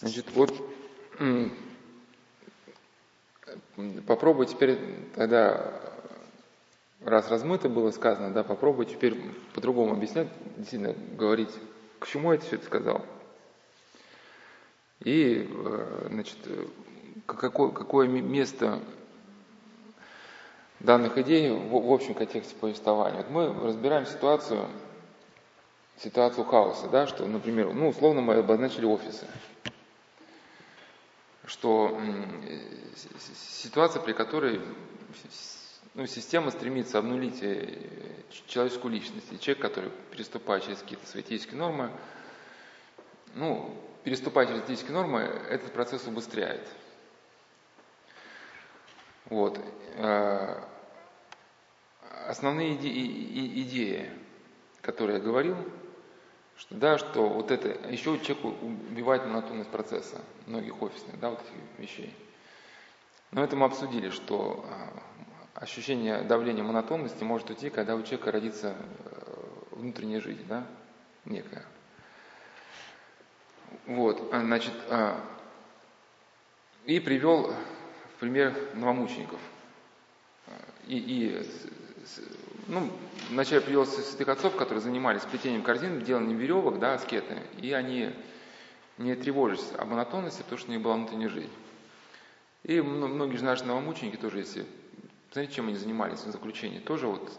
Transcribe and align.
Значит, 0.00 0.26
вот 0.34 0.54
попробуй 4.06 4.46
теперь 4.46 4.78
тогда, 5.16 5.72
раз 7.04 7.28
размыто 7.28 7.68
было 7.68 7.90
сказано, 7.90 8.32
да, 8.32 8.44
попробуй 8.44 8.86
теперь 8.86 9.20
по-другому 9.54 9.92
объяснять, 9.92 10.28
действительно 10.56 10.94
говорить, 11.16 11.50
к 11.98 12.06
чему 12.06 12.32
я 12.32 12.38
все 12.38 12.56
это 12.56 12.66
сказал. 12.66 13.04
И, 15.00 15.48
э, 15.50 16.06
значит, 16.10 16.38
какое, 17.26 17.70
какое 17.70 18.08
место 18.08 18.80
данных 20.80 21.18
идей 21.18 21.50
в, 21.50 21.70
в 21.70 21.92
общем 21.92 22.14
контексте 22.14 22.54
повествования. 22.54 23.18
Вот 23.18 23.30
мы 23.30 23.66
разбираем 23.66 24.06
ситуацию, 24.06 24.68
ситуацию 25.98 26.44
хаоса, 26.44 26.88
да, 26.88 27.06
что, 27.06 27.26
например, 27.26 27.72
ну, 27.72 27.88
условно 27.88 28.20
мы 28.20 28.34
обозначили 28.34 28.84
офисы, 28.84 29.26
что 31.48 32.00
ситуация, 33.34 34.02
при 34.02 34.12
которой 34.12 34.60
ну, 35.94 36.06
система 36.06 36.50
стремится 36.50 36.98
обнулить 36.98 37.42
э, 37.42 37.66
человеческую 38.46 38.92
личность. 38.92 39.32
И 39.32 39.40
человек, 39.40 39.62
который 39.62 39.90
переступает 40.10 40.62
через 40.64 40.78
какие-то 40.78 41.06
свои 41.06 41.24
нормы, 41.52 41.90
ну, 43.34 43.74
переступая 44.04 44.46
через 44.46 44.62
этические 44.62 44.92
нормы, 44.92 45.20
этот 45.20 45.72
процесс 45.72 46.06
убыстряет. 46.06 46.68
Вот. 49.24 49.58
Э, 49.96 50.62
основные 52.26 52.76
идеи, 52.76 54.10
которые 54.82 55.18
я 55.18 55.24
говорил, 55.24 55.56
что, 56.58 56.74
да, 56.74 56.98
что 56.98 57.28
вот 57.28 57.50
это, 57.50 57.68
еще 57.88 58.18
человек 58.18 58.44
убивает 58.90 59.24
монотонность 59.24 59.70
процесса, 59.70 60.20
многих 60.46 60.80
офисных, 60.82 61.18
да, 61.20 61.30
вот 61.30 61.40
этих 61.40 61.78
вещей. 61.78 62.14
Но 63.30 63.44
это 63.44 63.56
мы 63.56 63.66
обсудили, 63.66 64.10
что 64.10 64.64
э, 64.68 64.98
ощущение 65.54 66.22
давления 66.22 66.64
монотонности 66.64 67.22
может 67.22 67.48
уйти, 67.50 67.70
когда 67.70 67.94
у 67.94 68.02
человека 68.02 68.32
родится 68.32 68.74
э, 68.74 69.44
внутренняя 69.72 70.20
жизнь, 70.20 70.44
да, 70.48 70.66
некая. 71.24 71.64
Вот, 73.86 74.28
значит, 74.32 74.72
и 76.86 77.00
привел 77.00 77.52
пример 78.18 78.54
новомучеников. 78.74 79.40
И, 80.86 80.96
и 80.96 81.46
ну, 82.68 82.90
вначале 83.30 83.60
привел 83.60 83.86
святых 83.86 84.28
отцов, 84.28 84.56
которые 84.56 84.80
занимались 84.80 85.22
плетением 85.22 85.62
корзин, 85.62 86.04
деланием 86.04 86.38
веревок, 86.38 86.78
да, 86.78 86.94
аскеты, 86.94 87.42
и 87.56 87.72
они 87.72 88.14
не 88.98 89.14
тревожились 89.14 89.72
об 89.76 89.88
монотонности, 89.88 90.42
потому 90.42 90.58
что 90.58 90.68
у 90.68 90.72
них 90.72 90.82
была 90.82 90.94
внутренняя 90.94 91.28
жизнь. 91.28 91.52
И 92.64 92.80
многие 92.80 93.36
же 93.36 93.44
наши 93.44 93.64
новомученики 93.64 94.16
тоже, 94.16 94.38
если... 94.38 94.66
Знаете, 95.32 95.54
чем 95.54 95.68
они 95.68 95.76
занимались 95.76 96.20
в 96.20 96.30
заключении? 96.30 96.78
Тоже 96.78 97.06
вот 97.06 97.30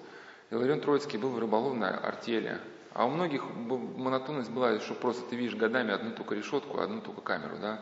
Иларион 0.51 0.79
Троицкий 0.79 1.17
был 1.17 1.29
в 1.29 1.39
рыболовной 1.39 1.89
артели, 1.89 2.59
а 2.93 3.05
у 3.05 3.09
многих 3.09 3.43
монотонность 3.45 4.51
была, 4.51 4.79
что 4.79 4.93
просто 4.93 5.27
ты 5.29 5.35
видишь 5.35 5.55
годами 5.55 5.91
одну 5.91 6.11
только 6.11 6.35
решетку, 6.35 6.79
одну 6.79 7.01
только 7.01 7.21
камеру, 7.21 7.57
да, 7.59 7.81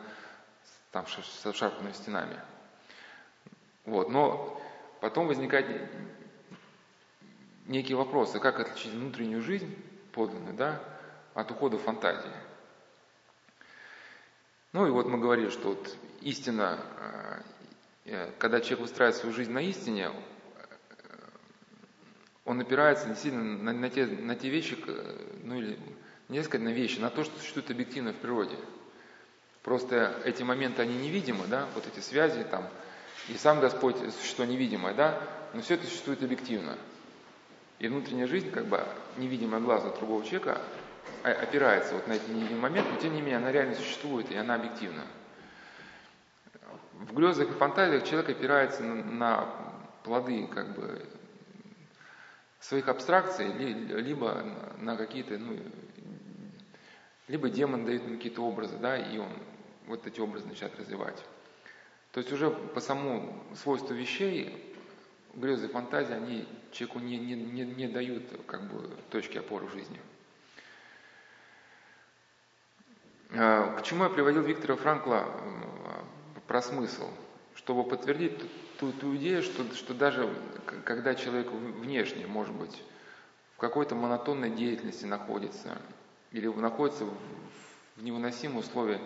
там 0.91 1.05
со 1.07 1.53
шарпанными 1.53 1.93
стенами. 1.93 2.37
Вот. 3.85 4.09
Но 4.09 4.61
потом 5.01 5.27
возникает 5.27 5.89
некие 7.67 7.97
вопросы, 7.97 8.39
как 8.39 8.59
отличить 8.59 8.93
внутреннюю 8.93 9.41
жизнь 9.41 9.75
подлинную, 10.11 10.55
да, 10.55 10.81
от 11.33 11.51
ухода 11.51 11.77
фантазии. 11.77 12.31
Ну 14.73 14.87
и 14.87 14.89
вот 14.89 15.07
мы 15.07 15.19
говорили, 15.19 15.49
что 15.49 15.69
вот 15.69 15.95
истина, 16.21 16.79
э, 16.99 17.41
э, 18.05 18.31
когда 18.37 18.59
человек 18.59 18.81
выстраивает 18.81 19.15
свою 19.15 19.35
жизнь 19.35 19.51
на 19.51 19.59
истине, 19.59 20.11
э, 20.11 20.11
он 22.45 22.59
опирается 22.59 23.07
действительно 23.07 23.57
на, 23.57 23.73
на, 23.73 23.89
те, 23.89 24.05
на 24.05 24.35
те 24.35 24.49
вещи, 24.49 24.77
ну 25.43 25.57
или 25.57 25.79
не 26.29 26.43
сказать 26.43 26.65
на 26.65 26.73
вещи, 26.73 26.99
на 26.99 27.09
то, 27.09 27.23
что 27.23 27.37
существует 27.39 27.71
объективно 27.71 28.13
в 28.13 28.17
природе. 28.17 28.57
Просто 29.63 30.21
эти 30.23 30.43
моменты, 30.43 30.81
они 30.81 30.97
невидимы, 30.97 31.45
да, 31.47 31.67
вот 31.75 31.85
эти 31.87 31.99
связи 32.01 32.43
там, 32.43 32.67
и 33.29 33.33
сам 33.35 33.59
Господь 33.59 33.97
существо 34.13 34.45
невидимое, 34.45 34.93
да, 34.93 35.21
но 35.53 35.61
все 35.61 35.75
это 35.75 35.85
существует 35.85 36.23
объективно. 36.23 36.77
И 37.79 37.87
внутренняя 37.87 38.27
жизнь, 38.27 38.49
как 38.51 38.65
бы 38.65 38.83
невидимая 39.17 39.61
глазу 39.61 39.93
другого 39.97 40.23
человека, 40.25 40.61
опирается 41.23 41.93
вот 41.93 42.07
на 42.07 42.13
эти 42.13 42.29
невидимые 42.29 42.61
моменты, 42.61 42.91
но 42.91 42.99
тем 42.99 43.13
не 43.13 43.21
менее 43.21 43.37
она 43.37 43.51
реально 43.51 43.75
существует, 43.75 44.31
и 44.31 44.35
она 44.35 44.55
объективна. 44.55 45.03
В 46.93 47.13
грезах 47.13 47.49
и 47.49 47.53
фантазиях 47.53 48.03
человек 48.03 48.29
опирается 48.29 48.81
на, 48.83 49.03
на 49.03 49.53
плоды 50.03 50.47
как 50.47 50.75
бы 50.75 51.05
своих 52.59 52.87
абстракций, 52.87 53.47
либо 53.53 54.43
на 54.79 54.97
какие-то, 54.97 55.37
ну, 55.37 55.59
либо 57.27 57.49
демон 57.49 57.85
дает 57.85 58.03
ему 58.03 58.17
какие-то 58.17 58.41
образы, 58.41 58.77
да, 58.77 58.97
и 58.97 59.17
он 59.19 59.31
вот 59.85 60.07
эти 60.07 60.19
образы 60.19 60.47
начинает 60.47 60.77
развивать. 60.79 61.23
То 62.11 62.19
есть 62.19 62.31
уже 62.31 62.49
по 62.49 62.79
самому 62.79 63.43
свойству 63.55 63.93
вещей 63.93 64.75
грезы 65.37 65.69
фантазии, 65.69 66.13
они 66.13 66.47
человеку 66.71 66.99
не, 66.99 67.17
не, 67.17 67.35
не, 67.35 67.63
не 67.63 67.87
дают 67.87 68.23
как 68.47 68.63
бы 68.63 68.89
точки 69.09 69.37
опоры 69.37 69.67
в 69.67 69.71
жизни. 69.71 69.99
А, 73.31 73.77
к 73.77 73.83
чему 73.83 74.03
я 74.03 74.09
приводил 74.09 74.41
Виктора 74.41 74.75
Франкла 74.75 75.25
про 76.47 76.61
смысл? 76.61 77.09
Чтобы 77.55 77.83
подтвердить 77.83 78.39
ту, 78.79 78.91
ту 78.91 79.15
идею, 79.17 79.43
что, 79.43 79.63
что 79.73 79.93
даже 79.93 80.33
когда 80.83 81.15
человек 81.15 81.51
внешне, 81.51 82.27
может 82.27 82.55
быть, 82.55 82.83
в 83.55 83.59
какой-то 83.59 83.95
монотонной 83.95 84.51
деятельности 84.51 85.05
находится, 85.05 85.77
или 86.31 86.47
находится 86.47 87.05
в 87.05 88.03
невыносимых 88.03 88.65
условиях, 88.65 89.01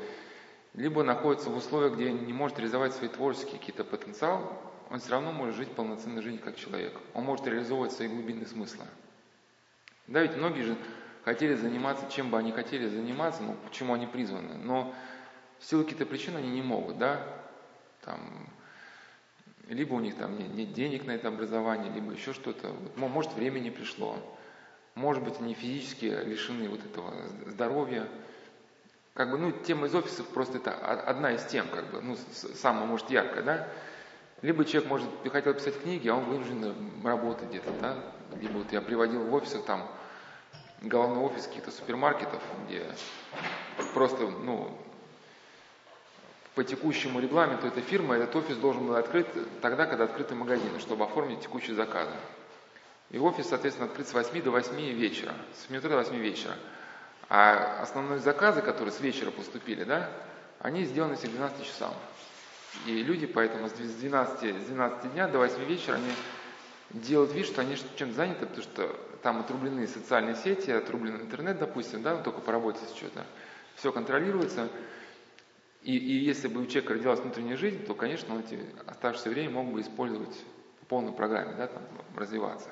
либо 0.74 1.04
находится 1.04 1.50
в 1.50 1.58
условиях, 1.58 1.96
где 1.96 2.12
не 2.12 2.34
может 2.34 2.58
реализовать 2.60 2.94
свои 2.94 3.10
творческие 3.10 3.60
какие-то 3.60 3.84
потенциал, 3.84 4.71
он 4.92 5.00
все 5.00 5.12
равно 5.12 5.32
может 5.32 5.56
жить 5.56 5.72
полноценной 5.72 6.22
жизнью 6.22 6.42
как 6.44 6.58
человек. 6.58 6.94
Он 7.14 7.24
может 7.24 7.48
реализовывать 7.48 7.94
свои 7.94 8.10
глубинные 8.10 8.46
смыслы. 8.46 8.86
Да, 10.08 10.22
ведь 10.22 10.36
многие 10.36 10.64
же 10.64 10.76
хотели 11.24 11.56
заниматься, 11.56 12.06
чем 12.12 12.30
бы 12.30 12.38
они 12.38 12.52
хотели 12.52 12.88
заниматься, 12.88 13.42
ну, 13.42 13.56
почему 13.66 13.94
они 13.94 14.06
призваны, 14.06 14.56
но 14.56 14.94
в 15.60 15.66
силу 15.66 15.84
каких-то 15.84 16.06
причин 16.06 16.36
они 16.36 16.50
не 16.50 16.62
могут, 16.62 16.98
да, 16.98 17.26
там, 18.04 18.50
либо 19.68 19.94
у 19.94 20.00
них 20.00 20.18
там 20.18 20.38
нет, 20.38 20.54
нет 20.54 20.74
денег 20.74 21.06
на 21.06 21.12
это 21.12 21.30
образование, 21.30 21.94
либо 21.94 22.12
еще 22.12 22.34
что-то, 22.34 22.76
может 22.96 23.34
времени 23.34 23.70
пришло, 23.70 24.18
может 24.96 25.24
быть 25.24 25.40
они 25.40 25.54
физически 25.54 26.06
лишены 26.06 26.68
вот 26.68 26.84
этого 26.84 27.14
здоровья, 27.46 28.08
как 29.14 29.32
бы, 29.32 29.38
ну, 29.38 29.52
тема 29.52 29.88
из 29.88 29.96
офисов 29.96 30.28
просто 30.30 30.58
это 30.58 30.74
одна 30.74 31.32
из 31.34 31.46
тем, 31.46 31.68
как 31.70 31.92
бы, 31.92 32.02
ну, 32.02 32.18
самая, 32.34 32.86
может, 32.86 33.10
яркая, 33.10 33.44
да. 33.44 33.68
Либо 34.42 34.66
человек, 34.66 34.90
может, 34.90 35.08
хотел 35.32 35.54
писать 35.54 35.80
книги, 35.82 36.08
а 36.08 36.16
он 36.16 36.26
вынужден 36.26 36.76
работать 37.04 37.50
где-то, 37.50 37.72
да. 37.80 37.96
Либо 38.40 38.60
вот 38.60 38.72
я 38.72 38.82
приводил 38.82 39.24
в 39.24 39.34
офисах 39.34 39.66
там 39.66 39.88
главный 40.82 41.20
офис 41.20 41.46
каких-то 41.46 41.70
супермаркетов, 41.72 42.42
где 42.66 42.86
просто, 43.94 44.28
ну, 44.28 44.76
по 46.56 46.64
текущему 46.64 47.20
регламенту 47.20 47.68
этой 47.68 47.84
фирмы 47.84 48.16
этот 48.16 48.36
офис 48.36 48.58
должен 48.58 48.88
был 48.88 48.96
открыть 48.96 49.28
тогда, 49.62 49.86
когда 49.86 50.06
открыты 50.06 50.36
магазины, 50.36 50.80
чтобы 50.80 51.06
оформить 51.06 51.42
текущие 51.42 51.76
заказы. 51.76 52.16
И 53.12 53.20
офис, 53.20 53.50
соответственно, 53.50 53.90
открыт 53.90 54.08
с 54.08 54.14
8 54.14 54.42
до 54.42 54.52
8 54.52 54.76
вечера, 54.94 55.34
с 55.56 55.68
7 55.68 55.78
утра 55.78 55.90
до 55.90 55.98
8 55.98 56.16
вечера. 56.16 56.56
А 57.30 57.82
основные 57.82 58.20
заказы, 58.20 58.62
которые 58.62 58.92
с 58.92 59.00
вечера 59.00 59.32
поступили, 59.32 59.84
да, 59.84 60.10
они 60.60 60.84
сделаны 60.84 61.16
к 61.16 61.20
12 61.20 61.66
часам. 61.66 61.94
И 62.86 63.04
люди 63.04 63.26
поэтому 63.26 63.70
с 63.70 63.74
12, 63.74 64.62
с 64.62 64.66
12 64.66 65.14
дня 65.14 65.28
до 65.28 65.40
8 65.40 65.64
вечера 65.66 65.96
они 65.96 66.12
делают 66.90 67.34
вид, 67.34 67.46
что 67.46 67.62
они 67.62 67.76
чем-то 67.96 68.16
заняты, 68.16 68.46
потому 68.46 68.64
что 68.64 68.96
там 69.22 69.40
отрублены 69.40 69.88
социальные 69.88 70.36
сети, 70.36 70.72
отрублен 70.72 71.22
интернет, 71.22 71.60
допустим, 71.60 72.02
да, 72.02 72.18
только 72.18 72.42
по 72.42 72.52
работе 72.52 72.80
что-то. 72.96 73.26
Все 73.76 73.92
контролируется. 73.92 74.70
И, 75.84 75.98
и 75.98 76.14
если 76.14 76.48
бы 76.48 76.62
у 76.62 76.66
человека 76.66 76.94
родилась 76.94 77.20
внутренняя 77.20 77.58
жизнь, 77.58 77.86
то, 77.86 77.94
конечно, 77.94 78.36
он 78.36 78.42
эти 78.42 78.60
оставшееся 78.86 79.30
время 79.30 79.52
мог 79.52 79.74
бы 79.74 79.82
использовать 79.82 80.36
по 80.80 80.86
полной 80.86 81.12
программе, 81.12 81.54
да, 81.56 81.68
там, 81.68 81.84
развиваться. 82.16 82.70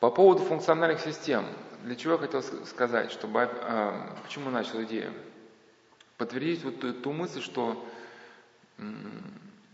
По 0.00 0.10
поводу 0.10 0.42
функциональных 0.42 1.00
систем. 1.00 1.46
Для 1.82 1.96
чего 1.96 2.14
я 2.14 2.18
хотел 2.18 2.42
сказать, 2.42 3.10
чтобы, 3.10 3.40
э, 3.40 3.92
почему 4.22 4.50
начал 4.50 4.82
идею? 4.82 5.12
Подтвердить 6.18 6.62
вот 6.64 6.80
ту, 6.80 6.92
ту 6.92 7.12
мысль, 7.12 7.40
что, 7.40 7.86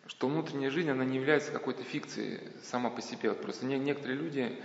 что 0.06 0.28
внутренняя 0.28 0.70
жизнь, 0.70 0.90
она 0.90 1.04
не 1.04 1.16
является 1.16 1.52
какой-то 1.52 1.82
фикцией 1.84 2.40
сама 2.62 2.90
по 2.90 3.00
себе. 3.00 3.30
Вот 3.30 3.40
просто 3.40 3.64
не, 3.66 3.78
некоторые 3.78 4.18
люди 4.18 4.60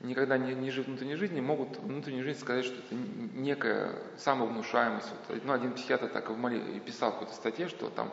никогда 0.00 0.36
не, 0.36 0.54
не 0.54 0.70
живут 0.70 0.88
внутренней 0.88 1.16
жизни, 1.16 1.40
могут 1.40 1.78
внутреннюю 1.78 2.24
жизнь 2.24 2.40
сказать, 2.40 2.64
что 2.64 2.78
это 2.78 2.94
некая 2.94 3.98
самовнушаемость. 4.18 5.08
Вот, 5.28 5.44
ну, 5.44 5.52
один 5.52 5.72
психиатр 5.72 6.08
так 6.08 6.30
и 6.30 6.32
моли, 6.32 6.78
писал 6.80 7.10
в 7.10 7.14
какой-то 7.14 7.34
статье, 7.34 7.68
что 7.68 7.88
там 7.90 8.12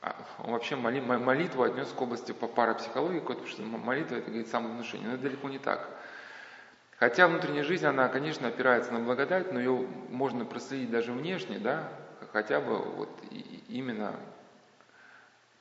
а, 0.00 0.16
он 0.38 0.52
вообще 0.52 0.76
моли, 0.76 1.00
молитву 1.00 1.62
отнес 1.62 1.88
к 1.88 2.00
области 2.00 2.32
по 2.32 2.46
парапсихологии, 2.46 3.20
потому 3.20 3.46
что 3.46 3.62
молитва 3.62 4.16
это 4.16 4.30
говорит 4.30 4.48
самовнушение. 4.48 5.08
Но 5.08 5.14
это 5.14 5.22
далеко 5.24 5.48
не 5.48 5.58
так. 5.58 5.88
Хотя 6.98 7.26
внутренняя 7.26 7.64
жизнь, 7.64 7.86
она, 7.86 8.08
конечно, 8.08 8.48
опирается 8.48 8.92
на 8.92 9.00
благодать, 9.00 9.52
но 9.52 9.58
ее 9.58 9.86
можно 10.10 10.44
проследить 10.44 10.90
даже 10.90 11.12
внешне, 11.12 11.58
да, 11.58 11.90
хотя 12.32 12.60
бы 12.60 12.78
вот 12.78 13.10
именно 13.74 14.20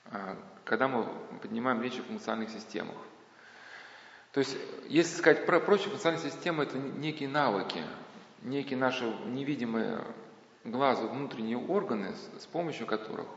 а, 0.06 0.38
когда 0.63 0.88
мы 0.88 1.06
поднимаем 1.42 1.81
речь 1.81 1.98
о 2.00 2.04
функциональных 2.04 2.51
системах. 2.51 2.95
То 4.31 4.39
есть, 4.39 4.56
если 4.88 5.18
сказать 5.18 5.45
про 5.45 5.60
прочие 5.60 5.89
функциональные 5.89 6.31
системы, 6.31 6.63
это 6.63 6.77
некие 6.77 7.27
навыки, 7.27 7.83
некие 8.42 8.77
наши 8.77 9.06
невидимые 9.25 10.06
глазу 10.63 11.07
внутренние 11.07 11.57
органы, 11.57 12.13
с, 12.39 12.45
помощью 12.45 12.86
которых 12.86 13.27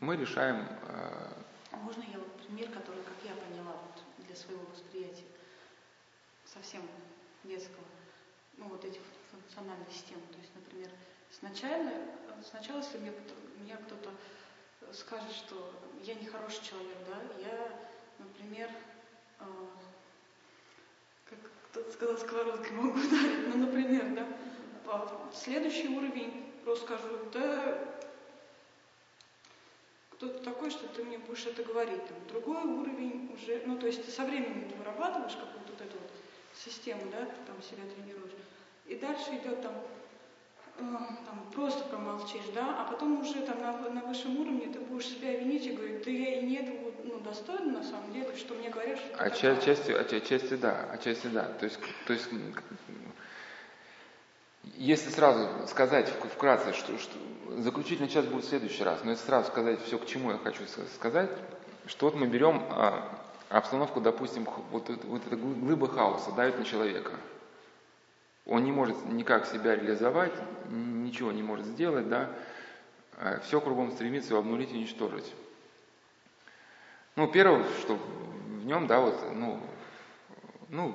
мы 0.00 0.16
решаем... 0.16 0.66
Э... 0.88 1.32
А 1.72 1.76
можно 1.78 2.02
я 2.02 2.18
вот 2.18 2.32
пример, 2.42 2.68
который, 2.68 3.02
как 3.02 3.16
я 3.24 3.34
поняла, 3.34 3.72
вот 3.72 4.26
для 4.26 4.36
своего 4.36 4.62
восприятия, 4.72 5.24
совсем 6.44 6.82
детского, 7.44 7.84
ну 8.58 8.68
вот 8.68 8.84
эти 8.84 9.00
функциональные 9.30 9.90
системы. 9.90 10.22
То 10.32 10.38
есть, 10.38 10.52
например, 10.54 10.90
сначала, 11.30 11.90
сначала 12.42 12.82
мне, 13.00 13.12
меня 13.60 13.76
кто-то 13.76 14.10
скажет, 14.92 15.32
что 15.32 15.72
я 16.02 16.14
не 16.14 16.26
хороший 16.26 16.64
человек, 16.64 16.96
да, 17.08 17.20
я, 17.40 17.78
например, 18.18 18.70
э, 19.40 19.44
как 21.28 21.38
кто-то 21.70 21.92
сказал, 21.92 22.16
сковородкой 22.16 22.72
могу 22.72 22.98
ударить, 22.98 23.48
ну, 23.54 23.66
например, 23.66 24.14
да, 24.14 24.26
следующий 25.32 25.88
уровень 25.88 26.52
просто 26.64 26.86
скажу, 26.86 27.18
да, 27.32 27.78
кто 30.10 30.28
ты 30.28 30.38
такой, 30.42 30.70
что 30.70 30.88
ты 30.88 31.04
мне 31.04 31.18
будешь 31.18 31.46
это 31.46 31.62
говорить. 31.62 32.06
Там, 32.06 32.16
другой 32.28 32.62
уровень 32.64 33.30
уже, 33.34 33.62
ну, 33.66 33.78
то 33.78 33.86
есть 33.86 34.04
ты 34.04 34.10
со 34.10 34.24
временем 34.24 34.68
ты 34.68 34.74
вырабатываешь 34.76 35.36
какую-то 35.36 35.72
вот 35.72 35.80
эту 35.80 35.98
вот 35.98 36.10
систему, 36.54 37.02
да, 37.12 37.26
ты 37.26 37.36
там 37.46 37.62
себя 37.62 37.82
тренируешь. 37.94 38.32
И 38.86 38.96
дальше 38.96 39.36
идет 39.36 39.60
там 39.62 39.74
там, 40.78 41.40
просто 41.54 41.84
промолчишь, 41.84 42.50
да, 42.54 42.80
а 42.80 42.90
потом 42.90 43.20
уже 43.20 43.40
там 43.42 43.60
на, 43.60 43.72
на 43.90 44.00
высшем 44.02 44.38
уровне 44.38 44.66
ты 44.72 44.80
будешь 44.80 45.06
себя 45.06 45.38
винить 45.38 45.66
и 45.66 45.72
говорить, 45.72 46.04
да 46.04 46.10
я 46.10 46.40
и 46.40 46.46
нет 46.46 46.68
ну, 47.04 47.18
достойна 47.20 47.78
на 47.78 47.82
самом 47.82 48.12
деле, 48.12 48.34
что 48.36 48.54
мне 48.54 48.70
говорят, 48.70 48.98
что 48.98 49.16
а 49.18 49.30
часть, 49.30 49.64
части, 49.64 49.90
а 49.90 50.04
части 50.04 50.54
да, 50.54 50.88
а 50.90 50.98
части 50.98 51.26
да. 51.28 51.44
То 51.44 51.64
есть, 51.64 51.78
то 52.06 52.12
есть 52.12 52.28
если 54.74 55.10
сразу 55.10 55.66
сказать 55.68 56.08
вкратце, 56.34 56.72
что, 56.72 56.98
что 56.98 57.16
заключительная 57.58 58.10
часть 58.10 58.28
будет 58.28 58.44
в 58.44 58.48
следующий 58.48 58.82
раз, 58.82 59.00
но 59.04 59.12
если 59.12 59.24
сразу 59.24 59.48
сказать 59.48 59.80
все, 59.82 59.98
к 59.98 60.06
чему 60.06 60.32
я 60.32 60.38
хочу 60.38 60.62
сказать, 60.94 61.30
что 61.86 62.06
вот 62.06 62.16
мы 62.16 62.26
берем 62.26 62.62
а, 62.70 63.08
обстановку, 63.48 64.00
допустим, 64.00 64.46
вот, 64.72 64.90
вот 65.04 65.26
эта 65.26 65.36
глыба 65.36 65.88
хаоса 65.88 66.32
давит 66.32 66.58
на 66.58 66.64
человека– 66.64 67.12
он 68.46 68.64
не 68.64 68.72
может 68.72 69.04
никак 69.06 69.46
себя 69.46 69.74
реализовать, 69.74 70.32
ничего 70.68 71.32
не 71.32 71.42
может 71.42 71.66
сделать, 71.66 72.08
да, 72.08 72.30
а 73.16 73.40
все 73.40 73.60
кругом 73.60 73.90
стремится 73.92 74.36
обнулить 74.38 74.72
и 74.72 74.76
уничтожить. 74.76 75.32
Ну, 77.16 77.28
первое, 77.28 77.64
что 77.80 77.96
в 77.96 78.66
нем, 78.66 78.86
да, 78.86 79.00
вот, 79.00 79.18
ну, 79.34 79.60
ну, 80.68 80.94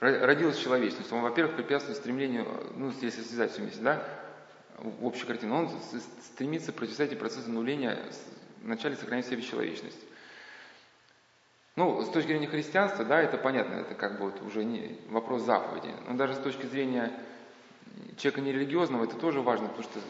родилась 0.00 0.58
человечность. 0.58 1.12
Он, 1.12 1.22
во-первых, 1.22 1.56
препятствует 1.56 1.98
стремлению, 1.98 2.46
ну, 2.76 2.92
если 3.00 3.22
связать 3.22 3.52
все 3.52 3.62
вместе, 3.62 3.80
да, 3.80 4.04
в 4.78 5.06
общей 5.06 5.24
картине, 5.24 5.52
он 5.52 5.70
стремится 6.32 6.72
противостоять 6.72 7.18
процессу 7.18 7.46
обнуления, 7.46 7.98
вначале 8.62 8.96
сохранять 8.96 9.26
себе 9.26 9.42
человечность. 9.42 10.00
Ну, 11.76 12.02
с 12.02 12.08
точки 12.08 12.28
зрения 12.28 12.46
христианства, 12.46 13.04
да, 13.04 13.20
это 13.20 13.36
понятно, 13.36 13.74
это 13.74 13.94
как 13.94 14.18
бы 14.18 14.26
вот 14.26 14.40
уже 14.42 14.64
не 14.64 14.98
вопрос 15.08 15.42
заповеди. 15.42 15.92
Но 16.06 16.14
даже 16.14 16.34
с 16.34 16.38
точки 16.38 16.66
зрения 16.66 17.12
человека 18.16 18.40
нерелигиозного 18.42 19.04
это 19.04 19.16
тоже 19.16 19.40
важно, 19.40 19.68
потому 19.68 19.82
что 19.82 20.00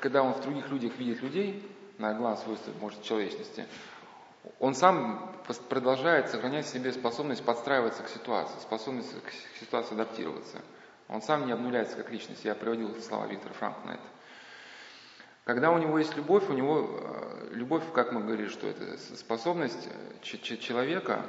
когда 0.00 0.22
он 0.22 0.34
в 0.34 0.42
других 0.42 0.68
людях 0.68 0.92
видит 0.98 1.22
людей, 1.22 1.66
на 1.98 2.12
глаз 2.12 2.42
свойства, 2.42 2.72
может, 2.80 3.02
человечности, 3.02 3.64
он 4.60 4.74
сам 4.74 5.34
продолжает 5.68 6.28
сохранять 6.28 6.66
в 6.66 6.68
себе 6.68 6.92
способность 6.92 7.44
подстраиваться 7.44 8.02
к 8.02 8.08
ситуации, 8.08 8.58
способность 8.60 9.14
к 9.22 9.60
ситуации 9.60 9.94
адаптироваться. 9.94 10.58
Он 11.08 11.22
сам 11.22 11.46
не 11.46 11.52
обнуляется 11.52 11.96
как 11.96 12.10
личность. 12.10 12.44
Я 12.44 12.54
приводил 12.54 12.94
слова 13.00 13.26
Виктора 13.26 13.54
Франка 13.54 13.80
на 13.86 13.90
это. 13.92 14.02
Когда 15.46 15.70
у 15.70 15.78
него 15.78 15.96
есть 15.96 16.16
любовь, 16.16 16.50
у 16.50 16.54
него 16.54 16.90
э, 16.90 17.50
любовь, 17.52 17.84
как 17.94 18.10
мы 18.10 18.20
говорили, 18.20 18.48
что 18.48 18.66
это 18.66 18.98
способность 18.98 19.88
э, 20.22 20.56
человека, 20.56 21.24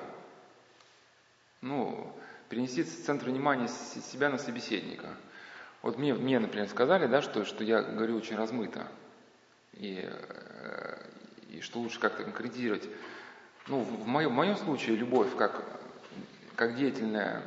ну, 1.61 2.11
перенести 2.49 2.83
центр 2.83 3.27
внимания 3.27 3.67
себя 3.67 4.29
на 4.29 4.39
собеседника. 4.39 5.09
Вот 5.83 5.99
мне, 5.99 6.15
мне 6.15 6.39
например, 6.39 6.67
сказали, 6.67 7.05
да, 7.05 7.21
что, 7.21 7.45
что 7.45 7.63
я 7.63 7.83
говорю 7.83 8.17
очень 8.17 8.35
размыто, 8.35 8.87
и, 9.73 10.03
э, 10.03 10.97
и 11.51 11.61
что 11.61 11.79
лучше 11.79 11.99
как-то 11.99 12.23
конкретизировать. 12.23 12.89
Ну, 13.67 13.81
в 13.81 14.07
моем, 14.07 14.31
в 14.31 14.33
моем 14.33 14.55
случае 14.55 14.95
любовь 14.95 15.35
как, 15.37 15.63
как 16.55 16.75
деятельная 16.75 17.43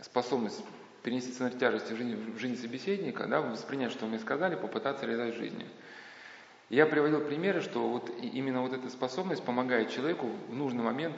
способность 0.00 0.64
перенести 1.02 1.32
центр 1.32 1.58
тяжести 1.58 1.92
в 1.92 1.98
жизнь, 1.98 2.32
в 2.32 2.38
жизнь 2.38 2.58
собеседника, 2.58 3.26
да, 3.26 3.42
воспринять, 3.42 3.92
что 3.92 4.06
мне 4.06 4.18
сказали, 4.18 4.54
попытаться 4.54 5.04
реализовать 5.04 5.34
в 5.34 5.38
жизни– 5.38 5.66
я 6.70 6.86
приводил 6.86 7.20
примеры, 7.20 7.60
что 7.60 7.88
вот 7.88 8.10
именно 8.20 8.62
вот 8.62 8.72
эта 8.72 8.88
способность 8.88 9.44
помогает 9.44 9.90
человеку 9.90 10.30
в 10.48 10.54
нужный 10.54 10.82
момент 10.82 11.16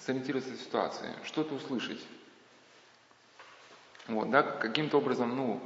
сориентироваться 0.00 0.52
в 0.52 0.56
ситуации, 0.56 1.08
что-то 1.24 1.54
услышать. 1.54 2.00
Вот, 4.06 4.30
да, 4.30 4.42
каким-то 4.42 4.98
образом, 4.98 5.36
ну, 5.36 5.60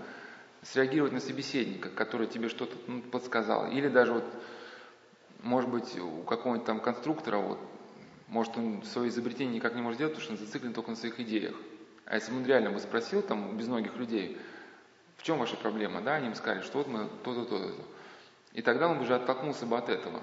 среагировать 0.63 1.13
на 1.13 1.21
собеседника, 1.21 1.91
который 1.91 2.27
тебе 2.27 2.49
что-то 2.49 2.77
ну, 2.87 3.03
подсказал. 3.03 3.71
Или 3.71 3.89
даже 3.89 4.15
вот, 4.15 4.25
может 5.43 5.71
быть, 5.71 5.99
у 5.99 6.23
какого-нибудь 6.23 6.67
там 6.67 6.81
конструктора, 6.81 7.39
вот, 7.39 7.59
может, 8.29 8.57
он 8.57 8.83
свое 8.85 9.09
изобретение 9.09 9.57
никак 9.57 9.75
не 9.75 9.83
может 9.83 9.97
сделать, 9.97 10.15
потому 10.15 10.25
что 10.25 10.33
он 10.35 10.47
зациклен 10.47 10.73
только 10.73 10.91
на 10.91 10.97
своих 10.97 11.21
идеях. 11.21 11.55
А 12.07 12.17
если 12.17 12.33
бы 12.33 12.39
он 12.39 12.47
реально 12.47 12.71
бы 12.71 12.81
спросил 12.81 13.23
там 13.23 13.57
без 13.57 13.69
многих 13.69 13.97
людей, 13.97 14.39
в 15.17 15.23
чем 15.23 15.39
ваша 15.39 15.57
проблема, 15.57 16.01
да, 16.01 16.17
они 16.17 16.31
бы 16.31 16.35
сказали, 16.35 16.63
что 16.63 16.79
вот 16.79 16.89
мы 16.89 17.09
то-то, 17.23 17.45
то-то. 17.45 17.83
И 18.55 18.63
тогда 18.63 18.89
он 18.89 18.99
уже 19.01 19.15
оттолкнулся 19.15 19.67
бы 19.67 19.77
от 19.79 19.89
этого. 19.89 20.21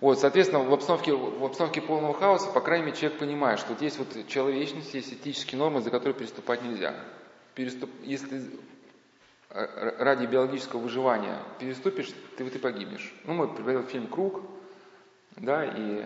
Вот, 0.00 0.18
соответственно, 0.18 0.62
в 0.62 0.72
обстановке, 0.72 1.14
в 1.14 1.42
обстановке 1.44 1.80
полного 1.80 2.12
хаоса, 2.12 2.50
по 2.50 2.60
крайней 2.60 2.86
мере, 2.86 2.96
человек 2.96 3.18
понимает, 3.18 3.58
что 3.58 3.74
есть 3.80 3.98
вот 3.98 4.08
человечность, 4.28 4.92
есть 4.92 5.12
этические 5.12 5.58
нормы, 5.58 5.80
за 5.80 5.90
которые 5.90 6.14
переступать 6.14 6.62
нельзя. 6.62 6.94
Переступ, 7.54 7.88
если 8.02 8.50
ради 9.48 10.26
биологического 10.26 10.80
выживания 10.80 11.38
переступишь, 11.58 12.12
ты 12.36 12.44
вот 12.44 12.54
и 12.54 12.58
погибнешь. 12.58 13.14
Ну, 13.24 13.32
мы 13.32 13.48
приводил 13.48 13.84
фильм 13.84 14.06
«Круг», 14.06 14.42
да, 15.36 15.64
и 15.64 16.04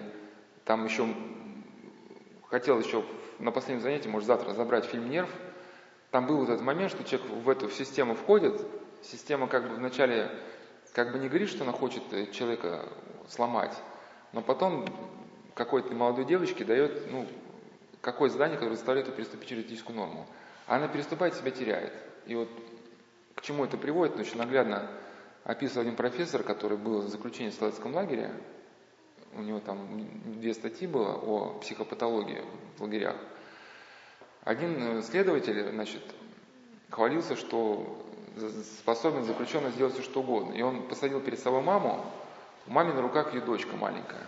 там 0.64 0.84
еще 0.84 1.12
хотел 2.48 2.78
еще 2.78 3.04
на 3.40 3.50
последнем 3.50 3.82
занятии, 3.82 4.08
может, 4.08 4.28
завтра 4.28 4.52
забрать 4.52 4.84
фильм 4.84 5.10
«Нерв», 5.10 5.30
там 6.12 6.26
был 6.26 6.38
вот 6.38 6.48
этот 6.48 6.62
момент, 6.62 6.92
что 6.92 7.02
человек 7.02 7.28
в 7.28 7.48
эту 7.48 7.70
систему 7.70 8.14
входит, 8.14 8.60
система 9.02 9.48
как 9.48 9.68
бы 9.68 9.74
вначале 9.76 10.30
как 10.92 11.12
бы 11.12 11.18
не 11.18 11.28
говорит, 11.28 11.48
что 11.48 11.64
она 11.64 11.72
хочет 11.72 12.02
э, 12.12 12.26
человека 12.32 12.88
сломать, 13.28 13.76
но 14.32 14.42
потом 14.42 14.86
какой-то 15.54 15.94
молодой 15.94 16.24
девочке 16.24 16.64
дает, 16.64 17.10
ну, 17.10 17.26
какое 18.00 18.30
задание, 18.30 18.56
которое 18.56 18.76
заставляет 18.76 19.08
ее 19.08 19.14
переступить 19.14 19.48
через 19.48 19.64
этическую 19.64 19.96
норму. 19.96 20.26
Она 20.66 20.88
переступает, 20.88 21.34
себя 21.34 21.50
теряет. 21.50 21.92
И 22.26 22.34
вот 22.34 22.48
к 23.34 23.42
чему 23.42 23.64
это 23.64 23.76
приводит, 23.76 24.16
ну, 24.16 24.22
очень 24.22 24.38
наглядно 24.38 24.90
описывал 25.44 25.82
один 25.82 25.96
профессор, 25.96 26.42
который 26.42 26.76
был 26.76 27.00
в 27.00 27.08
заключении 27.08 27.50
в 27.50 27.54
Соловецком 27.54 27.94
лагере. 27.94 28.32
У 29.34 29.42
него 29.42 29.60
там 29.60 30.08
две 30.40 30.54
статьи 30.54 30.86
было 30.86 31.14
о 31.14 31.58
психопатологии 31.60 32.42
в 32.76 32.82
лагерях. 32.82 33.16
Один 34.42 34.98
э, 34.98 35.02
следователь, 35.02 35.70
значит, 35.70 36.02
хвалился, 36.90 37.36
что 37.36 38.06
способен 38.78 39.24
заключенный 39.24 39.70
сделать 39.70 39.94
все 39.94 40.02
что 40.02 40.20
угодно. 40.20 40.52
И 40.52 40.62
он 40.62 40.82
посадил 40.82 41.20
перед 41.20 41.38
собой 41.38 41.62
маму, 41.62 42.04
у 42.66 42.72
мамы 42.72 42.92
на 42.92 43.02
руках 43.02 43.34
ее 43.34 43.40
дочка 43.40 43.76
маленькая. 43.76 44.26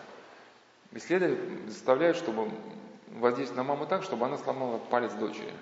И 0.93 0.99
следователь 0.99 1.69
заставляет, 1.69 2.17
чтобы 2.17 2.51
воздействовать 3.09 3.57
на 3.57 3.65
маму 3.65 3.87
так, 3.87 4.03
чтобы 4.03 4.27
она 4.27 4.37
сломала 4.39 4.79
палец 4.79 5.13
дочери. 5.13 5.53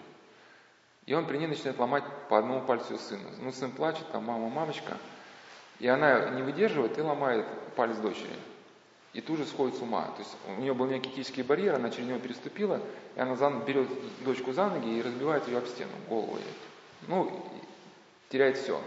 И 1.07 1.15
он 1.15 1.27
при 1.27 1.39
ней 1.39 1.47
начинает 1.47 1.79
ломать 1.79 2.05
по 2.29 2.39
одному 2.39 2.61
пальцу 2.63 2.97
сына. 2.99 3.29
Ну, 3.41 3.53
сын 3.53 3.71
плачет, 3.71 4.07
там 4.13 4.25
мама, 4.25 4.49
мамочка. 4.49 4.97
И 5.79 5.89
она 5.89 6.31
не 6.31 6.43
выдерживает 6.43 6.99
и 6.99 7.01
ломает 7.01 7.47
палец 7.75 7.97
дочери. 7.97 8.37
и 9.13 9.21
тут 9.21 9.39
же 9.39 9.47
сходит 9.47 9.77
с 9.77 9.83
ума. 9.83 10.05
То 10.17 10.23
есть 10.23 10.37
у 10.47 10.61
нее 10.61 10.73
был 10.75 10.87
некий 10.87 11.11
этический 11.11 11.43
барьер, 11.43 11.75
она 11.75 11.91
через 11.91 12.09
него 12.09 12.19
переступила, 12.19 12.81
и 13.17 13.21
она 13.21 13.35
за, 13.35 13.51
берет 13.51 13.89
дочку 14.25 14.53
за 14.53 14.69
ноги 14.69 14.99
и 14.99 15.03
разбивает 15.03 15.49
ее 15.49 15.59
об 15.59 15.67
стену, 15.67 15.91
голову 16.09 16.37
ей. 16.37 16.55
Ну, 17.09 17.45
теряет 18.31 18.57
все. 18.57 18.81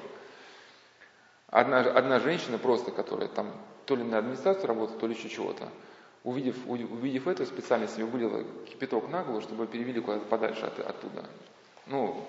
Одна, 1.48 1.82
одна 1.82 2.20
женщина 2.20 2.58
просто, 2.58 2.92
которая 2.92 3.28
там 3.28 3.54
то 3.86 3.96
ли 3.96 4.04
на 4.04 4.18
администрацию 4.18 4.68
работает, 4.68 5.00
то 5.00 5.06
ли 5.06 5.14
еще 5.14 5.30
чего-то, 5.30 5.70
увидев, 6.24 6.56
увидев 6.66 7.28
это, 7.28 7.46
специально 7.46 7.88
себе 7.88 8.06
вылила 8.06 8.44
кипяток 8.66 9.10
на 9.10 9.24
голову, 9.24 9.42
чтобы 9.42 9.68
перевели 9.68 10.02
куда-то 10.02 10.26
подальше 10.26 10.66
от, 10.66 10.80
оттуда. 10.80 11.26
Ну, 11.86 12.26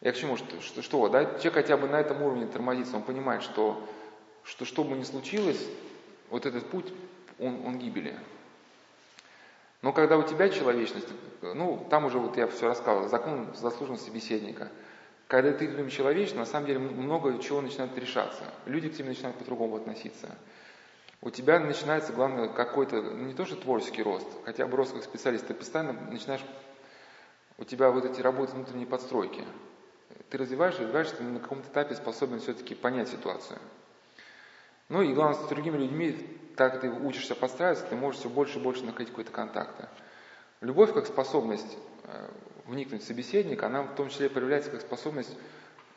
я 0.00 0.12
к 0.12 0.16
чему, 0.16 0.36
что, 0.36 0.60
что, 0.60 0.82
что 0.82 1.08
да, 1.08 1.24
человек 1.24 1.54
хотя 1.54 1.76
бы 1.76 1.86
на 1.86 2.00
этом 2.00 2.22
уровне 2.22 2.46
тормозится, 2.46 2.96
он 2.96 3.02
понимает, 3.02 3.42
что, 3.42 3.86
что 4.42 4.64
что 4.64 4.82
бы 4.82 4.96
ни 4.96 5.04
случилось, 5.04 5.64
вот 6.30 6.46
этот 6.46 6.66
путь, 6.68 6.92
он, 7.38 7.64
он 7.66 7.78
гибели. 7.78 8.18
Но 9.82 9.92
когда 9.92 10.16
у 10.16 10.22
тебя 10.22 10.48
человечность, 10.48 11.08
ну, 11.42 11.86
там 11.90 12.06
уже 12.06 12.18
вот 12.18 12.38
я 12.38 12.46
все 12.48 12.66
рассказывал, 12.66 13.08
закон 13.08 13.54
заслуженного 13.54 14.00
собеседника. 14.00 14.70
Когда 15.28 15.52
ты 15.52 15.66
людям 15.66 15.88
человечен, 15.88 16.36
на 16.36 16.44
самом 16.44 16.66
деле 16.66 16.78
много 16.78 17.38
чего 17.42 17.60
начинает 17.60 17.96
решаться. 17.98 18.44
Люди 18.66 18.88
к 18.88 18.94
тебе 18.94 19.08
начинают 19.08 19.38
по-другому 19.38 19.76
относиться. 19.76 20.36
У 21.22 21.30
тебя 21.30 21.58
начинается, 21.58 22.12
главное, 22.12 22.48
какой-то, 22.48 23.00
ну, 23.00 23.24
не 23.24 23.32
то 23.32 23.46
что 23.46 23.56
творческий 23.56 24.02
рост, 24.02 24.26
хотя 24.44 24.66
бы 24.66 24.76
рост 24.76 24.92
как 24.92 25.02
специалист, 25.02 25.46
ты 25.46 25.54
постоянно 25.54 25.94
начинаешь, 26.10 26.44
у 27.56 27.64
тебя 27.64 27.90
вот 27.90 28.04
эти 28.04 28.20
работы 28.20 28.52
внутренней 28.52 28.84
подстройки. 28.84 29.42
Ты 30.28 30.36
развиваешь, 30.36 30.78
развиваешься, 30.78 31.16
ты 31.16 31.22
на 31.22 31.40
каком-то 31.40 31.68
этапе 31.68 31.94
способен 31.94 32.40
все-таки 32.40 32.74
понять 32.74 33.08
ситуацию. 33.08 33.58
Ну 34.90 35.00
и 35.00 35.14
главное, 35.14 35.40
с 35.40 35.48
другими 35.48 35.78
людьми, 35.78 36.14
так 36.56 36.80
ты 36.80 36.90
учишься 36.90 37.34
подстраиваться, 37.34 37.86
ты 37.86 37.96
можешь 37.96 38.20
все 38.20 38.28
больше 38.28 38.58
и 38.58 38.62
больше 38.62 38.84
находить 38.84 39.08
какой-то 39.08 39.32
контакт. 39.32 39.88
Любовь 40.60 40.92
как 40.92 41.06
способность 41.06 41.78
э, 42.04 42.28
вникнуть 42.66 43.02
в 43.02 43.06
собеседника, 43.06 43.66
она 43.66 43.82
в 43.82 43.94
том 43.94 44.10
числе 44.10 44.28
проявляется 44.28 44.70
как 44.70 44.80
способность 44.80 45.36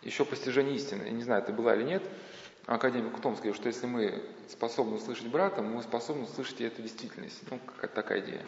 еще 0.01 0.25
постижения 0.25 0.73
истины. 0.73 1.03
Я 1.03 1.11
не 1.11 1.23
знаю, 1.23 1.43
это 1.43 1.51
была 1.51 1.75
или 1.75 1.83
нет, 1.83 2.03
академик 2.65 3.19
Том 3.21 3.35
сказал, 3.35 3.55
что 3.55 3.67
если 3.67 3.87
мы 3.87 4.23
способны 4.49 4.95
услышать 4.95 5.27
брата, 5.27 5.61
мы 5.61 5.81
способны 5.83 6.23
услышать 6.23 6.61
и 6.61 6.65
эту 6.65 6.81
действительность. 6.81 7.41
Ну, 7.49 7.59
какая-то 7.59 7.95
такая 7.95 8.21
идея. 8.21 8.45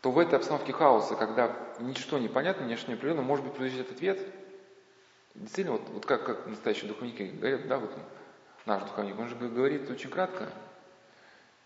То 0.00 0.10
в 0.10 0.18
этой 0.18 0.34
обстановке 0.34 0.72
хаоса, 0.72 1.14
когда 1.14 1.56
ничто 1.78 2.18
не 2.18 2.28
понятно, 2.28 2.64
ничто 2.64 2.88
не 2.88 2.94
определенно, 2.94 3.22
может 3.22 3.44
быть, 3.44 3.54
прозвучит 3.54 3.92
ответ. 3.92 4.18
Действительно, 5.34 5.78
вот, 5.78 5.88
вот 5.90 6.06
как, 6.06 6.26
как 6.26 6.46
настоящие 6.46 6.88
духовники 6.88 7.22
говорят, 7.22 7.68
да, 7.68 7.78
вот 7.78 7.96
наш 8.66 8.82
духовник, 8.82 9.18
он 9.18 9.28
же 9.28 9.36
говорит 9.36 9.88
очень 9.90 10.10
кратко 10.10 10.48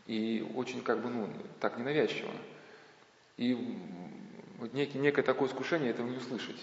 и 0.07 0.47
очень 0.55 0.83
как 0.83 1.01
бы, 1.01 1.09
ну, 1.09 1.29
так 1.61 1.79
ненавязчиво. 1.79 2.31
И 3.37 3.55
вот 4.59 4.73
некий, 4.73 4.99
некое 4.99 5.23
такое 5.23 5.49
искушение 5.49 5.91
этого 5.91 6.07
не 6.07 6.17
услышать. 6.17 6.61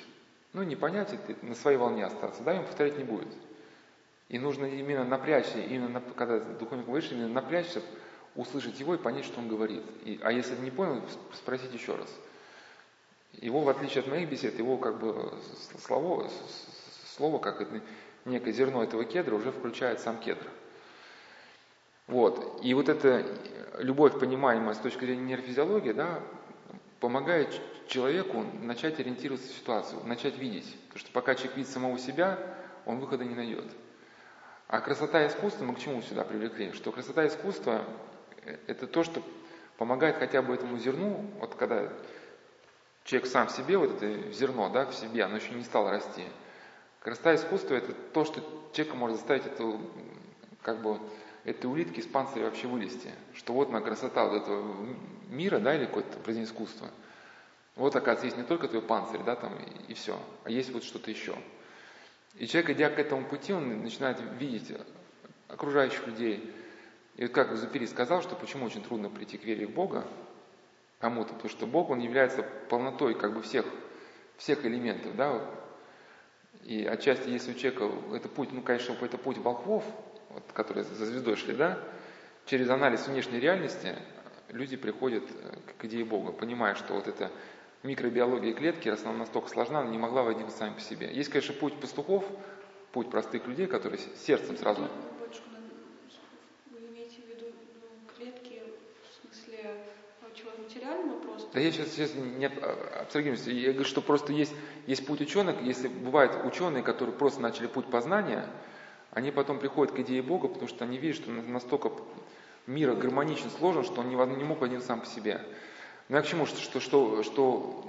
Ну, 0.54 0.64
не 0.64 0.76
понять, 0.76 1.14
это, 1.14 1.46
на 1.46 1.56
своей 1.56 1.78
волне 1.78 2.06
остаться. 2.06 2.44
Да, 2.44 2.56
им 2.56 2.66
повторять 2.66 2.98
не 2.98 3.04
будет. 3.04 3.28
И 4.30 4.40
нужно 4.40 4.66
именно 4.66 5.04
напрячься, 5.04 5.60
именно 5.60 6.02
когда 6.16 6.40
духовник 6.40 6.86
говорит, 6.86 7.12
именно 7.12 7.28
напрячься, 7.28 7.82
услышать 8.36 8.80
его 8.80 8.96
и 8.96 8.98
понять, 8.98 9.26
что 9.26 9.40
он 9.40 9.48
говорит. 9.48 9.84
И, 10.06 10.20
а 10.24 10.32
если 10.32 10.56
не 10.56 10.72
понял, 10.72 11.02
спросить 11.34 11.74
еще 11.74 11.96
раз. 11.96 12.10
Его, 13.34 13.62
в 13.62 13.70
отличие 13.70 14.02
от 14.02 14.08
моих 14.08 14.30
бесед, 14.30 14.58
его 14.58 14.78
как 14.78 15.00
бы 15.00 15.34
слово, 15.86 16.30
слово 17.16 17.40
как 17.40 17.62
это, 17.62 17.82
некое 18.26 18.52
зерно 18.52 18.84
этого 18.84 19.06
кедра 19.06 19.36
уже 19.36 19.52
включает 19.52 20.00
сам 20.00 20.18
кедр. 20.20 20.48
Вот. 22.08 22.60
И 22.64 22.74
вот 22.74 22.90
эта 22.90 23.26
любовь, 23.78 24.20
понимаемая 24.20 24.76
с 24.76 24.80
точки 24.80 25.06
зрения 25.06 25.24
нейрофизиологии, 25.24 25.94
да, 25.94 26.20
помогает 27.03 27.60
человеку 27.89 28.45
начать 28.62 28.98
ориентироваться 28.98 29.50
в 29.50 29.57
ситуацию, 29.57 30.01
начать 30.05 30.38
видеть. 30.38 30.74
Потому 30.88 31.00
что 31.00 31.12
пока 31.12 31.36
человек 31.36 31.57
видит 31.57 31.69
самого 31.69 32.00
себя, 32.00 32.39
он 32.86 33.00
выхода 33.01 33.25
не 33.25 33.36
найдет. 33.36 33.65
А 34.69 34.79
красота 34.79 35.27
искусства, 35.27 35.65
мы 35.65 35.75
к 35.75 35.79
чему 35.79 36.01
сюда 36.01 36.24
привлекли? 36.24 36.72
Что 36.72 36.93
красота 36.93 37.27
искусства– 37.27 37.83
это 38.67 38.88
то, 38.88 39.03
что 39.03 39.22
помогает 39.77 40.15
хотя 40.15 40.41
бы 40.41 40.53
этому 40.53 40.77
зерну, 40.77 41.29
вот 41.41 41.55
когда 41.55 41.91
человек 43.03 43.29
сам 43.29 43.48
в 43.48 43.51
себе, 43.51 43.77
вот 43.77 44.01
это 44.01 44.31
зерно, 44.31 44.69
да, 44.69 44.86
в 44.86 44.95
себе, 44.95 45.25
оно 45.25 45.36
еще 45.36 45.51
не 45.51 45.65
стало 45.65 45.91
расти. 45.91 46.24
Красота 47.01 47.36
искусства– 47.36 47.74
это 47.75 47.91
то, 48.13 48.24
что 48.24 48.39
человека 48.72 48.95
может 48.95 49.17
заставить 49.17 49.45
эту, 49.45 49.81
как 50.62 50.81
бы, 50.81 51.00
этой 51.43 51.65
улитки 51.65 52.00
из 52.00 52.07
панциря 52.07 52.45
вообще 52.45 52.67
вылезти. 52.67 53.12
Что 53.33 53.51
вот 53.51 53.69
на 53.72 53.81
красота 53.81 54.25
вот 54.25 54.41
этого 54.41 54.74
мира, 55.34 55.60
да, 55.60 55.75
или 55.75 55.86
какое-то 55.86 56.18
произведение 56.20 56.52
искусства. 56.52 56.90
Вот, 57.75 57.96
оказывается, 57.96 58.28
есть 58.28 58.38
не 58.38 58.44
только 58.44 58.68
твой 58.68 58.82
панцирь, 58.82 59.22
да, 59.25 59.36
там, 59.36 59.58
и, 59.58 59.92
и 59.92 59.94
все, 59.96 60.20
а 60.44 60.52
есть 60.52 60.72
вот 60.72 60.84
что-то 60.84 61.10
еще. 61.10 61.36
И 62.36 62.48
человек, 62.48 62.72
идя 62.72 62.90
к 62.90 63.00
этому 63.00 63.25
пути, 63.25 63.54
он 63.54 63.82
начинает 63.82 64.18
видеть 64.40 64.72
окружающих 65.48 66.06
людей. 66.08 66.54
И 67.16 67.24
вот 67.24 67.32
как 67.32 67.56
Зупири 67.56 67.86
сказал, 67.86 68.22
что 68.22 68.36
почему 68.36 68.66
очень 68.66 68.84
трудно 68.84 69.10
прийти 69.10 69.38
к 69.38 69.44
вере 69.44 69.68
в 69.68 69.72
Бога 69.72 70.06
кому-то, 71.00 71.34
потому 71.34 71.50
что 71.50 71.68
Бог, 71.68 71.90
Он 71.90 72.00
является 72.00 72.44
полнотой 72.70 73.13
как 73.13 73.34
бы 73.34 73.42
всех, 73.42 73.66
всех 74.38 74.66
элементов, 74.66 75.16
да, 75.16 75.46
и 76.63 76.86
отчасти, 76.86 77.30
если 77.30 77.52
у 77.52 77.56
человека 77.56 77.92
это 78.16 78.30
путь, 78.30 78.54
ну, 78.54 78.62
конечно, 78.62 78.96
это 79.02 79.18
путь 79.18 79.38
волхвов, 79.38 79.84
вот, 80.30 80.44
которые 80.54 80.86
за 80.86 81.06
звездой 81.06 81.36
шли, 81.36 81.54
да, 81.56 81.78
через 82.46 82.70
анализ 82.70 83.08
внешней 83.08 83.40
реальности 83.40 83.96
люди 84.50 84.78
приходят 84.78 85.24
к 85.78 85.86
идее 85.86 86.06
Бога, 86.06 86.32
понимая, 86.32 86.76
что 86.76 86.94
вот 86.94 87.08
это 87.08 87.32
микробиология 87.84 88.54
клетки, 88.54 88.90
раз 88.90 89.04
она 89.04 89.14
настолько 89.14 89.50
сложна, 89.50 89.80
она 89.80 89.90
не 89.90 89.98
могла 89.98 90.24
возникнуть 90.24 90.56
сами 90.56 90.74
по 90.74 90.82
себе. 90.82 91.14
Есть, 91.14 91.30
конечно, 91.30 91.54
путь 91.54 91.80
пастухов, 91.80 92.24
путь 92.92 93.10
простых 93.10 93.48
людей, 93.48 93.68
которые 93.68 94.00
сердцем 94.26 94.58
сразу... 94.58 94.82
Ну, 94.82 94.90
чего 100.34 100.50
материального 100.58 101.20
просто? 101.20 101.48
Да 101.54 101.60
я 101.60 101.72
сейчас, 101.72 101.90
сейчас 101.90 102.16
не 102.16 102.48
абстрагируюсь. 102.48 103.46
Я 103.46 103.72
говорю, 103.72 103.88
что 103.88 104.02
просто 104.02 104.34
есть, 104.34 104.54
есть 104.88 105.06
путь 105.06 105.22
ученых, 105.22 105.62
если 105.62 105.88
бывают 105.88 106.44
ученые, 106.46 106.82
которые 106.82 107.16
просто 107.16 107.40
начали 107.40 107.68
путь 107.68 107.86
познания, 107.86 108.48
они 109.12 109.32
потом 109.32 109.60
приходят 109.60 109.94
к 109.94 110.00
идее 110.00 110.24
Бога, 110.24 110.48
потому 110.48 110.68
что 110.68 110.86
они 110.86 110.98
видят, 110.98 111.18
что 111.18 111.32
настолько 111.32 111.92
мир 112.67 112.93
гармоничен, 112.93 113.50
сложен, 113.50 113.84
что 113.84 114.01
он 114.01 114.10
не, 114.10 114.15
не 114.15 114.43
мог 114.43 114.62
один 114.63 114.82
сам 114.82 115.01
по 115.01 115.05
себе. 115.05 115.41
Но 116.10 116.17
я 116.17 116.24
к 116.24 116.27
чему? 116.27 116.46
Что, 116.46 116.60
что, 116.60 116.79
что, 116.79 117.24
что 117.24 117.86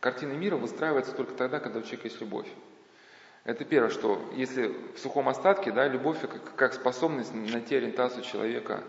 картина 0.00 0.32
мира 0.32 0.56
выстраивается 0.56 1.12
только 1.12 1.32
тогда, 1.34 1.60
когда 1.60 1.78
у 1.78 1.82
человека 1.82 2.08
есть 2.08 2.20
любовь. 2.20 2.48
Это 3.44 3.64
первое, 3.64 3.90
что 3.90 4.20
если 4.34 4.68
в 4.94 4.98
сухом 4.98 5.28
остатке, 5.28 5.72
да, 5.72 5.88
любовь 5.88 6.20
как, 6.20 6.54
как 6.54 6.74
способность 6.74 7.34
найти 7.34 7.74
ориентацию 7.74 8.22
человека 8.22 8.84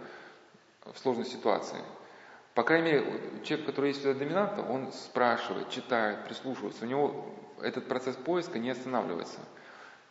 в 0.85 0.97
сложной 0.99 1.25
ситуации. 1.25 1.77
По 2.53 2.61
крайней 2.63 2.91
мере, 2.91 3.05
человек, 3.43 3.65
который 3.65 3.87
есть 3.87 4.01
сюда 4.01 4.13
доминанта, 4.13 4.61
он 4.61 4.91
спрашивает, 4.91 5.69
читает, 5.69 6.25
прислушивается. 6.25 6.85
У 6.85 6.87
него 6.87 7.25
этот 7.61 7.87
процесс 7.87 8.15
поиска 8.15 8.59
не 8.59 8.69
останавливается. 8.69 9.39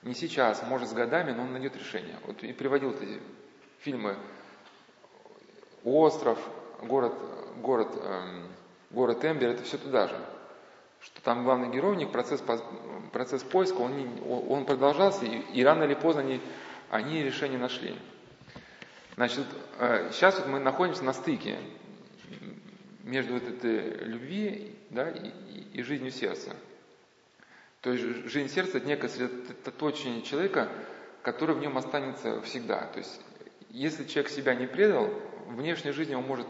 Не 0.02 0.14
сейчас, 0.14 0.62
может 0.66 0.88
с 0.88 0.92
годами, 0.92 1.31
но 1.31 1.42
он 1.42 1.52
найдет 1.52 1.76
решение. 1.76 2.16
Вот 2.26 2.42
и 2.42 2.52
приводил 2.52 2.90
эти 2.90 3.21
фильмы 3.78 4.16
«Остров», 5.85 6.39
«Город 6.83 7.15
город, 7.62 7.89
эм, 8.03 8.49
город 8.91 9.25
Эмбер, 9.25 9.51
это 9.51 9.62
все 9.62 9.79
туда 9.79 10.09
же. 10.09 10.19
Что 11.01 11.21
там 11.23 11.45
главный 11.45 11.71
герой, 11.71 11.93
у 11.93 11.99
них 11.99 12.12
процесс, 12.12 12.43
процесс 13.12 13.43
поиска, 13.43 13.79
он, 13.79 13.97
не, 13.97 14.21
он 14.23 14.65
продолжался, 14.65 15.25
и, 15.25 15.39
и 15.53 15.65
рано 15.65 15.85
или 15.85 15.95
поздно 15.95 16.23
они, 16.23 16.41
они 16.91 17.23
решение 17.23 17.59
нашли. 17.59 17.97
Значит, 19.17 19.47
э, 19.79 20.11
сейчас 20.12 20.39
вот 20.39 20.49
мы 20.49 20.61
находимся 20.61 21.05
на 21.05 21.12
стыке 21.12 21.59
между 23.03 23.35
вот 23.35 23.43
этой 23.43 24.05
любви 24.05 24.79
да, 24.91 25.11
и, 25.11 25.31
и 25.73 25.83
жизнью 25.83 26.12
сердца. 26.12 26.55
То 27.81 27.93
есть 27.93 28.31
жизнь 28.31 28.49
сердца– 28.49 28.79
это 28.79 28.87
некое 28.87 29.09
сосредоточение 29.09 30.23
человека, 30.23 30.69
который 31.23 31.57
в 31.57 31.61
нем 31.61 31.77
останется 31.77 32.41
всегда. 32.43 32.87
То 32.87 32.99
есть 32.99 33.21
если 33.71 34.05
человек 34.05 34.31
себя 34.31 34.55
не 34.55 34.67
предал, 34.69 35.11
внешней 35.56 35.92
жизни 35.92 36.14
он 36.14 36.25
может 36.25 36.47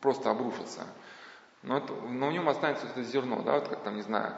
просто 0.00 0.30
обрушится. 0.30 0.86
Но, 1.62 1.78
это, 1.78 1.92
но 1.92 2.28
в 2.28 2.32
нем 2.32 2.48
останется 2.48 2.86
это 2.86 3.02
зерно, 3.02 3.42
да, 3.42 3.54
вот 3.54 3.68
как 3.68 3.82
там, 3.82 3.96
не 3.96 4.02
знаю, 4.02 4.34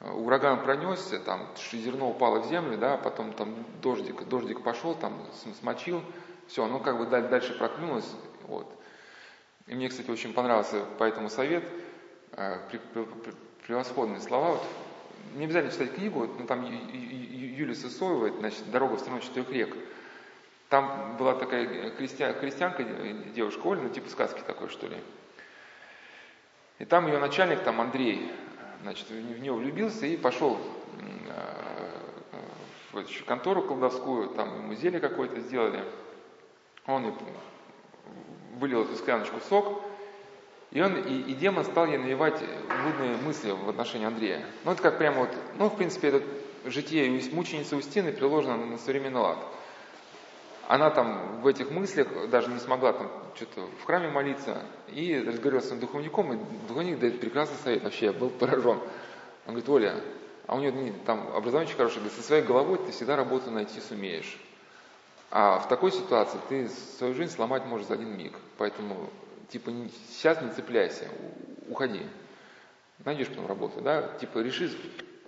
ураган 0.00 0.62
пронесся, 0.62 1.18
там 1.18 1.48
зерно 1.72 2.10
упало 2.10 2.40
в 2.40 2.46
землю, 2.46 2.78
да, 2.78 2.96
потом 2.96 3.32
там 3.32 3.64
дождик, 3.82 4.22
дождик 4.28 4.62
пошел, 4.62 4.94
там 4.94 5.26
смочил, 5.60 6.02
все, 6.46 6.64
оно 6.64 6.78
как 6.78 6.98
бы 6.98 7.06
дальше 7.06 7.58
проклюнулось, 7.58 8.10
вот. 8.42 8.72
И 9.66 9.74
мне, 9.74 9.88
кстати, 9.88 10.10
очень 10.10 10.32
понравился 10.32 10.84
поэтому 10.98 11.28
совет, 11.28 11.64
э, 12.32 12.60
превосходные 13.66 14.20
слова. 14.20 14.52
Вот, 14.52 14.62
не 15.34 15.44
обязательно 15.44 15.72
читать 15.72 15.94
книгу, 15.94 16.26
но 16.38 16.46
там 16.46 16.64
Юлия 16.64 17.74
Сысоева, 17.74 18.30
значит, 18.38 18.70
«Дорога 18.70 18.94
в 18.94 19.00
страну 19.00 19.20
четырех 19.20 19.50
рек». 19.50 19.76
Там 20.68 21.16
была 21.16 21.34
такая 21.34 21.90
христиан, 21.92 22.34
христианка, 22.34 22.82
девушка 22.82 23.66
Оля, 23.66 23.82
ну 23.82 23.88
типа 23.88 24.10
сказки 24.10 24.40
такой, 24.46 24.68
что 24.68 24.88
ли. 24.88 24.96
И 26.78 26.84
там 26.84 27.06
ее 27.06 27.18
начальник, 27.18 27.62
там 27.62 27.80
Андрей, 27.80 28.32
значит, 28.82 29.08
в 29.08 29.40
нее 29.40 29.52
влюбился 29.52 30.06
и 30.06 30.16
пошел 30.16 30.58
в 32.92 32.98
эту 32.98 33.24
контору 33.26 33.62
колдовскую, 33.62 34.30
там 34.30 34.56
ему 34.56 34.74
зелье 34.74 35.00
какое-то 35.00 35.40
сделали. 35.40 35.84
Он 36.86 37.14
вылил 38.58 38.82
эту 38.82 38.96
скляночку 38.96 39.38
сок, 39.48 39.82
и, 40.70 40.80
он, 40.80 40.96
и, 40.96 41.30
и 41.30 41.34
демон 41.34 41.64
стал 41.64 41.86
ей 41.86 41.98
навевать 41.98 42.40
блудные 42.40 43.16
мысли 43.18 43.50
в 43.50 43.68
отношении 43.68 44.06
Андрея. 44.06 44.44
Ну, 44.64 44.72
это 44.72 44.82
как 44.82 44.98
прямо 44.98 45.20
вот, 45.20 45.30
ну, 45.58 45.68
в 45.68 45.76
принципе, 45.76 46.08
это 46.08 46.22
житие 46.64 47.08
мученицы 47.32 47.76
Устины 47.76 48.12
приложено 48.12 48.56
на 48.56 48.78
современный 48.78 49.20
лад. 49.20 49.38
Она 50.68 50.90
там 50.90 51.40
в 51.42 51.46
этих 51.46 51.70
мыслях 51.70 52.28
даже 52.28 52.50
не 52.50 52.58
смогла 52.58 52.92
там 52.92 53.10
что-то 53.36 53.68
в 53.80 53.84
храме 53.84 54.08
молиться, 54.08 54.62
и 54.88 55.16
разговаривала 55.16 55.60
с 55.60 55.70
духовником, 55.70 56.32
и 56.32 56.38
духовник 56.66 56.98
дает 56.98 57.20
прекрасный 57.20 57.56
совет, 57.62 57.84
вообще 57.84 58.06
я 58.06 58.12
был 58.12 58.30
поражен. 58.30 58.80
Он 59.46 59.54
говорит, 59.54 59.68
Оля, 59.68 59.94
а 60.46 60.56
у 60.56 60.60
нее 60.60 60.92
там 61.04 61.28
образование 61.34 61.68
очень 61.68 61.76
хорошее, 61.76 62.00
говорит, 62.00 62.18
со 62.18 62.26
своей 62.26 62.42
головой 62.42 62.78
ты 62.84 62.92
всегда 62.92 63.14
работу 63.14 63.50
найти 63.50 63.80
сумеешь. 63.80 64.38
А 65.30 65.58
в 65.58 65.68
такой 65.68 65.92
ситуации 65.92 66.38
ты 66.48 66.68
свою 66.98 67.14
жизнь 67.14 67.32
сломать 67.32 67.64
можешь 67.66 67.86
за 67.86 67.94
один 67.94 68.16
миг. 68.16 68.32
Поэтому, 68.58 69.10
типа, 69.48 69.72
сейчас 70.10 70.40
не 70.40 70.50
цепляйся, 70.50 71.08
уходи. 71.68 72.02
Найдешь 73.04 73.28
потом 73.28 73.46
работу, 73.46 73.80
да? 73.80 74.02
Типа, 74.20 74.38
реши. 74.38 74.70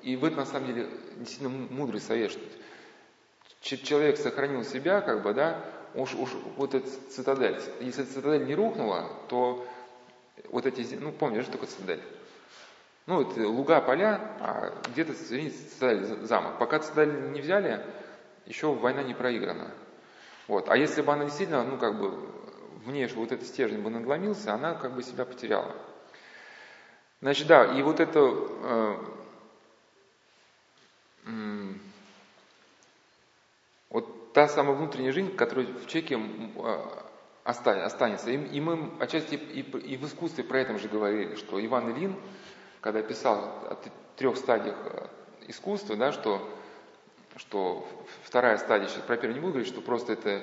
И 0.02 0.16
в 0.16 0.24
этом, 0.24 0.38
на 0.38 0.46
самом 0.46 0.66
деле, 0.68 0.88
действительно 1.16 1.50
мудрый 1.70 2.00
совет, 2.00 2.30
что 2.30 2.40
человек 3.60 4.16
сохранил 4.16 4.64
себя, 4.64 5.00
как 5.00 5.22
бы, 5.22 5.34
да, 5.34 5.64
уж, 5.94 6.14
уж 6.14 6.30
вот 6.56 6.74
эта 6.74 6.88
цитадель, 7.10 7.60
если 7.80 8.04
цитадель 8.04 8.46
не 8.46 8.54
рухнула, 8.54 9.10
то 9.28 9.66
вот 10.50 10.66
эти, 10.66 10.94
ну, 10.94 11.12
помнишь, 11.12 11.44
что 11.44 11.52
такое 11.52 11.68
цитадель? 11.68 12.02
Ну, 13.06 13.22
это 13.22 13.48
луга, 13.48 13.80
поля, 13.80 14.20
а 14.40 14.74
где-то 14.92 15.14
цитадель, 15.14 16.04
замок. 16.26 16.58
Пока 16.58 16.78
цитадель 16.78 17.32
не 17.32 17.40
взяли, 17.40 17.84
еще 18.46 18.72
война 18.72 19.02
не 19.02 19.14
проиграна. 19.14 19.70
Вот. 20.46 20.68
А 20.68 20.76
если 20.76 21.02
бы 21.02 21.12
она 21.12 21.24
действительно, 21.24 21.64
ну, 21.64 21.78
как 21.78 21.98
бы, 21.98 22.28
внешне 22.84 23.18
вот 23.18 23.32
этот 23.32 23.46
стержень 23.46 23.82
бы 23.82 23.90
надломился, 23.90 24.54
она 24.54 24.74
как 24.74 24.92
бы 24.92 25.02
себя 25.02 25.24
потеряла. 25.24 25.74
Значит, 27.20 27.46
да, 27.48 27.64
и 27.64 27.82
вот 27.82 27.98
это 28.00 28.20
э, 28.20 28.96
вот 31.26 31.87
та 34.32 34.48
самая 34.48 34.76
внутренняя 34.76 35.12
жизнь, 35.12 35.34
которая 35.34 35.66
в 35.66 35.86
человеке 35.86 36.18
а, 36.56 37.06
останется. 37.44 38.30
И 38.30 38.60
мы 38.60 38.90
отчасти 39.00 39.34
и 39.34 39.96
в 39.96 40.04
искусстве 40.04 40.44
про 40.44 40.60
это 40.60 40.78
же 40.78 40.88
говорили, 40.88 41.34
что 41.34 41.64
Иван 41.64 41.92
Ильин, 41.92 42.14
когда 42.80 43.02
писал 43.02 43.38
о 43.38 43.78
трех 44.16 44.36
стадиях 44.36 44.76
э, 44.84 45.06
искусства, 45.46 45.96
да, 45.96 46.12
что, 46.12 46.46
что 47.36 47.88
вторая 48.22 48.58
стадия, 48.58 48.88
сейчас 48.88 49.02
про 49.02 49.16
первую 49.16 49.34
не 49.34 49.40
буду 49.40 49.54
говорить, 49.54 49.72
что 49.72 49.80
просто 49.80 50.12
это 50.12 50.42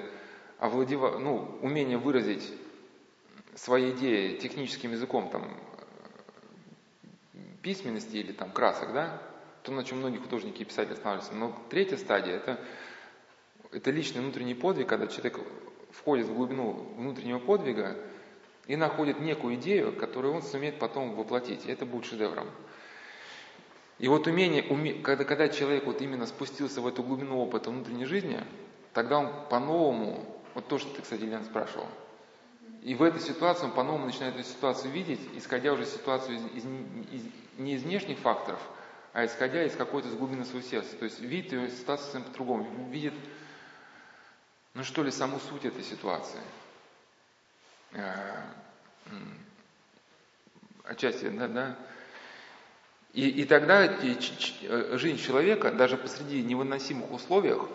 овладева, 0.60 1.20
ну, 1.20 1.58
умение 1.62 1.98
выразить 1.98 2.52
свои 3.56 3.92
идеи 3.92 4.38
техническим 4.38 4.92
языком 4.92 5.30
там, 5.30 5.58
письменности 7.62 8.18
или 8.18 8.32
там 8.32 8.52
красок, 8.52 8.94
да, 8.94 9.22
то, 9.64 9.72
на 9.72 9.84
чем 9.84 10.00
многие 10.00 10.18
художники 10.18 10.62
и 10.62 10.66
писатели 10.66 10.94
останавливаются. 10.94 11.36
Но 11.36 11.56
третья 11.70 11.98
стадия 11.98 12.36
это, 12.36 12.60
это 13.76 13.92
личный 13.92 14.22
внутренний 14.22 14.56
подвиг, 14.56 14.88
когда 14.88 15.08
человек 15.08 15.40
входит 15.92 16.28
в 16.28 16.34
глубину 16.34 16.94
внутреннего 16.98 17.40
подвига 17.40 17.98
и 18.68 18.76
находит 18.76 19.20
некую 19.20 19.56
идею, 19.56 19.94
которую 19.94 20.34
он 20.34 20.42
сумеет 20.44 20.80
потом 20.80 21.14
воплотить. 21.16 21.66
И 21.66 21.72
это 21.72 21.86
будет 21.86 22.06
шедевром. 22.06 22.48
И 24.00 24.08
вот 24.08 24.28
умение, 24.28 24.64
уме, 24.64 24.94
когда, 24.94 25.24
когда 25.26 25.50
человек 25.50 25.86
вот 25.86 26.02
именно 26.02 26.26
спустился 26.26 26.82
в 26.82 26.88
эту 26.88 27.04
глубину 27.04 27.38
опыта 27.40 27.70
внутренней 27.70 28.06
жизни, 28.06 28.42
тогда 28.94 29.20
он 29.20 29.30
по-новому, 29.50 30.26
вот 30.54 30.68
то, 30.68 30.78
что 30.80 30.94
ты, 30.94 31.02
кстати, 31.02 31.22
Елена 31.22 31.44
спрашивал, 31.44 31.88
и 32.82 32.94
в 32.94 33.04
этой 33.04 33.20
ситуации 33.20 33.66
он 33.66 33.72
по-новому 33.72 34.06
начинает 34.06 34.36
эту 34.36 34.48
ситуацию 34.48 34.92
видеть, 34.92 35.20
исходя 35.36 35.74
уже 35.74 35.86
ситуацию 35.86 36.38
из, 36.38 36.46
из, 36.46 36.66
из, 37.12 37.22
не 37.58 37.74
из 37.76 37.84
внешних 37.84 38.20
факторов, 38.20 38.60
а 39.14 39.26
исходя 39.26 39.64
из 39.64 39.76
какой-то 39.76 40.10
глубины 40.10 40.46
своего 40.46 40.68
сердца. 40.68 40.96
То 40.98 41.06
есть 41.06 41.20
видит 41.20 41.54
ее 41.54 41.70
ситуацию 41.70 42.06
совсем 42.06 42.24
по-другому, 42.24 42.90
видит, 42.90 43.14
ну 44.76 44.84
что 44.84 45.04
ли, 45.04 45.10
саму 45.10 45.40
суть 45.40 45.66
этой 45.66 45.84
ситуации. 45.84 46.42
Э, 47.94 48.44
отчасти, 50.84 51.30
да, 51.30 51.48
да. 51.48 51.76
И, 53.14 53.30
и 53.30 53.46
тогда 53.46 53.86
э, 53.86 54.98
жизнь 54.98 55.18
человека, 55.18 55.72
даже 55.72 55.98
посреди 55.98 56.44
невыносимых 56.44 57.12
условиях, 57.12 57.68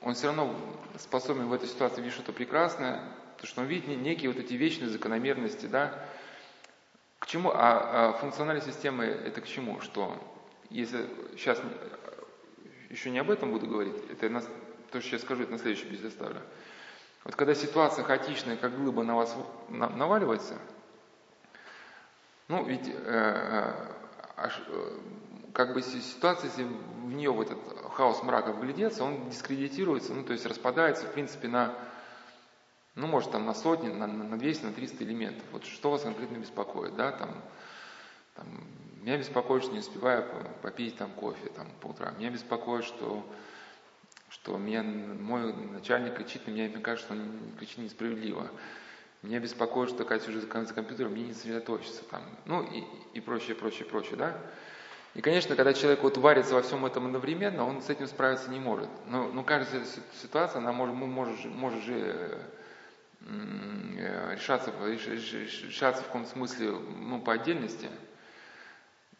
он 0.00 0.14
все 0.14 0.28
равно 0.28 0.54
способен 0.98 1.48
в 1.48 1.52
этой 1.52 1.68
ситуации 1.68 2.00
видеть 2.00 2.14
что-то 2.14 2.32
прекрасное, 2.32 3.02
то, 3.38 3.46
что 3.46 3.62
он 3.62 3.66
видит 3.66 3.88
некие 3.88 4.30
вот 4.30 4.38
эти 4.38 4.54
вечные 4.54 4.88
закономерности, 4.88 5.66
да. 5.66 6.06
К 7.18 7.26
чему? 7.26 7.50
А, 7.50 8.10
а 8.10 8.12
функциональные 8.12 8.64
системы 8.64 9.04
это 9.04 9.40
к 9.40 9.48
чему? 9.48 9.80
Что 9.80 10.16
если 10.70 11.08
сейчас 11.32 11.60
еще 12.88 13.10
не 13.10 13.18
об 13.18 13.30
этом 13.30 13.50
буду 13.50 13.66
говорить, 13.66 13.96
это 14.10 14.28
на, 14.28 14.40
то, 14.40 14.48
что 15.00 15.16
я 15.16 15.20
скажу, 15.20 15.46
на 15.46 15.58
следующий 15.58 15.88
беседе 15.88 16.08
оставлю. 16.08 16.40
Вот 17.24 17.34
когда 17.34 17.54
ситуация 17.54 18.04
хаотичная, 18.04 18.56
как 18.56 18.76
глыба 18.76 19.02
на 19.02 19.16
вас 19.16 19.36
наваливается, 19.68 20.58
ну 22.48 22.64
ведь 22.64 22.88
э, 22.88 22.92
э, 24.36 24.48
э, 24.68 24.98
как 25.52 25.74
бы 25.74 25.82
ситуация, 25.82 26.48
если 26.50 26.62
в 26.62 27.12
нее 27.12 27.32
в 27.32 27.40
этот 27.40 27.58
хаос 27.94 28.22
мрака 28.22 28.52
вглядеться, 28.52 29.02
он 29.02 29.28
дискредитируется, 29.28 30.14
ну 30.14 30.22
то 30.22 30.32
есть 30.32 30.46
распадается 30.46 31.06
в 31.06 31.12
принципе 31.12 31.48
на, 31.48 31.74
ну 32.94 33.08
может 33.08 33.32
там 33.32 33.46
на 33.46 33.54
сотни, 33.54 33.88
на, 33.88 34.06
на 34.06 34.38
200, 34.38 34.64
на 34.66 34.72
300 34.72 35.02
элементов. 35.02 35.44
Вот 35.50 35.64
что 35.64 35.90
вас 35.90 36.02
конкретно 36.02 36.36
беспокоит, 36.36 36.94
да, 36.94 37.10
там, 37.10 37.42
там 38.36 38.46
меня 39.06 39.18
беспокоит, 39.18 39.62
что 39.62 39.72
не 39.72 39.78
успеваю 39.78 40.24
попить 40.62 40.96
там 40.96 41.10
кофе 41.12 41.48
там, 41.50 41.68
по 41.80 41.86
утрам. 41.86 42.18
Меня 42.18 42.30
беспокоит, 42.30 42.84
что, 42.84 43.24
что 44.28 44.56
меня, 44.56 44.82
мой 44.82 45.52
начальник 45.52 46.16
кричит 46.16 46.46
на 46.46 46.50
меня, 46.50 46.66
и 46.66 46.68
мне 46.68 46.80
кажется, 46.80 47.06
что 47.06 47.14
он 47.14 47.52
кричит 47.58 47.78
несправедливо. 47.78 48.50
Меня 49.22 49.40
беспокоит, 49.40 49.90
что 49.90 50.04
Катя 50.04 50.30
уже 50.30 50.40
за 50.40 50.46
компьютером 50.46 51.12
мне 51.12 51.24
не 51.24 51.34
сосредоточится. 51.34 52.04
Там, 52.04 52.22
ну 52.44 52.62
и, 52.62 52.84
и 53.14 53.20
прочее, 53.20 53.56
прочее, 53.56 53.86
прочее, 53.86 54.16
да. 54.16 54.36
И, 55.14 55.22
конечно, 55.22 55.56
когда 55.56 55.72
человек 55.72 56.02
вот 56.02 56.18
варится 56.18 56.54
во 56.54 56.62
всем 56.62 56.84
этом 56.84 57.06
одновременно, 57.06 57.66
он 57.66 57.80
с 57.80 57.88
этим 57.88 58.06
справиться 58.06 58.50
не 58.50 58.60
может. 58.60 58.90
Но, 59.06 59.28
но 59.28 59.42
каждая 59.42 59.82
ситуация, 60.20 60.58
она 60.58 60.72
может, 60.72 60.94
может, 60.94 61.44
может 61.46 61.82
же 61.84 62.38
решаться, 63.22 64.70
решаться 64.86 66.02
в 66.02 66.06
каком-то 66.06 66.30
смысле 66.30 66.72
ну, 66.72 67.20
по 67.20 67.32
отдельности. 67.32 67.88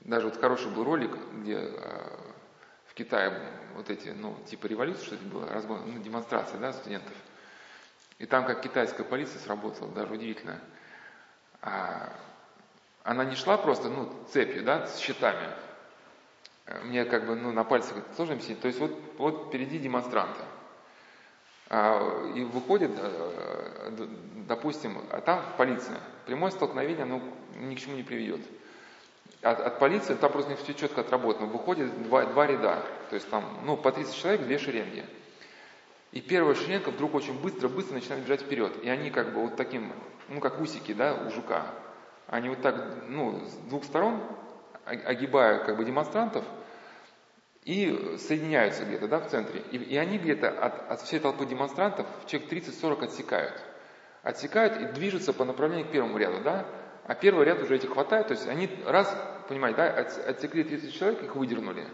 Даже 0.01 0.27
вот 0.27 0.39
хороший 0.39 0.71
был 0.71 0.85
ролик, 0.85 1.17
где 1.33 1.55
э, 1.55 2.09
в 2.87 2.95
Китае 2.95 3.33
вот 3.77 3.91
эти, 3.91 4.09
ну, 4.09 4.37
типа 4.47 4.67
революции, 4.67 5.05
что 5.05 5.15
это 5.17 5.25
было, 5.25 5.47
разгон, 5.49 5.83
ну, 5.87 6.03
демонстрация, 6.03 6.59
да, 6.59 6.73
студентов. 6.73 7.13
И 8.19 8.27
там 8.27 8.47
как 8.47 8.63
китайская 8.63 9.05
полиция 9.05 9.39
сработала, 9.41 9.91
даже 9.93 10.15
удивительно. 10.15 10.61
А, 11.61 12.13
она 13.05 13.25
не 13.25 13.37
шла 13.37 13.59
просто, 13.59 13.89
ну, 13.89 14.11
цепью, 14.33 14.65
да, 14.65 14.87
с 14.87 14.99
щитами. 14.99 15.49
Мне 16.85 17.05
как 17.05 17.27
бы, 17.27 17.37
ну, 17.37 17.53
на 17.53 17.63
пальцах 17.63 17.99
это 17.99 18.15
сложно 18.15 18.35
объяснить. 18.35 18.61
То 18.61 18.69
есть 18.69 18.81
вот, 18.81 18.99
вот 19.19 19.49
впереди 19.49 19.79
демонстранты. 19.79 20.41
А, 21.69 22.33
и 22.35 22.43
выходит, 22.45 22.93
э, 22.97 24.09
допустим, 24.49 24.99
а 25.11 25.21
там 25.21 25.45
полиция. 25.59 26.01
Прямое 26.25 26.51
столкновение, 26.51 27.03
оно 27.03 27.23
ни 27.57 27.75
к 27.75 27.79
чему 27.79 27.97
не 27.97 28.03
приведет 28.03 28.41
от, 29.43 29.61
от 29.61 29.79
полиции, 29.79 30.15
там 30.15 30.33
просто 30.33 30.51
не 30.51 30.57
все 30.57 30.75
четко 30.75 31.03
отработано, 31.03 31.47
выходит 31.47 32.03
два, 32.05 32.25
два 32.27 32.47
ряда, 32.47 32.83
то 33.11 33.15
есть 33.15 33.29
там, 33.31 33.45
ну, 33.65 33.77
по 33.77 33.93
30 33.93 34.15
человек, 34.15 34.43
две 34.43 34.59
шеренги. 34.59 35.05
И 36.13 36.21
первая 36.21 36.55
шеренга 36.55 36.91
вдруг 36.91 37.15
очень 37.15 37.39
быстро-быстро 37.41 37.95
начинает 37.95 38.25
бежать 38.25 38.43
вперед. 38.43 38.73
И 38.83 38.89
они 38.89 39.11
как 39.11 39.35
бы 39.35 39.43
вот 39.43 39.57
таким, 39.57 39.93
ну, 40.29 40.41
как 40.41 40.61
усики, 40.61 40.93
да, 40.93 41.15
у 41.15 41.31
жука. 41.31 41.67
Они 42.27 42.49
вот 42.49 42.63
так, 42.63 42.75
ну, 43.09 43.41
с 43.45 43.55
двух 43.69 43.85
сторон, 43.85 44.23
огибая 44.85 45.65
как 45.65 45.77
бы 45.77 45.85
демонстрантов, 45.85 46.45
и 47.65 48.17
соединяются 48.19 48.85
где-то, 48.85 49.09
да, 49.09 49.19
в 49.19 49.29
центре. 49.29 49.61
И, 49.73 49.77
и 49.77 49.97
они 49.97 50.19
где-то 50.19 50.49
от, 50.49 50.91
от 50.91 51.01
всей 51.03 51.19
толпы 51.19 51.47
демонстрантов, 51.47 52.07
человек 52.27 52.51
30-40 52.53 53.05
отсекают. 53.05 53.61
Отсекают 54.23 54.81
и 54.81 54.85
движутся 54.93 55.33
по 55.33 55.45
направлению 55.45 55.87
к 55.87 55.91
первому 55.91 56.17
ряду, 56.17 56.41
да, 56.43 56.65
а 57.07 57.15
первый 57.15 57.45
ряд 57.45 57.63
уже 57.63 57.77
этих 57.77 57.93
хватает, 57.93 58.29
то 58.29 58.35
есть 58.35 58.49
они 58.49 58.69
раз, 58.85 59.17
понимаете, 59.49 59.77
да, 59.77 59.91
отсекли 60.29 60.65
30 60.65 60.93
человек, 60.93 61.23
их 61.23 61.37
выдернули. 61.37 61.87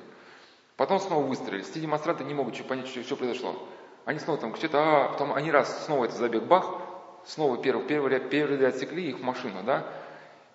Потом 0.76 0.98
снова 0.98 1.24
выстрелили. 1.26 1.62
Все 1.62 1.80
демонстранты 1.80 2.24
не 2.24 2.32
могут 2.32 2.60
понять, 2.66 2.88
что, 2.88 3.02
что 3.02 3.16
произошло. 3.16 3.68
Они 4.06 4.18
снова 4.18 4.40
там 4.40 4.52
кричат, 4.52 4.70
а 4.74 5.10
потом 5.10 5.34
они 5.34 5.50
раз 5.50 5.84
снова 5.84 6.06
это 6.06 6.14
забег, 6.14 6.44
бах, 6.44 6.80
снова 7.26 7.62
первый, 7.62 7.86
первый, 7.86 8.10
ряд, 8.10 8.30
первый 8.30 8.56
ряд 8.56 8.74
отсекли 8.74 9.10
их 9.10 9.20
машину, 9.20 9.62
да, 9.64 9.86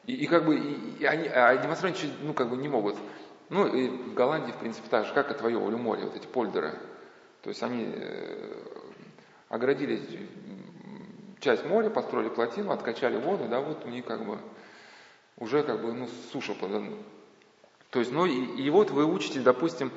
и, 0.07 0.13
и 0.15 0.25
как 0.25 0.45
бы 0.45 0.57
и, 0.57 0.97
и 0.99 1.05
они, 1.05 1.27
а 1.27 1.55
демонстранты, 1.57 2.07
ну, 2.23 2.33
как 2.33 2.49
бы 2.49 2.57
не 2.57 2.67
могут. 2.67 2.95
Ну, 3.49 3.67
и 3.67 3.87
в 3.87 4.13
Голландии, 4.15 4.51
в 4.51 4.57
принципе, 4.57 4.89
так 4.89 5.05
же, 5.05 5.13
как 5.13 5.31
и 5.31 5.35
твое 5.35 5.59
море, 5.59 6.03
вот 6.03 6.15
эти 6.15 6.25
польдеры. 6.25 6.73
То 7.43 7.49
есть 7.49 7.61
они 7.63 7.93
э, 7.93 8.53
оградили 9.49 10.01
часть 11.39 11.65
моря, 11.65 11.89
построили 11.89 12.29
плотину, 12.29 12.71
откачали 12.71 13.17
воду, 13.17 13.47
да, 13.47 13.59
вот 13.59 13.85
у 13.85 13.89
них 13.89 14.05
как 14.05 14.25
бы 14.25 14.39
уже 15.37 15.63
как 15.63 15.81
бы, 15.81 15.93
ну, 15.93 16.07
суша 16.31 16.53
подана. 16.53 16.93
То 17.89 17.99
есть, 17.99 18.11
ну, 18.11 18.25
и, 18.25 18.61
и 18.61 18.69
вот 18.69 18.91
вы 18.91 19.05
учите, 19.05 19.39
допустим, 19.39 19.91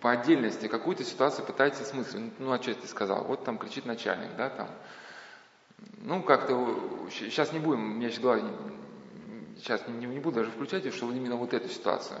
по 0.00 0.10
отдельности 0.10 0.66
какую-то 0.68 1.04
ситуацию 1.04 1.46
пытаетесь 1.46 1.82
осмыслить. 1.82 2.38
Ну, 2.38 2.52
отчасти 2.52 2.80
ты 2.80 2.88
сказал, 2.88 3.24
вот 3.24 3.44
там 3.44 3.58
кричит 3.58 3.86
начальник, 3.86 4.34
да, 4.36 4.50
там. 4.50 4.70
Ну, 5.98 6.22
как-то, 6.22 7.08
сейчас 7.10 7.52
не 7.52 7.58
будем, 7.58 7.98
меня 7.98 8.10
сейчас 8.10 8.20
голова, 8.20 8.48
сейчас 9.58 9.86
не, 9.86 10.06
не 10.06 10.18
буду 10.18 10.36
даже 10.36 10.50
включать, 10.50 10.92
что 10.94 11.10
именно 11.10 11.36
вот 11.36 11.52
эту 11.52 11.68
ситуацию. 11.68 12.20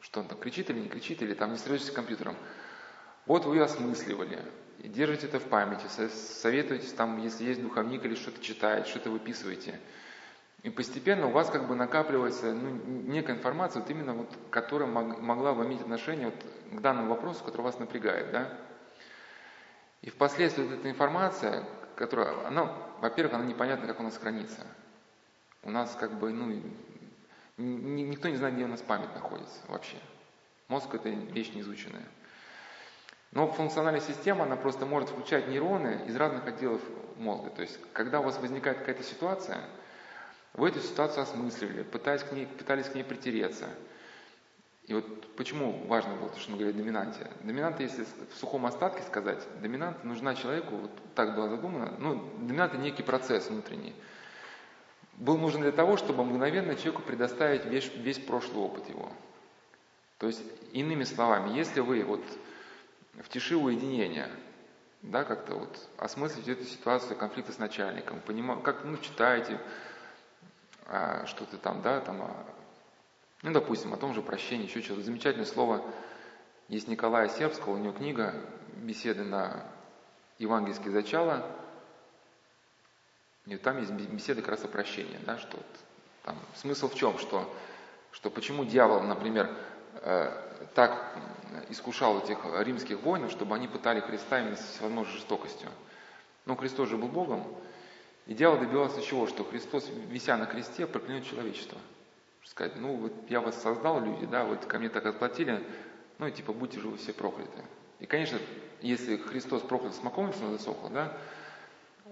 Что 0.00 0.20
он 0.20 0.28
там 0.28 0.38
кричит 0.38 0.70
или 0.70 0.80
не 0.80 0.88
кричит, 0.88 1.22
или 1.22 1.34
там 1.34 1.52
не 1.52 1.58
стреляется 1.58 1.90
с 1.90 1.94
компьютером. 1.94 2.36
Вот 3.26 3.44
вы 3.44 3.60
осмысливали, 3.60 4.40
и 4.80 4.88
держите 4.88 5.26
это 5.26 5.40
в 5.40 5.44
памяти, 5.44 5.86
советуетесь 5.88 6.92
там, 6.92 7.18
если 7.22 7.44
есть 7.44 7.62
духовник 7.62 8.04
или 8.04 8.14
что-то 8.14 8.42
читает, 8.42 8.86
что-то 8.86 9.10
выписываете. 9.10 9.80
И 10.62 10.70
постепенно 10.70 11.28
у 11.28 11.30
вас 11.30 11.48
как 11.50 11.68
бы 11.68 11.76
накапливается 11.76 12.52
ну, 12.52 12.70
некая 13.08 13.36
информация, 13.36 13.80
вот 13.80 13.90
именно 13.90 14.14
вот, 14.14 14.28
которая 14.50 14.88
мог, 14.88 15.20
могла 15.20 15.54
бы 15.54 15.64
иметь 15.64 15.80
отношение 15.80 16.26
вот 16.26 16.78
к 16.78 16.80
данному 16.80 17.08
вопросу, 17.10 17.44
который 17.44 17.62
вас 17.62 17.78
напрягает. 17.78 18.32
Да? 18.32 18.52
И 20.02 20.10
впоследствии 20.10 20.64
вот 20.64 20.72
эта 20.72 20.90
информация, 20.90 21.64
которая, 21.94 22.46
она, 22.46 22.72
во-первых, 23.00 23.34
она 23.34 23.44
непонятна, 23.44 23.86
как 23.86 24.00
у 24.00 24.02
нас 24.02 24.16
хранится. 24.18 24.66
У 25.62 25.70
нас 25.70 25.96
как 25.98 26.12
бы, 26.18 26.32
ну, 26.32 26.60
никто 27.56 28.28
не 28.28 28.36
знает, 28.36 28.54
где 28.56 28.64
у 28.64 28.68
нас 28.68 28.82
память 28.82 29.14
находится 29.14 29.60
вообще. 29.68 29.96
Мозг 30.68 30.94
это 30.94 31.08
вещь 31.08 31.52
неизученная. 31.54 32.06
Но 33.36 33.52
функциональная 33.52 34.00
система, 34.00 34.44
она 34.44 34.56
просто 34.56 34.86
может 34.86 35.10
включать 35.10 35.46
нейроны 35.48 36.00
из 36.06 36.16
разных 36.16 36.46
отделов 36.46 36.80
мозга. 37.18 37.50
То 37.50 37.60
есть, 37.60 37.78
когда 37.92 38.20
у 38.20 38.22
вас 38.22 38.38
возникает 38.38 38.78
какая-то 38.78 39.02
ситуация, 39.02 39.60
вы 40.54 40.70
эту 40.70 40.80
ситуацию 40.80 41.24
осмысливали, 41.24 41.82
пытались 41.82 42.22
к 42.22 42.32
ней, 42.32 42.46
пытались 42.46 42.86
к 42.86 42.94
ней 42.94 43.04
притереться. 43.04 43.66
И 44.86 44.94
вот 44.94 45.36
почему 45.36 45.84
важно 45.86 46.14
было 46.14 46.30
то, 46.30 46.40
что 46.40 46.50
мы 46.50 46.56
говорили 46.56 46.80
о 46.80 46.82
доминанте. 46.82 47.30
Доминанта, 47.42 47.82
если 47.82 48.04
в 48.04 48.38
сухом 48.38 48.64
остатке 48.64 49.02
сказать, 49.02 49.46
доминанта 49.60 50.06
нужна 50.06 50.34
человеку, 50.34 50.74
вот 50.76 50.90
так 51.14 51.36
было 51.36 51.50
задумано, 51.50 51.92
ну, 51.98 52.14
доминант 52.38 52.72
это 52.72 52.82
некий 52.82 53.02
процесс 53.02 53.50
внутренний. 53.50 53.94
Был 55.18 55.36
нужен 55.36 55.60
для 55.60 55.72
того, 55.72 55.98
чтобы 55.98 56.24
мгновенно 56.24 56.74
человеку 56.74 57.02
предоставить 57.02 57.66
весь, 57.66 57.94
весь 57.96 58.18
прошлый 58.18 58.64
опыт 58.64 58.88
его. 58.88 59.12
То 60.16 60.26
есть, 60.26 60.40
иными 60.72 61.04
словами, 61.04 61.54
если 61.54 61.80
вы 61.80 62.02
вот 62.02 62.22
в 63.22 63.28
тиши 63.28 63.56
уединения, 63.56 64.30
да, 65.02 65.24
как-то 65.24 65.54
вот 65.54 65.88
осмыслить 65.98 66.48
эту 66.48 66.64
ситуацию 66.64 67.16
конфликта 67.16 67.52
с 67.52 67.58
начальником, 67.58 68.20
понимаете, 68.20 68.62
как, 68.62 68.84
ну, 68.84 68.96
читаете 68.98 69.60
а, 70.86 71.26
что-то 71.26 71.58
там, 71.58 71.82
да, 71.82 72.00
там, 72.00 72.22
а, 72.22 72.46
ну, 73.42 73.52
допустим, 73.52 73.92
о 73.92 73.96
том 73.96 74.14
же 74.14 74.22
прощении, 74.22 74.66
еще 74.66 74.82
что-то. 74.82 75.02
Замечательное 75.02 75.46
слово 75.46 75.84
есть 76.68 76.88
Николая 76.88 77.28
Сербского, 77.28 77.74
у 77.74 77.78
него 77.78 77.92
книга 77.92 78.34
«Беседы 78.76 79.24
на 79.24 79.64
евангельские 80.38 80.90
зачала», 80.90 81.46
и 83.46 83.56
там 83.56 83.78
есть 83.78 83.92
беседы 83.92 84.42
как 84.42 84.52
раз 84.52 84.64
о 84.64 84.68
прощении, 84.68 85.18
да, 85.24 85.38
что 85.38 85.56
вот, 85.56 85.66
там, 86.24 86.36
смысл 86.56 86.88
в 86.88 86.96
чем, 86.96 87.16
что, 87.18 87.54
что 88.10 88.28
почему 88.28 88.64
дьявол, 88.64 89.02
например, 89.02 89.56
э, 90.02 90.68
так 90.74 91.16
искушал 91.68 92.18
этих 92.18 92.38
римских 92.60 93.00
воинов, 93.00 93.30
чтобы 93.30 93.54
они 93.54 93.68
пытали 93.68 94.00
Христа 94.00 94.40
именно 94.40 94.56
с 94.56 94.80
возможной 94.80 95.14
жестокостью. 95.14 95.68
Но 96.44 96.56
Христос 96.56 96.88
же 96.88 96.96
был 96.96 97.08
Богом, 97.08 97.44
и 98.26 98.34
дьявол 98.34 98.58
добивался 98.58 99.02
чего? 99.02 99.26
Что 99.26 99.44
Христос, 99.44 99.88
вися 100.08 100.36
на 100.36 100.46
кресте, 100.46 100.86
проклянет 100.86 101.24
человечество. 101.24 101.78
Сказать, 102.44 102.76
ну 102.76 102.94
вот 102.96 103.12
я 103.28 103.40
вас 103.40 103.60
создал, 103.60 104.00
люди, 104.00 104.26
да, 104.26 104.44
вот 104.44 104.64
ко 104.66 104.78
мне 104.78 104.88
так 104.88 105.06
отплатили, 105.06 105.62
ну 106.18 106.26
и 106.26 106.32
типа 106.32 106.52
будьте 106.52 106.80
же 106.80 106.88
вы 106.88 106.96
все 106.96 107.12
прокляты. 107.12 107.64
И, 107.98 108.06
конечно, 108.06 108.38
если 108.82 109.16
Христос 109.16 109.62
проклят 109.62 109.94
смоковницу 109.94 110.50
засохла, 110.50 110.90
да, 110.90 111.12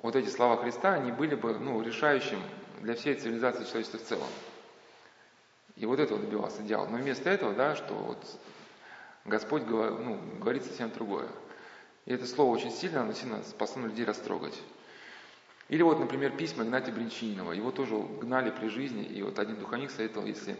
вот 0.02 0.16
эти 0.16 0.28
слова 0.28 0.56
Христа, 0.56 0.94
они 0.94 1.12
были 1.12 1.34
бы 1.34 1.58
ну, 1.58 1.80
решающим 1.82 2.40
для 2.80 2.94
всей 2.94 3.14
цивилизации 3.14 3.64
человечества 3.64 3.98
в 3.98 4.02
целом. 4.02 4.28
И 5.76 5.86
вот 5.86 5.98
этого 5.98 6.20
добивался 6.20 6.62
дьявол. 6.62 6.88
Но 6.88 6.98
вместо 6.98 7.30
этого, 7.30 7.54
да, 7.54 7.74
что 7.74 7.94
вот 7.94 8.18
Господь 9.24 9.66
ну, 9.66 10.20
говорит 10.40 10.64
совсем 10.64 10.90
другое. 10.90 11.28
И 12.06 12.12
это 12.12 12.26
слово 12.26 12.50
очень 12.50 12.70
сильно, 12.70 13.00
оно 13.00 13.12
сильно 13.12 13.42
способно 13.42 13.86
людей 13.86 14.04
растрогать. 14.04 14.60
Или 15.68 15.82
вот, 15.82 15.98
например, 15.98 16.36
письма 16.36 16.64
Игнатия 16.64 16.92
Бринчининова. 16.92 17.52
Его 17.52 17.70
тоже 17.70 17.96
гнали 17.96 18.50
при 18.50 18.68
жизни, 18.68 19.02
и 19.02 19.22
вот 19.22 19.38
один 19.38 19.56
духовник 19.56 19.90
советовал, 19.90 20.26
если 20.26 20.58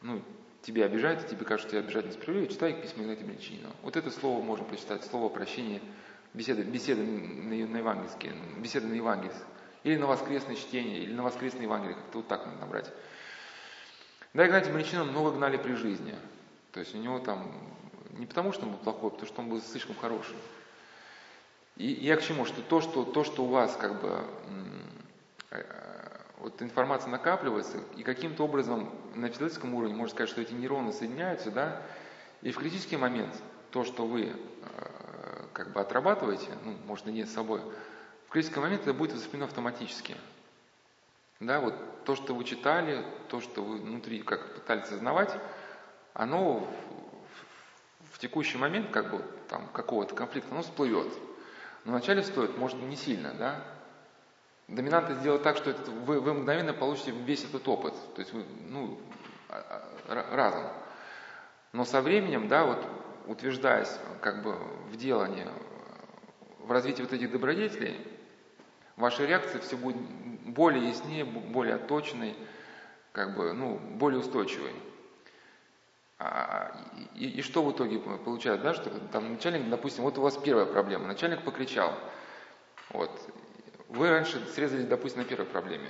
ну, 0.00 0.22
тебя 0.62 0.86
обижают, 0.86 1.22
и 1.22 1.28
тебе 1.28 1.44
кажется, 1.44 1.68
что 1.68 1.76
тебя 1.76 1.80
обижают 1.80 2.06
несправедливо, 2.06 2.50
читай 2.50 2.72
письма 2.72 3.02
Игнатия 3.02 3.26
Бринчининова. 3.26 3.74
Вот 3.82 3.96
это 3.96 4.10
слово 4.10 4.42
можно 4.42 4.64
прочитать, 4.64 5.04
слово 5.04 5.28
прощения 5.28 5.82
беседы, 6.32 6.62
беседы 6.62 7.02
на, 7.02 7.66
на 7.66 7.76
евангельские, 7.76 8.32
беседы 8.56 8.86
на 8.86 8.94
евангельские, 8.94 9.44
или 9.84 9.96
на 9.96 10.06
воскресное 10.06 10.56
чтение, 10.56 11.00
или 11.00 11.12
на 11.12 11.24
воскресное 11.24 11.62
Евангелие, 11.62 11.96
как-то 11.96 12.18
вот 12.18 12.28
так 12.28 12.46
надо 12.46 12.58
набрать. 12.58 12.90
Да, 14.32 14.46
Игнатий 14.46 14.72
Бринчинов 14.72 15.08
много 15.08 15.32
гнали 15.32 15.56
при 15.56 15.74
жизни. 15.74 16.14
То 16.72 16.80
есть 16.80 16.94
у 16.94 16.98
него 16.98 17.18
там, 17.18 17.52
не 18.12 18.26
потому 18.26 18.52
что 18.52 18.64
он 18.64 18.72
был 18.72 18.78
плохой, 18.78 19.08
а 19.08 19.10
потому 19.10 19.26
что 19.26 19.40
он 19.40 19.48
был 19.48 19.60
слишком 19.60 19.96
хороший. 19.96 20.36
И 21.76 21.86
я 21.86 22.16
к 22.16 22.22
чему? 22.22 22.44
Что 22.44 22.62
то, 22.62 22.80
что, 22.80 23.04
то, 23.04 23.24
что 23.24 23.44
у 23.44 23.48
вас 23.48 23.76
как 23.76 24.00
бы 24.00 24.24
э, 25.50 25.64
вот 26.38 26.60
информация 26.60 27.10
накапливается, 27.10 27.78
и 27.96 28.02
каким-то 28.02 28.44
образом 28.44 28.90
на 29.14 29.28
физическом 29.28 29.74
уровне 29.74 29.94
можно 29.94 30.14
сказать, 30.14 30.30
что 30.30 30.40
эти 30.40 30.52
нейроны 30.52 30.92
соединяются, 30.92 31.50
да, 31.50 31.82
и 32.42 32.50
в 32.50 32.58
критический 32.58 32.96
момент 32.96 33.34
то, 33.70 33.84
что 33.84 34.06
вы 34.06 34.24
э, 34.24 34.32
как 35.52 35.72
бы 35.72 35.80
отрабатываете, 35.80 36.48
ну, 36.64 36.76
может, 36.86 37.06
не 37.06 37.24
с 37.24 37.32
собой, 37.32 37.60
в 38.26 38.32
критический 38.32 38.60
момент 38.60 38.82
это 38.82 38.92
будет 38.92 39.12
воспринято 39.12 39.48
автоматически. 39.48 40.16
Да, 41.40 41.60
вот 41.60 42.04
то, 42.04 42.14
что 42.14 42.34
вы 42.34 42.44
читали, 42.44 43.04
то, 43.28 43.40
что 43.40 43.62
вы 43.62 43.78
внутри 43.78 44.22
как 44.22 44.54
пытались 44.54 44.84
осознавать, 44.84 45.34
оно 46.14 46.68
в, 48.12 48.18
текущий 48.18 48.58
момент, 48.58 48.90
как 48.90 49.10
бы 49.10 49.24
там 49.48 49.66
какого-то 49.72 50.14
конфликта, 50.14 50.52
оно 50.52 50.62
всплывет. 50.62 51.08
Но 51.84 51.92
вначале 51.92 52.22
стоит, 52.22 52.56
может, 52.56 52.80
не 52.80 52.96
сильно, 52.96 53.34
да. 53.34 53.64
Доминанта 54.68 55.14
сделать 55.14 55.42
так, 55.42 55.56
что 55.56 55.70
это, 55.70 55.90
вы, 55.90 56.20
вы 56.20 56.34
мгновенно 56.34 56.72
получите 56.72 57.10
весь 57.10 57.44
этот 57.44 57.66
опыт, 57.66 57.94
то 58.14 58.20
есть 58.20 58.32
вы, 58.32 58.44
ну, 58.68 58.98
а, 59.48 59.84
а, 60.08 60.36
разом. 60.36 60.64
Но 61.72 61.84
со 61.84 62.00
временем, 62.00 62.48
да, 62.48 62.64
вот 62.64 62.78
утверждаясь 63.26 63.98
как 64.20 64.42
бы 64.42 64.54
в 64.90 64.96
делании, 64.96 65.46
в 66.60 66.70
развитии 66.70 67.02
вот 67.02 67.12
этих 67.12 67.32
добродетелей, 67.32 68.06
ваша 68.96 69.24
реакция 69.24 69.60
все 69.60 69.76
будет 69.76 69.96
более 70.46 70.88
яснее, 70.88 71.24
более 71.24 71.78
точной, 71.78 72.36
как 73.12 73.36
бы, 73.36 73.52
ну, 73.52 73.78
более 73.78 74.20
устойчивой. 74.20 74.72
А, 76.24 76.70
и, 77.16 77.26
и 77.26 77.42
что 77.42 77.64
в 77.64 77.72
итоге 77.72 77.98
получается, 77.98 78.62
да, 78.62 78.74
что 78.74 78.90
там 79.10 79.32
начальник, 79.32 79.68
допустим, 79.68 80.04
вот 80.04 80.18
у 80.18 80.22
вас 80.22 80.36
первая 80.36 80.66
проблема, 80.66 81.08
начальник 81.08 81.42
покричал, 81.42 81.92
вот, 82.90 83.10
вы 83.88 84.08
раньше 84.08 84.40
срезались, 84.54 84.86
допустим, 84.86 85.22
на 85.22 85.24
первой 85.24 85.46
проблеме, 85.46 85.88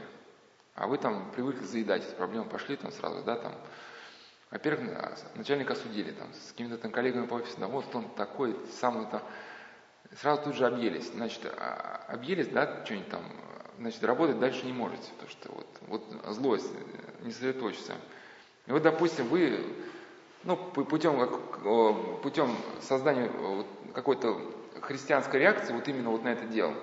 а 0.75 0.87
вы 0.87 0.97
там 0.97 1.31
привыкли 1.33 1.65
заедать 1.65 2.07
эту 2.07 2.17
проблему, 2.17 2.47
пошли 2.47 2.77
там 2.77 2.93
сразу, 2.93 3.23
да, 3.23 3.37
там, 3.37 3.55
во-первых, 4.51 5.19
начальника 5.35 5.75
осудили 5.75 6.13
там, 6.13 6.33
с 6.33 6.53
какими-то 6.53 6.79
там 6.79 6.93
коллегами 6.93 7.27
по 7.27 7.35
офису, 7.35 7.61
да 7.61 7.67
вот 7.67 7.95
он 7.95 8.09
такой, 8.15 8.57
самый 8.81 9.07
там, 9.09 9.21
сразу 10.19 10.45
тут 10.45 10.57
же 10.57 10.67
объелись. 10.67 11.11
Значит, 11.13 11.45
а, 11.45 12.07
объелись, 12.09 12.49
да, 12.49 12.83
что-нибудь 12.87 13.11
там, 13.11 13.23
значит, 13.79 14.03
работать 14.03 14.39
дальше 14.41 14.65
не 14.65 14.73
можете, 14.73 15.11
потому 15.13 15.31
что 15.31 15.53
вот, 15.53 15.67
вот 15.89 16.35
злость 16.35 16.73
э, 16.75 17.25
не 17.25 17.33
сосредоточится. 17.33 17.95
И 18.67 18.73
вот, 18.73 18.83
допустим, 18.83 19.29
вы, 19.29 19.75
ну, 20.45 20.57
путем, 20.57 21.29
путем 22.23 22.57
создания 22.81 23.31
какой-то 23.95 24.41
христианской 24.81 25.41
реакции 25.41 25.73
вот 25.73 25.87
именно 25.89 26.11
вот 26.11 26.25
на 26.25 26.29
это 26.29 26.47
дело, 26.47 26.75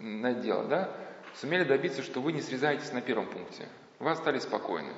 на 0.00 0.32
это 0.32 0.40
дело, 0.40 0.64
да, 0.64 0.90
сумели 1.34 1.64
добиться, 1.64 2.02
что 2.02 2.20
вы 2.20 2.32
не 2.32 2.40
срезаетесь 2.40 2.92
на 2.92 3.00
первом 3.00 3.26
пункте. 3.26 3.68
Вы 3.98 4.10
остались 4.10 4.42
спокойны. 4.42 4.92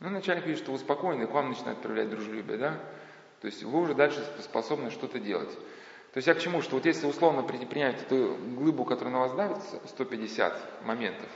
Ну, 0.00 0.10
начальник 0.10 0.46
видит, 0.46 0.60
что 0.60 0.72
вы 0.72 0.78
спокойны, 0.78 1.24
и 1.24 1.26
к 1.26 1.30
вам 1.30 1.50
начинает 1.50 1.78
проявлять 1.78 2.10
дружелюбие, 2.10 2.58
да? 2.58 2.80
То 3.40 3.46
есть 3.46 3.62
вы 3.62 3.80
уже 3.80 3.94
дальше 3.94 4.24
способны 4.40 4.90
что-то 4.90 5.18
делать. 5.18 5.52
То 6.12 6.18
есть 6.18 6.26
я 6.26 6.34
к 6.34 6.40
чему, 6.40 6.62
что 6.62 6.76
вот 6.76 6.86
если 6.86 7.06
условно 7.06 7.42
принять 7.42 8.02
эту 8.02 8.36
глыбу, 8.56 8.84
которая 8.84 9.12
на 9.12 9.20
вас 9.20 9.32
давит, 9.34 9.58
150 9.88 10.84
моментов, 10.84 11.28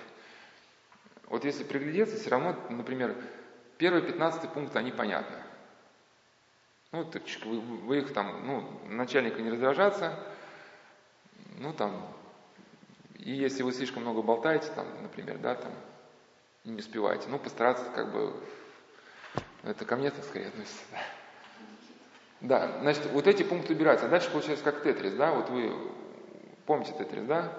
вот 1.26 1.44
если 1.44 1.64
приглядеться, 1.64 2.16
все 2.16 2.30
равно, 2.30 2.56
например, 2.68 3.16
первые 3.78 4.02
15 4.02 4.50
пункты, 4.50 4.78
они 4.78 4.90
понятны. 4.90 5.41
Ну, 6.92 7.06
так, 7.06 7.22
вы, 7.46 7.58
вы 7.60 7.98
их 8.00 8.12
там, 8.12 8.46
ну, 8.46 8.68
начальника 8.86 9.40
не 9.40 9.48
раздражаться, 9.48 10.18
ну, 11.58 11.72
там, 11.72 12.06
и 13.16 13.32
если 13.32 13.62
вы 13.62 13.72
слишком 13.72 14.02
много 14.02 14.20
болтаете, 14.20 14.70
там, 14.76 14.86
например, 15.00 15.38
да, 15.38 15.54
там, 15.54 15.72
не 16.64 16.78
успеваете, 16.78 17.28
ну, 17.28 17.38
постараться, 17.38 17.86
как 17.94 18.12
бы, 18.12 18.34
это 19.62 19.86
ко 19.86 19.96
мне, 19.96 20.10
так 20.10 20.22
скорее, 20.24 20.48
относится, 20.48 20.84
да. 20.90 20.98
Да, 22.42 22.78
значит, 22.80 23.06
вот 23.06 23.26
эти 23.26 23.44
пункты 23.44 23.72
убираются. 23.72 24.06
А 24.06 24.08
дальше 24.08 24.30
получается 24.30 24.64
как 24.64 24.82
тетрис, 24.82 25.14
да, 25.14 25.32
вот 25.32 25.48
вы 25.48 25.72
помните 26.66 26.92
тетрис, 26.98 27.24
да? 27.24 27.56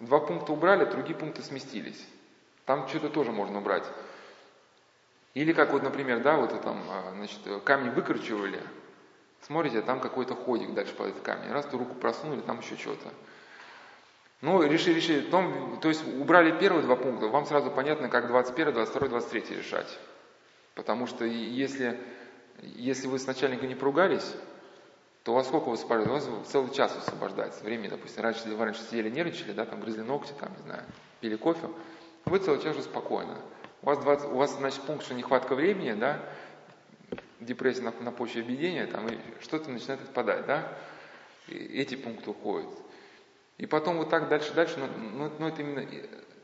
Два 0.00 0.18
пункта 0.18 0.52
убрали, 0.52 0.86
другие 0.86 1.16
пункты 1.16 1.42
сместились. 1.42 2.04
Там 2.64 2.88
что-то 2.88 3.10
тоже 3.10 3.32
можно 3.32 3.58
убрать. 3.58 3.84
Или 5.34 5.52
как 5.52 5.72
вот, 5.72 5.82
например, 5.82 6.22
да, 6.22 6.36
вот 6.36 6.60
там, 6.62 6.82
а, 6.88 7.12
значит, 7.16 7.40
камень 7.64 7.90
выкручивали, 7.90 8.60
смотрите, 9.42 9.82
там 9.82 10.00
какой-то 10.00 10.34
ходик 10.34 10.72
дальше 10.74 10.94
по 10.94 11.02
этой 11.02 11.20
камне. 11.20 11.52
Раз 11.52 11.66
ты 11.66 11.76
руку 11.76 11.94
просунули, 11.94 12.40
там 12.40 12.60
еще 12.60 12.76
что-то. 12.76 13.10
Ну, 14.40 14.62
решили, 14.62 14.94
решили. 14.94 15.20
Том, 15.22 15.78
то 15.80 15.88
есть 15.88 16.06
убрали 16.06 16.58
первые 16.58 16.84
два 16.84 16.96
пункта, 16.96 17.26
вам 17.26 17.46
сразу 17.46 17.70
понятно, 17.70 18.08
как 18.08 18.28
21, 18.28 18.72
22, 18.72 19.08
23 19.08 19.56
решать. 19.56 19.98
Потому 20.74 21.06
что 21.06 21.24
если 21.24 21.98
если 22.62 23.08
вы 23.08 23.18
с 23.18 23.26
начальником 23.26 23.68
не 23.68 23.74
поругались, 23.74 24.34
то 25.22 25.34
вас 25.34 25.46
сколько 25.48 25.68
вы 25.68 25.74
освобождается? 25.74 26.30
У 26.30 26.36
вас 26.36 26.48
целый 26.48 26.70
час 26.72 26.96
освобождается. 26.96 27.64
Времени, 27.64 27.88
допустим, 27.88 28.22
раньше, 28.22 28.48
вы 28.48 28.64
раньше 28.64 28.82
сидели, 28.82 29.10
нервничали, 29.10 29.52
да, 29.52 29.64
там 29.64 29.80
грызли 29.80 30.02
ногти, 30.02 30.32
там, 30.38 30.52
не 30.56 30.62
знаю, 30.62 30.82
пили 31.20 31.36
кофе, 31.36 31.68
вы 32.24 32.38
целый 32.38 32.62
час 32.62 32.76
уже 32.76 32.84
спокойно. 32.84 33.36
У 33.84 33.86
вас, 33.86 33.98
20, 33.98 34.28
у 34.30 34.36
вас 34.36 34.56
значит, 34.56 34.80
пункт, 34.82 35.04
что 35.04 35.12
нехватка 35.12 35.54
времени, 35.54 35.92
да, 35.92 36.18
депрессия 37.38 37.82
на, 37.82 37.92
на 38.00 38.12
почве 38.12 38.40
объедения, 38.40 38.86
там, 38.86 39.06
и 39.08 39.18
что-то 39.42 39.70
начинает 39.70 40.00
отпадать, 40.00 40.46
да, 40.46 40.72
и 41.48 41.54
эти 41.54 41.94
пункты 41.94 42.30
уходят. 42.30 42.70
И 43.58 43.66
потом 43.66 43.98
вот 43.98 44.08
так 44.08 44.30
дальше, 44.30 44.54
дальше, 44.54 44.78
ну, 44.78 44.86
ну, 45.10 45.32
ну 45.38 45.48
это 45.48 45.60
именно, 45.60 45.86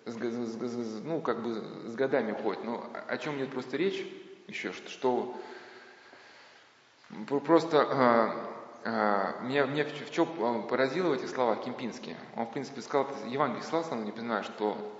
с, 0.04 0.14
с, 0.14 0.58
с, 0.60 1.02
ну, 1.02 1.22
как 1.22 1.42
бы 1.42 1.88
с 1.88 1.94
годами 1.94 2.32
уходит. 2.32 2.62
Но 2.62 2.86
о 3.08 3.16
чем 3.16 3.38
идет 3.38 3.52
просто 3.52 3.78
речь 3.78 4.06
еще, 4.46 4.72
что, 4.72 4.90
что 4.90 5.40
Просто 7.44 8.44
э, 8.84 8.88
э, 8.88 9.44
меня, 9.46 9.64
меня 9.64 9.84
в, 9.84 9.88
в 9.88 10.10
чем 10.12 10.28
а, 10.38 10.62
поразило 10.62 11.08
в 11.08 11.12
этих 11.14 11.28
словах 11.28 11.64
Кемпинский. 11.64 12.14
Он, 12.36 12.46
в 12.46 12.52
принципе, 12.52 12.82
сказал, 12.82 13.08
Евангелие 13.26 13.64
слава 13.64 13.94
не 13.96 14.12
понимаю, 14.12 14.44
что 14.44 14.99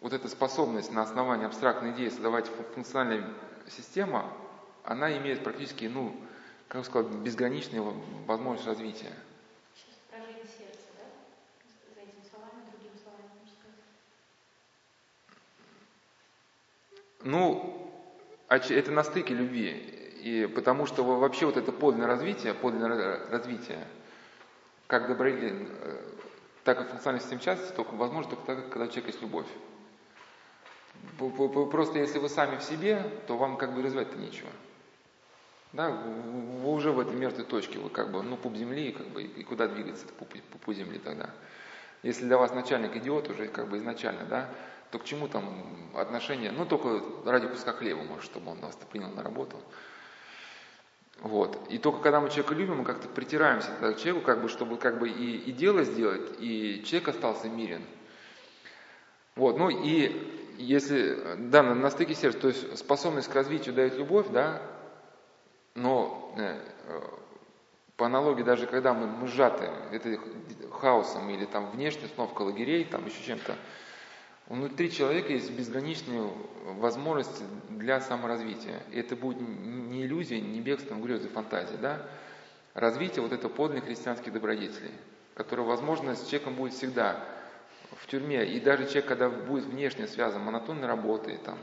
вот 0.00 0.12
эта 0.12 0.28
способность 0.28 0.92
на 0.92 1.02
основании 1.02 1.46
абстрактной 1.46 1.92
идеи 1.92 2.08
создавать 2.08 2.46
функциональную 2.74 3.34
систему, 3.68 4.24
она 4.84 5.16
имеет 5.18 5.42
практически, 5.42 5.86
ну, 5.86 6.14
как 6.68 6.84
сказать, 6.84 7.10
безграничную 7.12 7.94
возможность 8.26 8.66
развития. 8.66 9.12
Ну, 17.22 17.90
это 18.48 18.92
на 18.92 19.02
стыке 19.02 19.34
любви. 19.34 19.72
И 20.22 20.46
потому 20.46 20.86
что 20.86 21.02
вообще 21.02 21.46
вот 21.46 21.56
это 21.56 21.72
подлинное 21.72 22.06
развитие, 22.06 22.54
подлинное 22.54 23.28
развитие, 23.28 23.86
как 24.86 25.08
э, 25.10 26.02
так 26.62 26.80
и 26.80 26.84
функциональная 26.84 27.20
система 27.20 27.42
частности, 27.42 27.74
только 27.74 27.94
возможно 27.94 28.30
только 28.30 28.46
тогда, 28.46 28.62
когда 28.62 28.84
у 28.84 28.88
человека 28.88 29.08
есть 29.08 29.22
любовь. 29.22 29.46
Просто 31.18 31.98
если 31.98 32.18
вы 32.18 32.28
сами 32.28 32.56
в 32.56 32.62
себе, 32.62 33.02
то 33.26 33.36
вам 33.36 33.56
как 33.56 33.74
бы 33.74 33.82
развивать-то 33.82 34.18
нечего. 34.18 34.50
Да, 35.72 35.90
вы 35.90 36.72
уже 36.72 36.90
в 36.90 37.00
этой 37.00 37.14
мертвой 37.14 37.44
точке, 37.44 37.78
вы 37.78 37.90
как 37.90 38.10
бы, 38.10 38.22
ну, 38.22 38.36
пуп 38.36 38.56
земли, 38.56 38.92
как 38.92 39.08
бы, 39.08 39.24
и 39.24 39.42
куда 39.42 39.66
двигаться, 39.66 40.06
пуп, 40.18 40.32
пупу 40.50 40.72
земли 40.72 40.98
тогда. 40.98 41.30
Если 42.02 42.24
для 42.24 42.38
вас 42.38 42.54
начальник 42.54 42.96
идиот 42.96 43.28
уже 43.28 43.48
как 43.48 43.68
бы 43.68 43.78
изначально, 43.78 44.24
да, 44.24 44.48
то 44.90 44.98
к 44.98 45.04
чему 45.04 45.28
там 45.28 45.90
отношения, 45.94 46.52
ну, 46.52 46.64
только 46.64 47.02
ради 47.24 47.48
куска 47.48 47.72
хлеба, 47.72 48.04
может, 48.04 48.24
чтобы 48.24 48.52
он 48.52 48.60
вас 48.60 48.78
принял 48.90 49.10
на 49.10 49.22
работу. 49.22 49.56
Вот. 51.20 51.66
И 51.70 51.78
только 51.78 52.00
когда 52.00 52.20
мы 52.20 52.28
человека 52.28 52.54
любим, 52.54 52.78
мы 52.78 52.84
как-то 52.84 53.08
притираемся 53.08 53.70
к 53.80 53.96
человеку, 53.96 54.24
как 54.24 54.42
бы, 54.42 54.48
чтобы 54.48 54.76
как 54.76 54.98
бы 54.98 55.08
и, 55.08 55.36
и 55.38 55.52
дело 55.52 55.82
сделать, 55.82 56.36
и 56.38 56.82
человек 56.86 57.08
остался 57.08 57.48
мирен. 57.48 57.82
Вот. 59.34 59.58
Ну 59.58 59.70
и 59.70 60.45
если, 60.58 61.18
да, 61.36 61.62
на, 61.62 61.74
на 61.74 61.90
стыке 61.90 62.14
сердца, 62.14 62.40
то 62.40 62.48
есть 62.48 62.78
способность 62.78 63.28
к 63.28 63.34
развитию 63.34 63.74
дает 63.74 63.96
любовь, 63.96 64.26
да, 64.30 64.62
но 65.74 66.34
э, 66.36 66.58
по 67.96 68.06
аналогии 68.06 68.42
даже 68.42 68.66
когда 68.66 68.94
мы, 68.94 69.06
мы 69.06 69.26
сжаты 69.28 69.70
это, 69.92 70.18
хаосом 70.70 71.28
или 71.30 71.44
там 71.44 71.70
внешне 71.70 72.06
установка 72.06 72.42
лагерей, 72.42 72.84
там 72.84 73.06
еще 73.06 73.22
чем-то, 73.24 73.56
Внутри 74.48 74.92
человека 74.92 75.32
есть 75.32 75.50
безграничная 75.50 76.30
возможность 76.78 77.42
для 77.68 78.00
саморазвития. 78.00 78.80
И 78.92 79.00
это 79.00 79.16
будет 79.16 79.40
не 79.40 80.04
иллюзия, 80.04 80.40
не 80.40 80.60
бегство, 80.60 80.94
грезы, 80.94 81.28
фантазия, 81.28 81.76
да? 81.78 82.06
Развитие 82.72 83.22
вот 83.22 83.32
это 83.32 83.48
подлинных 83.48 83.86
христианских 83.86 84.32
добродетелей, 84.32 84.92
которое, 85.34 85.62
возможно, 85.62 86.14
с 86.14 86.26
человеком 86.26 86.54
будет 86.54 86.74
всегда 86.74 87.24
в 88.00 88.06
тюрьме. 88.06 88.44
И 88.46 88.60
даже 88.60 88.86
человек, 88.86 89.06
когда 89.06 89.28
будет 89.28 89.64
внешне 89.64 90.06
связан 90.06 90.42
монотонной 90.42 90.86
работой, 90.86 91.38
там, 91.38 91.58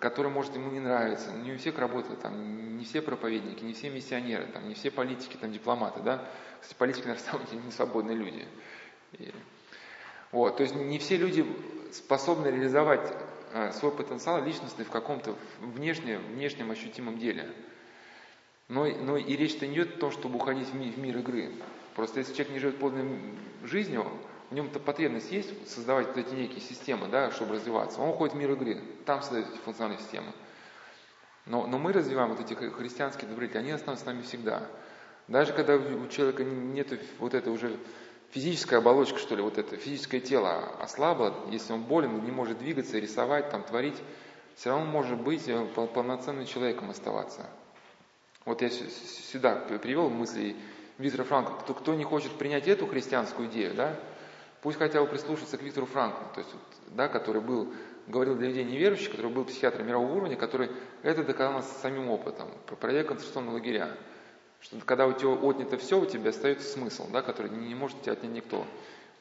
который 0.00 0.30
может 0.30 0.54
ему 0.54 0.70
не 0.70 0.80
нравиться, 0.80 1.30
не 1.32 1.52
у 1.52 1.58
всех 1.58 1.78
работает, 1.78 2.20
там, 2.20 2.76
не 2.76 2.84
все 2.84 3.02
проповедники, 3.02 3.62
не 3.62 3.72
все 3.72 3.90
миссионеры, 3.90 4.46
там, 4.46 4.68
не 4.68 4.74
все 4.74 4.90
политики, 4.90 5.36
там, 5.36 5.52
дипломаты, 5.52 6.00
да? 6.00 6.24
Кстати, 6.60 6.78
политики, 6.78 7.02
наверное, 7.06 7.30
самые 7.30 7.64
не 7.64 7.72
свободные 7.72 8.16
люди. 8.16 8.46
И 9.12 9.32
вот, 10.32 10.56
то 10.56 10.62
есть 10.62 10.74
не 10.74 10.98
все 10.98 11.16
люди 11.16 11.46
способны 11.92 12.48
реализовать 12.48 13.12
э, 13.52 13.72
свой 13.72 13.92
потенциал 13.92 14.44
личностный 14.44 14.84
в 14.84 14.90
каком-то 14.90 15.34
внешнем, 15.60 16.20
внешнем 16.34 16.70
ощутимом 16.70 17.18
деле. 17.18 17.50
Но, 18.68 18.84
но 18.84 19.16
и 19.16 19.36
речь-то 19.36 19.66
не 19.66 19.74
идет 19.76 19.96
о 19.96 20.00
том, 20.00 20.10
чтобы 20.10 20.36
уходить 20.36 20.68
в 20.68 20.74
мир, 20.74 20.92
в 20.92 20.98
мир 20.98 21.16
игры. 21.18 21.52
Просто 21.94 22.18
если 22.18 22.34
человек 22.34 22.52
не 22.52 22.58
живет 22.58 22.78
полной 22.78 23.06
жизнью, 23.64 24.06
в 24.50 24.54
нем-то 24.54 24.78
потребность 24.80 25.30
есть 25.30 25.68
создавать 25.68 26.08
вот 26.08 26.16
эти 26.16 26.34
некие 26.34 26.60
системы, 26.60 27.08
да, 27.08 27.30
чтобы 27.30 27.54
развиваться. 27.54 28.00
Он 28.00 28.10
уходит 28.10 28.34
в 28.34 28.38
мир 28.38 28.52
игры, 28.52 28.80
там 29.04 29.22
создает 29.22 29.48
эти 29.50 29.58
функциональные 29.58 30.00
системы. 30.00 30.32
Но, 31.46 31.66
но 31.66 31.78
мы 31.78 31.92
развиваем 31.92 32.34
вот 32.34 32.40
эти 32.40 32.54
христианские 32.54 33.28
добродетели, 33.28 33.60
они 33.60 33.70
останутся 33.72 34.04
с 34.04 34.06
нами 34.06 34.22
всегда. 34.22 34.62
Даже 35.28 35.52
когда 35.52 35.76
у 35.76 36.06
человека 36.08 36.44
нет 36.44 36.88
вот 37.18 37.34
этой 37.34 37.52
уже 37.52 37.76
физическая 38.30 38.80
оболочка, 38.80 39.18
что 39.18 39.34
ли, 39.34 39.42
вот 39.42 39.58
это 39.58 39.76
физическое 39.76 40.20
тело 40.20 40.74
ослабло, 40.80 41.34
если 41.50 41.72
он 41.72 41.82
болен, 41.84 42.24
не 42.24 42.30
может 42.30 42.58
двигаться, 42.58 42.98
рисовать, 42.98 43.50
там, 43.50 43.62
творить, 43.62 43.96
все 44.56 44.70
равно 44.70 44.86
может 44.86 45.18
быть 45.20 45.46
э, 45.48 45.66
полноценным 45.74 46.46
человеком 46.46 46.90
оставаться. 46.90 47.46
Вот 48.44 48.62
я 48.62 48.70
сюда 48.70 49.56
привел 49.56 50.08
мысли 50.08 50.56
Виктора 50.98 51.24
Франка. 51.24 51.52
Кто, 51.62 51.74
кто 51.74 51.94
не 51.94 52.04
хочет 52.04 52.32
принять 52.32 52.66
эту 52.66 52.86
христианскую 52.86 53.48
идею, 53.48 53.74
да, 53.74 53.96
пусть 54.62 54.78
хотя 54.78 55.00
бы 55.00 55.06
прислушаться 55.06 55.56
к 55.58 55.62
Виктору 55.62 55.86
Франку, 55.86 56.22
то 56.34 56.40
есть, 56.40 56.50
да, 56.88 57.08
который 57.08 57.40
был, 57.40 57.72
говорил 58.06 58.36
для 58.36 58.48
людей 58.48 58.64
неверующих, 58.64 59.10
который 59.10 59.30
был 59.30 59.44
психиатром 59.44 59.86
мирового 59.86 60.12
уровня, 60.12 60.36
который 60.36 60.70
это 61.02 61.22
доказал 61.24 61.62
самим 61.62 62.10
опытом, 62.10 62.48
проявляя 62.80 63.04
концентрационные 63.04 63.54
лагеря. 63.54 63.96
Что 64.60 64.76
когда 64.84 65.06
у 65.06 65.12
тебя 65.12 65.30
отнято 65.30 65.78
все, 65.78 66.00
у 66.00 66.06
тебя 66.06 66.30
остается 66.30 66.68
смысл, 66.68 67.08
да, 67.10 67.22
который 67.22 67.50
не 67.50 67.74
может 67.74 68.02
тебя 68.02 68.14
отнять 68.14 68.32
никто. 68.32 68.66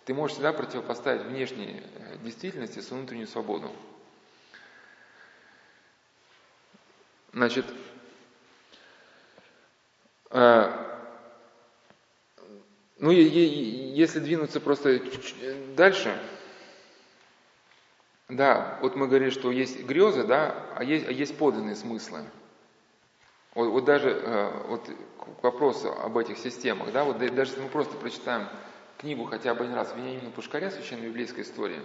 Ты 0.05 0.13
можешь 0.13 0.35
всегда 0.35 0.53
противопоставить 0.53 1.23
внешней 1.23 1.83
э, 1.95 2.17
действительности 2.23 2.79
с 2.79 2.89
внутреннюю 2.89 3.27
свободу. 3.27 3.71
Значит, 7.33 7.65
э, 10.31 10.96
ну 12.99 13.11
и, 13.11 13.21
и 13.21 13.93
если 13.93 14.19
двинуться 14.19 14.59
просто 14.59 14.99
дальше, 15.75 16.19
да, 18.27 18.79
вот 18.81 18.95
мы 18.95 19.07
говорили, 19.07 19.29
что 19.29 19.51
есть 19.51 19.83
грезы, 19.83 20.23
да, 20.23 20.65
а 20.75 20.83
есть, 20.83 21.07
а 21.07 21.11
есть 21.11 21.37
подлинные 21.37 21.75
смыслы. 21.75 22.23
Вот, 23.53 23.69
вот 23.69 23.85
даже 23.85 24.09
э, 24.09 24.67
вот 24.67 24.89
к 25.39 25.43
вопросу 25.43 25.91
об 25.93 26.17
этих 26.17 26.37
системах, 26.37 26.91
да, 26.91 27.03
вот 27.03 27.19
даже 27.19 27.51
если 27.51 27.61
мы 27.61 27.69
просто 27.69 27.95
прочитаем 27.95 28.49
книгу 28.97 29.25
хотя 29.25 29.53
бы 29.53 29.63
один 29.63 29.75
раз 29.75 29.93
Вениамина 29.95 30.31
Пушкаря 30.31 30.71
«Священная 30.71 31.07
библейская 31.07 31.43
история», 31.43 31.81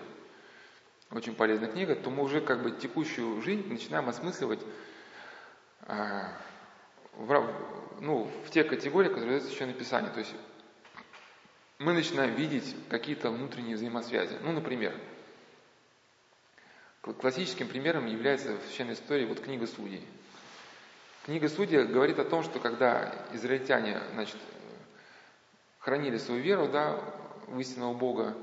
очень 1.11 1.35
полезная 1.35 1.69
книга, 1.69 1.95
то 1.95 2.11
мы 2.11 2.25
уже 2.25 2.41
как 2.41 2.63
бы 2.63 2.71
текущую 2.71 3.41
жизнь 3.43 3.69
начинаем 3.69 4.09
осмысливать 4.09 4.61
э, 5.87 6.23
в, 7.17 7.55
ну, 8.01 8.31
в 8.47 8.51
те 8.51 8.65
категории, 8.65 9.09
которые 9.09 9.39
дает 9.39 9.45
Священное 9.45 9.75
Писание. 9.75 10.11
То 10.11 10.21
есть 10.21 10.35
мы 11.83 11.93
начинаем 11.95 12.35
видеть 12.35 12.77
какие-то 12.89 13.31
внутренние 13.31 13.77
взаимосвязи. 13.77 14.39
Ну, 14.43 14.53
например, 14.53 14.95
классическим 17.03 17.67
примером 17.67 18.07
является 18.07 18.57
в 18.57 18.63
священной 18.67 18.95
истории 18.95 19.27
вот 19.27 19.41
книга 19.41 19.67
Судей. 19.67 20.07
Книга 21.25 21.49
Судей 21.49 21.85
говорит 21.85 22.19
о 22.21 22.25
том, 22.25 22.45
что 22.45 22.61
когда 22.61 23.13
израильтяне 23.33 24.01
значит, 24.13 24.37
хранили 25.81 26.19
свою 26.19 26.41
веру 26.41 26.69
да, 26.69 27.01
в 27.49 27.59
истинного 27.59 27.95
Бога, 27.95 28.37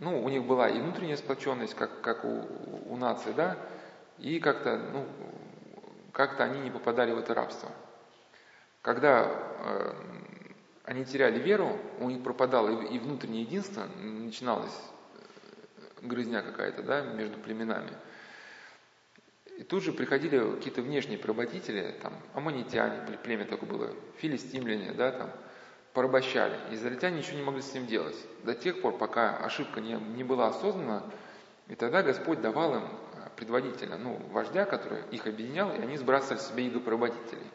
ну, 0.00 0.22
у 0.22 0.28
них 0.28 0.44
была 0.44 0.68
и 0.68 0.80
внутренняя 0.80 1.16
сплоченность, 1.16 1.74
как, 1.74 2.00
как 2.00 2.24
у, 2.24 2.48
у 2.86 2.96
нации, 2.96 3.32
да, 3.32 3.56
и 4.18 4.40
как-то, 4.40 4.76
ну, 4.76 5.06
как-то 6.12 6.44
они 6.44 6.60
не 6.60 6.70
попадали 6.70 7.12
в 7.12 7.18
это 7.18 7.34
рабство. 7.34 7.70
Когда 8.82 9.30
э, 9.30 9.94
они 10.84 11.04
теряли 11.04 11.38
веру, 11.38 11.78
у 11.98 12.10
них 12.10 12.22
пропадало 12.22 12.82
и, 12.82 12.98
внутреннее 12.98 13.42
единство, 13.42 13.86
начиналась 13.98 14.76
э, 15.76 16.06
грызня 16.06 16.42
какая-то, 16.42 16.82
да, 16.82 17.02
между 17.02 17.38
племенами. 17.38 17.92
И 19.58 19.62
тут 19.62 19.82
же 19.82 19.92
приходили 19.92 20.38
какие-то 20.54 20.80
внешние 20.80 21.18
поработители, 21.18 21.94
там, 22.00 22.14
аммонитяне, 22.32 23.02
племя 23.22 23.44
такое 23.44 23.68
было, 23.68 23.94
филистимляне, 24.16 24.92
да, 24.92 25.12
там, 25.12 25.30
порабощали. 25.92 26.56
Израильтяне 26.70 27.18
ничего 27.18 27.36
не 27.36 27.44
могли 27.44 27.60
с 27.60 27.70
этим 27.70 27.86
делать. 27.86 28.16
До 28.44 28.54
тех 28.54 28.80
пор, 28.80 28.96
пока 28.96 29.36
ошибка 29.36 29.80
не, 29.80 29.94
не 30.16 30.24
была 30.24 30.48
осознана, 30.48 31.04
и 31.68 31.74
тогда 31.74 32.02
Господь 32.02 32.40
давал 32.40 32.76
им 32.76 32.84
э, 32.84 33.28
предводителя, 33.36 33.96
ну, 33.96 34.20
вождя, 34.32 34.64
который 34.64 35.02
их 35.10 35.26
объединял, 35.26 35.72
и 35.74 35.78
они 35.78 35.96
сбрасывали 35.96 36.38
себе 36.38 36.68
идопоработителей. 36.68 37.46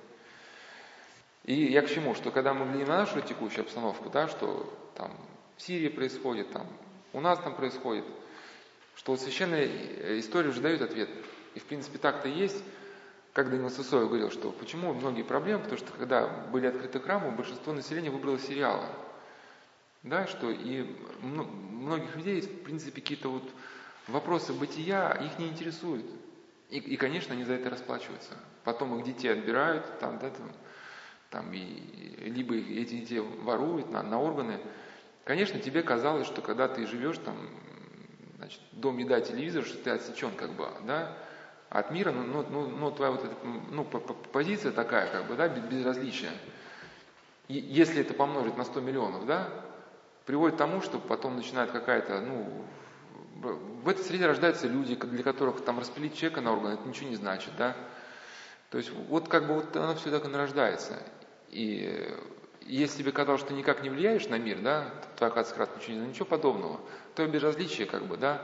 И 1.46 1.72
я 1.72 1.84
к 1.84 1.90
чему? 1.90 2.16
Что 2.16 2.32
когда 2.32 2.54
мы 2.54 2.66
глядим 2.66 2.88
на 2.88 2.98
нашу 2.98 3.22
текущую 3.22 3.62
обстановку, 3.62 4.10
да, 4.10 4.28
что 4.28 4.72
там 4.96 5.12
в 5.58 5.62
Сирии 5.62 5.90
происходит, 5.90 6.52
там 6.52 6.68
у 7.14 7.22
нас 7.22 7.40
там 7.40 7.56
происходит, 7.56 8.04
что 8.96 9.16
священная 9.16 9.68
история 10.20 10.50
уже 10.50 10.60
дает 10.60 10.82
ответ. 10.82 11.10
И 11.54 11.60
в 11.60 11.66
принципе 11.66 12.00
так-то 12.00 12.28
есть, 12.28 12.64
как 13.34 13.52
Данил 13.52 13.70
Сысоев 13.70 14.08
говорил, 14.08 14.32
что 14.32 14.52
почему 14.52 14.94
многие 14.94 15.22
проблемы, 15.22 15.62
потому 15.62 15.78
что 15.78 15.92
когда 15.94 16.28
были 16.52 16.66
открыты 16.66 17.00
храмы, 17.00 17.32
большинство 17.32 17.74
населения 17.74 18.10
выбрало 18.10 18.40
сериалы. 18.40 18.88
Да, 20.02 20.26
что 20.28 20.50
и 20.50 20.86
многих 21.22 22.16
людей, 22.16 22.42
в 22.42 22.64
принципе, 22.64 23.02
какие-то 23.02 23.30
вот 23.30 23.44
вопросы 24.08 24.54
бытия 24.54 25.12
их 25.12 25.38
не 25.38 25.48
интересуют. 25.48 26.06
И, 26.70 26.80
и, 26.80 26.98
конечно, 26.98 27.34
они 27.34 27.44
за 27.44 27.54
это 27.54 27.70
расплачиваются. 27.70 28.34
Потом 28.64 28.98
их 28.98 29.06
детей 29.06 29.30
отбирают, 29.30 30.00
там, 30.00 30.18
да, 30.20 30.30
там, 30.30 30.52
там, 31.36 31.52
и, 31.52 32.30
либо 32.30 32.56
эти 32.56 32.96
детей 32.96 33.20
воруют 33.20 33.92
на, 33.92 34.02
на 34.02 34.22
органы. 34.22 34.62
Конечно, 35.26 35.60
тебе 35.60 35.84
казалось, 35.84 36.28
что 36.28 36.42
когда 36.42 36.70
ты 36.70 36.88
живешь 36.88 37.18
там, 37.18 37.36
значит, 38.38 38.62
дом, 38.72 38.98
еда, 38.98 39.20
телевизор, 39.20 39.66
что 39.66 39.78
ты 39.78 39.90
отсечен 39.90 40.32
как 40.32 40.54
бы, 40.54 40.66
да, 40.88 41.18
от 41.70 41.92
мира, 41.92 42.12
но, 42.12 42.44
но, 42.44 42.68
но, 42.68 42.92
твоя 42.92 43.12
вот 43.12 43.26
эта, 43.26 43.36
ну, 43.44 43.84
позиция 43.84 44.72
такая, 44.72 45.12
как 45.12 45.28
бы, 45.28 45.36
да, 45.36 45.50
безразличия. 45.50 46.32
И 47.50 47.56
если 47.56 48.00
это 48.00 48.14
помножить 48.14 48.56
на 48.56 48.64
100 48.64 48.80
миллионов, 48.80 49.26
да, 49.26 49.50
приводит 50.26 50.56
к 50.56 50.60
тому, 50.60 50.82
что 50.82 51.00
потом 51.00 51.36
начинает 51.36 51.72
какая-то, 51.72 52.22
ну, 52.22 52.66
в 53.84 53.90
этой 53.90 54.06
среде 54.06 54.26
рождаются 54.26 54.68
люди, 54.68 54.96
для 54.96 55.24
которых 55.24 55.66
там 55.66 55.80
распилить 55.80 56.16
чека 56.16 56.40
на 56.40 56.54
органы, 56.54 56.76
это 56.76 56.88
ничего 56.88 57.10
не 57.10 57.18
значит, 57.18 57.52
да. 57.58 57.76
То 58.70 58.78
есть 58.78 58.92
вот 59.10 59.28
как 59.28 59.48
бы 59.48 59.56
вот 59.56 59.76
оно 59.76 59.96
все 59.96 60.12
так 60.12 60.26
и 60.26 60.28
нарождается. 60.28 61.02
И 61.56 62.14
если 62.66 63.00
тебе 63.00 63.14
казалось, 63.14 63.40
что 63.40 63.50
ты 63.50 63.56
никак 63.56 63.82
не 63.82 63.90
влияешь 63.90 64.28
на 64.28 64.38
мир, 64.38 64.60
да, 64.60 64.94
твоя 65.16 65.32
хацкрат 65.32 65.78
ничего 65.78 66.02
не 66.02 66.08
ничего 66.08 66.26
подобного, 66.26 66.82
то 67.16 67.26
безразличие 67.26 67.88
как 67.88 68.06
бы, 68.06 68.18
да. 68.18 68.42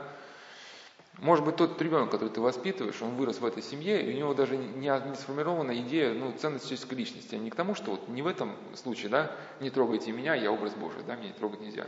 Может 1.18 1.44
быть, 1.44 1.56
тот 1.56 1.80
ребенок, 1.82 2.10
который 2.10 2.30
ты 2.30 2.40
воспитываешь, 2.40 3.02
он 3.02 3.16
вырос 3.16 3.38
в 3.38 3.44
этой 3.44 3.62
семье, 3.62 4.02
и 4.02 4.14
у 4.14 4.16
него 4.16 4.32
даже 4.32 4.56
не, 4.56 4.86
не 4.86 5.14
сформирована 5.14 5.76
идея 5.80 6.14
ну, 6.14 6.32
ценности 6.32 6.68
человеческой 6.68 6.94
личности. 6.94 7.34
А 7.34 7.38
не 7.38 7.50
к 7.50 7.54
тому, 7.54 7.74
что 7.74 7.90
вот 7.90 8.08
не 8.08 8.22
в 8.22 8.26
этом 8.26 8.56
случае, 8.76 9.10
да, 9.10 9.36
не 9.60 9.68
трогайте 9.68 10.10
меня, 10.10 10.34
я 10.34 10.50
образ 10.50 10.72
Божий, 10.72 11.02
да, 11.06 11.14
меня 11.16 11.34
трогать 11.34 11.60
нельзя. 11.60 11.86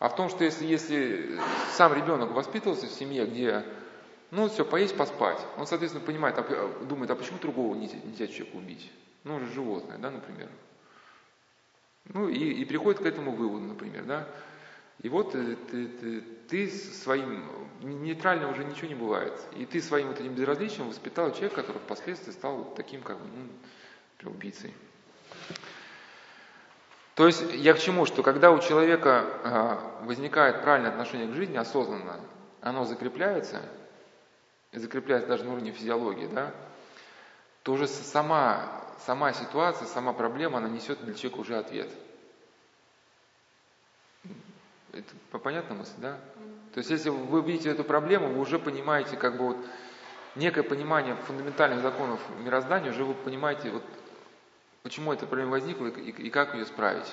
А 0.00 0.08
в 0.08 0.16
том, 0.16 0.28
что 0.28 0.42
если, 0.42 0.66
если 0.66 1.38
сам 1.76 1.94
ребенок 1.94 2.32
воспитывался 2.32 2.88
в 2.88 2.90
семье, 2.90 3.24
где, 3.24 3.64
ну, 4.32 4.48
все, 4.48 4.64
поесть, 4.64 4.96
поспать, 4.96 5.38
он, 5.56 5.68
соответственно, 5.68 6.04
понимает, 6.04 6.36
а, 6.38 6.84
думает, 6.88 7.12
а 7.12 7.14
почему 7.14 7.38
другого 7.38 7.76
нельзя, 7.76 7.98
нельзя 8.04 8.26
человека 8.26 8.56
убить? 8.56 8.90
Ну, 9.28 9.46
животное, 9.46 9.98
да, 9.98 10.10
например. 10.10 10.48
Ну, 12.06 12.30
и, 12.30 12.38
и 12.38 12.64
приходит 12.64 13.02
к 13.02 13.04
этому 13.04 13.32
выводу, 13.32 13.66
например, 13.66 14.04
да. 14.04 14.26
И 15.02 15.10
вот 15.10 15.32
ты, 15.32 15.54
ты, 15.54 15.86
ты, 15.86 16.20
ты 16.48 16.70
своим, 16.70 17.44
нейтрально 17.82 18.48
уже 18.48 18.64
ничего 18.64 18.88
не 18.88 18.94
бывает. 18.94 19.38
И 19.54 19.66
ты 19.66 19.82
своим 19.82 20.08
вот 20.08 20.18
этим 20.18 20.34
безразличием 20.34 20.88
воспитал 20.88 21.30
человека, 21.32 21.56
который 21.56 21.76
впоследствии 21.80 22.32
стал 22.32 22.72
таким, 22.74 23.02
как 23.02 23.18
бы, 23.18 23.26
ну, 24.22 24.30
убийцей. 24.30 24.72
То 27.14 27.26
есть 27.26 27.44
я 27.52 27.74
к 27.74 27.80
чему, 27.80 28.06
что 28.06 28.22
когда 28.22 28.50
у 28.50 28.60
человека 28.60 29.26
а, 29.44 30.00
возникает 30.04 30.62
правильное 30.62 30.90
отношение 30.90 31.28
к 31.28 31.34
жизни, 31.34 31.58
осознанно, 31.58 32.18
оно 32.62 32.86
закрепляется, 32.86 33.60
и 34.72 34.78
закрепляется 34.78 35.28
даже 35.28 35.44
на 35.44 35.52
уровне 35.52 35.72
физиологии, 35.72 36.28
да, 36.32 36.54
то 37.62 37.72
уже 37.72 37.86
сама 37.86 38.87
сама 39.04 39.32
ситуация, 39.32 39.86
сама 39.86 40.12
проблема, 40.12 40.58
она 40.58 40.68
несет 40.68 41.00
для 41.04 41.14
человека 41.14 41.40
уже 41.40 41.56
ответ. 41.56 41.88
Это 44.92 45.38
понятно 45.38 45.76
мысль, 45.76 45.94
да? 45.98 46.18
То 46.74 46.78
есть 46.78 46.90
если 46.90 47.10
вы 47.10 47.42
видите 47.42 47.70
эту 47.70 47.84
проблему, 47.84 48.28
вы 48.28 48.40
уже 48.40 48.58
понимаете 48.58 49.16
как 49.16 49.36
бы 49.36 49.48
вот 49.48 49.56
некое 50.34 50.62
понимание 50.62 51.16
фундаментальных 51.26 51.82
законов 51.82 52.20
мироздания, 52.40 52.90
уже 52.90 53.04
вы 53.04 53.14
понимаете, 53.14 53.70
вот, 53.70 53.82
почему 54.82 55.12
эта 55.12 55.26
проблема 55.26 55.52
возникла 55.52 55.86
и, 55.86 56.10
и 56.10 56.30
как 56.30 56.54
ее 56.54 56.66
справить. 56.66 57.12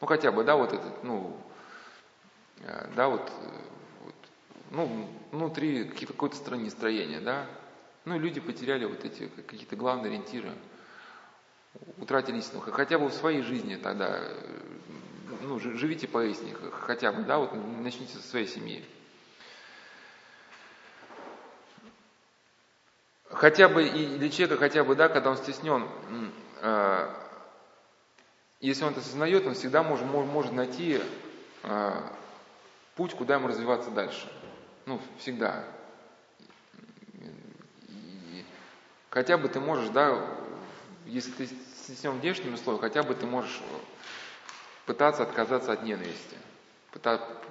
Ну 0.00 0.06
хотя 0.06 0.30
бы, 0.32 0.44
да, 0.44 0.56
вот 0.56 0.72
этот, 0.72 1.02
ну, 1.04 1.36
э, 2.60 2.88
да, 2.94 3.08
вот, 3.08 3.30
вот 4.04 4.14
ну, 4.70 5.08
внутри 5.32 5.84
какой-то 5.84 6.36
страны 6.36 6.70
строения, 6.70 7.20
да, 7.20 7.46
ну, 8.04 8.18
люди 8.18 8.40
потеряли 8.40 8.84
вот 8.84 9.04
эти 9.04 9.28
какие-то 9.28 9.76
главные 9.76 10.10
ориентиры 10.10 10.52
утратили 11.98 12.38
истину, 12.38 12.60
хотя 12.60 12.98
бы 12.98 13.08
в 13.08 13.14
своей 13.14 13.42
жизни 13.42 13.76
тогда, 13.76 14.20
ну, 15.42 15.58
живите 15.58 16.08
поясни, 16.08 16.54
хотя 16.72 17.12
бы, 17.12 17.22
да, 17.22 17.38
вот 17.38 17.52
начните 17.82 18.16
со 18.16 18.22
своей 18.22 18.46
семьи. 18.46 18.84
Хотя 23.30 23.68
бы 23.68 23.86
и 23.86 24.16
для 24.18 24.30
человека, 24.30 24.58
хотя 24.58 24.84
бы, 24.84 24.94
да, 24.94 25.08
когда 25.08 25.30
он 25.30 25.36
стеснен, 25.36 25.86
э, 26.62 27.14
если 28.60 28.84
он 28.84 28.92
это 28.92 29.00
осознает, 29.00 29.46
он 29.46 29.54
всегда 29.54 29.82
может, 29.82 30.06
может 30.06 30.52
найти 30.52 31.00
э, 31.62 31.92
путь, 32.94 33.14
куда 33.14 33.34
ему 33.34 33.48
развиваться 33.48 33.90
дальше. 33.90 34.30
Ну, 34.86 35.00
всегда. 35.18 35.64
И 37.88 38.44
хотя 39.10 39.36
бы 39.36 39.48
ты 39.48 39.60
можешь, 39.60 39.90
да, 39.90 40.35
если 41.06 41.30
ты 41.30 41.46
стеснен 41.46 42.18
внешними 42.18 42.54
условиями, 42.54 42.82
хотя 42.88 43.02
бы 43.02 43.14
ты 43.14 43.26
можешь 43.26 43.60
пытаться 44.86 45.22
отказаться 45.22 45.72
от 45.72 45.82
ненависти, 45.82 46.36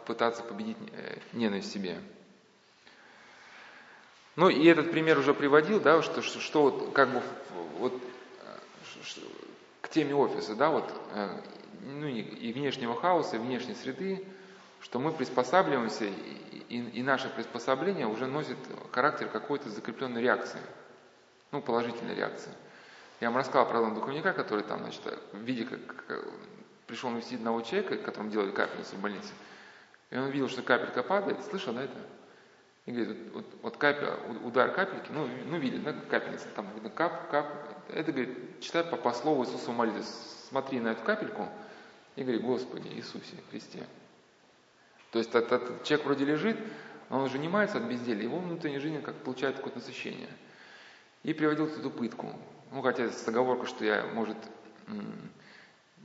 пытаться 0.05 0.43
победить 0.43 0.77
э, 0.91 1.17
ненависть 1.33 1.69
в 1.69 1.73
себе. 1.73 1.99
Ну 4.35 4.49
и 4.49 4.65
этот 4.65 4.91
пример 4.91 5.17
уже 5.17 5.33
приводил, 5.33 5.79
да, 5.79 6.01
что, 6.01 6.21
что, 6.21 6.39
что 6.39 6.63
вот 6.63 6.93
как 6.93 7.09
бы 7.09 7.21
вот 7.77 7.93
э, 7.93 9.19
к 9.81 9.89
теме 9.89 10.13
офиса, 10.13 10.55
да, 10.55 10.69
вот 10.69 10.91
э, 11.13 11.41
ну 11.83 12.07
и, 12.07 12.21
и 12.21 12.53
внешнего 12.53 12.99
хаоса, 12.99 13.37
и 13.37 13.39
внешней 13.39 13.75
среды, 13.75 14.25
что 14.81 14.99
мы 14.99 15.11
приспосабливаемся, 15.11 16.05
и, 16.05 16.11
и, 16.69 16.77
и 16.77 17.03
наше 17.03 17.29
приспособление 17.29 18.07
уже 18.07 18.27
носит 18.27 18.57
характер 18.91 19.29
какой-то 19.29 19.69
закрепленной 19.69 20.21
реакции, 20.21 20.59
ну, 21.51 21.61
положительной 21.61 22.15
реакции. 22.15 22.51
Я 23.25 23.31
вам 23.31 23.39
рассказал 23.39 23.67
про 23.67 23.79
одного 23.79 23.95
духовника, 23.95 24.33
который 24.33 24.63
там, 24.63 24.81
значит, 24.81 25.01
в 25.31 25.39
виде, 25.39 25.65
как, 25.65 26.05
как 26.05 26.27
пришел 26.85 27.09
навестить 27.09 27.39
одного 27.39 27.61
человека, 27.61 27.97
которому 27.97 28.29
делали 28.29 28.51
капельницу 28.51 28.97
в 28.97 28.99
больнице, 28.99 29.33
и 30.11 30.17
он 30.19 30.29
видел, 30.29 30.47
что 30.47 30.61
капелька 30.61 31.01
падает, 31.01 31.43
слышал, 31.43 31.73
да, 31.73 31.85
это? 31.85 31.97
И 32.85 32.91
говорит, 32.91 33.33
вот, 33.33 33.45
вот, 33.63 33.77
капель, 33.77 34.09
удар 34.43 34.71
капельки, 34.71 35.09
ну, 35.09 35.27
ну 35.47 35.57
видит, 35.57 35.81
да, 35.81 35.93
капельница, 36.07 36.45
там 36.55 36.71
видно 36.75 36.91
кап, 36.91 37.31
кап, 37.31 37.47
это, 37.89 38.11
говорит, 38.11 38.61
читай 38.61 38.83
по, 38.83 38.95
по 38.95 39.11
слову 39.11 39.43
Иисуса 39.43 39.71
молитвы, 39.71 40.03
смотри 40.47 40.79
на 40.79 40.89
эту 40.89 41.03
капельку 41.03 41.49
и 42.15 42.21
говори, 42.21 42.37
Господи 42.37 42.89
Иисусе 42.89 43.37
Христе. 43.49 43.87
То 45.09 45.17
есть 45.17 45.31
этот, 45.33 45.51
этот 45.51 45.83
человек 45.83 46.05
вроде 46.05 46.25
лежит, 46.25 46.59
но 47.09 47.17
он 47.17 47.23
уже 47.23 47.37
занимается 47.37 47.79
от 47.79 47.85
безделия, 47.85 48.25
его 48.25 48.37
внутренняя 48.37 48.79
жизнь 48.79 49.01
как 49.01 49.15
получает 49.15 49.55
какое-то 49.55 49.79
насыщение. 49.79 50.29
И 51.23 51.33
приводил 51.33 51.65
эту 51.65 51.89
пытку. 51.89 52.31
Ну, 52.75 52.81
хотя 52.81 53.09
с 53.09 53.25
оговоркой, 53.25 53.67
что 53.67 53.85
я, 53.85 54.03
может, 54.13 54.35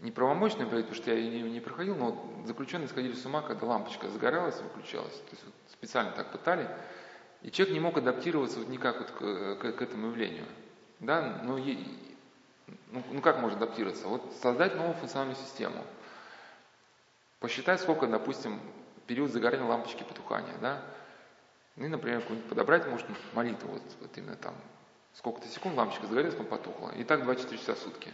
не 0.03 0.13
правомочный 0.13 0.67
проект, 0.67 0.89
потому 0.89 1.03
что 1.03 1.11
я 1.11 1.19
ее 1.19 1.51
не, 1.51 1.59
проходил, 1.59 1.97
но 1.97 2.13
вот 2.13 2.47
заключенные 2.47 2.87
сходили 2.87 3.13
с 3.15 3.27
ума, 3.27 3.43
когда 3.43 3.67
лампочка 3.67 4.09
загоралась 4.09 4.61
выключалась. 4.61 5.13
То 5.13 5.31
есть 5.33 5.45
вот 5.45 5.55
специально 5.73 6.13
так 6.13 6.31
пытали. 6.31 6.71
И 7.43 7.51
человек 7.51 7.75
не 7.75 7.81
мог 7.81 7.99
адаптироваться 7.99 8.61
вот 8.61 8.69
никак 8.69 9.01
вот 9.01 9.11
к, 9.11 9.57
к, 9.57 9.73
к 9.73 9.83
этому 9.83 10.09
явлению. 10.09 10.47
Да? 11.01 11.41
Ну, 11.43 11.59
и, 11.59 11.77
ну, 12.93 13.03
ну 13.11 13.21
как 13.21 13.41
можно 13.41 13.59
адаптироваться? 13.59 14.07
Вот 14.07 14.33
создать 14.41 14.77
новую 14.77 14.95
функциональную 14.95 15.39
систему. 15.39 15.85
Посчитать, 17.41 17.81
сколько, 17.81 18.07
допустим, 18.07 18.61
период 19.09 19.33
загорания 19.33 19.67
лампочки 19.67 20.05
потухания. 20.05 20.57
Да? 20.61 20.85
Ну 21.75 21.87
и, 21.87 21.89
например, 21.89 22.23
подобрать, 22.49 22.87
может, 22.87 23.09
молитву, 23.33 23.73
вот, 23.73 23.83
вот 24.01 24.17
именно 24.17 24.37
там, 24.37 24.55
сколько-то 25.15 25.49
секунд 25.49 25.77
лампочка 25.77 26.07
загорелась, 26.07 26.35
потом 26.35 26.59
потухла. 26.59 26.91
И 26.91 27.05
так 27.05 27.25
24 27.25 27.61
часа 27.61 27.75
в 27.75 27.79
сутки. 27.79 28.13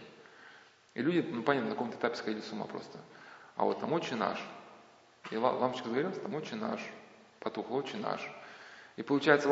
И 0.93 1.01
люди, 1.01 1.25
ну 1.29 1.43
понятно, 1.43 1.69
на 1.69 1.75
каком-то 1.75 1.97
этапе 1.97 2.15
сходили 2.15 2.41
с 2.41 2.51
ума 2.51 2.65
просто. 2.65 2.99
А 3.55 3.63
вот 3.65 3.79
там 3.79 3.93
«Отче 3.93 4.15
наш». 4.15 4.39
И 5.31 5.37
лампочка 5.37 5.89
загорелась, 5.89 6.19
там 6.19 6.33
«Отче 6.35 6.55
наш». 6.55 6.81
Потухло 7.39 7.75
«Отче 7.77 7.97
наш». 7.97 8.21
И 8.95 9.03
получается... 9.03 9.47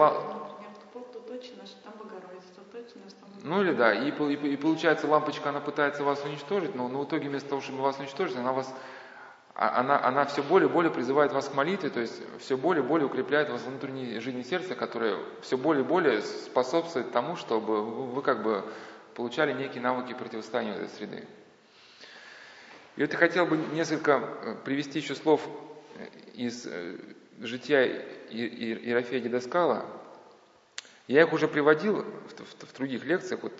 Ну 3.43 3.62
или 3.62 3.74
да, 3.74 3.93
и, 3.93 4.10
и, 4.10 4.54
и 4.54 4.58
получается 4.58 5.08
лампочка, 5.08 5.50
она 5.50 5.60
пытается 5.60 6.04
вас 6.04 6.24
уничтожить, 6.24 6.74
но, 6.74 6.88
но 6.88 7.02
в 7.02 7.06
итоге 7.06 7.30
вместо 7.30 7.50
того, 7.50 7.62
чтобы 7.62 7.82
вас 7.82 8.00
уничтожить, 8.00 8.38
она 8.38 8.54
вас 8.54 8.74
она, 9.56 10.03
она 10.03 10.26
все 10.26 10.43
более 10.43 10.70
и 10.70 10.72
более 10.72 10.91
призывает 10.91 11.32
вас 11.32 11.47
к 11.47 11.53
молитве, 11.53 11.89
то 11.89 12.01
есть 12.01 12.22
все 12.39 12.58
более 12.58 12.84
и 12.84 12.88
более 12.88 13.08
укрепляет 13.08 13.49
вас 13.49 13.62
внутренней 13.62 14.20
жизни 14.20 14.43
сердца, 14.43 14.76
которое 14.76 15.18
все 15.41 15.58
более 15.58 15.86
и 15.86 15.88
более 15.88 16.22
способствует 16.22 17.12
тому, 17.12 17.38
чтобы 17.38 17.82
вы, 17.82 18.22
как 18.22 18.43
бы 18.43 18.66
получали 19.14 19.53
некие 19.53 19.82
навыки 19.82 20.14
противостояния 20.14 20.74
этой 20.74 20.89
среды. 20.89 21.26
И 22.97 23.01
вот 23.01 23.12
я 23.12 23.18
хотел 23.18 23.45
бы 23.45 23.56
несколько 23.56 24.12
э, 24.12 24.56
привести 24.66 24.99
еще 24.99 25.16
слов 25.16 25.41
э, 25.97 26.08
из 26.34 26.66
э, 26.66 26.97
жития 27.39 27.86
Иерофея 28.30 29.22
Дедоскала. 29.22 29.86
Я 31.08 31.22
их 31.22 31.32
уже 31.32 31.47
приводил 31.47 32.01
в, 32.03 32.43
в, 32.43 32.74
в 32.74 32.76
других 32.76 33.06
лекциях. 33.06 33.41
Вот, 33.43 33.53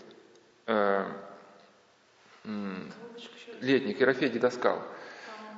э, 0.68 1.06
летник 3.62 4.00
Ерофей 4.02 4.30
Дедоскал. 4.30 4.82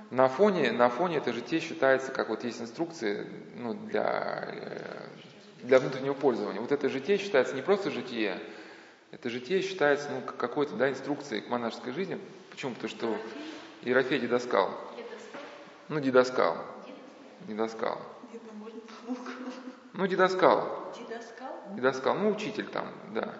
На 0.09 0.29
фоне, 0.29 0.71
на 0.71 0.89
фоне 0.89 1.17
это 1.17 1.33
житие 1.33 1.59
считается, 1.59 2.11
как 2.11 2.29
вот 2.29 2.43
есть 2.43 2.61
инструкции 2.61 3.27
ну, 3.55 3.73
для, 3.73 4.53
для 5.63 5.79
внутреннего 5.79 6.13
пользования. 6.13 6.61
Вот 6.61 6.71
это 6.71 6.87
житие 6.87 7.17
считается 7.17 7.55
не 7.55 7.61
просто 7.61 7.91
житие, 7.91 8.39
это 9.11 9.29
житие 9.29 9.61
считается 9.61 10.09
ну, 10.11 10.21
какой-то 10.21 10.75
да, 10.75 10.89
инструкцией 10.89 11.41
к 11.41 11.49
монашеской 11.49 11.91
жизни. 11.91 12.19
Почему? 12.49 12.73
Потому 12.73 12.89
что 12.89 13.17
Ерофей 13.81 14.19
дедоскал. 14.19 14.77
Ну, 15.89 15.99
дедоскал. 15.99 16.57
Дедоскал. 17.47 18.01
Ну, 19.93 20.07
дедоскал. 20.07 20.93
Дедоскал. 21.75 22.15
Ну, 22.15 22.29
учитель 22.29 22.67
там, 22.67 22.91
да. 23.13 23.35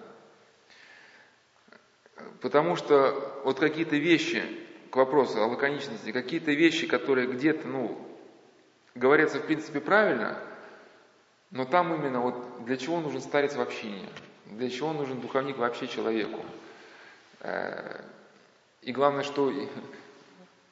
Потому 2.42 2.76
что 2.76 3.42
вот 3.44 3.60
какие-то 3.60 3.96
вещи, 3.96 4.44
к 4.90 4.96
вопросу 4.96 5.42
о 5.42 5.48
лаконичности, 5.48 6.12
какие-то 6.12 6.52
вещи, 6.52 6.88
которые 6.88 7.28
где-то, 7.28 7.68
ну, 7.68 7.98
говорятся 8.96 9.40
в 9.40 9.46
принципе 9.46 9.80
правильно, 9.80 10.40
но 11.52 11.66
там 11.66 11.94
именно 11.94 12.22
вот 12.22 12.66
для 12.66 12.78
чего 12.78 13.00
нужен 13.00 13.22
старец 13.22 13.56
в 13.56 13.62
общине, 13.62 14.08
для 14.46 14.70
чего 14.70 14.94
нужен 14.94 15.20
духовник 15.22 15.58
вообще 15.58 15.88
человеку. 15.88 16.44
Э, 17.40 18.02
и 18.82 18.92
главное, 18.92 19.24
что 19.24 19.52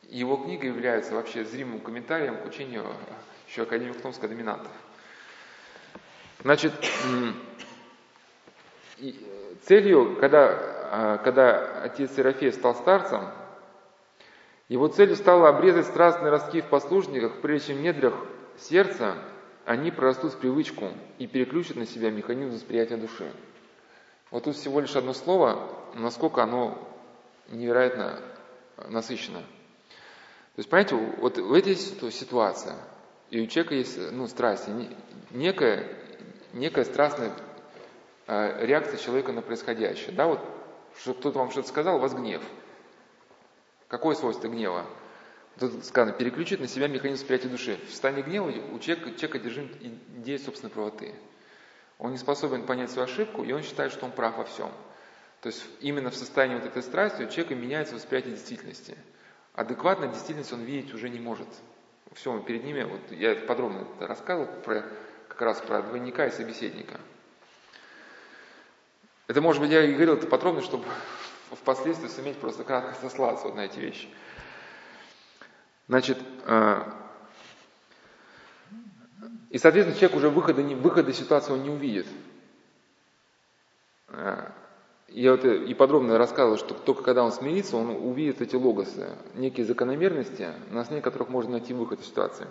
его 0.04 0.38
книга 0.38 0.68
является 0.68 1.14
вообще 1.16 1.44
зримым 1.44 1.80
комментарием 1.80 2.38
к 2.38 2.46
учению 2.46 2.86
еще 3.48 3.64
академика 3.64 4.00
Томска 4.00 4.28
доминантов. 4.28 4.72
Значит, 6.42 6.74
целью, 9.64 10.16
когда, 10.20 10.50
а, 10.92 11.18
когда 11.18 11.84
отец 11.84 12.16
Серафей 12.16 12.52
стал 12.52 12.76
старцем, 12.76 13.30
его 14.68 14.88
целью 14.88 15.16
стало 15.16 15.50
обрезать 15.50 15.86
страстные 15.86 16.32
ростки 16.32 16.62
в 16.62 16.70
послушниках, 16.70 17.42
прежде 17.42 17.68
чем 17.68 17.78
в 17.78 17.82
недрах 17.82 18.16
сердца 18.58 19.16
они 19.66 19.92
прорастут 19.92 20.34
в 20.34 20.38
привычку 20.38 20.90
и 21.18 21.28
переключат 21.28 21.78
на 21.78 21.86
себя 21.86 22.10
механизм 22.10 22.56
восприятия 22.56 22.98
души. 22.98 23.32
Вот 24.32 24.44
тут 24.44 24.56
всего 24.56 24.80
лишь 24.80 24.96
одно 24.96 25.14
слово, 25.14 25.70
насколько 25.94 26.42
оно 26.42 26.78
невероятно 27.50 28.20
насыщено. 28.90 29.40
То 29.40 30.60
есть, 30.60 30.70
понимаете, 30.70 30.96
вот 30.96 31.38
в 31.38 31.54
этой 31.54 31.76
ситуации, 31.76 32.74
и 33.30 33.42
у 33.42 33.48
человека 33.48 33.76
есть 33.76 34.00
ну, 34.12 34.28
страсть, 34.28 34.68
некая, 35.32 35.88
некая 36.54 36.86
страстная 36.86 37.34
э, 38.28 38.66
реакция 38.66 38.98
человека 38.98 39.32
на 39.32 39.42
происходящее. 39.42 40.16
Да, 40.16 40.28
вот 40.28 40.40
что 40.98 41.14
кто-то 41.14 41.40
вам 41.40 41.52
что-то 41.52 41.68
сказал, 41.68 41.98
у 41.98 42.00
вас 42.00 42.14
гнев. 42.14 42.42
Какое 43.96 44.14
свойство 44.16 44.50
гнева? 44.50 44.86
Тут 45.58 45.86
сказано, 45.86 46.12
переключить 46.12 46.60
на 46.60 46.68
себя 46.68 46.90
механизм 46.90 47.22
восприятия 47.22 47.48
души. 47.48 47.80
В 47.88 47.92
состоянии 47.92 48.24
гнева 48.24 48.50
у 48.74 48.80
человека, 48.80 49.12
человека 49.12 49.40
держит 49.40 49.82
идея 50.18 50.38
собственной 50.38 50.70
правоты. 50.70 51.16
Он 51.98 52.12
не 52.12 52.18
способен 52.18 52.66
понять 52.66 52.92
свою 52.92 53.08
ошибку, 53.08 53.46
и 53.46 53.54
он 53.54 53.64
считает, 53.64 53.94
что 53.94 54.06
он 54.06 54.12
прав 54.12 54.38
во 54.38 54.44
всем. 54.44 54.70
То 55.40 55.48
есть 55.48 55.64
именно 55.80 56.10
в 56.10 56.16
состоянии 56.16 56.56
вот 56.56 56.66
этой 56.66 56.84
страсти 56.84 57.24
у 57.24 57.30
человека 57.30 57.56
меняется 57.56 57.96
восприятие 57.96 58.34
действительности– 58.34 58.98
адекватно 59.56 60.08
действительность 60.08 60.52
он 60.52 60.64
видеть 60.64 60.94
уже 60.94 61.10
не 61.10 61.20
может. 61.20 61.48
Все, 62.14 62.38
перед 62.40 62.64
ними, 62.64 62.84
вот 62.84 63.00
я 63.12 63.36
подробно 63.36 63.88
рассказывал 64.00 64.48
про, 64.62 64.86
как 65.28 65.42
раз 65.42 65.62
про 65.62 65.82
двойника 65.82 66.28
и 66.28 66.32
собеседника. 66.32 67.00
Это, 69.28 69.42
может 69.42 69.62
быть, 69.62 69.72
я 69.72 69.84
и 69.84 69.94
говорил 69.94 70.16
это 70.16 70.28
подробно, 70.28 70.62
чтобы 70.62 70.86
впоследствии 71.52 72.08
суметь 72.08 72.38
просто 72.38 72.64
кратко 72.64 72.96
сослаться 73.02 73.48
вот 73.48 73.56
на 73.56 73.66
эти 73.66 73.80
вещи. 73.80 74.08
Значит, 75.88 76.18
э, 76.46 76.82
и, 79.50 79.58
соответственно, 79.58 79.98
человек 79.98 80.18
уже 80.18 80.30
выхода, 80.30 80.62
выхода 80.62 81.14
ситуации 81.14 81.54
он 81.54 81.64
не 81.64 81.70
увидит. 81.70 82.08
Э, 84.10 84.50
я 85.10 85.32
вот 85.32 85.46
и 85.46 85.74
подробно 85.74 86.18
рассказывал, 86.18 86.58
что 86.58 86.74
только 86.74 87.04
когда 87.04 87.24
он 87.24 87.32
смирится, 87.32 87.78
он 87.78 87.90
увидит 87.90 88.42
эти 88.42 88.56
логосы, 88.56 89.16
некие 89.36 89.66
закономерности, 89.66 90.50
на 90.72 90.82
основе 90.82 91.02
которых 91.02 91.30
можно 91.30 91.52
найти 91.52 91.74
выход 91.74 92.02
из 92.02 92.08
ситуации. 92.08 92.48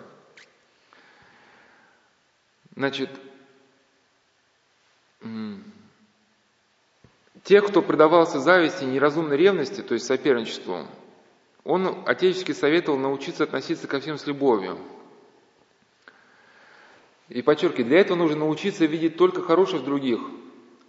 Значит, 2.75 3.09
те, 7.45 7.61
кто 7.61 7.81
предавался 7.81 8.41
зависти, 8.41 8.83
неразумной 8.83 9.37
ревности, 9.37 9.81
то 9.81 9.93
есть 9.93 10.05
соперничеству, 10.05 10.85
он 11.63 12.03
отечески 12.05 12.51
советовал 12.51 12.99
научиться 12.99 13.45
относиться 13.45 13.87
ко 13.87 14.01
всем 14.01 14.17
с 14.17 14.27
любовью. 14.27 14.77
И 17.29 17.41
подчеркиваю, 17.41 17.85
для 17.85 18.01
этого 18.01 18.17
нужно 18.17 18.41
научиться 18.41 18.85
видеть 18.85 19.15
только 19.15 19.41
хорошее 19.41 19.81
в 19.81 19.85
других– 19.85 20.19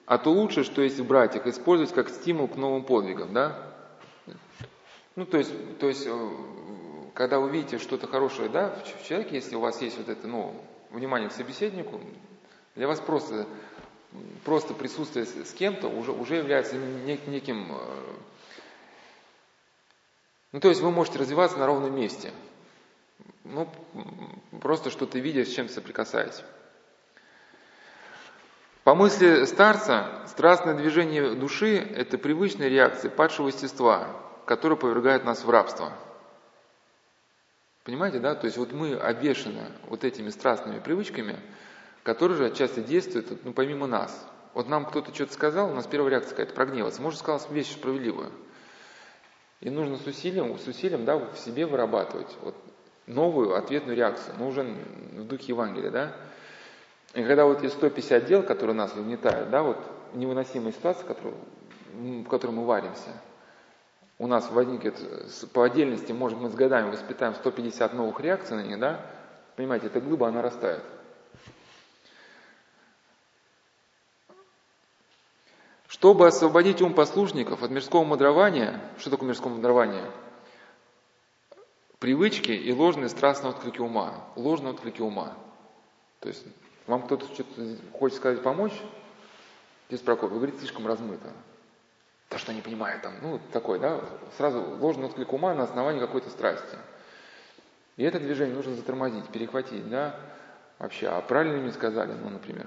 а 0.06 0.18
то 0.18 0.30
лучше, 0.30 0.62
что 0.62 0.82
есть 0.82 1.00
в 1.00 1.06
братьях, 1.06 1.46
использовать 1.48 1.92
как 1.92 2.08
стимул 2.08 2.46
к 2.46 2.56
новым 2.56 2.84
подвигам, 2.84 3.32
да? 3.34 3.72
Ну, 5.16 5.26
то 5.26 5.38
есть, 5.38 5.78
то 5.78 5.88
есть 5.88 6.06
э, 6.06 6.30
когда 7.12 7.40
вы 7.40 7.50
видите 7.50 7.78
что-то 7.78 8.06
хорошее, 8.06 8.48
да, 8.48 8.78
в 9.02 9.06
человеке, 9.06 9.34
если 9.36 9.56
у 9.56 9.60
вас 9.60 9.82
есть 9.82 9.98
вот 9.98 10.08
это, 10.08 10.28
ну, 10.28 10.54
внимание 10.90 11.28
к 11.28 11.32
собеседнику, 11.32 12.00
для 12.76 12.86
вас 12.86 13.00
просто, 13.00 13.46
просто 14.44 14.74
присутствие 14.74 15.26
с 15.26 15.52
кем-то 15.52 15.88
уже, 15.88 16.12
уже 16.12 16.36
является 16.36 16.76
нек, 16.76 17.26
неким... 17.26 17.72
Э, 17.72 18.14
ну, 20.52 20.60
то 20.60 20.68
есть 20.68 20.80
вы 20.80 20.90
можете 20.90 21.18
развиваться 21.18 21.58
на 21.58 21.66
ровном 21.66 21.94
месте. 21.94 22.32
Ну, 23.44 23.68
просто 24.60 24.90
что-то 24.90 25.18
видя, 25.18 25.44
с 25.44 25.52
чем 25.52 25.68
соприкасаясь. 25.68 26.42
По 28.84 28.94
мысли 28.94 29.44
старца, 29.46 30.22
страстное 30.28 30.74
движение 30.74 31.34
души– 31.34 31.76
это 31.96 32.18
привычная 32.18 32.68
реакция 32.68 33.10
падшего 33.10 33.48
естества, 33.48 34.08
которая 34.46 34.78
повергает 34.78 35.24
нас 35.24 35.44
в 35.44 35.50
рабство. 35.50 35.92
Понимаете, 37.82 38.20
да? 38.20 38.34
То 38.36 38.46
есть 38.46 38.56
вот 38.56 38.72
мы 38.72 38.94
обвешаны 38.94 39.72
вот 39.88 40.04
этими 40.04 40.30
страстными 40.30 40.78
привычками, 40.78 41.40
которые 42.06 42.38
же 42.38 42.46
отчасти 42.46 42.78
действуют 42.78 43.44
ну, 43.44 43.52
помимо 43.52 43.88
нас. 43.88 44.26
Вот 44.54 44.68
нам 44.68 44.86
кто-то 44.86 45.12
что-то 45.12 45.32
сказал, 45.32 45.72
у 45.72 45.74
нас 45.74 45.88
первая 45.88 46.12
реакция 46.12 46.30
какая-то 46.30 46.54
прогневаться. 46.54 47.02
Может, 47.02 47.18
сказал 47.18 47.40
вещь 47.50 47.72
справедливую. 47.72 48.30
И 49.60 49.70
нужно 49.70 49.96
с 49.96 50.06
усилием, 50.06 50.56
с 50.56 50.68
усилием 50.68 51.04
да, 51.04 51.16
в 51.16 51.36
себе 51.36 51.66
вырабатывать 51.66 52.32
вот 52.42 52.54
новую 53.08 53.56
ответную 53.56 53.96
реакцию, 53.96 54.36
но 54.38 54.46
уже 54.46 54.62
в 54.62 55.24
духе 55.24 55.46
Евангелия, 55.48 55.90
да? 55.90 56.12
И 57.14 57.24
когда 57.24 57.44
вот 57.44 57.64
есть 57.64 57.74
150 57.74 58.24
дел, 58.24 58.44
которые 58.44 58.76
нас 58.76 58.94
угнетают, 58.94 59.50
да, 59.50 59.64
вот 59.64 59.78
невыносимая 60.14 60.70
ситуация, 60.70 61.08
в 61.92 62.28
котором 62.28 62.54
мы 62.54 62.66
варимся. 62.66 63.10
У 64.20 64.28
нас 64.28 64.48
возникнет 64.52 64.94
по 65.52 65.64
отдельности, 65.64 66.12
может 66.12 66.38
мы 66.38 66.50
с 66.50 66.54
годами 66.54 66.88
воспитаем 66.88 67.34
150 67.34 67.94
новых 67.94 68.20
реакций 68.20 68.56
на 68.56 68.62
них, 68.62 68.78
да? 68.78 69.00
Понимаете, 69.56 69.86
эта 69.88 70.00
глыба, 70.00 70.28
она 70.28 70.40
растает. 70.40 70.84
Чтобы 75.98 76.26
освободить 76.26 76.82
ум 76.82 76.92
послушников 76.92 77.62
от 77.62 77.70
мирского 77.70 78.04
мудрования, 78.04 78.82
что 78.98 79.08
такое 79.08 79.30
мирское 79.30 79.50
мудрование? 79.50 80.04
Привычки 82.00 82.50
и 82.50 82.70
ложные 82.70 83.08
страстные 83.08 83.52
отклики 83.52 83.80
ума. 83.80 84.26
Ложные 84.36 84.74
отклики 84.74 85.00
ума. 85.00 85.32
То 86.20 86.28
есть 86.28 86.44
вам 86.86 87.04
кто-то 87.04 87.24
что-то 87.32 87.78
хочет 87.98 88.18
сказать, 88.18 88.42
помочь? 88.42 88.74
Здесь 89.88 90.02
Прокоп, 90.02 90.32
вы 90.32 90.36
говорите, 90.36 90.58
слишком 90.58 90.86
размыто. 90.86 91.32
То, 92.28 92.36
что 92.36 92.52
не 92.52 92.60
понимает 92.60 93.00
там, 93.00 93.14
ну, 93.22 93.40
такой, 93.50 93.78
да, 93.78 93.98
сразу 94.36 94.60
ложный 94.78 95.06
отклик 95.06 95.32
ума 95.32 95.54
на 95.54 95.62
основании 95.62 96.00
какой-то 96.00 96.28
страсти. 96.28 96.76
И 97.96 98.04
это 98.04 98.20
движение 98.20 98.54
нужно 98.54 98.74
затормозить, 98.74 99.28
перехватить, 99.28 99.88
да, 99.88 100.20
вообще. 100.78 101.06
А 101.08 101.22
правильно 101.22 101.56
мне 101.56 101.72
сказали, 101.72 102.12
ну, 102.12 102.28
например. 102.28 102.66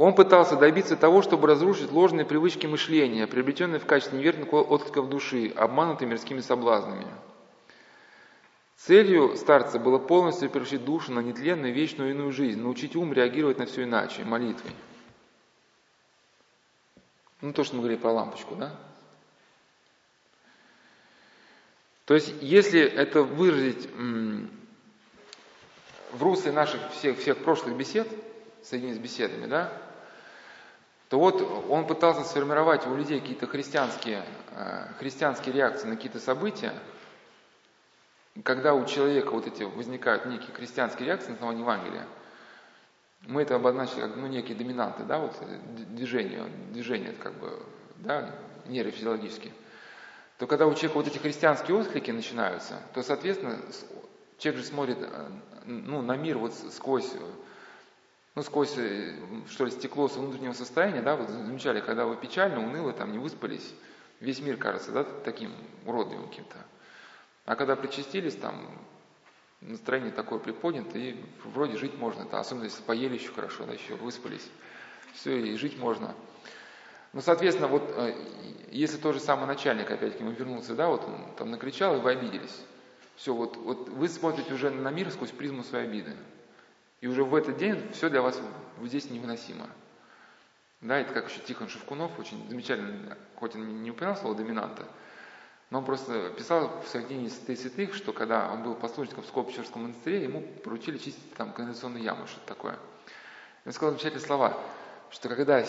Он 0.00 0.14
пытался 0.14 0.56
добиться 0.56 0.96
того, 0.96 1.20
чтобы 1.20 1.46
разрушить 1.46 1.92
ложные 1.92 2.24
привычки 2.24 2.66
мышления, 2.66 3.26
приобретенные 3.26 3.80
в 3.80 3.84
качестве 3.84 4.18
неверных 4.18 4.50
откликов 4.50 5.10
души, 5.10 5.52
обманутые 5.54 6.08
мирскими 6.08 6.40
соблазнами. 6.40 7.06
Целью 8.78 9.36
старца 9.36 9.78
было 9.78 9.98
полностью 9.98 10.48
превратить 10.48 10.86
душу 10.86 11.12
на 11.12 11.20
нетленную 11.20 11.74
вечную 11.74 12.12
иную 12.12 12.32
жизнь, 12.32 12.62
научить 12.62 12.96
ум 12.96 13.12
реагировать 13.12 13.58
на 13.58 13.66
все 13.66 13.82
иначе, 13.82 14.24
молитвой. 14.24 14.72
Ну, 17.42 17.52
то, 17.52 17.62
что 17.62 17.74
мы 17.76 17.82
говорили 17.82 18.00
про 18.00 18.12
лампочку, 18.12 18.54
да? 18.54 18.74
То 22.06 22.14
есть, 22.14 22.32
если 22.40 22.80
это 22.80 23.22
выразить 23.22 23.86
в 26.12 26.22
русле 26.22 26.52
наших 26.52 26.90
всех, 26.92 27.18
всех 27.18 27.36
прошлых 27.44 27.76
бесед, 27.76 28.08
соединить 28.62 28.96
с 28.96 28.98
беседами, 28.98 29.44
да, 29.44 29.89
то 31.10 31.18
вот 31.18 31.42
он 31.68 31.88
пытался 31.88 32.22
сформировать 32.22 32.86
у 32.86 32.94
людей 32.94 33.20
какие-то 33.20 33.48
христианские, 33.48 34.24
э, 34.52 34.86
христианские 35.00 35.52
реакции 35.52 35.88
на 35.88 35.96
какие-то 35.96 36.20
события, 36.20 36.72
когда 38.44 38.74
у 38.74 38.86
человека 38.86 39.32
вот 39.32 39.44
эти 39.48 39.64
возникают 39.64 40.24
некие 40.26 40.54
христианские 40.54 41.06
реакции 41.06 41.30
на 41.30 41.34
основании 41.34 41.62
Евангелия, 41.62 42.06
мы 43.26 43.42
это 43.42 43.56
обозначили 43.56 44.02
как 44.02 44.14
ну, 44.14 44.28
некие 44.28 44.56
доминанты, 44.56 45.02
да, 45.02 45.18
вот 45.18 45.36
движение, 45.96 46.44
движение 46.70 47.12
как 47.12 47.34
бы, 47.34 47.60
да, 47.96 48.30
нейрофизиологически, 48.66 49.52
то 50.38 50.46
когда 50.46 50.68
у 50.68 50.74
человека 50.74 50.94
вот 50.94 51.08
эти 51.08 51.18
христианские 51.18 51.76
отклики 51.76 52.12
начинаются, 52.12 52.74
то, 52.94 53.02
соответственно, 53.02 53.58
человек 54.38 54.62
же 54.62 54.68
смотрит 54.68 54.98
э, 55.00 55.28
ну, 55.64 56.02
на 56.02 56.16
мир 56.16 56.38
вот 56.38 56.54
сквозь 56.54 57.12
ну, 58.34 58.42
сквозь, 58.42 58.76
э, 58.76 59.16
что 59.48 59.64
ли, 59.64 59.70
стекло 59.70 60.08
своего 60.08 60.28
внутреннего 60.28 60.52
состояния, 60.52 61.02
да, 61.02 61.16
вот 61.16 61.28
замечали, 61.28 61.80
когда 61.80 62.06
вы 62.06 62.16
печально, 62.16 62.64
уныло, 62.64 62.92
там, 62.92 63.12
не 63.12 63.18
выспались, 63.18 63.74
весь 64.20 64.40
мир 64.40 64.56
кажется, 64.56 64.92
да, 64.92 65.04
таким 65.04 65.52
уродливым 65.84 66.28
каким-то. 66.28 66.56
А 67.44 67.56
когда 67.56 67.74
причастились, 67.74 68.36
там, 68.36 68.70
настроение 69.60 70.12
такое 70.12 70.38
приподнятое, 70.38 71.02
и 71.02 71.24
вроде 71.44 71.76
жить 71.76 71.98
можно, 71.98 72.24
да, 72.30 72.40
особенно 72.40 72.64
если 72.64 72.82
поели 72.82 73.14
еще 73.14 73.32
хорошо, 73.32 73.64
да, 73.66 73.72
еще 73.72 73.94
выспались, 73.96 74.48
все, 75.14 75.36
и 75.36 75.56
жить 75.56 75.78
можно. 75.78 76.14
Ну, 77.12 77.20
соответственно, 77.20 77.66
вот, 77.66 77.82
э, 77.96 78.14
если 78.70 78.96
тот 78.98 79.14
же 79.14 79.20
самый 79.20 79.46
начальник, 79.46 79.90
опять-таки, 79.90 80.22
ему 80.22 80.32
вернулся, 80.32 80.74
да, 80.74 80.88
вот 80.88 81.04
он 81.04 81.34
там 81.36 81.50
накричал, 81.50 81.96
и 81.96 82.00
вы 82.00 82.12
обиделись. 82.12 82.64
Все, 83.16 83.34
вот, 83.34 83.56
вот 83.56 83.88
вы 83.88 84.08
смотрите 84.08 84.54
уже 84.54 84.70
на 84.70 84.90
мир 84.90 85.10
сквозь 85.10 85.30
призму 85.30 85.64
своей 85.64 85.88
обиды. 85.88 86.14
И 87.00 87.06
уже 87.06 87.24
в 87.24 87.34
этот 87.34 87.56
день 87.56 87.90
все 87.92 88.10
для 88.10 88.22
вас 88.22 88.40
здесь 88.82 89.10
невыносимо. 89.10 89.66
Да, 90.80 90.98
это 90.98 91.12
как 91.12 91.30
еще 91.30 91.40
Тихон 91.40 91.68
Шевкунов, 91.68 92.18
очень 92.18 92.48
замечательно, 92.48 93.16
хоть 93.36 93.54
он 93.54 93.82
не 93.82 93.90
упоминал 93.90 94.16
слово 94.16 94.34
доминанта, 94.34 94.86
но 95.68 95.78
он 95.78 95.84
просто 95.84 96.30
писал 96.30 96.82
в 96.82 96.88
своих 96.88 97.08
книге 97.08 97.28
«Святые 97.28 97.56
святых», 97.58 97.94
что 97.94 98.12
когда 98.12 98.50
он 98.50 98.62
был 98.62 98.74
послушником 98.74 99.22
в 99.22 99.26
Скопчерском 99.26 99.82
монастыре, 99.82 100.24
ему 100.24 100.42
поручили 100.64 100.96
чистить 100.96 101.34
там 101.34 101.52
канализационные 101.52 102.02
ямы, 102.02 102.26
что-то 102.26 102.46
такое. 102.46 102.78
Он 103.66 103.72
сказал 103.72 103.90
замечательные 103.90 104.26
слова, 104.26 104.58
что 105.10 105.28
когда 105.28 105.62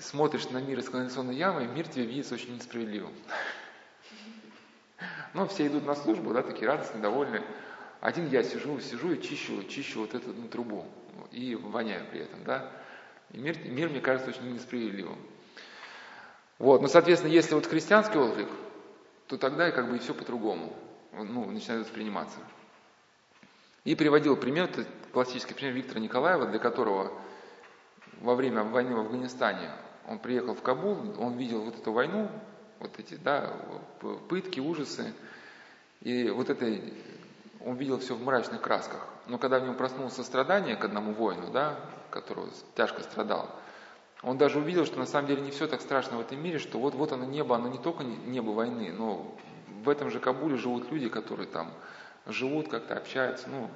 смотришь 0.00 0.48
на 0.50 0.58
мир 0.58 0.78
из 0.78 0.88
канализационной 0.88 1.34
ямы, 1.34 1.66
мир 1.66 1.88
тебе 1.88 2.06
видится 2.06 2.34
очень 2.34 2.54
несправедливым. 2.54 3.12
Но 5.34 5.42
ну, 5.42 5.48
все 5.48 5.66
идут 5.66 5.84
на 5.84 5.96
службу, 5.96 6.32
да, 6.32 6.42
такие 6.42 6.68
радостные, 6.68 7.02
довольные. 7.02 7.42
Один 8.00 8.28
я 8.28 8.42
сижу, 8.42 8.80
сижу 8.80 9.12
и 9.12 9.20
чищу, 9.20 9.64
чищу 9.64 10.00
вот 10.00 10.14
эту 10.14 10.32
ну, 10.32 10.48
трубу 10.48 10.86
и 11.32 11.54
воняю 11.56 12.06
при 12.10 12.20
этом, 12.20 12.44
да. 12.44 12.70
И 13.32 13.38
мир, 13.38 13.58
мир 13.64 13.88
мне 13.88 14.00
кажется 14.00 14.30
очень 14.30 14.52
несправедливым. 14.52 15.18
Вот, 16.58 16.80
ну, 16.80 16.88
соответственно, 16.88 17.32
если 17.32 17.54
вот 17.54 17.66
христианский 17.66 18.18
отклик, 18.18 18.48
то 19.26 19.36
тогда 19.36 19.68
и 19.68 19.72
как 19.72 19.90
бы 19.90 19.96
и 19.96 19.98
все 19.98 20.14
по-другому, 20.14 20.74
ну, 21.12 21.50
начинает 21.50 21.84
восприниматься. 21.84 22.38
И 23.84 23.94
приводил 23.94 24.36
пример, 24.36 24.64
это 24.64 24.84
классический 25.12 25.54
пример 25.54 25.74
Виктора 25.74 26.00
Николаева, 26.00 26.46
для 26.46 26.58
которого 26.58 27.12
во 28.20 28.34
время 28.34 28.64
войны 28.64 28.94
в 28.94 29.00
Афганистане 29.00 29.70
он 30.06 30.18
приехал 30.18 30.54
в 30.54 30.62
Кабул, 30.62 31.14
он 31.20 31.36
видел 31.36 31.62
вот 31.62 31.78
эту 31.78 31.92
войну, 31.92 32.30
вот 32.80 32.98
эти, 32.98 33.14
да, 33.14 33.54
пытки, 34.28 34.60
ужасы, 34.60 35.12
и 36.00 36.30
вот 36.30 36.48
это 36.48 36.66
он 37.64 37.76
видел 37.76 37.98
все 37.98 38.14
в 38.14 38.22
мрачных 38.22 38.60
красках. 38.60 39.06
Но 39.26 39.38
когда 39.38 39.58
в 39.58 39.64
нем 39.64 39.74
проснулось 39.74 40.14
сострадание 40.14 40.76
к 40.76 40.84
одному 40.84 41.12
воину, 41.12 41.50
да, 41.50 41.76
который 42.10 42.44
тяжко 42.74 43.02
страдал, 43.02 43.50
он 44.22 44.38
даже 44.38 44.58
увидел, 44.58 44.84
что 44.84 44.98
на 44.98 45.06
самом 45.06 45.28
деле 45.28 45.42
не 45.42 45.50
все 45.50 45.66
так 45.66 45.80
страшно 45.80 46.16
в 46.16 46.20
этом 46.20 46.42
мире, 46.42 46.58
что 46.58 46.78
вот, 46.78 46.94
вот 46.94 47.12
оно 47.12 47.24
небо, 47.24 47.56
оно 47.56 47.68
не 47.68 47.78
только 47.78 48.02
небо 48.04 48.50
войны, 48.50 48.92
но 48.92 49.36
в 49.84 49.88
этом 49.88 50.10
же 50.10 50.18
Кабуле 50.18 50.56
живут 50.56 50.90
люди, 50.90 51.08
которые 51.08 51.46
там 51.46 51.72
живут, 52.26 52.68
как-то 52.68 52.96
общаются. 52.96 53.48
Ну, 53.48 53.70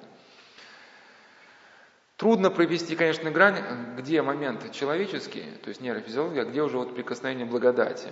трудно 2.17 2.51
провести, 2.51 2.97
конечно, 2.97 3.31
грань, 3.31 3.63
где 3.97 4.21
момент 4.23 4.73
человеческий, 4.73 5.45
то 5.63 5.69
есть 5.69 5.81
нейрофизиология, 5.81 6.43
а 6.43 6.45
где 6.45 6.63
уже 6.63 6.79
вот 6.79 6.95
прикосновение 6.95 7.47
благодати. 7.47 8.09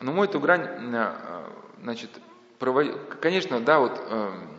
Но 0.00 0.12
мы 0.12 0.26
эту 0.26 0.38
грань, 0.40 0.68
э, 0.68 1.44
значит, 1.82 2.10
проводим, 2.58 2.98
конечно, 3.20 3.60
да, 3.60 3.80
вот 3.80 4.00
эм, 4.08 4.55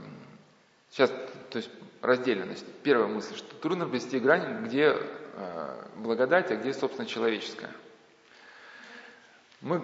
Сейчас, 0.90 1.10
то 1.50 1.58
есть 1.58 1.70
раздельно. 2.02 2.46
Значит, 2.46 2.66
первая 2.84 3.08
мысль, 3.08 3.36
что 3.36 3.56
трудно 3.56 3.88
провести 3.88 4.20
грань, 4.20 4.66
где 4.66 4.96
э, 5.34 5.86
благодать, 5.98 6.52
а 6.52 6.56
где, 6.56 6.74
собственно, 6.74 7.08
человеческая. 7.08 7.72
Мы... 9.62 9.82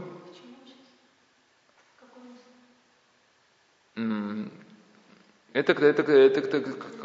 Это, 5.54 5.74
это, 5.74 6.02
это, 6.02 6.12
это, 6.12 6.58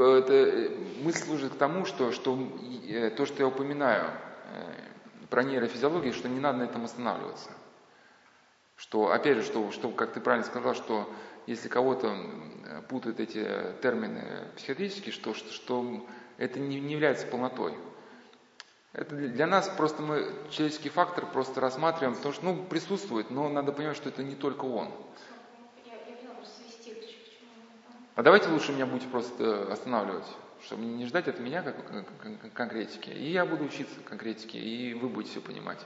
это 0.03 0.73
мысль 1.03 1.25
служит 1.25 1.53
к 1.53 1.59
тому, 1.59 1.85
что, 1.85 2.13
что 2.13 2.39
э, 2.89 3.11
то, 3.11 3.27
что 3.27 3.41
я 3.41 3.47
упоминаю 3.47 4.07
э, 4.07 4.73
про 5.29 5.43
нейрофизиологию, 5.43 6.15
что 6.15 6.29
не 6.29 6.41
надо 6.41 6.61
на 6.61 6.63
этом 6.63 6.85
останавливаться. 6.85 7.51
Что, 8.77 9.11
опять 9.13 9.37
же, 9.37 9.43
что, 9.43 9.71
что, 9.73 9.91
как 9.91 10.13
ты 10.13 10.21
правильно 10.21 10.47
сказал, 10.47 10.75
что 10.75 11.13
если 11.47 11.69
кого-то 11.69 12.17
путают 12.89 13.21
эти 13.21 13.47
термины 13.83 14.49
психиатрические, 14.57 15.13
что, 15.13 15.35
что, 15.35 15.53
что 15.53 16.07
это 16.37 16.59
не, 16.59 16.81
не 16.81 16.93
является 16.93 17.27
полнотой. 17.27 17.75
Это 18.93 19.15
для 19.15 19.47
нас 19.47 19.69
просто 19.69 20.03
мы 20.03 20.33
человеческий 20.51 20.89
фактор 20.89 21.27
просто 21.27 21.61
рассматриваем, 21.61 22.15
потому 22.17 22.35
что 22.35 22.45
ну, 22.45 22.65
присутствует, 22.65 23.31
но 23.31 23.49
надо 23.49 23.73
понимать, 23.73 23.97
что 23.97 24.09
это 24.09 24.23
не 24.23 24.35
только 24.35 24.65
он. 24.65 24.91
А 28.15 28.23
давайте 28.23 28.49
лучше 28.49 28.73
меня 28.73 28.87
будете 28.87 29.09
просто 29.09 29.73
останавливать, 29.73 30.27
чтобы 30.65 30.85
не 30.85 31.07
ждать 31.07 31.29
от 31.29 31.39
меня 31.39 31.63
как, 31.63 31.77
конкретики. 32.53 33.11
И 33.11 33.31
я 33.31 33.47
буду 33.47 33.65
учиться 33.65 33.95
конкретике, 34.01 34.59
и 34.59 34.95
вы 34.95 35.09
будете 35.09 35.33
все 35.33 35.41
понимать. 35.41 35.79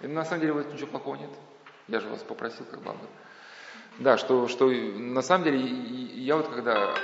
И 0.00 0.06
на 0.06 0.24
самом 0.24 0.40
деле 0.40 0.54
в 0.54 0.58
этом 0.58 0.72
ничего 0.72 0.88
плохого 0.88 1.16
нет. 1.16 1.30
Я 1.88 2.00
же 2.00 2.08
вас 2.08 2.22
попросил 2.22 2.64
как 2.64 2.80
баба. 2.80 3.06
Да, 3.98 4.18
что, 4.18 4.48
что 4.48 4.68
на 4.70 5.22
самом 5.22 5.44
деле 5.44 5.58
я 5.60 6.36
вот 6.36 6.48
когда 6.48 6.94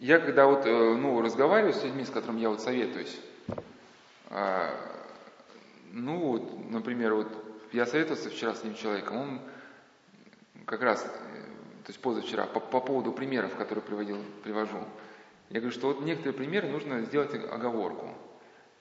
Я 0.00 0.18
когда 0.18 0.44
вот, 0.44 0.66
э, 0.66 0.70
ну, 0.70 1.22
разговариваю 1.22 1.72
с 1.72 1.82
людьми, 1.82 2.04
с 2.04 2.10
которыми 2.10 2.40
я 2.40 2.50
вот 2.50 2.60
советуюсь, 2.60 3.18
а, 4.28 4.70
ну, 5.92 6.18
вот, 6.18 6.70
например, 6.70 7.14
вот 7.14 7.28
я 7.72 7.86
советовался 7.86 8.28
вчера 8.28 8.52
с 8.52 8.60
одним 8.60 8.74
человеком, 8.74 9.16
он 9.16 9.40
как 10.66 10.82
раз 10.82 11.02
э, 11.04 11.44
то 11.84 11.90
есть 11.90 12.00
позавчера, 12.00 12.44
по, 12.44 12.60
по 12.60 12.80
поводу 12.80 13.12
примеров, 13.12 13.56
которые 13.56 13.82
приводил, 13.82 14.18
привожу. 14.42 14.84
Я 15.54 15.60
говорю, 15.60 15.72
что 15.72 15.86
вот 15.86 16.00
некоторые 16.00 16.34
примеры 16.34 16.66
нужно 16.66 17.02
сделать 17.02 17.32
оговорку. 17.32 18.08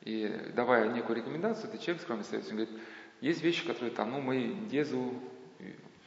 И 0.01 0.27
давая 0.55 0.91
некую 0.91 1.17
рекомендацию, 1.17 1.69
этот 1.69 1.81
человек 1.81 2.01
скромный 2.01 2.25
совет, 2.25 2.45
он 2.49 2.57
говорит, 2.57 2.79
есть 3.21 3.43
вещи, 3.43 3.63
которые 3.63 3.91
там, 3.91 4.09
ну, 4.09 4.21
мы 4.21 4.55
дезу, 4.71 5.13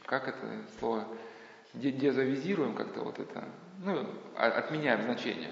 как 0.05 0.27
это 0.27 0.45
слово, 0.77 1.07
дезавизируем 1.73 2.75
как-то 2.75 2.99
вот 2.99 3.17
это, 3.17 3.45
ну, 3.81 4.09
отменяем 4.35 5.03
значение. 5.03 5.51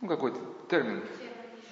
Ну, 0.00 0.06
какой-то 0.06 0.38
термин. 0.70 1.02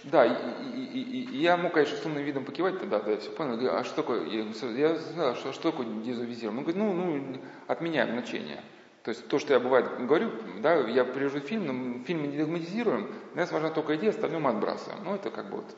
Да, 0.03 0.27
и, 0.27 0.81
и, 0.81 1.03
и, 1.03 1.25
и 1.31 1.39
я 1.39 1.57
мог, 1.57 1.75
конечно, 1.75 1.97
с 1.97 2.05
умным 2.05 2.25
видом 2.25 2.45
покивать 2.45 2.81
тогда, 2.81 2.99
да, 2.99 3.13
я 3.13 3.19
все 3.19 3.31
понял. 3.31 3.53
говорю, 3.53 3.73
а 3.73 3.85
что 3.85 4.03
такое, 4.03 4.27
я, 4.27 4.45
я 4.77 4.97
знаю, 4.97 5.37
что, 5.37 5.53
что 5.53 5.71
такое 5.71 5.87
дезавизирование? 6.03 6.59
Он 6.59 6.65
говорит, 6.65 6.77
ну, 6.77 6.93
ну, 6.93 7.41
отменяем 7.69 8.11
значение. 8.11 8.65
То 9.07 9.11
есть 9.11 9.29
то, 9.29 9.39
что 9.39 9.55
я 9.55 9.61
бывает 9.61 10.05
говорю, 10.05 10.33
да, 10.59 10.81
я 10.81 11.05
привожу 11.05 11.39
фильм, 11.39 11.67
но 11.67 12.03
фильм 12.03 12.23
мы 12.23 12.27
не 12.27 12.39
догматизируем, 12.39 13.07
для 13.35 13.43
нас 13.43 13.53
важна 13.53 13.71
только 13.71 13.95
идея, 13.95 14.11
остальное 14.11 14.41
мы 14.41 14.51
отбрасываем. 14.51 15.05
Ну, 15.05 15.15
это 15.15 15.31
как 15.31 15.49
бы 15.49 15.59
вот... 15.59 15.77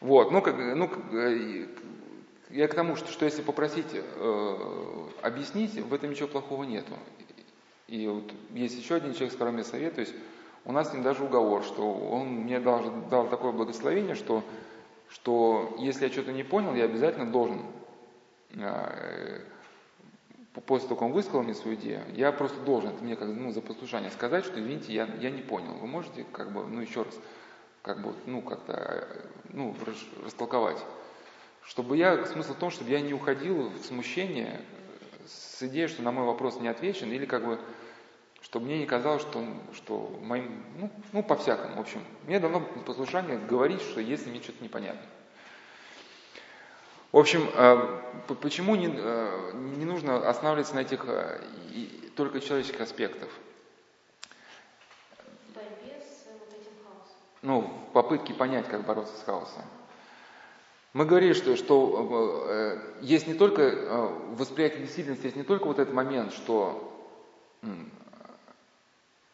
Вот, 0.00 0.32
ну, 0.32 0.42
как, 0.42 0.56
ну, 0.58 0.90
э, 1.12 1.68
я 2.50 2.66
к 2.66 2.74
тому, 2.74 2.96
что, 2.96 3.12
что 3.12 3.24
если 3.24 3.42
попросить 3.42 3.86
э, 3.92 4.56
объяснить, 5.22 5.74
в 5.74 5.94
этом 5.94 6.10
ничего 6.10 6.26
плохого 6.26 6.64
нету. 6.64 6.94
И 7.86 8.08
вот 8.08 8.28
есть 8.50 8.76
еще 8.76 8.96
один 8.96 9.12
человек, 9.12 9.30
с 9.30 9.36
которым 9.36 9.58
я 9.58 9.64
советуюсь, 9.64 10.12
у 10.64 10.72
нас 10.72 10.90
с 10.90 10.92
ним 10.92 11.04
даже 11.04 11.22
уговор, 11.22 11.62
что 11.62 11.88
он 11.92 12.26
мне 12.26 12.58
дал, 12.58 12.90
дал 13.08 13.28
такое 13.28 13.52
благословение, 13.52 14.16
что, 14.16 14.42
что 15.08 15.76
если 15.78 16.06
я 16.06 16.12
что-то 16.12 16.32
не 16.32 16.42
понял, 16.42 16.74
я 16.74 16.86
обязательно 16.86 17.30
должен, 17.30 17.62
э, 18.56 19.42
после 20.60 20.88
того, 20.88 21.00
как 21.00 21.08
он 21.08 21.12
высказал 21.12 21.42
мне 21.42 21.54
свою 21.54 21.76
идею, 21.76 22.02
я 22.14 22.30
просто 22.32 22.60
должен, 22.60 22.90
это 22.90 23.02
мне 23.02 23.16
как 23.16 23.28
ну, 23.28 23.50
за 23.50 23.60
послушание 23.60 24.10
сказать, 24.10 24.44
что 24.44 24.60
извините, 24.60 24.92
я, 24.92 25.08
я 25.20 25.30
не 25.30 25.42
понял. 25.42 25.74
Вы 25.74 25.86
можете 25.86 26.24
как 26.32 26.52
бы, 26.52 26.64
ну 26.64 26.80
еще 26.80 27.02
раз, 27.02 27.14
как 27.82 28.02
бы, 28.02 28.14
ну 28.26 28.40
как-то, 28.40 29.08
ну, 29.50 29.74
растолковать. 30.24 30.78
Чтобы 31.64 31.96
я, 31.96 32.24
смысл 32.26 32.52
в 32.52 32.58
том, 32.58 32.70
чтобы 32.70 32.90
я 32.90 33.00
не 33.00 33.14
уходил 33.14 33.70
в 33.70 33.84
смущение 33.84 34.60
с 35.26 35.62
идеей, 35.62 35.88
что 35.88 36.02
на 36.02 36.12
мой 36.12 36.24
вопрос 36.24 36.60
не 36.60 36.68
отвечен, 36.68 37.10
или 37.10 37.26
как 37.26 37.44
бы 37.44 37.58
чтобы 38.44 38.66
мне 38.66 38.78
не 38.78 38.86
казалось, 38.86 39.22
что, 39.22 39.42
что 39.72 40.20
моим, 40.22 40.62
ну, 40.78 40.90
ну 41.12 41.22
по-всякому, 41.22 41.76
в 41.76 41.80
общем, 41.80 42.04
мне 42.26 42.38
давно 42.38 42.60
послушание 42.60 43.38
говорить, 43.38 43.80
что 43.80 44.00
если 44.00 44.28
мне 44.28 44.42
что-то 44.42 44.62
непонятно. 44.62 45.00
В 47.14 47.16
общем, 47.16 47.48
э, 47.54 48.00
почему 48.42 48.74
не, 48.74 48.92
э, 48.92 49.52
не 49.54 49.84
нужно 49.84 50.28
останавливаться 50.28 50.74
на 50.74 50.80
этих 50.80 51.04
э, 51.06 51.40
только 52.16 52.40
человеческих 52.40 52.80
аспектах? 52.80 53.28
Борьбе 55.54 56.02
с 56.02 56.26
вот 56.26 56.48
этим 56.48 56.72
хаосом. 56.82 57.16
Ну, 57.42 57.60
в 57.60 57.92
попытке 57.92 58.34
понять, 58.34 58.66
как 58.66 58.84
бороться 58.84 59.16
с 59.16 59.22
хаосом. 59.22 59.62
Мы 60.92 61.04
говорили, 61.04 61.34
что, 61.34 61.54
что 61.54 62.48
э, 62.48 62.78
есть 63.00 63.28
не 63.28 63.34
только 63.34 63.62
э, 63.62 64.08
восприятие 64.30 64.80
действительности, 64.80 65.26
есть 65.26 65.36
не 65.36 65.44
только 65.44 65.66
вот 65.66 65.78
этот 65.78 65.94
момент, 65.94 66.32
что 66.32 66.90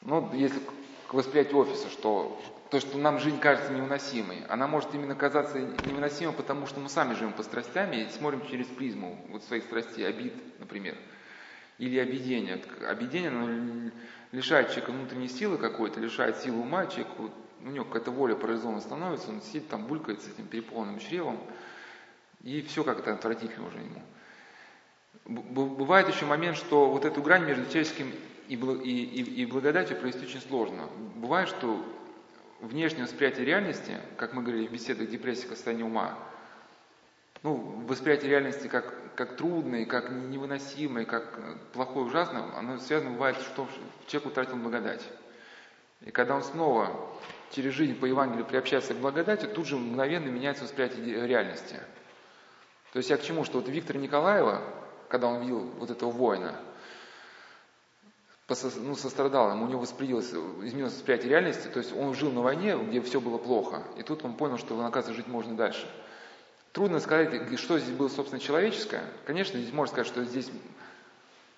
ну, 0.03 0.31
если 0.35 0.61
к 1.09 1.15
восприятию 1.15 1.57
офиса, 1.57 1.89
что 1.89 2.39
то, 2.71 2.79
что 2.79 2.99
нам 2.99 3.19
жизнь 3.19 3.41
кажется 3.41 3.73
невыносимой, 3.73 4.45
она 4.49 4.69
может 4.69 4.95
именно 4.95 5.17
казаться 5.17 5.59
невыносимой, 5.59 6.35
потому 6.35 6.67
что 6.67 6.79
мы 6.79 6.89
сами 6.89 7.15
живем 7.15 7.33
по 7.33 7.43
страстям 7.43 7.93
и 7.93 8.09
смотрим 8.09 8.47
через 8.49 8.67
призму 8.67 9.19
вот 9.29 9.43
своих 9.43 9.65
страстей, 9.65 10.07
обид, 10.07 10.33
например, 10.61 10.97
или 11.79 11.99
объедения. 11.99 12.61
Объедение 12.89 13.31
оно 13.31 13.91
лишает 14.31 14.69
человека 14.69 14.93
внутренней 14.93 15.29
силы 15.29 15.59
какой-то, 15.59 16.01
лишает 16.01 16.37
силы 16.37 16.61
ума, 16.61 16.87
человек, 16.87 17.09
вот, 17.19 17.33
у 17.63 17.69
него 17.69 17.85
какая-то 17.85 18.13
воля 18.13 18.37
парализована 18.37 18.81
становится, 18.81 19.31
он 19.31 19.43
сидит 19.43 19.69
там, 19.69 19.87
булькает 19.87 20.23
с 20.23 20.29
этим 20.29 20.47
переполненным 20.47 21.01
чревом, 21.01 21.41
и 22.43 22.63
все 22.63 22.85
как-то 22.85 23.13
отвратительно 23.13 23.67
уже 23.67 23.79
ему. 23.79 24.03
Бывает 25.27 26.09
еще 26.09 26.25
момент, 26.25 26.57
что 26.57 26.89
вот 26.89 27.05
эту 27.05 27.21
грань 27.21 27.45
между 27.45 27.65
человеческим 27.65 28.13
и, 28.49 28.55
и, 28.55 29.43
и 29.43 29.47
благодатью 29.47 29.97
провести 29.97 30.25
очень 30.25 30.41
сложно. 30.41 30.89
Бывает, 31.17 31.49
что 31.49 31.85
внешнее 32.61 33.05
восприятие 33.05 33.45
реальности, 33.45 33.99
как 34.17 34.33
мы 34.33 34.43
говорили 34.43 34.67
в 34.67 34.73
беседах 34.73 35.09
депрессии 35.09 35.47
состояния 35.47 35.85
ума, 35.85 36.19
ну, 37.43 37.55
восприятие 37.87 38.31
реальности 38.31 38.69
как, 38.69 39.15
как 39.15 39.37
трудное, 39.37 39.87
как 39.87 40.11
невыносимое, 40.11 41.07
как 41.07 41.39
плохое, 41.73 42.07
ужасное, 42.07 42.45
оно 42.55 42.79
связано 42.79 43.13
бывает, 43.13 43.37
что 43.37 43.67
человек 44.07 44.33
утратил 44.33 44.57
благодать. 44.57 45.03
И 46.03 46.11
когда 46.11 46.37
он 46.37 46.43
снова 46.43 47.11
через 47.51 47.73
жизнь 47.73 47.99
по 47.99 48.07
Евангелию 48.07 48.45
приобщается 48.45 48.95
к 48.95 48.99
благодати, 48.99 49.47
тут 49.47 49.67
же 49.67 49.77
мгновенно 49.77 50.29
меняется 50.29 50.65
восприятие 50.65 51.27
реальности. 51.27 51.77
То 52.93 52.99
есть 52.99 53.11
я 53.11 53.17
к 53.17 53.23
чему, 53.23 53.45
что 53.45 53.61
вот 53.61 53.69
Виктор 53.69 53.97
Николаева, 53.97 54.63
когда 55.09 55.29
он 55.29 55.41
видел 55.41 55.61
вот 55.79 55.91
этого 55.91 56.11
воина, 56.11 56.57
ну, 58.77 58.95
сострадал 58.95 59.51
ему, 59.51 59.65
у 59.65 59.69
него 59.69 59.81
восприялось, 59.81 60.31
изменилось 60.31 60.95
восприятие 60.95 61.31
реальности, 61.31 61.69
то 61.69 61.79
есть 61.79 61.97
он 61.97 62.15
жил 62.15 62.33
на 62.33 62.43
войне, 62.43 62.77
где 62.77 63.01
все 63.01 63.21
было 63.21 63.39
плохо, 63.39 63.83
и 63.97 64.03
тут 64.03 64.25
он 64.25 64.35
понял, 64.35 64.59
что, 64.59 64.75
оказывается, 64.85 65.15
жить 65.15 65.29
можно 65.29 65.57
дальше. 65.57 65.87
Трудно 66.73 67.01
сказать, 67.01 67.59
что 67.59 67.79
здесь 67.79 67.95
было, 67.95 68.09
собственно, 68.09 68.41
человеческое. 68.41 69.03
Конечно, 69.27 69.59
здесь 69.59 69.73
можно 69.73 69.93
сказать, 69.93 70.07
что 70.07 70.25
здесь 70.25 70.51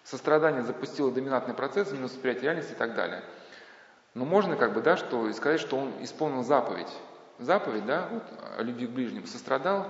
сострадание 0.05 0.63
запустило 0.63 1.11
доминантный 1.11 1.55
процесс, 1.55 1.89
изменилось 1.89 2.13
восприятие 2.13 2.45
реальности 2.45 2.73
и 2.73 2.77
так 2.77 2.95
далее. 2.95 3.23
Но 4.15 4.25
можно 4.25 4.57
как 4.57 4.75
бы, 4.75 4.81
да, 4.81 4.97
что, 4.97 5.31
сказать, 5.33 5.61
что 5.61 5.77
он 5.77 5.93
исполнил 6.01 6.43
заповедь. 6.43 6.93
Заповедь, 7.39 7.87
да, 7.87 8.09
вот, 8.11 8.23
о 8.59 8.63
любви 8.63 8.87
к 8.87 8.91
ближнему, 8.91 9.27
сострадал, 9.27 9.89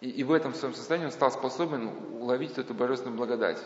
и, 0.00 0.08
и 0.08 0.24
в 0.24 0.32
этом 0.32 0.54
своем 0.54 0.74
состоянии 0.74 1.06
он 1.06 1.12
стал 1.12 1.30
способен 1.30 1.90
уловить 2.18 2.58
эту 2.58 2.74
божественную 2.74 3.16
благодать, 3.16 3.58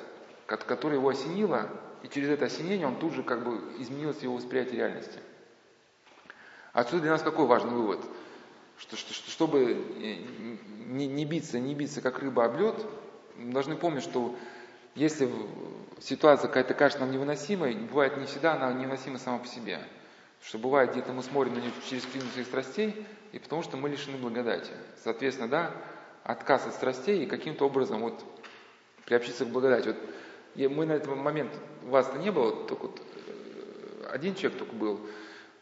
которая 0.47 0.99
его 0.99 1.09
осенила, 1.09 1.69
и 2.03 2.09
через 2.09 2.29
это 2.31 2.47
осенение 2.47 2.87
он 2.87 2.99
тут 2.99 3.15
же 3.15 3.23
как 3.23 3.45
бы 3.45 3.61
изменилось 3.79 4.23
его 4.23 4.37
восприятие 4.37 4.77
реальности. 4.77 5.19
Отсюда 6.73 7.03
для 7.03 7.11
нас 7.13 7.23
какой 7.23 7.47
важный 7.47 7.73
вывод? 7.73 8.05
Что, 8.79 8.97
что, 8.97 9.15
что 9.15 9.31
чтобы 9.31 9.75
не, 10.87 11.07
не 11.07 11.25
биться, 11.25 11.59
не 11.59 11.75
биться, 11.75 12.03
как 12.03 12.19
рыба 12.19 12.45
об 12.45 12.59
лед, 12.59 12.87
мы 13.37 13.53
должны 13.53 13.77
помнить, 13.77 14.03
что 14.03 14.37
если 14.95 15.31
ситуация 16.01 16.49
какая-то 16.49 16.75
кажется 16.75 17.05
нам 17.05 17.13
невыносимой, 17.13 17.75
бывает 17.75 18.17
не 18.19 18.27
всегда 18.27 18.55
она 18.55 18.73
невыносима 18.73 19.19
сама 19.19 19.39
по 19.39 19.47
себе. 19.47 19.81
Что 20.43 20.59
бывает, 20.59 20.93
где-то 20.93 21.13
мы 21.13 21.23
смотрим 21.23 21.55
на 21.55 21.59
нее 21.61 21.73
через 21.89 22.05
призму 22.05 22.31
своих 22.31 22.47
страстей, 22.47 23.07
и 23.33 23.39
потому 23.39 23.63
что 23.63 23.77
мы 23.77 23.89
лишены 23.89 24.17
благодати. 24.19 24.73
Соответственно, 25.03 25.49
да, 25.49 25.71
отказ 26.23 26.67
от 26.67 26.75
страстей 26.75 27.25
и 27.25 27.27
каким-то 27.27 27.67
образом 27.67 28.01
вот 28.01 28.25
приобщиться 29.05 29.45
к 29.45 29.49
благодати. 29.49 29.89
Вот 29.89 29.97
и 30.57 30.67
мы 30.69 30.87
на 30.87 30.93
этот 30.93 31.15
момент, 31.15 31.53
вас-то 31.83 32.19
не 32.19 32.31
было, 32.31 32.65
только 32.67 32.83
вот 32.87 33.01
э, 33.01 34.09
один 34.11 34.35
человек 34.35 34.59
только 34.59 34.75
был. 34.75 35.01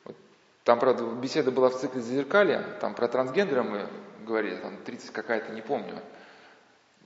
Вот, 0.05 0.17
там, 0.63 0.79
правда, 0.79 1.05
беседа 1.05 1.51
была 1.51 1.69
в 1.69 1.79
цикле 1.79 2.01
зазеркалья, 2.01 2.65
там 2.81 2.95
про 2.95 3.09
трансгендера 3.09 3.63
мы 3.63 3.89
говорили, 4.25 4.57
там 4.57 4.77
30 4.85 5.11
какая-то, 5.11 5.53
не 5.53 5.63
помню. 5.63 6.01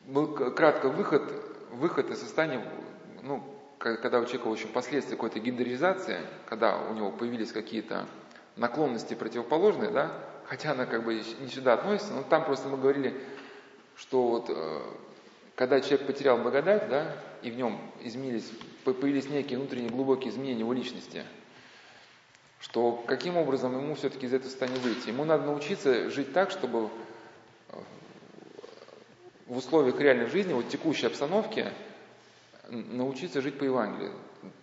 Был 0.04 0.28
кратко 0.34 0.88
выход, 0.88 1.22
выход 1.70 2.10
из 2.10 2.20
состояния, 2.20 2.62
ну, 3.22 3.42
когда 3.78 4.18
у 4.18 4.24
человека, 4.24 4.48
в 4.48 4.52
общем, 4.52 4.68
последствия 4.72 5.16
какой-то 5.16 5.38
гендеризации, 5.38 6.20
когда 6.46 6.78
у 6.78 6.94
него 6.94 7.10
появились 7.10 7.52
какие-то 7.52 8.06
наклонности 8.56 9.14
противоположные, 9.14 9.90
да, 9.90 10.12
хотя 10.46 10.72
она 10.72 10.86
как 10.86 11.04
бы 11.04 11.14
не 11.14 11.48
сюда 11.48 11.74
относится, 11.74 12.12
но 12.12 12.22
там 12.22 12.44
просто 12.44 12.68
мы 12.68 12.76
говорили, 12.76 13.14
что 13.96 14.28
вот 14.28 14.46
э, 14.50 14.80
когда 15.58 15.80
человек 15.80 16.06
потерял 16.06 16.38
благодать, 16.38 16.88
да, 16.88 17.16
и 17.42 17.50
в 17.50 17.56
нем 17.56 17.80
изменились, 18.00 18.48
появились 18.84 19.28
некие 19.28 19.58
внутренние 19.58 19.90
глубокие 19.90 20.30
изменения 20.30 20.60
его 20.60 20.72
личности, 20.72 21.24
что 22.60 22.92
каким 23.08 23.36
образом 23.36 23.76
ему 23.76 23.96
все-таки 23.96 24.26
из 24.26 24.32
этого 24.32 24.48
состояния 24.48 24.78
выйти? 24.78 25.08
Ему 25.08 25.24
надо 25.24 25.46
научиться 25.46 26.10
жить 26.10 26.32
так, 26.32 26.52
чтобы 26.52 26.90
э, 27.70 27.76
в 29.48 29.56
условиях 29.56 29.98
реальной 29.98 30.26
жизни, 30.26 30.52
вот 30.52 30.68
текущей 30.68 31.08
обстановки, 31.08 31.66
научиться 32.68 33.40
жить 33.40 33.58
по 33.58 33.64
Евангелию. 33.64 34.14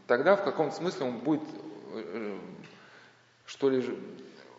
Тогда 0.07 0.37
в 0.37 0.45
каком-то 0.45 0.77
смысле 0.77 1.07
он 1.07 1.17
будет, 1.17 1.43
э, 1.91 2.37
что 3.45 3.69
ли, 3.69 3.83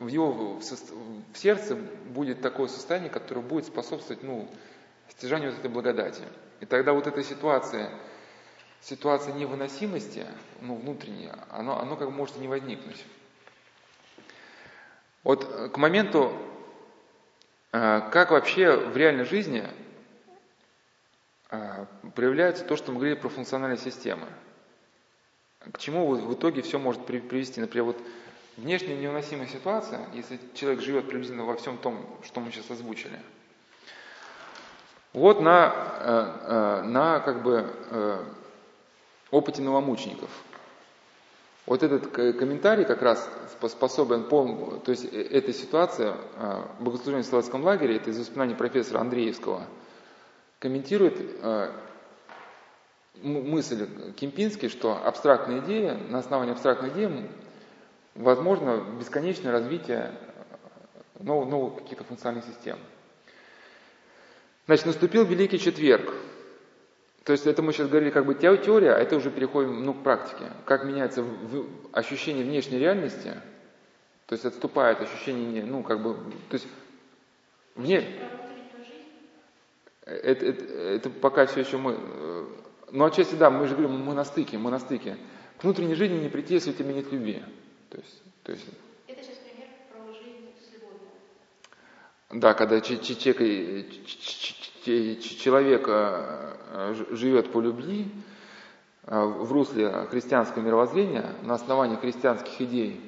в 0.00 0.06
его 0.08 0.60
в 0.60 1.38
сердце 1.38 1.76
будет 1.76 2.42
такое 2.42 2.68
состояние, 2.68 3.08
которое 3.08 3.40
будет 3.40 3.64
способствовать 3.64 4.22
ну, 4.22 4.50
стяжанию 5.10 5.50
вот 5.50 5.58
этой 5.58 5.70
благодати. 5.70 6.22
И 6.60 6.66
тогда 6.66 6.92
вот 6.92 7.06
эта 7.06 7.22
ситуация, 7.22 7.90
ситуация 8.80 9.34
невыносимости, 9.34 10.26
ну, 10.60 10.76
внутренняя, 10.76 11.36
оно, 11.50 11.78
оно 11.78 11.96
как 11.96 12.08
бы 12.08 12.14
может 12.14 12.36
не 12.36 12.48
возникнуть. 12.48 13.04
Вот 15.22 15.44
к 15.72 15.76
моменту, 15.76 16.32
э, 17.72 18.00
как 18.12 18.30
вообще 18.30 18.76
в 18.76 18.96
реальной 18.96 19.24
жизни 19.24 19.68
э, 21.50 21.86
проявляется 22.14 22.64
то, 22.64 22.76
что 22.76 22.92
мы 22.92 22.98
говорили 22.98 23.18
про 23.18 23.28
функциональные 23.28 23.78
системы. 23.78 24.28
К 25.72 25.78
чему 25.78 26.06
в 26.06 26.34
итоге 26.34 26.62
все 26.62 26.78
может 26.78 27.04
привести? 27.06 27.60
Например, 27.60 27.86
вот 27.86 28.00
внешне 28.56 28.96
невыносимая 28.96 29.48
ситуация, 29.48 30.06
если 30.14 30.38
человек 30.54 30.80
живет 30.80 31.08
приблизительно 31.08 31.44
во 31.44 31.56
всем 31.56 31.76
том, 31.78 32.06
что 32.24 32.40
мы 32.40 32.52
сейчас 32.52 32.70
озвучили. 32.70 33.18
Вот 35.16 35.40
на, 35.40 35.72
э, 36.00 36.32
э, 36.42 36.82
на 36.82 37.20
как 37.20 37.42
бы 37.42 37.64
э, 37.90 38.22
опыте 39.30 39.62
новомучеников. 39.62 40.28
Вот 41.64 41.82
этот 41.82 42.08
комментарий 42.08 42.84
как 42.84 43.00
раз 43.00 43.26
способен 43.66 44.24
полностью, 44.24 44.78
то 44.80 44.90
есть 44.90 45.06
эта 45.06 45.54
ситуация, 45.54 46.14
богослужение 46.80 47.22
в 47.22 47.26
Славянском 47.26 47.64
лагере, 47.64 47.96
это 47.96 48.10
из 48.10 48.18
воспоминаний 48.18 48.54
профессора 48.54 49.00
Андреевского, 49.00 49.62
комментирует 50.60 51.18
мысль 53.22 53.88
Кемпинский, 54.12 54.68
что 54.68 55.02
абстрактная 55.02 55.60
идея, 55.60 55.98
на 56.08 56.18
основании 56.18 56.52
абстрактной 56.52 56.90
идеи 56.90 57.28
возможно 58.14 58.84
бесконечное 59.00 59.50
развитие 59.50 60.12
новых, 61.18 61.48
новых 61.48 61.76
каких-то 61.76 62.04
функциональных 62.04 62.44
систем. 62.44 62.78
Значит, 64.66 64.86
наступил 64.86 65.24
Великий 65.24 65.58
Четверг. 65.58 66.12
То 67.24 67.32
есть 67.32 67.46
это 67.46 67.60
мы 67.60 67.72
сейчас 67.72 67.88
говорили 67.88 68.10
как 68.10 68.24
бы 68.24 68.34
теория, 68.34 68.92
а 68.92 68.98
это 68.98 69.16
уже 69.16 69.30
переходим 69.30 69.84
ну, 69.84 69.94
к 69.94 70.02
практике. 70.04 70.44
Как 70.64 70.84
меняется 70.84 71.24
ощущение 71.92 72.44
внешней 72.44 72.78
реальности, 72.78 73.32
то 74.26 74.34
есть 74.34 74.44
отступает 74.44 75.00
ощущение, 75.00 75.64
ну 75.64 75.82
как 75.82 76.02
бы, 76.02 76.14
то 76.48 76.54
есть 76.54 76.68
вне... 77.74 78.04
Это, 80.02 80.46
это, 80.46 80.64
это 80.64 81.10
пока 81.10 81.46
все 81.46 81.60
еще 81.60 81.78
мы... 81.78 81.98
Ну, 82.92 83.04
отчасти 83.04 83.34
да, 83.34 83.50
мы 83.50 83.66
же 83.66 83.74
говорим, 83.74 83.98
мы 83.98 84.14
на 84.14 84.24
стыке, 84.24 84.56
мы 84.56 84.70
на 84.70 84.78
стыке. 84.78 85.16
К 85.58 85.64
внутренней 85.64 85.96
жизни 85.96 86.18
не 86.18 86.28
прийти, 86.28 86.54
если 86.54 86.70
у 86.70 86.74
тебя 86.74 86.92
нет 86.92 87.10
любви. 87.10 87.42
То 87.90 87.98
есть, 87.98 88.22
то 88.44 88.52
есть... 88.52 88.66
Это 89.08 89.20
сейчас 89.20 89.38
пример 89.38 89.68
про 89.90 90.12
жизнь 90.12 90.46
с 90.60 90.72
любовью. 90.74 91.10
Да, 92.30 92.54
когда 92.54 92.80
человек 92.80 93.38
живет 97.10 97.52
по 97.52 97.60
любви, 97.60 98.12
э, 99.04 99.24
в 99.24 99.52
русле 99.52 100.06
христианского 100.10 100.62
мировоззрения, 100.62 101.34
на 101.42 101.54
основании 101.54 101.96
христианских 101.96 102.60
идей, 102.60 103.00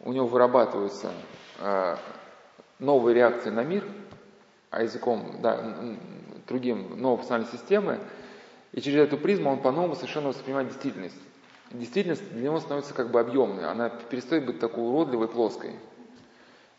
у 0.00 0.12
него 0.12 0.26
вырабатываются 0.26 1.12
э, 1.58 1.96
новые 2.78 3.14
реакции 3.14 3.50
на 3.50 3.64
мир, 3.64 3.84
а 4.70 4.82
языком, 4.82 5.40
да, 5.42 5.74
другим, 6.46 7.00
новой 7.00 7.16
функциональной 7.16 7.50
системы, 7.50 7.98
и 8.72 8.80
через 8.80 9.06
эту 9.06 9.18
призму 9.18 9.50
он 9.50 9.62
по-новому 9.62 9.94
совершенно 9.94 10.28
воспринимает 10.28 10.68
действительность 10.68 11.20
действительность 11.74 12.32
для 12.32 12.44
него 12.44 12.60
становится 12.60 12.94
как 12.94 13.10
бы 13.10 13.20
объемной, 13.20 13.68
она 13.68 13.88
перестает 13.88 14.46
быть 14.46 14.58
такой 14.58 14.84
уродливой, 14.84 15.28
плоской. 15.28 15.72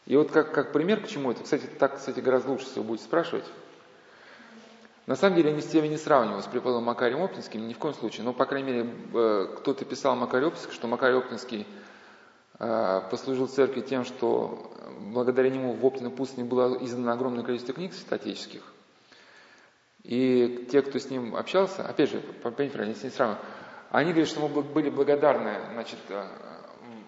И 0.06 0.16
вот 0.16 0.32
как, 0.32 0.52
как 0.54 0.72
пример 0.72 1.02
к 1.02 1.08
чему 1.08 1.32
это, 1.32 1.44
кстати, 1.44 1.66
так, 1.66 1.96
кстати, 1.96 2.20
гораздо 2.20 2.52
лучше, 2.52 2.66
если 2.66 2.80
вы 2.80 2.86
будете 2.86 3.06
спрашивать. 3.06 3.46
На 5.08 5.16
самом 5.16 5.36
деле 5.36 5.52
я 5.52 5.56
ни 5.56 5.62
с 5.62 5.68
теми 5.68 5.88
не 5.88 5.98
сравниваю 5.98 6.42
с 6.42 6.48
преподавателем 6.48 6.86
Макарием 6.86 7.22
Оптинским, 7.22 7.68
ни 7.68 7.74
в 7.74 7.78
коем 7.78 7.94
случае. 7.94 8.24
Но, 8.24 8.34
по 8.34 8.46
крайней 8.46 8.72
мере, 8.72 8.90
э, 9.14 9.48
кто-то 9.58 9.86
писал 9.86 10.16
Макарий 10.16 10.48
Оптинский, 10.48 10.74
что 10.74 10.88
Макарий 10.88 11.18
Оптинский 11.18 11.68
э, 12.60 13.02
послужил 13.12 13.48
церкви 13.48 13.82
тем, 13.82 14.04
что 14.04 14.72
благодаря 15.00 15.50
нему 15.50 15.74
в 15.74 15.86
Оптино 15.86 16.10
Пустыне 16.10 16.48
было 16.48 16.84
издано 16.84 17.12
огромное 17.12 17.44
количество 17.44 17.76
книг 17.76 17.94
святотеческих. 17.94 18.64
И 20.04 20.68
те, 20.72 20.82
кто 20.82 21.00
с 21.00 21.10
ним 21.10 21.36
общался, 21.36 21.88
опять 21.88 22.12
же, 22.12 22.20
поймите 22.42 22.76
правильно, 22.76 22.96
ним 22.96 23.12
сравниваю, 23.12 23.44
они 23.92 24.12
говорят, 24.12 24.30
что 24.30 24.48
мы 24.48 24.62
были 24.62 24.90
благодарны 24.90 25.54
значит, 25.74 26.00
э, 26.10 26.26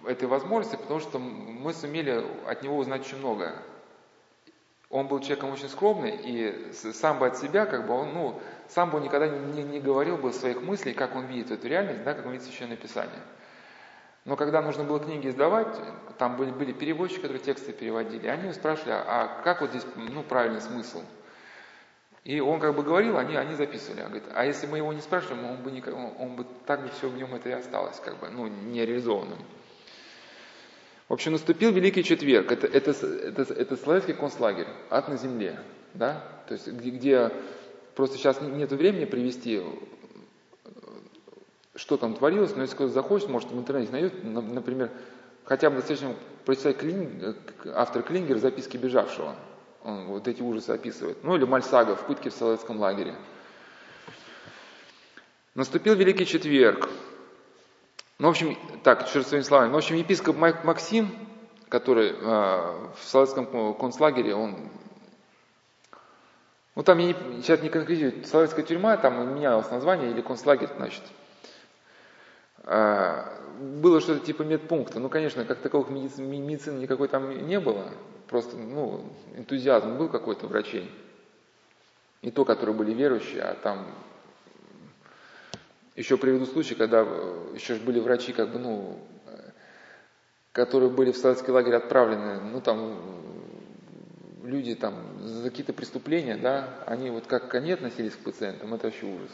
этой 0.07 0.27
возможности, 0.27 0.75
потому 0.75 0.99
что 0.99 1.19
мы 1.19 1.73
сумели 1.73 2.23
от 2.47 2.63
него 2.63 2.77
узнать 2.77 3.01
очень 3.01 3.17
многое. 3.17 3.55
Он 4.89 5.07
был 5.07 5.19
человеком 5.19 5.51
очень 5.51 5.67
скромный, 5.67 6.15
и 6.15 6.71
сам 6.73 7.19
бы 7.19 7.27
от 7.27 7.37
себя, 7.37 7.65
как 7.65 7.87
бы 7.87 7.93
он, 7.93 8.13
ну, 8.13 8.39
сам 8.69 8.89
бы 8.89 9.01
никогда 9.01 9.27
не, 9.27 9.63
не 9.63 9.79
говорил 9.79 10.17
бы 10.17 10.31
своих 10.31 10.61
мыслей, 10.61 10.93
как 10.93 11.15
он 11.15 11.25
видит 11.25 11.51
эту 11.51 11.67
реальность, 11.67 12.03
да, 12.03 12.13
как 12.13 12.25
он 12.25 12.31
видит 12.31 12.47
Священное 12.47 12.77
Писание. 12.77 13.21
Но 14.23 14.37
когда 14.37 14.61
нужно 14.61 14.85
было 14.85 14.99
книги 14.99 15.27
издавать, 15.27 15.75
там 16.17 16.37
были, 16.37 16.51
были 16.51 16.71
переводчики, 16.71 17.21
которые 17.21 17.43
тексты 17.43 17.73
переводили, 17.73 18.27
они 18.27 18.53
спрашивали, 18.53 18.91
а 18.91 19.41
как 19.43 19.61
вот 19.61 19.71
здесь 19.71 19.85
ну, 19.95 20.23
правильный 20.23 20.61
смысл– 20.61 21.01
и 22.27 22.41
он 22.41 22.59
как 22.59 22.75
бы 22.75 22.83
говорил, 22.83 23.17
они, 23.17 23.37
они 23.37 23.55
записывали. 23.55 24.01
Он 24.01 24.07
говорит, 24.07 24.27
а 24.35 24.43
если 24.43 24.67
мы 24.67 24.79
его 24.79 24.91
не 24.91 24.99
спрашиваем, 24.99 25.45
он 25.45 25.63
бы, 25.63 25.71
никак, 25.71 25.95
он 25.95 26.35
бы 26.35 26.45
так 26.65 26.83
бы 26.83 26.89
все 26.89 27.07
в 27.07 27.15
нем 27.15 27.33
это 27.33 27.47
и 27.47 27.53
осталось, 27.53 28.01
как 28.03 28.19
бы, 28.19 28.27
ну, 28.29 28.47
нереализованным. 28.47 29.37
В 31.09 31.13
общем, 31.13 31.31
наступил 31.31 31.71
Великий 31.71 32.03
Четверг. 32.03 32.51
Это, 32.51 32.67
это, 32.67 32.91
это, 32.91 33.53
это 33.53 33.77
славянский 33.77 34.13
концлагерь, 34.13 34.67
ад 34.89 35.07
на 35.07 35.17
земле. 35.17 35.59
Да? 35.93 36.23
То 36.47 36.53
есть, 36.53 36.67
где, 36.67 36.89
где 36.89 37.31
просто 37.95 38.17
сейчас 38.17 38.41
нет 38.41 38.71
времени 38.71 39.05
привести, 39.05 39.61
что 41.75 41.97
там 41.97 42.15
творилось, 42.15 42.55
но 42.55 42.63
если 42.63 42.75
кто-то 42.75 42.93
захочет, 42.93 43.29
может 43.29 43.51
в 43.51 43.57
интернете 43.57 43.91
найдет, 43.91 44.23
например, 44.23 44.91
хотя 45.45 45.69
бы 45.69 45.77
достаточно 45.77 46.13
прочитать 46.43 46.77
Клин, 46.77 47.35
автор 47.73 48.03
Клингер 48.03 48.37
«Записки 48.37 48.77
бежавшего». 48.77 49.35
Он 49.83 50.07
вот 50.07 50.27
эти 50.27 50.41
ужасы 50.41 50.71
описывает. 50.71 51.23
Ну 51.23 51.35
или 51.35 51.45
Мальсага 51.45 51.95
в 51.95 52.05
пытке 52.05 52.29
в 52.29 52.33
советском 52.33 52.79
лагере. 52.79 53.15
Наступил 55.55 55.95
Великий 55.95 56.25
Четверг. 56.25 56.89
Ну, 58.19 58.27
в 58.27 58.31
общем, 58.31 58.57
так, 58.83 59.07
еще 59.07 59.21
своими 59.21 59.43
словами. 59.43 59.67
Ну, 59.69 59.75
в 59.75 59.77
общем, 59.77 59.95
епископ 59.95 60.37
Максим, 60.37 61.15
который 61.69 62.09
э, 62.09 62.15
в 62.19 63.03
советском 63.03 63.75
концлагере, 63.75 64.33
он... 64.33 64.69
Ну, 66.73 66.83
там 66.83 66.97
я 66.97 67.07
не, 67.07 67.41
сейчас 67.41 67.61
не 67.61 67.69
конкретизирую, 67.69 68.23
советская 68.25 68.65
тюрьма, 68.65 68.97
там 68.97 69.35
менялось 69.35 69.69
название, 69.69 70.11
или 70.11 70.21
концлагерь, 70.21 70.69
значит. 70.77 71.03
Э, 72.63 73.23
было 73.59 74.01
что-то 74.01 74.25
типа 74.25 74.41
медпункта. 74.41 74.99
Ну, 74.99 75.09
конечно, 75.09 75.45
как 75.45 75.59
таковых 75.59 75.89
медицины, 75.89 76.25
медицины 76.25 76.79
никакой 76.79 77.09
там 77.09 77.47
не 77.47 77.59
было 77.59 77.85
просто, 78.27 78.57
ну, 78.57 79.05
энтузиазм 79.35 79.97
был 79.97 80.09
какой-то 80.09 80.47
врачей. 80.47 80.91
Не 82.23 82.31
то, 82.31 82.45
которые 82.45 82.75
были 82.75 82.93
верующие, 82.93 83.43
а 83.43 83.53
там 83.53 83.85
еще 85.97 86.17
приведу 86.17 86.45
случай, 86.45 86.75
когда 86.75 87.03
э, 87.05 87.53
еще 87.55 87.75
были 87.75 87.99
врачи, 87.99 88.31
как 88.31 88.49
бы, 88.49 88.59
ну, 88.59 88.99
которые 90.53 90.89
были 90.89 91.11
в 91.11 91.17
советский 91.17 91.51
лагерь 91.51 91.75
отправлены, 91.75 92.39
ну, 92.39 92.61
там, 92.61 92.97
люди 94.43 94.73
там 94.73 94.95
за 95.19 95.49
какие-то 95.49 95.73
преступления, 95.73 96.37
да, 96.37 96.83
они 96.85 97.09
вот 97.09 97.27
как 97.27 97.53
они 97.53 97.73
относились 97.73 98.13
к 98.13 98.19
пациентам, 98.19 98.73
это 98.73 98.87
вообще 98.87 99.05
ужас. 99.05 99.31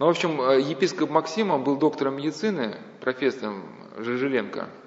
Ну, 0.00 0.06
в 0.06 0.08
общем, 0.10 0.40
э, 0.42 0.60
епископ 0.60 1.10
Максима 1.10 1.58
был 1.58 1.76
доктором 1.76 2.16
медицины, 2.16 2.76
профессором 3.00 3.64
Жижеленко– 3.98 4.68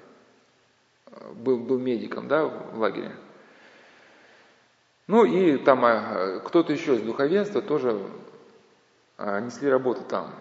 был, 1.34 1.58
был 1.58 1.78
медиком 1.78 2.28
да, 2.28 2.44
в 2.44 2.78
лагере. 2.78 3.12
Ну 5.06 5.24
и 5.24 5.56
там 5.58 6.40
кто-то 6.44 6.72
еще 6.72 6.96
из 6.96 7.02
духовенства 7.02 7.62
тоже 7.62 8.00
несли 9.18 9.68
работу 9.68 10.02
там. 10.02 10.34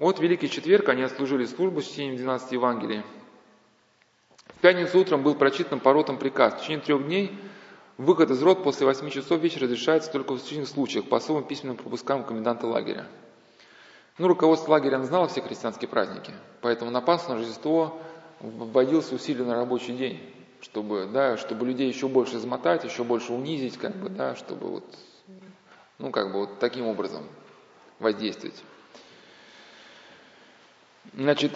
Вот 0.00 0.18
Великий 0.18 0.48
Четверг 0.48 0.88
они 0.88 1.02
отслужили 1.02 1.44
службу 1.44 1.82
с 1.82 1.84
чтением 1.84 2.16
12 2.16 2.52
Евангелий. 2.52 3.02
В 4.46 4.60
пятницу 4.62 4.98
утром 4.98 5.22
был 5.22 5.34
прочитан 5.34 5.78
по 5.78 5.92
ротам 5.92 6.16
приказ. 6.16 6.54
В 6.54 6.60
течение 6.62 6.80
трех 6.80 7.04
дней 7.04 7.38
выход 7.98 8.30
из 8.30 8.42
рот 8.42 8.64
после 8.64 8.86
8 8.86 9.10
часов 9.10 9.38
вечера 9.42 9.64
разрешается 9.64 10.10
только 10.10 10.32
в 10.32 10.36
исключительных 10.38 10.70
случаях 10.70 11.04
по 11.04 11.18
особым 11.18 11.44
письменным 11.44 11.76
пропускам 11.76 12.24
коменданта 12.24 12.66
лагеря. 12.66 13.08
Ну, 14.16 14.28
руководство 14.28 14.70
лагеря 14.70 15.02
знало 15.02 15.28
все 15.28 15.42
христианские 15.42 15.88
праздники, 15.88 16.32
поэтому 16.62 16.90
на 16.90 17.02
Пасху, 17.02 17.32
на 17.32 17.36
Рождество 17.36 18.00
вводился 18.40 19.14
усиленный 19.14 19.52
рабочий 19.52 19.92
день, 19.92 20.18
чтобы, 20.62 21.10
да, 21.12 21.36
чтобы 21.36 21.66
людей 21.66 21.88
еще 21.88 22.08
больше 22.08 22.38
замотать, 22.38 22.84
еще 22.84 23.04
больше 23.04 23.34
унизить, 23.34 23.76
как 23.76 23.94
бы, 23.96 24.08
да, 24.08 24.34
чтобы 24.34 24.66
вот, 24.66 24.84
ну, 25.98 26.10
как 26.10 26.32
бы 26.32 26.38
вот 26.38 26.58
таким 26.58 26.86
образом 26.86 27.24
воздействовать. 27.98 28.64
Значит, 31.14 31.52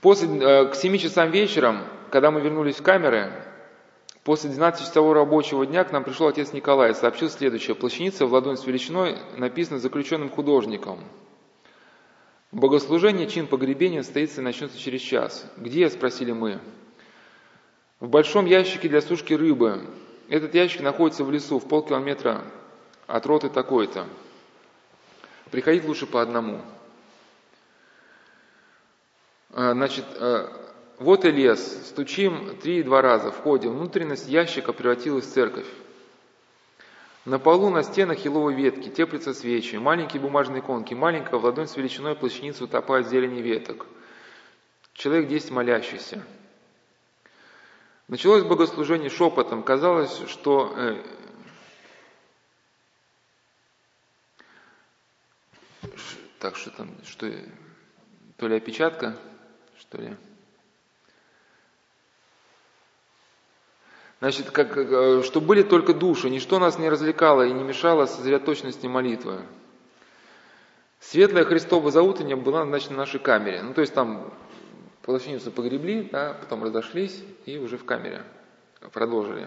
после, 0.00 0.28
э, 0.28 0.66
к 0.66 0.74
7 0.74 0.98
часам 0.98 1.30
вечером, 1.30 1.82
когда 2.10 2.30
мы 2.30 2.40
вернулись 2.40 2.76
в 2.76 2.82
камеры, 2.82 3.32
после 4.22 4.50
12-часового 4.50 5.14
рабочего 5.14 5.66
дня 5.66 5.84
к 5.84 5.92
нам 5.92 6.04
пришел 6.04 6.28
отец 6.28 6.52
Николай 6.52 6.92
и 6.92 6.94
сообщил 6.94 7.28
следующее. 7.28 7.74
Плащаница 7.74 8.26
в 8.26 8.32
ладонь 8.32 8.56
с 8.56 8.66
величиной 8.66 9.18
написана 9.36 9.78
заключенным 9.78 10.30
художником– 10.30 11.00
Богослужение, 12.54 13.26
чин 13.26 13.48
погребения 13.48 14.04
состоится 14.04 14.40
и 14.40 14.44
начнется 14.44 14.78
через 14.78 15.00
час. 15.00 15.44
Где, 15.56 15.90
спросили 15.90 16.30
мы. 16.30 16.60
В 17.98 18.08
большом 18.08 18.46
ящике 18.46 18.88
для 18.88 19.02
сушки 19.02 19.34
рыбы. 19.34 19.84
Этот 20.28 20.54
ящик 20.54 20.82
находится 20.82 21.24
в 21.24 21.32
лесу, 21.32 21.58
в 21.58 21.66
полкилометра 21.66 22.44
от 23.08 23.26
роты 23.26 23.48
такой-то. 23.48 24.06
Приходить 25.50 25.84
лучше 25.84 26.06
по 26.06 26.22
одному. 26.22 26.60
А, 29.56 29.72
значит, 29.72 30.04
а, 30.18 30.50
вот 30.98 31.24
и 31.24 31.30
лес. 31.30 31.88
Стучим 31.88 32.56
три 32.60 32.82
два 32.82 33.02
раза. 33.02 33.30
Входим. 33.30 33.74
Внутренность 33.74 34.28
ящика 34.28 34.72
превратилась 34.72 35.26
в 35.26 35.32
церковь. 35.32 35.66
На 37.24 37.38
полу 37.38 37.70
на 37.70 37.84
стенах 37.84 38.22
еловой 38.24 38.54
ветки 38.54 38.90
теплятся 38.90 39.32
свечи, 39.32 39.76
маленькие 39.76 40.20
бумажные 40.20 40.60
иконки, 40.60 40.92
маленькая 40.92 41.38
в 41.38 41.44
ладонь 41.44 41.68
с 41.68 41.76
величиной 41.76 42.14
плащаницу 42.16 42.64
утопает 42.64 43.08
зелени 43.08 43.40
веток. 43.40 43.86
Человек 44.92 45.28
десять 45.28 45.50
молящийся. 45.50 46.22
Началось 48.08 48.42
богослужение 48.42 49.08
шепотом. 49.08 49.62
Казалось, 49.62 50.20
что 50.28 50.74
э, 50.76 51.02
так 56.40 56.56
что 56.56 56.70
там, 56.72 56.90
что 57.06 57.32
то 58.36 58.48
ли 58.48 58.56
опечатка, 58.56 59.16
что. 59.94 60.16
Значит, 64.20 64.50
как, 64.52 64.76
э, 64.76 65.22
что 65.22 65.40
были 65.40 65.62
только 65.62 65.92
души, 65.92 66.30
ничто 66.30 66.58
нас 66.58 66.78
не 66.78 66.88
развлекало 66.88 67.42
и 67.42 67.52
не 67.52 67.62
мешало 67.62 68.06
сосредоточенности 68.06 68.86
молитвы. 68.86 69.42
Светлая 71.00 71.44
Христова 71.44 71.90
заутренняя 71.90 72.36
была 72.36 72.64
значит, 72.64 72.90
на 72.90 72.96
нашей 72.96 73.20
камере. 73.20 73.62
Ну, 73.62 73.74
то 73.74 73.82
есть 73.82 73.92
там 73.92 74.32
половницу 75.02 75.50
погребли, 75.50 76.08
да, 76.10 76.34
потом 76.40 76.64
разошлись 76.64 77.22
и 77.44 77.58
уже 77.58 77.76
в 77.76 77.84
камере 77.84 78.22
продолжили. 78.92 79.46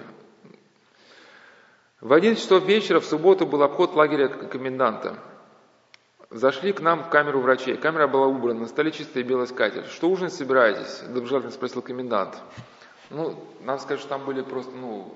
В 2.00 2.14
11 2.14 2.44
часов 2.44 2.64
вечера 2.66 3.00
в 3.00 3.06
субботу 3.06 3.48
был 3.48 3.64
обход 3.64 3.96
лагеря 3.96 4.28
коменданта. 4.28 5.18
Зашли 6.30 6.74
к 6.74 6.82
нам 6.82 7.04
в 7.04 7.10
камеру 7.10 7.40
врачей. 7.40 7.78
Камера 7.78 8.08
была 8.08 8.28
убрана, 8.28 8.62
на 8.62 8.68
столе 8.68 8.92
чистая 8.92 9.24
белая 9.24 9.46
скатерть. 9.46 9.90
Что 9.92 10.10
ужинать 10.10 10.34
собираетесь? 10.34 11.00
Доброжелательно 11.08 11.54
спросил 11.54 11.82
комендант. 11.82 12.38
Ну, 13.10 13.42
надо 13.62 13.82
сказать, 13.82 14.02
что 14.02 14.10
там 14.10 14.26
были 14.26 14.42
просто, 14.42 14.76
ну, 14.76 15.16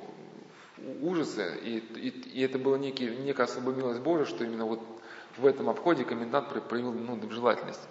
ужасы, 1.01 1.59
и, 1.63 1.77
и, 1.77 2.09
и 2.09 2.41
это 2.41 2.57
было 2.57 2.77
некий, 2.77 3.07
некая 3.07 3.43
особая 3.43 3.75
милость 3.75 3.99
Божия, 3.99 4.25
что 4.25 4.45
именно 4.45 4.65
вот 4.65 4.79
в 5.37 5.45
этом 5.45 5.69
обходе 5.69 6.05
комендант 6.05 6.47
проявил 6.69 6.93
ну, 6.93 7.17
доброжелательность. 7.17 7.81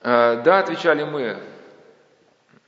Э, 0.00 0.42
да, 0.42 0.58
отвечали 0.58 1.04
мы. 1.04 1.40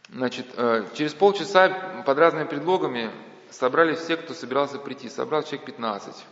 Значит, 0.09 0.47
э, 0.57 0.84
через 0.95 1.14
полчаса 1.14 2.03
под 2.07 2.18
разными 2.18 2.47
предлогами 2.47 3.11
собрались 3.51 3.99
все, 3.99 4.16
кто 4.16 4.34
собирался 4.34 4.78
прийти. 4.78 5.09
Собрался 5.09 5.51
человек 5.51 5.66
15. 5.66 6.24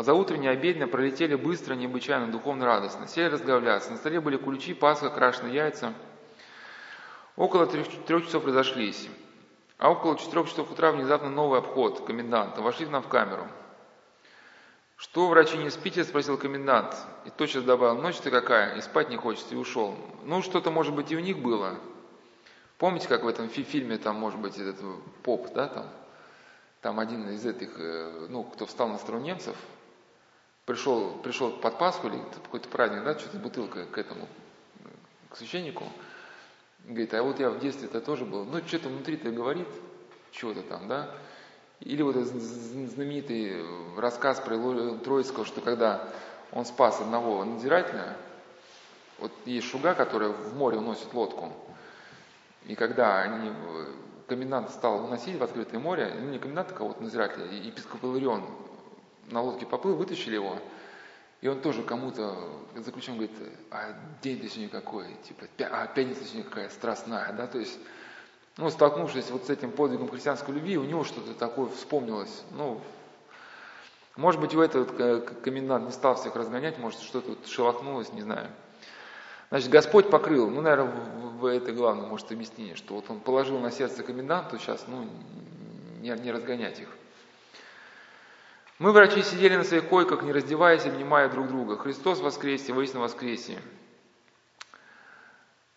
А 0.00 0.02
за 0.02 0.14
утреннее 0.14 0.52
обедня 0.52 0.86
пролетели 0.86 1.34
быстро, 1.34 1.74
необычайно, 1.74 2.32
духовно 2.32 2.64
радостно. 2.64 3.06
Сели 3.06 3.28
разговляться. 3.28 3.90
На 3.90 3.98
столе 3.98 4.18
были 4.22 4.38
куличи, 4.38 4.72
пасха, 4.72 5.10
крашеные 5.10 5.54
яйца– 5.54 5.92
Около 7.36 7.66
трех, 7.66 7.86
трех 8.04 8.24
часов 8.26 8.44
разошлись. 8.44 9.08
А 9.78 9.90
около 9.90 10.18
четырех 10.18 10.48
часов 10.48 10.70
утра 10.70 10.92
внезапно 10.92 11.30
новый 11.30 11.58
обход 11.58 12.04
коменданта. 12.06 12.60
Вошли 12.60 12.86
нам 12.86 13.02
в 13.02 13.08
камеру. 13.08 13.46
«Что, 14.96 15.28
врачи, 15.28 15.56
не 15.56 15.70
спите?»– 15.70 16.04
спросил 16.04 16.36
комендант. 16.36 16.94
И 17.24 17.30
тотчас 17.30 17.62
добавил, 17.64 18.00
ночь-то 18.00 18.30
какая, 18.30 18.76
и 18.76 18.80
спать 18.82 19.08
не 19.08 19.16
хочется, 19.16 19.54
и 19.54 19.56
ушел. 19.58 19.96
Ну, 20.24 20.42
что-то, 20.42 20.70
может 20.70 20.94
быть, 20.94 21.10
и 21.12 21.16
у 21.16 21.20
них 21.20 21.38
было. 21.38 21.78
Помните, 22.76 23.08
как 23.08 23.22
в 23.22 23.28
этом 23.28 23.48
фи 23.48 23.62
фильме, 23.62 23.96
там, 23.96 24.16
может 24.16 24.38
быть, 24.38 24.58
этот 24.58 24.76
поп, 25.22 25.52
да, 25.54 25.68
там? 25.68 25.86
Там 26.82 27.00
один 27.00 27.28
из 27.30 27.46
этих, 27.46 27.70
э, 27.78 28.26
ну, 28.28 28.44
кто 28.44 28.66
встал 28.66 28.88
на 28.88 28.98
сторону 28.98 29.24
немцев, 29.24 29.56
пришел, 30.72 31.12
пришел 31.22 31.50
под 31.50 31.78
Пасху 31.78 32.08
или 32.08 32.18
какой-то 32.42 32.68
праздник, 32.68 33.04
да, 33.04 33.18
что-то 33.18 33.38
бутылка 33.38 33.86
к 33.86 33.98
этому, 33.98 34.28
к 35.30 35.36
священнику– 35.36 35.84
Говорит, 36.84 37.14
а 37.14 37.22
вот 37.22 37.38
я 37.38 37.50
в 37.50 37.60
детстве-то 37.60 38.00
тоже 38.00 38.24
был. 38.24 38.44
Ну, 38.44 38.58
что-то 38.66 38.88
внутри-то 38.88 39.30
говорит, 39.30 39.68
что-то 40.32 40.62
там, 40.62 40.88
да. 40.88 41.14
Или 41.80 42.02
вот 42.02 42.16
знаменитый 42.16 43.64
рассказ 43.96 44.40
про 44.40 44.56
Троицкого, 44.98 45.46
что 45.46 45.60
когда 45.60 46.08
он 46.52 46.64
спас 46.64 47.00
одного 47.00 47.44
надзирателя, 47.44 48.16
вот 49.18 49.32
есть 49.46 49.68
шуга, 49.68 49.94
которая 49.94 50.30
в 50.30 50.56
море 50.56 50.78
уносит 50.78 51.12
лодку, 51.14 51.52
и 52.66 52.74
когда 52.74 53.20
они, 53.20 53.52
комендант 54.26 54.70
стал 54.70 55.04
уносить 55.04 55.38
в 55.38 55.42
открытое 55.42 55.78
море, 55.78 56.12
ну 56.18 56.28
не 56.28 56.38
комендант, 56.38 56.72
а 56.72 56.74
кого-то 56.74 57.02
надзирателя, 57.02 57.46
епископ 57.46 58.04
Иларион 58.04 58.44
на 59.26 59.42
лодке 59.42 59.66
поплыл, 59.66 59.96
вытащили 59.96 60.34
его, 60.34 60.58
и 61.40 61.48
он 61.48 61.60
тоже 61.60 61.82
кому-то, 61.82 62.36
заключен 62.76 63.14
говорит, 63.14 63.36
а 63.70 63.94
день-то 64.22 64.48
сегодня 64.48 64.68
какой, 64.68 65.16
типа, 65.26 65.46
а 65.70 65.86
пятница 65.86 66.24
сегодня 66.24 66.44
какая 66.44 66.68
страстная, 66.68 67.32
да, 67.32 67.46
то 67.46 67.58
есть, 67.58 67.78
ну, 68.56 68.68
столкнувшись 68.70 69.30
вот 69.30 69.46
с 69.46 69.50
этим 69.50 69.70
подвигом 69.70 70.08
христианской 70.08 70.54
любви, 70.54 70.76
у 70.76 70.84
него 70.84 71.04
что-то 71.04 71.34
такое 71.34 71.68
вспомнилось, 71.68 72.42
ну, 72.50 72.80
может 74.16 74.40
быть, 74.40 74.54
у 74.54 74.60
этого 74.60 75.20
комендант 75.20 75.86
не 75.86 75.92
стал 75.92 76.16
всех 76.16 76.36
разгонять, 76.36 76.78
может, 76.78 77.00
что-то 77.00 77.30
вот 77.30 77.46
шелохнулось, 77.46 78.12
не 78.12 78.22
знаю. 78.22 78.48
Значит, 79.48 79.70
Господь 79.70 80.10
покрыл, 80.10 80.50
ну, 80.50 80.60
наверное, 80.60 80.92
в 81.38 81.46
это 81.46 81.72
главное, 81.72 82.06
может, 82.06 82.30
объяснение, 82.30 82.76
что 82.76 82.94
вот 82.94 83.06
он 83.08 83.20
положил 83.20 83.58
на 83.58 83.70
сердце 83.70 84.02
коменданту 84.02 84.58
сейчас, 84.58 84.84
ну, 84.86 85.06
не, 86.00 86.10
не 86.10 86.32
разгонять 86.32 86.80
их. 86.80 86.88
Мы, 88.80 88.92
врачи, 88.92 89.22
сидели 89.22 89.56
на 89.56 89.64
своих 89.64 89.90
койках, 89.90 90.22
не 90.22 90.32
раздеваясь, 90.32 90.86
обнимая 90.86 91.28
друг 91.28 91.48
друга. 91.48 91.76
Христос 91.76 92.20
воскресе, 92.20 92.72
воистину 92.72 93.02
воскресе. 93.02 93.58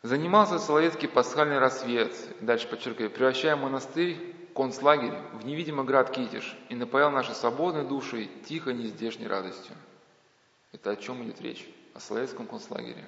Занимался 0.03 0.57
Соловецкий 0.57 1.09
пасхальный 1.09 1.59
рассвет, 1.59 2.15
дальше 2.39 2.65
подчеркиваю, 2.69 3.11
превращая 3.11 3.57
монастырь, 3.57 4.33
концлагерь, 4.55 5.15
в 5.33 5.45
невидимый 5.45 5.85
град 5.85 6.11
Китиш 6.11 6.57
и 6.69 6.75
напоял 6.75 7.11
наши 7.11 7.33
свободные 7.33 7.83
души 7.83 8.29
тихо, 8.45 8.71
нездешней 8.71 9.27
радостью. 9.27 9.75
Это 10.71 10.91
о 10.91 10.95
чем 10.95 11.25
идет 11.25 11.41
речь? 11.41 11.67
О 11.93 11.99
Соловецком 11.99 12.47
концлагере, 12.47 13.03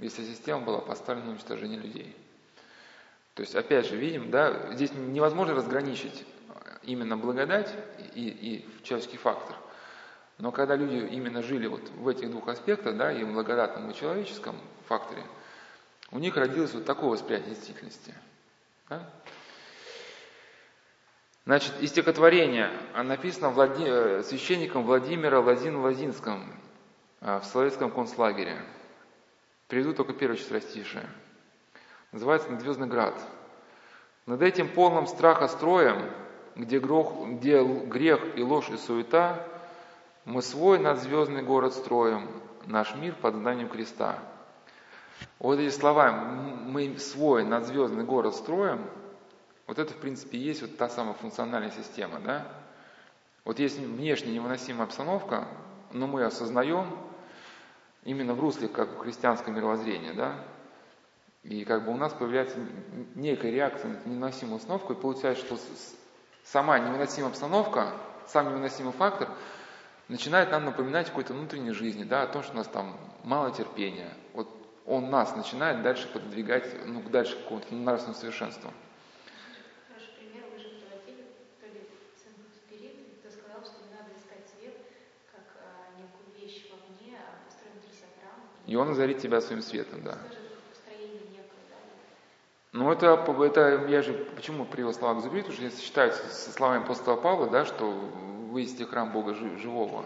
вся 0.00 0.24
система 0.24 0.62
была 0.62 0.78
поставлена 0.78 1.26
на 1.26 1.32
уничтожение 1.34 1.78
людей. 1.78 2.16
То 3.34 3.42
есть, 3.42 3.54
опять 3.54 3.86
же, 3.86 3.96
видим, 3.96 4.32
да, 4.32 4.72
здесь 4.72 4.90
невозможно 4.92 5.54
разграничить 5.54 6.26
именно 6.86 7.16
благодать 7.16 7.74
и, 8.14 8.28
и 8.28 8.84
человеческий 8.84 9.18
фактор. 9.18 9.56
Но 10.38 10.52
когда 10.52 10.76
люди 10.76 11.14
именно 11.14 11.42
жили 11.42 11.66
вот 11.66 11.88
в 11.90 12.08
этих 12.08 12.30
двух 12.30 12.48
аспектах, 12.48 12.96
да, 12.96 13.12
и 13.12 13.24
в 13.24 13.32
благодатном, 13.32 13.90
и 13.90 13.94
человеческом 13.94 14.56
факторе, 14.86 15.22
у 16.10 16.18
них 16.18 16.36
родилось 16.36 16.74
вот 16.74 16.84
такое 16.84 17.10
восприятие 17.10 17.54
действительности. 17.54 18.14
Да? 18.88 19.08
Значит, 21.46 21.80
из 21.80 21.90
стихотворения 21.90 22.70
написано 22.94 23.50
Влади... 23.50 23.84
Э, 23.86 24.22
священником 24.24 24.84
Владимира 24.84 25.40
Лазин-Лазинском 25.40 26.52
э, 27.20 27.38
в 27.38 27.44
Соловецком 27.44 27.90
концлагере. 27.90 28.60
Приведу 29.68 29.94
только 29.94 30.12
первое 30.12 30.36
четверостишее. 30.36 31.08
Называется 32.12 32.50
«Надзвездный 32.50 32.88
град». 32.88 33.14
Над 34.26 34.42
этим 34.42 34.68
полным 34.68 35.06
страха 35.06 35.46
строем 35.46 36.10
где, 36.56 36.80
грох, 36.80 37.26
где 37.26 37.62
грех 37.62 38.36
и 38.36 38.42
ложь 38.42 38.70
и 38.70 38.76
суета, 38.76 39.46
мы 40.24 40.42
свой 40.42 40.78
надзвездный 40.78 41.42
город 41.42 41.74
строим, 41.74 42.28
наш 42.64 42.94
мир 42.96 43.14
под 43.14 43.34
знанием 43.34 43.68
креста. 43.68 44.18
Вот 45.38 45.58
эти 45.58 45.72
слова, 45.72 46.10
мы 46.12 46.98
свой 46.98 47.44
надзвездный 47.44 48.04
город 48.04 48.34
строим, 48.34 48.80
вот 49.66 49.78
это, 49.78 49.92
в 49.92 49.96
принципе, 49.96 50.38
есть 50.38 50.62
вот 50.62 50.76
та 50.76 50.88
самая 50.88 51.14
функциональная 51.14 51.70
система, 51.70 52.20
да? 52.20 52.46
Вот 53.44 53.58
есть 53.58 53.78
внешне 53.78 54.32
невыносимая 54.32 54.84
обстановка, 54.84 55.46
но 55.92 56.06
мы 56.06 56.24
осознаем 56.24 56.96
именно 58.04 58.34
в 58.34 58.40
русле 58.40 58.68
как 58.68 59.02
христианское 59.02 59.52
мировоззрение, 59.52 60.12
да? 60.12 60.34
И 61.42 61.64
как 61.64 61.84
бы 61.84 61.92
у 61.92 61.96
нас 61.96 62.12
появляется 62.12 62.58
некая 63.14 63.50
реакция 63.50 63.90
на 63.90 64.08
невыносимую 64.08 64.56
установку, 64.56 64.92
и 64.92 64.96
получается, 64.96 65.44
что 65.44 65.56
сама 66.52 66.78
невыносимая 66.78 67.30
обстановка, 67.30 67.92
сам 68.26 68.48
невыносимый 68.48 68.92
фактор 68.92 69.28
начинает 70.08 70.50
нам 70.50 70.64
напоминать 70.64 71.08
какой-то 71.08 71.34
внутренней 71.34 71.72
жизни, 71.72 72.04
да, 72.04 72.22
о 72.22 72.26
том, 72.26 72.42
что 72.42 72.52
у 72.52 72.56
нас 72.56 72.68
там 72.68 72.96
мало 73.24 73.50
терпения. 73.50 74.14
Вот 74.32 74.48
он 74.86 75.10
нас 75.10 75.34
начинает 75.34 75.82
дальше 75.82 76.08
подвигать, 76.08 76.64
ну, 76.86 77.02
дальше 77.02 77.36
к 77.36 77.42
какому-то 77.42 77.74
нравственному 77.74 78.18
совершенству. 78.18 78.72
И 88.66 88.74
он 88.74 88.90
озарит 88.90 89.18
тебя 89.18 89.40
своим 89.40 89.62
светом, 89.62 90.02
да. 90.02 90.18
Ну, 92.76 92.92
это, 92.92 93.24
это 93.42 93.86
я 93.88 94.02
же 94.02 94.12
почему 94.12 94.66
привел 94.66 94.92
слова 94.92 95.18
к 95.18 95.22
Зубриту, 95.22 95.48
потому 95.48 95.56
что 95.56 95.64
если 95.64 95.82
считать 95.82 96.14
со 96.14 96.52
словами 96.52 96.84
апостола 96.84 97.16
Павла, 97.16 97.48
да, 97.48 97.64
что 97.64 97.90
вы 97.90 98.60
есть 98.60 98.86
храм 98.90 99.10
Бога 99.12 99.32
живого. 99.32 100.04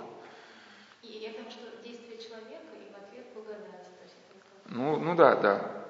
И 1.03 1.35
думаю, 1.37 1.51
что 1.51 1.83
действие 1.83 2.19
человека 2.23 2.77
и 2.77 2.93
в 2.93 2.97
ответ 2.97 3.27
благодать. 3.35 3.89
Это... 4.05 4.45
Ну, 4.67 4.99
ну 4.99 5.17
да, 5.17 5.35
да. 5.35 5.85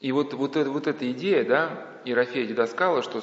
И 0.00 0.12
вот, 0.12 0.34
вот, 0.34 0.56
это, 0.56 0.70
вот 0.70 0.86
эта 0.86 1.10
идея, 1.12 1.42
да, 1.42 1.86
Ерофея 2.04 2.46
Дедоскала, 2.46 3.00
что 3.00 3.22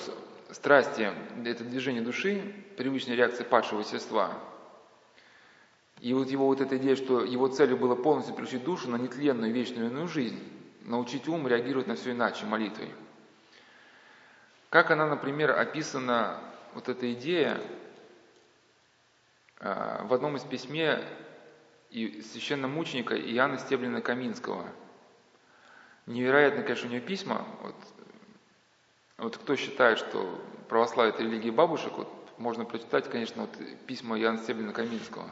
страсти– 0.50 1.12
это 1.46 1.64
движение 1.64 2.02
души, 2.02 2.42
привычная 2.78 3.16
реакция 3.16 3.46
падшего 3.46 3.82
естества. 3.82 4.36
И 6.00 6.14
вот 6.14 6.30
его 6.30 6.46
вот 6.46 6.62
эта 6.62 6.78
идея, 6.78 6.96
что 6.96 7.24
его 7.24 7.48
целью 7.48 7.78
было 7.78 7.96
полностью 7.96 8.36
приучить 8.36 8.64
душу 8.64 8.90
на 8.90 8.98
нетленную 8.98 9.52
вечную 9.52 9.90
иную 9.90 10.08
жизнь, 10.08 10.40
научить 10.82 11.28
ум 11.28 11.48
реагировать 11.48 11.88
на 11.88 11.96
все 11.96 12.12
иначе 12.12 12.46
молитвой. 12.46 12.90
Как 14.70 14.92
она, 14.92 15.08
например, 15.08 15.52
описана, 15.52 16.40
вот 16.74 16.90
эта 16.90 17.12
идея, 17.14 17.62
а, 19.60 20.06
в 20.06 20.14
одном 20.14 20.36
из 20.36 20.44
письме 20.44 21.02
священномученика 21.92 23.16
Иоанна 23.16 23.58
Стеблина 23.58 24.02
Каминского– 24.02 24.66
Невероятно, 26.06 26.62
конечно, 26.62 26.88
у 26.88 26.92
нее 26.92 27.02
письма. 27.02 27.48
Вот, 27.62 27.76
вот 29.18 29.38
кто 29.38 29.56
считает, 29.56 29.98
что 29.98 30.40
православие– 30.70 31.14
это 31.16 31.24
религия 31.24 31.52
бабушек, 31.52 31.94
вот 31.94 32.10
можно 32.38 32.64
прочитать, 32.64 33.10
конечно, 33.10 33.42
вот 33.44 33.58
письма 33.88 34.18
Яна 34.18 34.38
Стеблина 34.38 34.72
Каминского. 34.72 35.32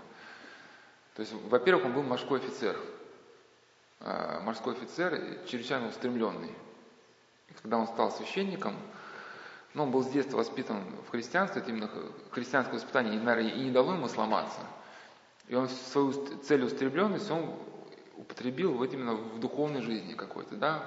То 1.15 1.21
есть, 1.21 1.33
во-первых, 1.49 1.85
он 1.85 1.93
был 1.93 2.03
морской 2.03 2.39
офицер. 2.39 2.77
А, 3.99 4.41
морской 4.41 4.73
офицер, 4.73 5.19
чрезвычайно 5.47 5.87
устремленный. 5.87 6.51
И 7.49 7.53
когда 7.61 7.77
он 7.77 7.87
стал 7.87 8.11
священником, 8.11 8.75
ну, 9.73 9.83
он 9.83 9.91
был 9.91 10.03
с 10.03 10.07
детства 10.09 10.37
воспитан 10.37 10.83
в 11.07 11.11
христианстве, 11.11 11.61
это 11.61 11.71
именно 11.71 11.89
христианское 12.31 12.75
воспитание, 12.75 13.19
наверное, 13.19 13.51
и 13.51 13.59
не 13.59 13.71
дало 13.71 13.93
ему 13.93 14.07
сломаться. 14.07 14.59
И 15.47 15.55
он 15.55 15.69
свою 15.69 16.11
целеустремленность, 16.43 17.29
он 17.31 17.55
употребил 18.15 18.73
вот 18.73 18.93
именно 18.93 19.13
в 19.13 19.39
духовной 19.39 19.81
жизни 19.81 20.13
какой-то, 20.13 20.55
да. 20.55 20.83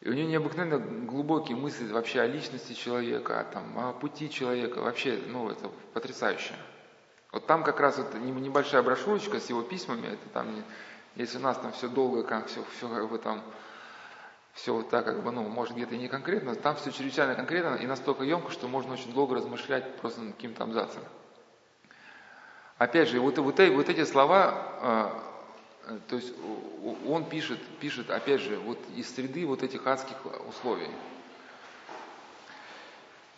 И 0.00 0.08
у 0.08 0.12
него 0.12 0.28
необыкновенно 0.28 0.78
глубокие 0.78 1.56
мысли 1.56 1.86
вообще 1.86 2.20
о 2.20 2.26
личности 2.26 2.74
человека, 2.74 3.46
там, 3.52 3.78
о 3.78 3.92
пути 3.92 4.30
человека, 4.30 4.80
вообще, 4.80 5.20
ну, 5.26 5.50
это 5.50 5.68
потрясающе. 5.94 6.54
Вот 7.32 7.46
там 7.46 7.64
как 7.64 7.80
раз 7.80 7.98
вот 7.98 8.14
небольшая 8.14 8.82
брошюрочка 8.82 9.40
с 9.40 9.48
его 9.48 9.62
письмами, 9.62 10.06
это 10.06 10.28
там, 10.32 10.64
если 11.14 11.38
у 11.38 11.40
нас 11.40 11.58
там 11.58 11.72
все 11.72 11.88
долго, 11.88 12.22
как 12.22 12.46
все, 12.46 12.64
все 12.76 12.88
как 12.88 13.08
бы 13.10 13.18
там, 13.18 13.42
все 14.52 14.72
вот 14.72 14.88
так, 14.88 15.04
как 15.04 15.22
бы, 15.22 15.30
ну, 15.32 15.42
может 15.42 15.74
где-то 15.74 15.94
и 15.94 15.98
не 15.98 16.08
конкретно, 16.08 16.54
там 16.54 16.76
все 16.76 16.90
чрезвычайно 16.90 17.34
конкретно 17.34 17.74
и 17.74 17.86
настолько 17.86 18.24
емко, 18.24 18.50
что 18.50 18.68
можно 18.68 18.94
очень 18.94 19.12
долго 19.12 19.34
размышлять 19.34 19.96
просто 19.96 20.22
над 20.22 20.34
каким-то 20.36 20.64
абзацем. 20.64 21.02
Опять 22.78 23.08
же, 23.08 23.20
вот, 23.20 23.38
вот, 23.38 23.58
вот 23.58 23.88
эти 23.88 24.04
слова 24.04 24.52
а, 24.80 25.26
Э, 25.86 25.98
то 26.08 26.16
есть 26.16 26.32
он 27.06 27.24
пишет, 27.24 27.60
пишет, 27.80 28.10
опять 28.10 28.40
же, 28.40 28.58
вот 28.58 28.78
из 28.96 29.14
среды 29.14 29.46
вот 29.46 29.62
этих 29.62 29.86
адских 29.86 30.16
условий. 30.48 30.90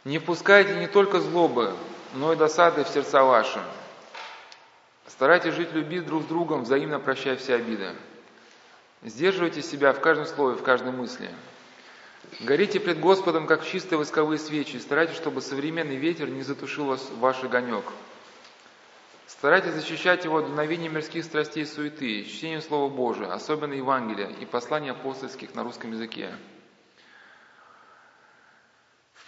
Не 0.05 0.19
впускайте 0.19 0.77
не 0.77 0.87
только 0.87 1.21
злобы, 1.21 1.75
но 2.15 2.33
и 2.33 2.37
досады 2.37 2.85
в 2.85 2.89
сердца 2.89 3.23
ваши. 3.23 3.61
Старайтесь 5.07 5.55
жить 5.55 5.73
любить 5.73 6.07
друг 6.07 6.23
с 6.25 6.27
другом, 6.27 6.63
взаимно 6.63 7.01
прощая 7.01 7.37
все 7.37 7.55
обиды. 7.55 7.95
Сдерживайте 9.03 9.63
себя 9.63 9.93
в 9.93 10.01
каждом 10.01 10.27
слове, 10.27 10.57
в 10.57 10.63
каждой 10.63 10.93
мысли. 10.93 11.31
Горите 12.41 12.81
пред 12.81 13.01
Господом, 13.01 13.47
как 13.47 13.65
чистые 13.65 13.99
восковые 13.99 14.39
свечи, 14.39 14.77
старайтесь, 14.77 15.17
чтобы 15.17 15.41
современный 15.41 15.97
ветер 15.97 16.29
не 16.29 16.43
затушил 16.43 16.87
вас 16.87 17.09
ваш 17.19 17.43
огонек– 17.45 17.85
Старайтесь 19.29 19.75
защищать 19.75 20.25
его 20.25 20.39
от 20.39 20.47
дуновения 20.47 20.89
мирских 20.89 21.23
страстей 21.23 21.65
и 21.65 21.67
суеты, 21.67 22.25
чтением 22.25 22.63
Слова 22.63 22.89
Божия, 22.89 23.31
особенно 23.31 23.75
Евангелия 23.75 24.31
и 24.31 24.47
посланий 24.47 24.91
апостольских 24.91 25.55
на 25.55 25.65
русском 25.65 25.93
языке. 25.93 26.31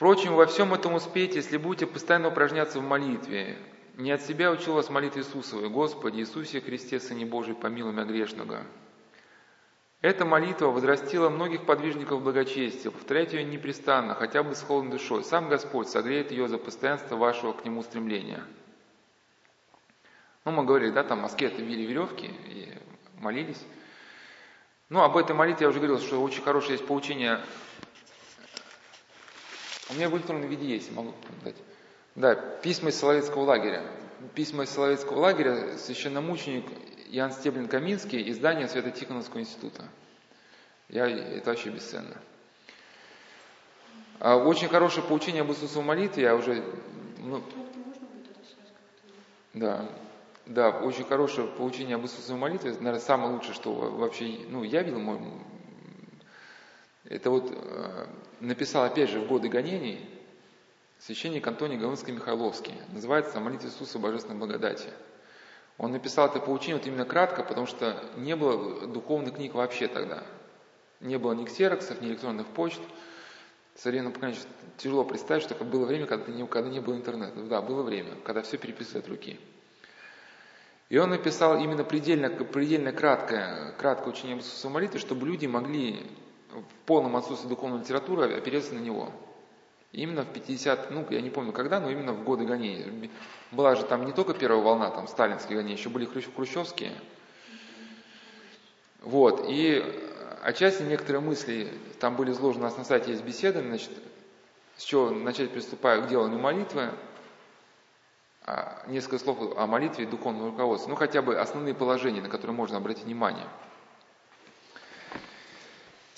Впрочем, 0.00 0.34
во 0.34 0.46
всем 0.46 0.72
этом 0.72 0.94
успейте, 0.94 1.40
если 1.40 1.58
будете 1.58 1.86
постоянно 1.86 2.28
упражняться 2.28 2.80
в 2.80 2.82
молитве. 2.82 3.58
Не 3.98 4.12
от 4.12 4.22
себя 4.22 4.50
учил 4.50 4.72
вас 4.72 4.88
молитве 4.88 5.20
Иисусовой, 5.20 5.68
Господи 5.68 6.20
Иисусе 6.20 6.62
Христе, 6.62 6.98
Сыне 6.98 7.26
Божий, 7.26 7.54
помилуй 7.54 7.92
меня 7.92 8.04
грешного. 8.04 8.62
Эта 10.00 10.24
молитва 10.24 10.68
возрастила 10.68 11.28
многих 11.28 11.66
подвижников 11.66 12.22
благочестия. 12.22 12.90
Повторяйте 12.90 13.36
ее 13.36 13.44
непрестанно, 13.44 14.14
хотя 14.14 14.42
бы 14.42 14.54
с 14.54 14.62
холодной 14.62 14.92
душой. 14.92 15.22
Сам 15.22 15.50
Господь 15.50 15.90
согреет 15.90 16.30
ее 16.30 16.48
за 16.48 16.56
постоянство 16.56 17.16
вашего 17.16 17.52
к 17.52 17.66
Нему 17.66 17.82
стремления. 17.82 18.42
Ну, 20.46 20.52
мы 20.52 20.64
говорили, 20.64 20.92
да, 20.92 21.04
там 21.04 21.26
аскеты 21.26 21.60
вили 21.60 21.82
веревки 21.82 22.24
и 22.46 22.72
молились. 23.18 23.62
Ну, 24.88 25.02
об 25.02 25.18
этой 25.18 25.36
молитве 25.36 25.64
я 25.66 25.68
уже 25.68 25.78
говорил, 25.78 25.98
что 25.98 26.22
очень 26.22 26.42
хорошее 26.42 26.78
есть 26.78 26.86
поучение. 26.86 27.42
У 29.90 29.94
меня 29.94 30.08
в 30.08 30.16
электронном 30.16 30.48
виде 30.48 30.66
есть, 30.66 30.92
могу 30.92 31.12
дать. 31.44 31.56
Да, 32.14 32.34
письма 32.34 32.90
из 32.90 32.98
Соловецкого 32.98 33.44
лагеря. 33.44 33.82
Письма 34.34 34.64
из 34.64 34.70
Соловецкого 34.70 35.18
лагеря, 35.18 35.76
священномученик 35.78 36.66
Ян 37.08 37.32
Стеблин 37.32 37.66
Каминский, 37.66 38.30
издание 38.30 38.68
Свято-Тихоновского 38.68 39.40
института. 39.40 39.88
Я, 40.88 41.08
это 41.08 41.50
вообще 41.50 41.70
бесценно. 41.70 42.16
А 44.20 44.36
очень 44.36 44.68
хорошее 44.68 45.04
поучение 45.06 45.42
об 45.42 45.50
Иисусовой 45.50 45.84
молитве, 45.86 46.24
я 46.24 46.36
уже... 46.36 46.62
Ну, 47.18 47.42
да, 49.54 49.88
да, 50.46 50.70
очень 50.70 51.04
хорошее 51.04 51.46
получение 51.46 51.96
об 51.96 52.02
Иисусовой 52.02 52.38
молитве, 52.38 52.72
наверное, 52.72 53.00
самое 53.00 53.32
лучшее, 53.32 53.54
что 53.54 53.72
вообще, 53.72 54.40
ну, 54.48 54.62
я 54.62 54.82
видел, 54.82 55.00
мой, 55.00 55.18
это 57.04 57.30
вот 57.30 57.50
э, 57.50 58.06
написал, 58.40 58.84
опять 58.84 59.10
же, 59.10 59.20
в 59.20 59.26
годы 59.26 59.48
гонений 59.48 60.08
священник 60.98 61.46
Антоний 61.46 61.78
Галынский-Михайловский. 61.78 62.74
Называется 62.92 63.40
«Молитва 63.40 63.68
Иисуса 63.68 63.98
Божественной 63.98 64.38
благодати». 64.38 64.90
Он 65.78 65.92
написал 65.92 66.28
это 66.28 66.40
поучение 66.40 66.76
вот 66.76 66.86
именно 66.86 67.06
кратко, 67.06 67.42
потому 67.42 67.66
что 67.66 68.04
не 68.16 68.36
было 68.36 68.86
духовных 68.86 69.36
книг 69.36 69.54
вообще 69.54 69.88
тогда. 69.88 70.24
Не 71.00 71.18
было 71.18 71.32
ни 71.32 71.46
ксероксов, 71.46 72.02
ни 72.02 72.08
электронных 72.08 72.46
почт. 72.48 72.80
Современному 73.76 74.14
поколению 74.14 74.42
тяжело 74.76 75.04
представить, 75.04 75.42
что 75.42 75.54
было 75.64 75.86
время, 75.86 76.04
когда 76.04 76.30
не, 76.30 76.46
когда 76.46 76.68
не 76.68 76.80
было 76.80 76.96
интернета. 76.96 77.40
Да, 77.44 77.62
было 77.62 77.82
время, 77.82 78.16
когда 78.24 78.42
все 78.42 78.58
переписывали 78.58 78.98
от 78.98 79.08
руки. 79.08 79.40
И 80.90 80.98
он 80.98 81.10
написал 81.10 81.58
именно 81.58 81.84
предельно, 81.84 82.28
предельно 82.28 82.92
краткое, 82.92 83.72
краткое 83.78 84.10
учение 84.10 84.36
об 84.36 84.70
молитвы, 84.70 84.98
чтобы 84.98 85.26
люди 85.26 85.46
могли 85.46 86.04
в 86.52 86.86
полном 86.86 87.16
отсутствии 87.16 87.48
духовной 87.48 87.80
литературы 87.80 88.34
опереться 88.34 88.74
на 88.74 88.80
него. 88.80 89.10
именно 89.92 90.22
в 90.22 90.32
50, 90.32 90.90
ну, 90.90 91.04
я 91.10 91.20
не 91.20 91.30
помню 91.30 91.52
когда, 91.52 91.80
но 91.80 91.90
именно 91.90 92.12
в 92.12 92.22
годы 92.22 92.44
гонений. 92.44 93.10
Была 93.50 93.74
же 93.74 93.84
там 93.84 94.06
не 94.06 94.12
только 94.12 94.34
первая 94.34 94.62
волна, 94.62 94.90
там, 94.90 95.08
сталинские 95.08 95.56
гонения, 95.56 95.76
еще 95.76 95.88
были 95.88 96.04
хрущевские. 96.04 96.92
Вот, 99.00 99.46
и 99.48 99.82
отчасти 100.42 100.82
некоторые 100.82 101.22
мысли 101.22 101.72
там 101.98 102.16
были 102.16 102.32
изложены, 102.32 102.64
у 102.64 102.68
нас 102.68 102.76
на 102.76 102.84
сайте 102.84 103.12
есть 103.12 103.24
беседы, 103.24 103.60
значит, 103.62 103.90
с 104.76 104.82
чего 104.82 105.10
начать 105.10 105.50
приступая 105.50 106.02
к 106.02 106.08
деланию 106.08 106.38
молитвы, 106.38 106.90
а, 108.46 108.82
несколько 108.88 109.18
слов 109.18 109.38
о 109.56 109.66
молитве 109.66 110.04
и 110.04 110.06
духовном 110.06 110.46
руководстве, 110.46 110.90
ну 110.90 110.96
хотя 110.96 111.22
бы 111.22 111.38
основные 111.38 111.74
положения, 111.74 112.20
на 112.20 112.28
которые 112.28 112.54
можно 112.54 112.76
обратить 112.76 113.04
внимание. 113.04 113.46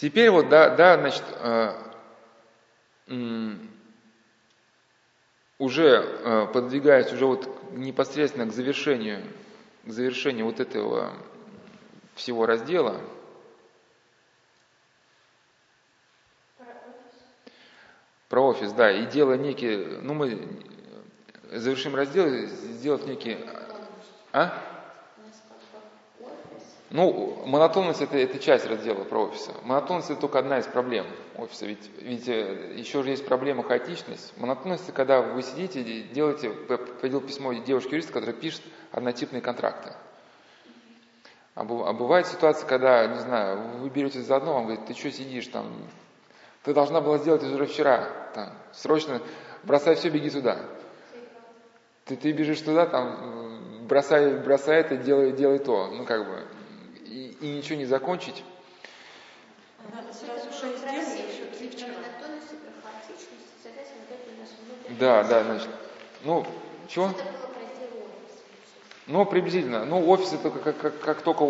Теперь 0.02 0.30
вот, 0.30 0.48
да, 0.48 0.70
да 0.70 0.98
значит, 0.98 1.22
э, 1.36 1.76
уже 5.58 5.84
э, 5.84 6.46
подвигаясь 6.52 7.12
уже 7.12 7.24
вот 7.24 7.48
непосредственно 7.70 8.46
к 8.46 8.52
завершению, 8.52 9.22
к 9.84 9.90
завершению 9.92 10.46
вот 10.46 10.58
этого 10.58 11.12
всего 12.16 12.46
раздела, 12.46 13.00
про 18.28 18.40
офис, 18.44 18.72
да, 18.72 18.90
и 18.90 19.06
делая 19.06 19.38
некие, 19.38 20.00
ну 20.02 20.14
мы 20.14 20.48
завершим 21.52 21.94
раздел, 21.94 22.28
сделав 22.28 23.06
некий... 23.06 23.38
А? 24.32 24.71
Ну, 26.92 27.42
монотонность 27.46 28.02
это, 28.02 28.18
это 28.18 28.38
часть 28.38 28.66
раздела 28.66 29.04
про 29.04 29.24
офиса. 29.24 29.52
Монотонность 29.62 30.10
это 30.10 30.20
только 30.20 30.38
одна 30.38 30.58
из 30.58 30.66
проблем 30.66 31.06
офиса. 31.38 31.64
Ведь, 31.64 31.90
ведь 31.98 32.28
э, 32.28 32.74
еще 32.76 33.02
же 33.02 33.08
есть 33.08 33.24
проблема 33.24 33.62
хаотичность. 33.62 34.34
Монотонность 34.36 34.84
это 34.84 34.92
когда 34.92 35.22
вы 35.22 35.42
сидите, 35.42 35.82
делаете, 36.02 36.50
повидел 36.50 37.22
письмо 37.22 37.54
девушки 37.54 37.92
юриста, 37.92 38.12
которая 38.12 38.36
пишет 38.36 38.60
однотипные 38.90 39.40
контракты. 39.40 39.94
А, 41.54 41.62
а 41.62 41.92
бывает 41.94 42.26
ситуация, 42.26 42.68
когда, 42.68 43.06
не 43.06 43.20
знаю, 43.20 43.78
вы 43.78 43.88
берете 43.88 44.20
за 44.20 44.36
одно, 44.36 44.52
вам 44.52 44.66
говорит, 44.66 44.84
ты 44.84 44.92
что 44.92 45.10
сидишь 45.10 45.46
там, 45.46 45.72
ты 46.62 46.74
должна 46.74 47.00
была 47.00 47.16
сделать 47.16 47.42
это 47.42 47.54
уже 47.54 47.66
вчера, 47.66 48.06
там, 48.34 48.52
срочно 48.72 49.22
бросай 49.62 49.94
все, 49.94 50.10
беги 50.10 50.28
туда. 50.28 50.58
Ты, 52.04 52.16
ты 52.16 52.32
бежишь 52.32 52.60
туда, 52.60 52.84
там, 52.84 53.86
бросай, 53.86 54.38
бросай 54.40 54.80
это, 54.80 54.96
делай, 54.96 55.32
делай 55.32 55.58
то. 55.58 55.88
Ну, 55.88 56.04
как 56.04 56.26
бы, 56.26 56.44
и, 57.42 57.48
ничего 57.48 57.76
не 57.76 57.86
закончить. 57.86 58.42
Надо 59.92 60.12
сразу 60.12 60.48
Да, 64.98 65.24
да, 65.24 65.44
значит, 65.44 65.68
ну, 66.24 66.46
чего? 66.88 67.10
Ну, 69.06 69.26
приблизительно. 69.26 69.84
Ну, 69.84 70.08
офис 70.08 70.32
это 70.32 70.50
как, 70.50 70.78
как, 70.78 71.00
как 71.00 71.22
только 71.22 71.42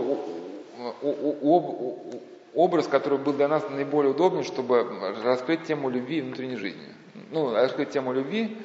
образ, 2.54 2.86
который 2.86 3.18
был 3.18 3.34
для 3.34 3.48
нас 3.48 3.68
наиболее 3.68 4.12
удобный, 4.12 4.44
чтобы 4.44 4.86
раскрыть 5.22 5.64
тему 5.64 5.90
любви 5.90 6.18
и 6.18 6.22
внутренней 6.22 6.56
жизни. 6.56 6.88
Ну, 7.30 7.52
раскрыть 7.52 7.90
тему 7.90 8.12
любви 8.12 8.56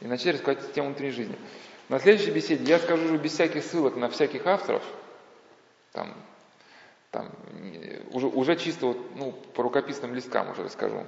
и 0.00 0.06
начать 0.06 0.34
раскрывать 0.34 0.72
тему 0.72 0.88
внутренней 0.88 1.12
жизни. 1.12 1.36
На 1.88 1.98
следующей 1.98 2.30
беседе 2.30 2.64
я 2.64 2.78
скажу 2.78 3.04
уже 3.04 3.16
без 3.16 3.32
всяких 3.32 3.64
ссылок 3.64 3.96
на 3.96 4.08
всяких 4.10 4.46
авторов, 4.46 4.82
там, 5.92 6.14
там, 7.10 7.30
уже, 8.12 8.26
уже 8.26 8.56
чисто 8.56 8.86
вот, 8.86 8.98
ну, 9.16 9.32
по 9.32 9.62
рукописным 9.62 10.14
листкам 10.14 10.50
уже 10.50 10.64
расскажу. 10.64 11.04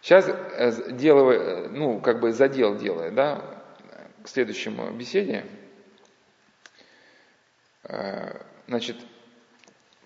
Сейчас 0.00 0.28
э, 0.28 0.92
делаю, 0.92 1.70
ну, 1.70 2.00
как 2.00 2.20
бы 2.20 2.32
задел 2.32 2.76
делая, 2.76 3.10
да, 3.10 3.44
к 4.22 4.28
следующему 4.28 4.90
беседе. 4.92 5.44
Э, 7.84 8.40
значит, 8.66 8.96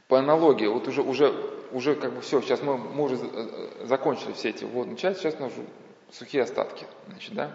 по 0.08 0.18
аналогии, 0.18 0.66
вот 0.66 0.88
уже, 0.88 1.02
уже, 1.02 1.32
уже 1.70 1.94
как 1.94 2.12
бы 2.12 2.20
все, 2.22 2.40
сейчас 2.40 2.60
мы, 2.62 2.76
мы 2.76 3.04
уже 3.04 3.16
э, 3.16 3.86
закончили 3.86 4.32
все 4.32 4.50
эти 4.50 4.64
вводные 4.64 4.96
части, 4.96 5.22
сейчас 5.22 5.40
уже 5.40 5.64
сухие 6.10 6.42
остатки, 6.42 6.86
значит, 7.08 7.34
да? 7.34 7.50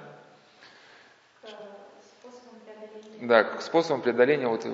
Да, 3.22 3.44
к 3.44 3.62
способам 3.62 4.02
преодоления 4.02 4.48
вот 4.48 4.66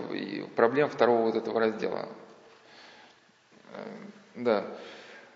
проблем 0.56 0.90
второго 0.90 1.24
вот 1.24 1.36
этого 1.36 1.60
раздела. 1.60 2.08
Да. 4.36 4.66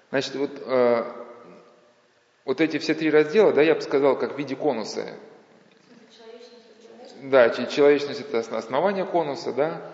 Значит, 0.10 0.36
вот 0.36 1.26
вот 2.46 2.62
эти 2.62 2.80
все 2.80 2.96
три 2.96 3.12
раздела, 3.12 3.54
да, 3.54 3.62
я 3.62 3.76
бы 3.76 3.82
сказал, 3.82 4.18
как 4.18 4.34
в 4.34 4.38
виде 4.40 4.56
конуса. 4.56 5.06
Да, 7.22 7.50
человечность 7.50 8.22
это 8.22 8.40
основание 8.40 9.06
конуса, 9.06 9.54
да, 9.54 9.92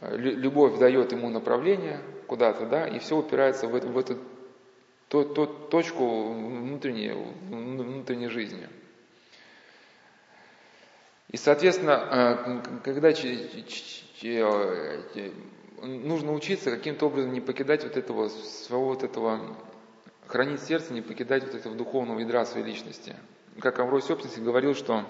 любовь 0.00 0.78
дает 0.78 1.12
ему 1.12 1.28
направление 1.28 2.00
куда-то, 2.26 2.66
да, 2.66 2.88
и 2.88 2.98
все 2.98 3.16
упирается 3.16 3.68
в 3.68 3.76
эту, 3.76 3.88
в 3.88 3.98
эту 3.98 4.18
то, 5.08 5.22
то, 5.22 5.46
точку 5.46 6.32
внутренней, 6.32 7.12
внутренней 7.12 8.28
жизни. 8.28 8.66
И, 11.28 11.36
соответственно, 11.36 12.62
э, 12.74 12.80
когда 12.82 13.12
нужно 15.82 16.32
учиться 16.32 16.70
каким-то 16.70 17.06
образом 17.06 17.32
не 17.32 17.40
покидать 17.40 17.82
вот 17.82 17.96
этого 17.96 18.28
своего 18.28 18.86
вот 18.86 19.02
этого 19.02 19.56
хранить 20.26 20.62
сердце, 20.62 20.94
не 20.94 21.02
покидать 21.02 21.44
вот 21.44 21.54
этого 21.54 21.74
духовного 21.74 22.20
ядра 22.20 22.44
своей 22.46 22.66
личности. 22.66 23.16
Как 23.60 23.78
Амвросий 23.78 24.08
Собственник 24.08 24.44
говорил, 24.44 24.74
что 24.74 25.04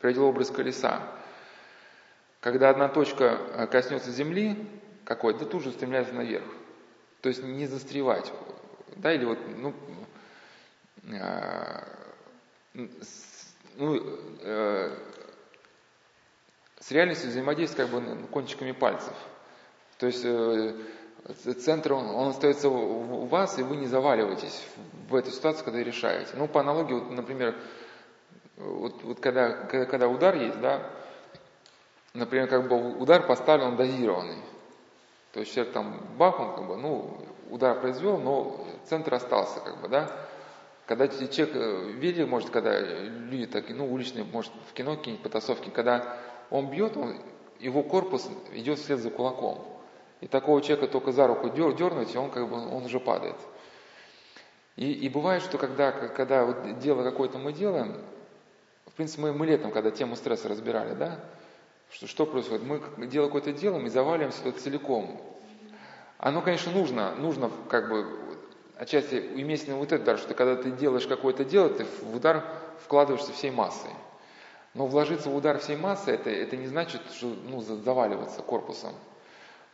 приводил 0.00 0.24
образ 0.24 0.50
колеса. 0.50 1.02
Когда 2.40 2.70
одна 2.70 2.88
точка 2.88 3.38
э, 3.54 3.66
коснется 3.66 4.10
земли 4.10 4.56
какой-то, 5.04 5.40
да 5.40 5.46
тут 5.46 5.62
же 5.62 5.70
устремляется 5.70 6.14
наверх. 6.14 6.44
То 7.20 7.30
есть 7.30 7.42
не 7.42 7.66
застревать. 7.66 8.32
Да, 8.96 9.12
или 9.12 9.24
вот, 9.24 9.38
ну, 9.56 9.74
э, 11.04 11.84
ну 13.76 14.18
э, 14.42 14.96
с 16.80 16.90
реальностью 16.90 17.30
взаимодействовать 17.30 17.90
как 17.90 18.00
бы 18.00 18.26
кончиками 18.28 18.72
пальцев. 18.72 19.14
То 19.98 20.06
есть 20.06 20.24
э, 20.24 20.74
центр, 21.58 21.92
он, 21.92 22.06
он 22.06 22.28
остается 22.28 22.68
у 22.68 23.26
вас, 23.26 23.58
и 23.58 23.62
вы 23.62 23.76
не 23.76 23.86
заваливаетесь 23.86 24.64
в 25.08 25.14
эту 25.14 25.30
ситуацию, 25.30 25.64
когда 25.64 25.82
решаете. 25.82 26.30
Ну, 26.36 26.46
по 26.48 26.60
аналогии, 26.60 26.94
вот, 26.94 27.10
например, 27.10 27.56
вот, 28.56 29.02
вот 29.02 29.20
когда, 29.20 29.50
когда, 29.50 29.86
когда 29.86 30.08
удар 30.08 30.34
есть, 30.36 30.60
да, 30.60 30.90
например, 32.14 32.48
как 32.48 32.68
бы 32.68 32.98
удар 32.98 33.26
поставлен, 33.26 33.76
дозированный. 33.76 34.42
То 35.32 35.40
есть 35.40 35.52
человек 35.52 35.72
там 35.72 36.00
бах, 36.16 36.40
он 36.40 36.54
как 36.54 36.66
бы, 36.66 36.76
ну, 36.76 37.18
удар 37.50 37.80
произвел, 37.80 38.18
но 38.18 38.66
центр 38.84 39.14
остался, 39.14 39.60
как 39.60 39.80
бы, 39.80 39.88
да. 39.88 40.10
Когда 40.86 41.06
человек, 41.08 41.54
э, 41.54 41.90
видели, 41.92 42.24
может, 42.24 42.50
когда 42.50 42.80
люди 42.80 43.46
так, 43.46 43.68
ну, 43.68 43.92
уличные, 43.92 44.24
может, 44.24 44.52
в 44.70 44.72
кино 44.72 44.96
какие-нибудь 44.96 45.22
потасовки, 45.22 45.70
когда 45.70 46.16
он 46.50 46.70
бьет, 46.70 46.96
он, 46.96 47.20
его 47.58 47.82
корпус 47.82 48.28
идет 48.52 48.78
вслед 48.78 49.00
за 49.00 49.10
кулаком. 49.10 49.77
И 50.20 50.26
такого 50.26 50.60
человека 50.60 50.90
только 50.90 51.12
за 51.12 51.26
руку 51.26 51.48
дер, 51.48 51.74
дернуть, 51.74 52.14
и 52.14 52.18
он 52.18 52.30
как 52.30 52.48
бы 52.48 52.56
он 52.56 52.84
уже 52.84 52.98
падает. 52.98 53.36
И, 54.76 54.92
и 54.92 55.08
бывает, 55.08 55.42
что 55.42 55.58
когда, 55.58 55.92
когда 55.92 56.44
вот 56.44 56.78
дело 56.78 57.02
какое-то 57.02 57.38
мы 57.38 57.52
делаем, 57.52 57.96
в 58.86 58.92
принципе, 58.92 59.22
мы, 59.22 59.32
мы 59.32 59.46
летом, 59.46 59.70
когда 59.70 59.90
тему 59.90 60.16
стресса 60.16 60.48
разбирали, 60.48 60.94
да, 60.94 61.20
что, 61.90 62.06
что 62.06 62.26
происходит? 62.26 62.64
Мы 62.66 63.06
дело 63.06 63.26
какое-то 63.26 63.52
делаем 63.52 63.86
и 63.86 63.90
заваливаемся 63.90 64.42
туда 64.42 64.58
целиком. 64.58 65.20
Оно, 66.18 66.42
конечно, 66.42 66.72
нужно, 66.72 67.14
нужно 67.14 67.50
как 67.68 67.88
бы 67.88 68.06
отчасти 68.76 69.16
иметь 69.36 69.68
вот 69.68 69.92
этот 69.92 70.02
удар, 70.02 70.18
что 70.18 70.34
когда 70.34 70.56
ты 70.56 70.70
делаешь 70.70 71.06
какое-то 71.06 71.44
дело, 71.44 71.70
ты 71.70 71.84
в 71.84 72.14
удар 72.14 72.44
вкладываешься 72.84 73.32
всей 73.32 73.50
массой. 73.50 73.90
Но 74.74 74.86
вложиться 74.86 75.30
в 75.30 75.36
удар 75.36 75.58
всей 75.58 75.76
массы, 75.76 76.10
это, 76.10 76.30
это 76.30 76.56
не 76.56 76.66
значит, 76.66 77.00
что 77.12 77.26
ну, 77.26 77.60
заваливаться 77.60 78.42
корпусом. 78.42 78.92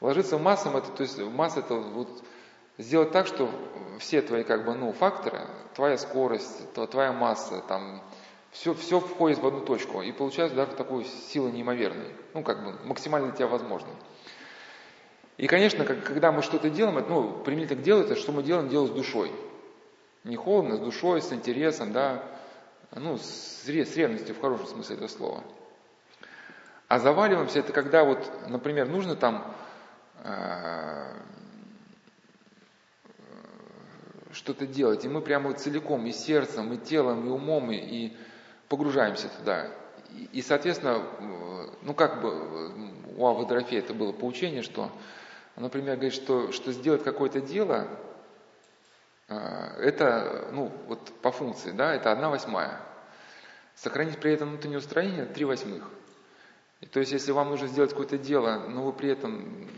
Ложиться 0.05 0.37
массам, 0.37 0.77
это, 0.77 0.91
то 0.91 1.03
есть 1.03 1.19
масса 1.19 1.61
это 1.61 1.77
вот 1.77 2.23
сделать 2.77 3.11
так, 3.11 3.27
что 3.27 3.49
все 3.99 4.21
твои 4.21 4.45
как 4.45 4.67
бы, 4.67 4.75
ну, 4.75 4.93
факторы, 4.93 5.41
твоя 5.75 5.97
скорость, 5.97 6.75
твоя 6.91 7.11
масса, 7.11 7.63
там, 7.67 8.03
все, 8.51 8.75
все 8.75 9.01
входит 9.01 9.39
в 9.39 9.47
одну 9.47 9.63
точку. 9.63 10.03
И 10.03 10.13
получается 10.13 10.57
даже 10.57 10.73
такую 10.73 11.07
силу 11.07 11.49
неимоверной. 11.49 12.13
Ну, 12.35 12.43
как 12.43 12.63
бы 12.63 12.87
максимально 12.87 13.29
для 13.29 13.37
тебя 13.37 13.47
возможно. 13.47 13.89
И, 15.39 15.47
конечно, 15.47 15.87
как, 15.87 16.05
когда 16.05 16.33
мы 16.33 16.43
что-то 16.43 16.69
делаем, 16.69 16.99
это, 16.99 17.09
ну, 17.09 17.39
применительно 17.43 17.81
к 17.81 17.83
делу, 17.83 18.03
это 18.03 18.15
что 18.15 18.31
мы 18.31 18.43
делаем, 18.43 18.69
делаем 18.69 18.93
с 18.93 18.95
душой. 18.95 19.33
Не 20.25 20.37
холодно, 20.37 20.77
с 20.77 20.81
душой, 20.81 21.23
с 21.23 21.33
интересом, 21.33 21.95
да, 21.95 22.23
ну, 22.91 23.17
с, 23.17 23.63
с 23.65 23.97
ревностью 23.97 24.35
в 24.35 24.41
хорошем 24.43 24.67
смысле 24.67 24.97
этого 24.97 25.09
слова. 25.09 25.45
А 26.89 26.99
заваливаемся, 26.99 27.61
это 27.61 27.73
когда 27.73 28.05
вот, 28.05 28.31
например, 28.49 28.87
нужно 28.87 29.17
там 29.17 29.55
что-то 34.35 34.67
делать. 34.67 35.05
И 35.05 35.09
мы 35.09 35.21
прямо 35.21 35.55
целиком, 35.55 36.07
и 36.07 36.13
сердцем, 36.13 36.73
и 36.73 36.79
телом, 36.79 37.27
и 37.27 37.31
умом, 37.31 37.71
и, 37.71 37.77
и 37.77 38.17
погружаемся 38.69 39.29
туда. 39.29 39.69
И, 40.11 40.29
и, 40.39 40.43
соответственно, 40.43 41.03
ну 41.83 41.95
как 41.95 42.21
бы 42.21 42.95
у 43.17 43.27
Авы 43.27 43.47
это 43.55 43.95
было 43.95 44.13
поучение, 44.13 44.63
что, 44.63 44.91
например, 45.57 45.95
говорит, 45.97 46.15
что, 46.15 46.53
что 46.53 46.73
сделать 46.73 47.05
какое-то 47.05 47.41
дело, 47.41 47.89
э, 49.29 49.37
это, 49.81 50.49
ну, 50.53 50.73
вот 50.89 51.13
по 51.23 51.31
функции, 51.31 51.71
да, 51.71 51.95
это 51.95 52.11
одна 52.11 52.29
восьмая. 52.29 52.81
Сохранить 53.77 54.19
при 54.19 54.33
этом 54.33 54.51
внутреннее 54.51 54.79
устроение– 54.79 55.27
три 55.35 55.45
восьмых. 55.45 55.89
И 56.81 56.87
то 56.87 57.01
есть, 57.01 57.13
если 57.13 57.33
вам 57.33 57.51
нужно 57.51 57.67
сделать 57.69 57.91
какое-то 57.91 58.19
дело, 58.19 58.67
но 58.69 58.85
вы 58.85 58.93
при 58.93 59.11
этом 59.11 59.69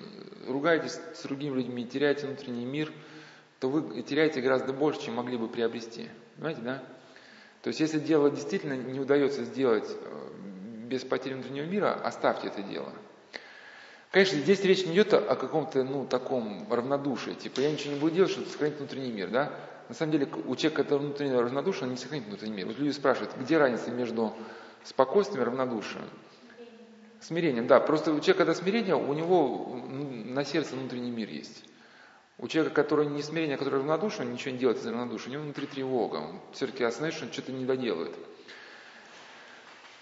ругаетесь 0.47 0.99
с 1.15 1.23
другими 1.23 1.57
людьми, 1.57 1.87
теряете 1.87 2.27
внутренний 2.27 2.65
мир, 2.65 2.93
то 3.61 3.69
вы 3.69 4.03
теряете 4.03 4.41
гораздо 4.41 4.73
больше, 4.73 5.03
чем 5.03 5.15
могли 5.15 5.37
бы 5.37 5.49
приобрести. 5.49 6.09
Понимаете, 6.37 6.61
да? 6.63 6.83
То 7.63 7.69
есть, 7.69 7.81
если 7.81 7.99
дело 7.99 8.31
действительно 8.31 8.75
не 8.75 9.01
удается 9.01 9.45
сделать 9.45 9.89
э, 9.89 10.29
без 10.87 11.05
потери 11.05 11.35
внутреннего 11.35 11.65
мира, 11.65 11.95
оставьте 11.95 12.49
это 12.49 12.63
дело. 12.63 12.93
Конечно, 14.13 14.39
здесь 14.39 14.61
речь 14.63 14.87
не 14.87 14.95
идет 14.95 15.13
о 15.15 15.35
каком-то, 15.35 15.83
ну, 15.83 16.07
таком 16.07 16.67
равнодушии, 16.71 17.33
типа, 17.33 17.61
я 17.61 17.73
ничего 17.73 17.95
не 17.95 18.01
буду 18.01 18.15
делать, 18.15 18.31
чтобы 18.31 18.47
сохранить 18.47 18.79
внутренний 18.79 19.13
мир, 19.13 19.31
да? 19.31 19.53
На 19.89 19.95
самом 19.95 20.13
деле, 20.13 20.29
у 20.47 20.57
человека, 20.57 20.85
который 20.85 21.01
внутренне 21.01 21.39
равнодушен, 21.39 21.85
он 21.85 21.91
не 21.91 21.97
сохранит 21.97 22.27
внутренний 22.27 22.55
мир. 22.55 22.67
Вот 22.67 22.79
люди 22.79 22.93
спрашивают, 22.93 23.33
где 23.37 23.59
разница 23.59 23.91
между 23.91 24.35
спокойствием 24.85 25.43
и 25.43 25.47
равнодушием? 25.47 26.05
Смирением, 27.21 27.67
да. 27.67 27.81
Просто 27.81 28.13
у 28.13 28.21
человека, 28.21 28.39
когда 28.39 28.55
смирение, 28.55 28.95
у 28.95 29.13
него 29.15 29.81
на 29.87 30.45
сердце 30.45 30.77
внутренний 30.77 31.11
мир 31.11 31.29
есть. 31.29 31.65
У 32.39 32.49
человека, 32.49 32.75
который 32.75 33.07
не 33.07 33.23
смирение, 33.23 33.57
а 33.57 33.59
который 33.59 33.77
равнодушен, 33.77 34.27
он 34.27 34.35
ничего 34.35 34.53
не 34.53 34.59
делает 34.59 34.79
из 34.79 34.87
равнодушия, 34.87 35.31
у 35.31 35.33
него 35.33 35.43
внутри 35.45 35.67
тревога. 35.67 36.17
Он 36.17 36.41
все-таки 36.53 36.85
осознает, 36.85 37.15
что 37.15 37.25
он 37.25 37.33
что-то 37.33 37.53
не 37.53 37.65
доделает. 37.65 38.15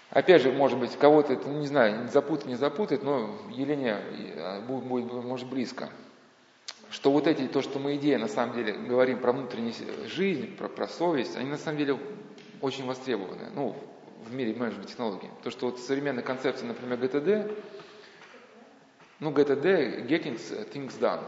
Опять 0.09 0.41
же, 0.41 0.51
может 0.51 0.77
быть, 0.77 0.95
кого-то 0.97 1.33
это, 1.33 1.47
не 1.49 1.67
знаю, 1.67 2.09
запутает, 2.09 2.47
не 2.47 2.55
запутает, 2.55 3.03
но 3.03 3.37
Елене 3.49 3.97
а, 4.37 4.61
будет, 4.61 4.85
будет, 4.85 5.11
может, 5.11 5.47
близко. 5.47 5.89
Что 6.89 7.11
вот 7.11 7.27
эти, 7.27 7.47
то, 7.47 7.61
что 7.61 7.79
мы 7.79 7.95
идеи, 7.95 8.15
на 8.15 8.27
самом 8.27 8.55
деле, 8.55 8.73
говорим 8.73 9.19
про 9.19 9.31
внутреннюю 9.31 9.73
жизнь, 10.07 10.55
про, 10.55 10.67
про 10.67 10.87
совесть, 10.87 11.35
они 11.35 11.49
на 11.49 11.57
самом 11.57 11.77
деле 11.77 11.97
очень 12.61 12.85
востребованы, 12.85 13.49
ну, 13.53 13.75
в 14.25 14.33
мире 14.33 14.53
менеджмент 14.53 14.87
технологий. 14.87 15.29
То, 15.43 15.51
что 15.51 15.67
вот 15.67 15.79
современная 15.79 16.23
концепция, 16.23 16.67
например, 16.67 16.99
GTD, 16.99 17.63
ну, 19.19 19.31
GTD, 19.31 20.07
Getting 20.07 20.37
Things 20.73 20.99
Done, 20.99 21.23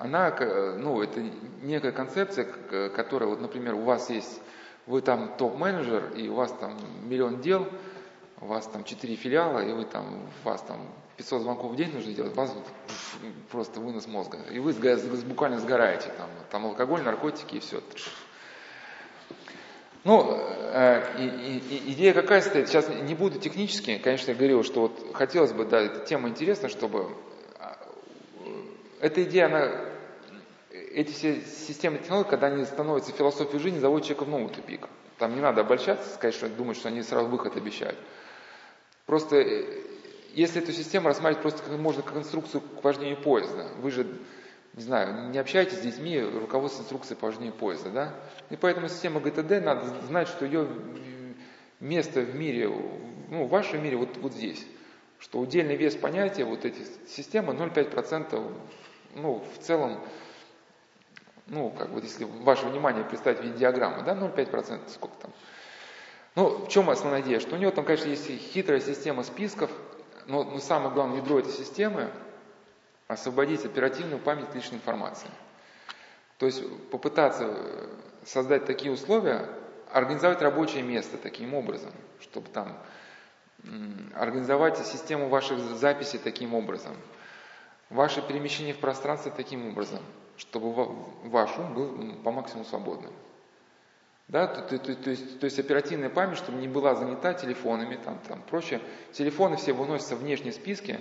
она, 0.00 0.30
ну, 0.78 1.02
это 1.02 1.20
некая 1.62 1.92
концепция, 1.92 2.44
которая, 2.90 3.28
вот, 3.28 3.40
например, 3.40 3.74
у 3.74 3.82
вас 3.82 4.10
есть 4.10 4.40
вы 4.86 5.02
там 5.02 5.36
топ-менеджер, 5.36 6.14
и 6.14 6.28
у 6.28 6.34
вас 6.34 6.50
там 6.50 6.74
миллион 7.08 7.42
дел, 7.42 7.68
у 8.40 8.46
вас 8.46 8.66
там 8.66 8.84
четыре 8.84 9.16
филиала, 9.16 9.60
и 9.60 9.72
вы 9.72 9.84
там, 9.84 10.28
у 10.42 10.48
вас 10.48 10.62
там 10.62 10.80
500 11.18 11.42
звонков 11.42 11.72
в 11.72 11.76
день 11.76 11.92
нужно 11.92 12.12
делать, 12.12 12.34
вас 12.34 12.56
просто 13.50 13.80
вынос 13.80 14.06
мозга. 14.06 14.38
И 14.50 14.58
вы 14.58 14.72
буквально 15.26 15.58
сгораете, 15.58 16.10
там, 16.16 16.30
там 16.50 16.64
алкоголь, 16.64 17.02
наркотики 17.02 17.56
и 17.56 17.60
все. 17.60 17.82
Ну, 20.04 20.38
э, 20.38 21.02
идея 21.86 22.14
какая 22.14 22.40
стоит? 22.40 22.68
Сейчас 22.68 22.88
не 22.88 23.14
буду 23.14 23.38
технически, 23.38 23.98
конечно, 23.98 24.30
я 24.30 24.36
говорил, 24.36 24.62
что 24.64 24.82
вот 24.82 25.14
хотелось 25.14 25.52
бы, 25.52 25.64
да, 25.64 25.80
эта 25.80 26.06
тема 26.06 26.28
интересна, 26.28 26.68
чтобы... 26.68 27.08
А, 27.58 27.76
эта 29.00 29.24
идея, 29.24 29.46
она 29.46 29.88
эти 30.70 31.12
все 31.12 31.40
системы 31.42 31.98
технологий, 31.98 32.30
когда 32.30 32.48
они 32.48 32.64
становятся 32.64 33.12
философией 33.12 33.60
жизни, 33.60 33.78
заводят 33.78 34.06
человека 34.06 34.24
в 34.24 34.28
новый 34.30 34.48
тупик. 34.48 34.88
Там 35.18 35.34
не 35.34 35.40
надо 35.40 35.62
обольщаться, 35.62 36.08
сказать, 36.14 36.34
что 36.34 36.48
думать, 36.48 36.76
что 36.76 36.88
они 36.88 37.02
сразу 37.02 37.28
выход 37.28 37.56
обещают. 37.56 37.98
Просто 39.06 39.36
э, 39.36 39.64
если 40.34 40.62
эту 40.62 40.72
систему 40.72 41.08
рассматривать 41.08 41.42
просто 41.42 41.62
как 41.62 41.78
можно 41.78 42.02
как 42.02 42.16
инструкцию 42.16 42.60
к 42.60 42.84
вождению 42.84 43.16
поезда, 43.16 43.68
вы 43.80 43.90
же, 43.90 44.06
не 44.74 44.82
знаю, 44.82 45.30
не 45.30 45.38
общаетесь 45.38 45.78
с 45.78 45.80
детьми, 45.80 46.20
руководство 46.20 46.82
инструкции 46.82 47.14
по 47.14 47.26
вождению 47.26 47.52
поезда, 47.52 47.90
да? 47.90 48.14
И 48.50 48.56
поэтому 48.56 48.88
система 48.88 49.20
ГТД 49.20 49.62
надо 49.64 49.86
знать, 50.06 50.28
что 50.28 50.44
ее 50.44 50.68
место 51.80 52.20
в 52.20 52.34
мире, 52.34 52.68
ну, 53.28 53.44
в 53.44 53.48
вашем 53.48 53.82
мире 53.82 53.96
вот, 53.96 54.16
вот 54.18 54.32
здесь. 54.32 54.66
Что 55.18 55.40
удельный 55.40 55.76
вес 55.76 55.96
понятия, 55.96 56.44
вот 56.44 56.64
эти 56.64 56.80
системы 57.08 57.54
0,5%, 57.54 58.52
ну, 59.16 59.44
в 59.56 59.62
целом 59.62 60.00
ну, 61.48 61.70
как 61.70 61.88
вот 61.90 62.04
если 62.04 62.24
ваше 62.24 62.66
внимание 62.66 63.04
представить 63.04 63.38
в 63.38 63.42
виде 63.42 63.56
диаграммы, 63.58 64.02
да, 64.02 64.14
0,5%, 64.14 64.88
сколько 64.90 65.16
там. 65.16 65.32
Ну, 66.34 66.66
в 66.66 66.68
чем 66.68 66.90
основная 66.90 67.22
идея? 67.22 67.40
Что 67.40 67.56
у 67.56 67.58
него 67.58 67.70
там, 67.70 67.84
конечно, 67.84 68.08
есть 68.08 68.26
хитрая 68.26 68.80
система 68.80 69.24
списков, 69.24 69.70
но, 70.26 70.44
но 70.44 70.58
самое 70.58 70.92
главное 70.92 71.20
ядро 71.20 71.38
этой 71.38 71.52
системы– 71.52 72.10
освободить 73.08 73.64
оперативную 73.64 74.20
память 74.20 74.54
лишней 74.54 74.76
информации. 74.76 75.28
То 76.38 76.46
есть 76.46 76.62
попытаться 76.90 77.52
создать 78.24 78.64
такие 78.64 78.92
условия, 78.92 79.48
организовать 79.90 80.40
рабочее 80.40 80.82
место 80.82 81.16
таким 81.16 81.54
образом, 81.54 81.90
чтобы 82.20 82.48
там 82.50 82.78
организовать 84.14 84.78
систему 84.86 85.28
ваших 85.28 85.58
записей 85.58 86.20
таким 86.20 86.54
образом, 86.54 86.96
ваше 87.90 88.22
перемещение 88.22 88.74
в 88.74 88.78
пространстве 88.78 89.32
таким 89.34 89.68
образом– 89.68 90.02
чтобы 90.38 90.86
ваш 91.24 91.58
ум 91.58 91.74
был 91.74 92.14
по 92.22 92.30
максимуму 92.30 92.64
свободным. 92.64 93.12
Да, 94.28 94.46
то, 94.46 94.62
то, 94.62 94.78
то, 94.78 94.94
то, 94.94 95.10
есть, 95.10 95.40
то 95.40 95.44
есть 95.44 95.58
оперативная 95.58 96.10
память, 96.10 96.38
чтобы 96.38 96.58
не 96.58 96.68
была 96.68 96.94
занята 96.94 97.34
телефонами, 97.34 97.96
там, 97.96 98.18
там, 98.28 98.42
прочее. 98.42 98.80
Телефоны 99.12 99.56
все 99.56 99.72
выносятся 99.72 100.16
в 100.16 100.20
внешние 100.20 100.52
списки, 100.52 101.00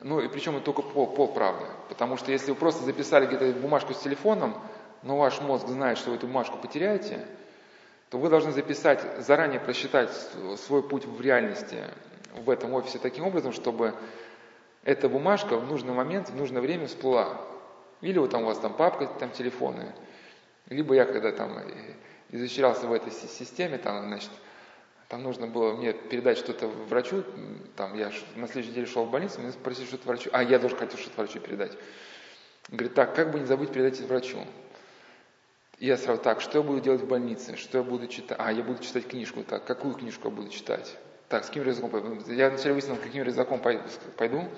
ну 0.00 0.20
и 0.20 0.28
причем 0.28 0.56
это 0.56 0.64
только 0.64 0.82
пол, 0.82 1.08
пол 1.08 1.28
правды. 1.28 1.66
Потому 1.88 2.16
что 2.16 2.32
если 2.32 2.50
вы 2.50 2.56
просто 2.56 2.84
записали 2.84 3.26
где-то 3.26 3.52
бумажку 3.58 3.92
с 3.94 3.98
телефоном, 3.98 4.56
но 5.02 5.18
ваш 5.18 5.40
мозг 5.40 5.66
знает, 5.68 5.98
что 5.98 6.10
вы 6.10 6.16
эту 6.16 6.26
бумажку 6.26 6.58
потеряете, 6.58 7.26
то 8.10 8.18
вы 8.18 8.28
должны 8.28 8.52
записать, 8.52 9.04
заранее 9.18 9.60
просчитать 9.60 10.10
свой 10.56 10.82
путь 10.82 11.04
в 11.04 11.20
реальности 11.20 11.84
в 12.34 12.50
этом 12.50 12.74
офисе 12.74 12.98
таким 12.98 13.24
образом, 13.24 13.52
чтобы 13.52 13.94
эта 14.82 15.08
бумажка 15.08 15.56
в 15.56 15.66
нужный 15.66 15.92
момент, 15.92 16.30
в 16.30 16.36
нужное 16.36 16.62
время 16.62 16.86
всплыла. 16.86 17.40
Или 18.00 18.18
вот 18.18 18.30
там 18.30 18.42
у 18.42 18.46
вас 18.46 18.58
там 18.58 18.72
папка, 18.72 19.06
там 19.06 19.30
телефоны. 19.30 19.92
Либо 20.68 20.94
я 20.94 21.04
когда 21.04 21.32
там 21.32 21.58
э, 21.58 21.94
изучался 22.30 22.86
в 22.86 22.92
этой 22.92 23.12
системе, 23.12 23.76
там, 23.78 24.06
значит, 24.06 24.30
там 25.10 25.24
нужно 25.24 25.48
было 25.48 25.74
мне 25.74 25.92
передать 25.92 26.38
что-то 26.38 26.68
врачу, 26.68 27.24
там 27.74 27.96
я 27.98 28.12
на 28.36 28.46
следующей 28.46 28.70
неделе 28.70 28.86
шел 28.86 29.04
в 29.04 29.10
больницу, 29.10 29.40
мне 29.40 29.50
спросили 29.50 29.86
что-то 29.86 30.06
врачу, 30.06 30.30
а 30.32 30.44
я 30.44 30.60
тоже 30.60 30.76
хотел 30.76 30.96
что-то 30.98 31.16
врачу 31.16 31.40
передать. 31.40 31.76
Говорит, 32.68 32.94
так, 32.94 33.16
как 33.16 33.32
бы 33.32 33.40
не 33.40 33.46
забыть 33.46 33.72
передать 33.72 33.98
это 33.98 34.06
врачу? 34.06 34.38
Я 35.80 35.96
сразу, 35.96 36.22
так, 36.22 36.40
что 36.40 36.58
я 36.58 36.62
буду 36.62 36.80
делать 36.80 37.00
в 37.00 37.08
больнице, 37.08 37.56
что 37.56 37.78
я 37.78 37.84
буду 37.84 38.06
читать? 38.06 38.38
А, 38.40 38.52
я 38.52 38.62
буду 38.62 38.80
читать 38.84 39.08
книжку, 39.08 39.42
так, 39.42 39.64
какую 39.64 39.94
книжку 39.94 40.28
я 40.28 40.34
буду 40.34 40.48
читать? 40.48 40.96
Так, 41.28 41.42
с 41.42 41.48
каким 41.48 41.66
языком 41.66 41.90
пойду? 41.90 42.16
Я 42.32 42.50
вначале 42.50 42.74
выяснил, 42.74 42.94
каким 42.94 43.24
языком 43.24 43.60
пойду, 44.16 44.48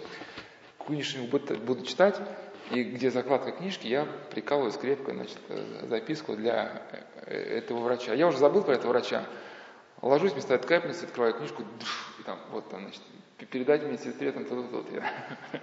книжку 0.87 1.21
буду 1.65 1.87
читать, 1.87 2.21
и 2.71 2.83
где 2.83 3.11
закладка 3.11 3.53
книжки, 3.53 3.87
я 3.87 4.07
прикалываю 4.31 4.71
скрепкой 4.71 5.15
значит, 5.15 5.39
э, 5.49 5.87
записку 5.89 6.37
для 6.37 6.83
э, 7.25 7.37
этого 7.37 7.79
врача. 7.79 8.13
Я 8.13 8.27
уже 8.27 8.37
забыл 8.37 8.63
про 8.63 8.75
этого 8.75 8.91
врача. 8.91 9.25
Ложусь, 10.03 10.33
мне 10.33 10.43
стоит 10.43 10.67
капельница, 10.67 11.07
открываю 11.07 11.35
книжку, 11.35 11.63
и 12.19 12.23
там, 12.25 12.37
вот 12.51 12.69
там, 12.69 12.81
значит, 12.81 13.03
передать 13.51 13.83
сестре, 14.01 14.33
там, 14.33 14.45
тут, 14.45 14.71
тут, 14.71 14.93
я. 14.93 15.05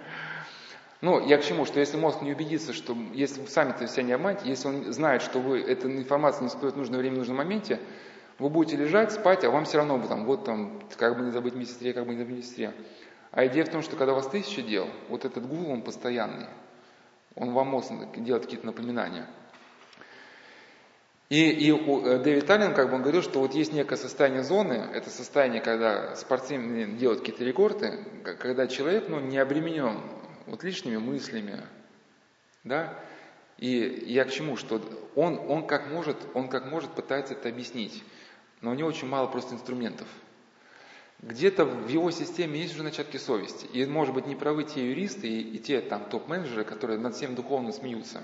Ну, 1.02 1.26
я 1.26 1.38
к 1.38 1.44
чему, 1.44 1.64
что 1.64 1.80
если 1.80 1.96
мозг 1.96 2.20
не 2.20 2.32
убедится, 2.32 2.74
что 2.74 2.94
если 3.14 3.40
вы 3.40 3.48
сами-то 3.48 3.88
себя 3.88 4.02
не 4.02 4.12
обманете, 4.12 4.48
если 4.50 4.68
он 4.68 4.92
знает, 4.92 5.22
что 5.22 5.38
вы, 5.38 5.58
эта 5.60 5.90
информация 5.90 6.42
не 6.42 6.50
стоит 6.50 6.74
в 6.74 6.76
нужное 6.76 6.98
время, 6.98 7.16
в 7.16 7.18
нужном 7.20 7.38
моменте, 7.38 7.80
вы 8.38 8.50
будете 8.50 8.76
лежать, 8.76 9.10
спать, 9.12 9.42
а 9.44 9.50
вам 9.50 9.64
все 9.64 9.78
равно 9.78 9.98
там, 10.06 10.26
вот 10.26 10.44
там, 10.44 10.82
как 10.98 11.16
бы 11.16 11.24
не 11.24 11.30
забыть 11.30 11.54
медсестре, 11.54 11.94
как 11.94 12.04
бы 12.04 12.12
не 12.12 12.18
забыть 12.18 12.36
медсестре. 12.36 12.74
А 13.32 13.46
идея 13.46 13.64
в 13.64 13.70
том, 13.70 13.80
что 13.80 13.96
когда 13.96 14.12
у 14.12 14.16
вас 14.16 14.26
тысяча 14.26 14.60
дел, 14.60 14.88
вот 15.08 15.24
этот 15.24 15.46
гул, 15.46 15.70
он 15.70 15.80
постоянный. 15.82 16.48
Он 17.34 17.52
вам 17.52 17.68
может 17.68 17.92
делать 18.22 18.42
какие-то 18.42 18.66
напоминания. 18.66 19.26
И, 21.30 21.48
и 21.48 21.70
э, 21.70 22.18
Дэвид 22.18 22.50
Аллен 22.50 22.74
как 22.74 22.90
бы 22.90 22.96
он 22.96 23.02
говорил, 23.02 23.22
что 23.22 23.40
вот 23.40 23.54
есть 23.54 23.72
некое 23.72 23.96
состояние 23.96 24.42
зоны, 24.42 24.90
это 24.92 25.08
состояние, 25.08 25.62
когда 25.62 26.14
спортсмен 26.16 26.98
делает 26.98 27.20
какие-то 27.20 27.44
рекорды, 27.44 28.04
когда 28.38 28.66
человек 28.66 29.08
ну, 29.08 29.20
не 29.20 29.38
обременен 29.38 30.00
вот 30.46 30.62
лишними 30.62 30.98
мыслями, 30.98 31.60
да, 32.64 32.98
и 33.56 34.04
я 34.06 34.24
к 34.24 34.30
чему, 34.30 34.56
что 34.56 34.82
он, 35.14 35.38
он, 35.48 35.66
как 35.66 35.88
может, 35.88 36.16
он 36.34 36.48
как 36.48 36.70
может 36.70 36.90
пытается 36.90 37.34
это 37.34 37.48
объяснить, 37.48 38.02
но 38.60 38.72
у 38.72 38.74
него 38.74 38.88
очень 38.88 39.08
мало 39.08 39.28
просто 39.28 39.54
инструментов– 39.54 40.08
где-то 41.22 41.66
в 41.66 41.88
его 41.88 42.10
системе 42.10 42.60
есть 42.60 42.74
уже 42.74 42.82
начатки 42.82 43.18
совести. 43.18 43.66
И, 43.66 43.84
может 43.84 44.14
быть, 44.14 44.26
не 44.26 44.34
правы 44.34 44.64
те 44.64 44.88
юристы 44.88 45.28
и, 45.28 45.56
и 45.56 45.58
те 45.58 45.80
там 45.80 46.08
топ-менеджеры, 46.08 46.64
которые 46.64 46.98
над 46.98 47.14
всем 47.14 47.34
духовно 47.34 47.72
смеются. 47.72 48.22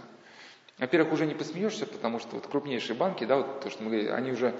Во-первых, 0.79 1.13
уже 1.13 1.27
не 1.27 1.35
посмеешься, 1.35 1.87
потому 1.87 2.19
что 2.19 2.37
вот 2.37 2.47
крупнейшие 2.47 2.97
банки, 2.97 3.25
да, 3.25 3.37
вот 3.37 3.61
то, 3.61 3.71
что 3.71 3.83
мы 3.83 3.91
говорили, 3.91 4.11
они 4.11 4.33
уже 4.33 4.55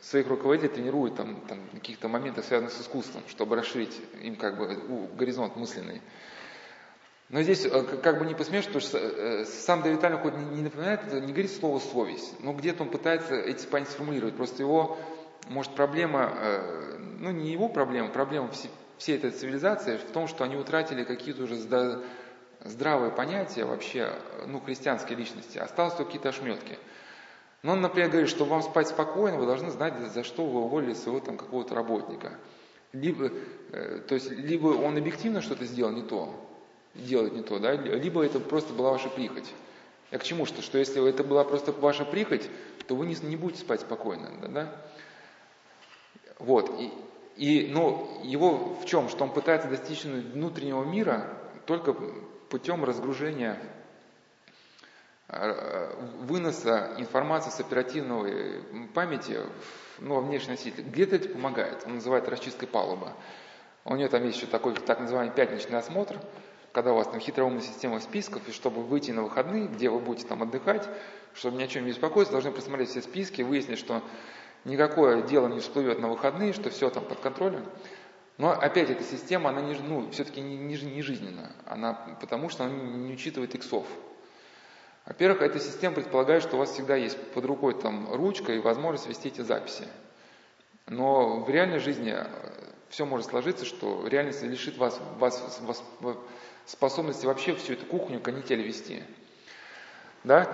своих 0.00 0.26
руководителей 0.28 0.70
тренируют 0.70 1.16
там, 1.16 1.40
там 1.42 1.60
каких-то 1.72 2.08
моментах, 2.08 2.44
связанных 2.44 2.72
с 2.72 2.80
искусством, 2.80 3.22
чтобы 3.28 3.56
расширить 3.56 3.96
им 4.22 4.36
как 4.36 4.58
бы 4.58 5.08
горизонт 5.16 5.56
мысленный. 5.56 6.02
Но 7.28 7.42
здесь 7.42 7.64
э, 7.64 7.82
как 8.02 8.18
бы 8.18 8.26
не 8.26 8.34
посмеешь, 8.34 8.66
потому 8.66 8.80
что 8.80 8.98
э, 8.98 9.44
сам 9.44 9.82
Давид 9.82 10.02
Аллен 10.02 10.18
хоть 10.18 10.36
не 10.36 10.62
напоминает, 10.62 11.12
не 11.12 11.32
говорит 11.32 11.52
слово 11.52 11.78
«совесть», 11.78 12.34
но 12.40 12.52
где-то 12.52 12.82
он 12.82 12.90
пытается 12.90 13.36
эти 13.36 13.66
понятия 13.66 13.92
сформулировать. 13.92 14.34
Просто 14.34 14.62
его 14.62 14.98
может, 15.48 15.74
проблема, 15.74 16.32
э, 16.36 16.98
ну 17.20 17.30
не 17.30 17.52
его 17.52 17.68
проблема, 17.68 18.08
проблема 18.08 18.50
всей 18.98 19.16
этой 19.16 19.30
цивилизации 19.30 19.96
в 19.96 20.12
том, 20.12 20.26
что 20.26 20.42
они 20.42 20.56
утратили 20.56 21.04
какие-то 21.04 21.44
уже 21.44 21.54
здравые 22.64 23.10
понятия 23.10 23.64
вообще, 23.64 24.12
ну, 24.46 24.60
христианской 24.60 25.16
личности. 25.16 25.58
Осталось 25.58 25.94
только 25.94 26.12
какие-то 26.12 26.30
ошметки. 26.30 26.78
Но 27.62 27.72
он, 27.72 27.80
например, 27.80 28.10
говорит, 28.10 28.30
что 28.30 28.44
вам 28.44 28.62
спать 28.62 28.88
спокойно, 28.88 29.38
вы 29.38 29.46
должны 29.46 29.70
знать, 29.70 29.94
за 29.98 30.24
что 30.24 30.44
вы 30.44 30.60
уволили 30.60 30.94
своего 30.94 31.20
там 31.20 31.36
какого-то 31.36 31.74
работника. 31.74 32.32
Либо, 32.92 33.30
э, 33.72 34.00
то 34.06 34.14
есть, 34.14 34.30
либо 34.30 34.68
он 34.68 34.96
объективно 34.96 35.42
что-то 35.42 35.64
сделал 35.64 35.92
не 35.92 36.02
то, 36.02 36.34
делает 36.94 37.34
не 37.34 37.42
то, 37.42 37.58
да, 37.58 37.74
либо 37.74 38.24
это 38.24 38.40
просто 38.40 38.72
была 38.72 38.90
ваша 38.90 39.08
прихоть. 39.08 39.52
Я 40.10 40.18
к 40.18 40.24
чему 40.24 40.46
что? 40.46 40.60
Что 40.62 40.78
если 40.78 41.06
это 41.08 41.22
была 41.22 41.44
просто 41.44 41.72
ваша 41.72 42.04
прихоть, 42.04 42.48
то 42.88 42.96
вы 42.96 43.06
не, 43.06 43.14
не 43.22 43.36
будете 43.36 43.60
спать 43.60 43.82
спокойно, 43.82 44.28
да? 44.48 44.74
Вот. 46.40 46.80
И, 46.80 46.90
и, 47.36 47.68
ну, 47.68 48.20
его 48.24 48.74
в 48.74 48.86
чем? 48.86 49.08
Что 49.08 49.24
он 49.24 49.32
пытается 49.32 49.68
достичь 49.68 50.04
внутреннего 50.04 50.82
мира 50.82 51.28
только 51.66 51.94
путем 52.50 52.84
разгружения 52.84 53.56
э, 55.28 55.94
выноса 56.20 56.94
информации 56.98 57.50
с 57.50 57.60
оперативной 57.60 58.62
памяти 58.92 59.38
ну, 59.98 60.16
во 60.16 60.20
внешний 60.20 60.52
носитель. 60.52 60.84
Где-то 60.84 61.16
это 61.16 61.28
помогает. 61.30 61.84
Он 61.86 61.94
называет 61.94 62.28
расчисткой 62.28 62.68
палубы. 62.68 63.08
У 63.84 63.96
нее 63.96 64.08
там 64.08 64.24
есть 64.24 64.36
еще 64.36 64.46
такой 64.46 64.74
так 64.74 65.00
называемый 65.00 65.34
пятничный 65.34 65.78
осмотр, 65.78 66.18
когда 66.72 66.92
у 66.92 66.96
вас 66.96 67.08
там 67.08 67.20
хитроумная 67.20 67.62
система 67.62 68.00
списков, 68.00 68.46
и 68.48 68.52
чтобы 68.52 68.82
выйти 68.82 69.10
на 69.12 69.22
выходные, 69.22 69.68
где 69.68 69.88
вы 69.88 70.00
будете 70.00 70.26
там 70.26 70.42
отдыхать, 70.42 70.88
чтобы 71.34 71.56
ни 71.56 71.62
о 71.62 71.68
чем 71.68 71.84
не 71.84 71.90
беспокоиться, 71.90 72.32
должны 72.32 72.52
просмотреть 72.52 72.90
все 72.90 73.00
списки, 73.00 73.42
выяснить, 73.42 73.78
что 73.78 74.02
никакое 74.64 75.22
дело 75.22 75.48
не 75.48 75.60
всплывет 75.60 76.00
на 76.00 76.08
выходные, 76.08 76.52
что 76.52 76.68
все 76.70 76.90
там 76.90 77.04
под 77.04 77.20
контролем. 77.20 77.64
Но 78.40 78.52
опять 78.52 78.88
эта 78.88 79.04
система, 79.04 79.50
она 79.50 79.60
не, 79.60 79.74
ну, 79.74 80.10
все-таки 80.12 80.40
не, 80.40 80.56
не, 80.56 80.74
не 80.76 81.02
жизненна, 81.02 81.52
она, 81.66 81.92
потому 82.22 82.48
что 82.48 82.64
она 82.64 82.72
не 82.72 83.12
учитывает 83.12 83.54
иксов. 83.54 83.86
Во-первых, 85.04 85.42
эта 85.42 85.60
система 85.60 85.96
предполагает, 85.96 86.42
что 86.42 86.56
у 86.56 86.58
вас 86.58 86.70
всегда 86.70 86.96
есть 86.96 87.18
под 87.32 87.44
рукой 87.44 87.74
там 87.74 88.10
ручка 88.10 88.54
и 88.54 88.58
возможность 88.58 89.06
вести 89.06 89.28
эти 89.28 89.42
записи. 89.42 89.86
Но 90.86 91.40
в 91.40 91.50
реальной 91.50 91.80
жизни 91.80 92.14
э, 92.16 92.24
все 92.88 93.04
может 93.04 93.26
сложиться, 93.26 93.66
что 93.66 94.06
реальность 94.06 94.42
лишит 94.42 94.78
вас, 94.78 94.98
вас, 95.18 95.60
вас 95.60 95.84
способности 96.64 97.26
вообще 97.26 97.54
всю 97.54 97.74
эту 97.74 97.84
кухню 97.84 98.20
канитель 98.20 98.62
вести. 98.62 99.02
Да? 100.24 100.50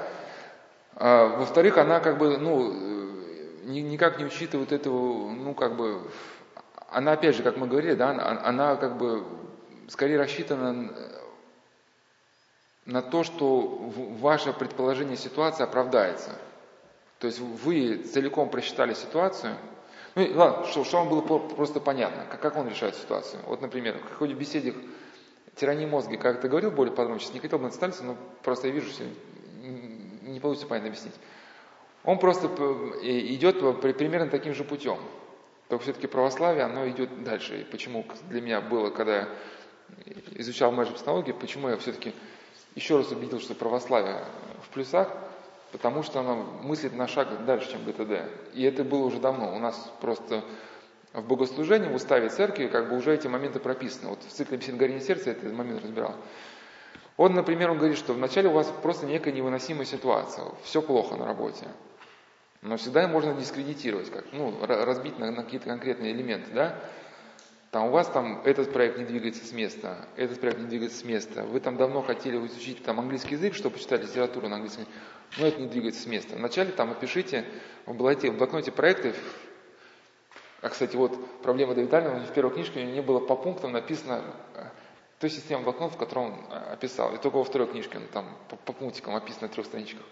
А, 0.96 1.36
во-вторых, 1.36 1.78
она 1.78 2.00
как 2.00 2.18
бы, 2.18 2.36
ну, 2.36 2.72
э, 2.72 3.68
никак 3.68 4.18
не 4.18 4.24
учитывает 4.24 4.72
этого, 4.72 5.30
ну, 5.30 5.54
как 5.54 5.76
бы, 5.76 6.10
она 6.90 7.12
опять 7.12 7.36
же, 7.36 7.42
как 7.42 7.56
мы 7.56 7.66
говорили, 7.66 7.94
да, 7.94 8.10
она, 8.10 8.44
она 8.44 8.76
как 8.76 8.96
бы 8.96 9.24
скорее 9.88 10.18
рассчитана 10.18 10.92
на 12.84 13.02
то, 13.02 13.24
что 13.24 13.60
ваше 14.20 14.52
предположение 14.52 15.16
ситуации 15.16 15.64
оправдается. 15.64 16.30
То 17.18 17.26
есть 17.26 17.40
вы 17.40 17.98
целиком 17.98 18.48
просчитали 18.48 18.94
ситуацию. 18.94 19.56
Ну 20.14 20.26
ладно, 20.34 20.66
что, 20.66 20.84
что 20.84 20.98
вам 20.98 21.08
было 21.08 21.20
просто 21.20 21.80
понятно, 21.80 22.24
как, 22.30 22.40
как 22.40 22.56
он 22.56 22.68
решает 22.68 22.94
ситуацию. 22.94 23.42
Вот, 23.46 23.60
например, 23.60 23.98
в 23.98 24.08
какой-нибудь 24.08 24.40
беседе 24.40 24.74
тирании 25.56 25.86
мозга, 25.86 26.16
как 26.16 26.40
ты 26.40 26.48
говорил 26.48 26.70
более 26.70 26.94
подробно, 26.94 27.20
сейчас 27.20 27.34
не 27.34 27.40
хотел 27.40 27.58
бы 27.58 27.66
отсталиться, 27.66 28.04
но 28.04 28.16
просто 28.42 28.68
я 28.68 28.72
вижу, 28.72 28.90
что 28.90 29.04
не 30.22 30.38
получится 30.40 30.68
понятно 30.68 30.90
объяснить. 30.90 31.14
Он 32.04 32.18
просто 32.18 32.46
идет 33.02 33.80
примерно 33.80 34.30
таким 34.30 34.54
же 34.54 34.64
путем. 34.64 34.98
Только 35.68 35.82
все-таки 35.82 36.06
православие, 36.06 36.64
оно 36.64 36.88
идет 36.88 37.24
дальше. 37.24 37.60
И 37.60 37.64
почему 37.64 38.04
для 38.28 38.40
меня 38.40 38.60
было, 38.60 38.90
когда 38.90 39.16
я 39.16 39.28
изучал 40.36 40.72
менеджмент 40.72 41.38
почему 41.38 41.68
я 41.68 41.76
все-таки 41.76 42.12
еще 42.74 42.98
раз 42.98 43.10
убедил, 43.10 43.40
что 43.40 43.54
православие 43.54 44.24
в 44.62 44.68
плюсах, 44.70 45.08
потому 45.72 46.02
что 46.02 46.20
оно 46.20 46.36
мыслит 46.62 46.94
на 46.94 47.08
шаг 47.08 47.44
дальше, 47.44 47.72
чем 47.72 47.84
ГТД. 47.84 48.30
И 48.54 48.62
это 48.62 48.84
было 48.84 49.04
уже 49.04 49.18
давно. 49.18 49.54
У 49.54 49.58
нас 49.58 49.92
просто 50.00 50.44
в 51.12 51.26
богослужении, 51.26 51.88
в 51.88 51.94
уставе 51.94 52.28
церкви, 52.28 52.66
как 52.66 52.90
бы 52.90 52.96
уже 52.96 53.14
эти 53.14 53.26
моменты 53.26 53.58
прописаны. 53.58 54.10
Вот 54.10 54.22
в 54.22 54.30
цикле 54.30 54.58
«Бесед 54.58 54.76
горение 54.76 55.02
сердца» 55.02 55.30
этот 55.30 55.52
момент 55.52 55.82
разбирал. 55.82 56.14
Он, 57.16 57.32
например, 57.32 57.70
он 57.70 57.78
говорит, 57.78 57.96
что 57.96 58.12
вначале 58.12 58.48
у 58.48 58.52
вас 58.52 58.70
просто 58.82 59.06
некая 59.06 59.32
невыносимая 59.32 59.86
ситуация, 59.86 60.44
все 60.62 60.82
плохо 60.82 61.16
на 61.16 61.24
работе. 61.24 61.66
Но 62.66 62.76
всегда 62.76 63.06
можно 63.06 63.34
дискредитировать, 63.34 64.10
как, 64.10 64.24
ну, 64.32 64.54
разбить 64.66 65.18
на, 65.18 65.30
на 65.30 65.44
какие-то 65.44 65.66
конкретные 65.66 66.12
элементы, 66.12 66.50
да? 66.52 66.78
Там 67.70 67.86
у 67.86 67.90
вас 67.90 68.08
там 68.08 68.42
этот 68.44 68.72
проект 68.72 68.98
не 68.98 69.04
двигается 69.04 69.44
с 69.44 69.52
места, 69.52 70.06
этот 70.16 70.40
проект 70.40 70.58
не 70.58 70.66
двигается 70.66 70.98
с 70.98 71.04
места. 71.04 71.44
Вы 71.44 71.60
там 71.60 71.76
давно 71.76 72.02
хотели 72.02 72.36
изучить 72.46 72.82
там 72.84 72.98
английский 73.00 73.34
язык, 73.34 73.54
чтобы 73.54 73.74
почитать 73.74 74.02
литературу 74.02 74.48
на 74.48 74.56
английском, 74.56 74.86
но 75.38 75.46
это 75.46 75.60
не 75.60 75.68
двигается 75.68 76.02
с 76.02 76.06
места. 76.06 76.36
Вначале 76.36 76.72
там 76.72 76.90
опишите 76.90 77.44
в 77.84 77.94
блокноте, 77.94 78.30
в 78.30 78.38
блокноте 78.38 78.72
проекты, 78.72 79.14
а, 80.62 80.68
кстати, 80.68 80.96
вот 80.96 81.42
проблема 81.42 81.74
Давида 81.74 81.98
Альна, 81.98 82.20
в 82.20 82.32
первой 82.32 82.52
книжке 82.52 82.80
у 82.80 82.82
него 82.82 82.94
не 82.94 83.02
было 83.02 83.20
по 83.20 83.36
пунктам 83.36 83.72
написано 83.72 84.24
э, 84.54 84.64
той 85.20 85.30
системы 85.30 85.62
блокнот, 85.62 85.92
в 85.92 85.96
котором 85.96 86.24
он 86.24 86.34
э, 86.50 86.72
описал. 86.72 87.14
И 87.14 87.18
только 87.18 87.36
во 87.36 87.44
второй 87.44 87.68
книжке 87.68 87.98
он 87.98 88.06
там 88.08 88.36
по, 88.48 88.56
по 88.56 88.72
пунктикам 88.72 89.14
описано 89.14 89.48
на 89.48 89.52
трех 89.52 89.66
страничках. 89.66 90.02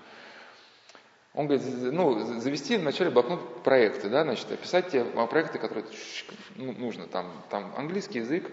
Он 1.35 1.49
говорит, 1.49 1.67
ну, 1.93 2.41
завести 2.41 2.77
вначале 2.77 3.11
блокнот 3.11 3.65
проекты, 3.65 4.09
да, 4.09 4.23
значит, 4.23 4.51
описать 4.53 4.89
те 4.91 5.05
проекты, 5.05 5.59
которые 5.59 5.85
ну, 6.55 6.73
нужно. 6.73 7.09
Там, 7.09 7.43
там 7.51 7.75
английский 7.77 8.21
язык, 8.21 8.49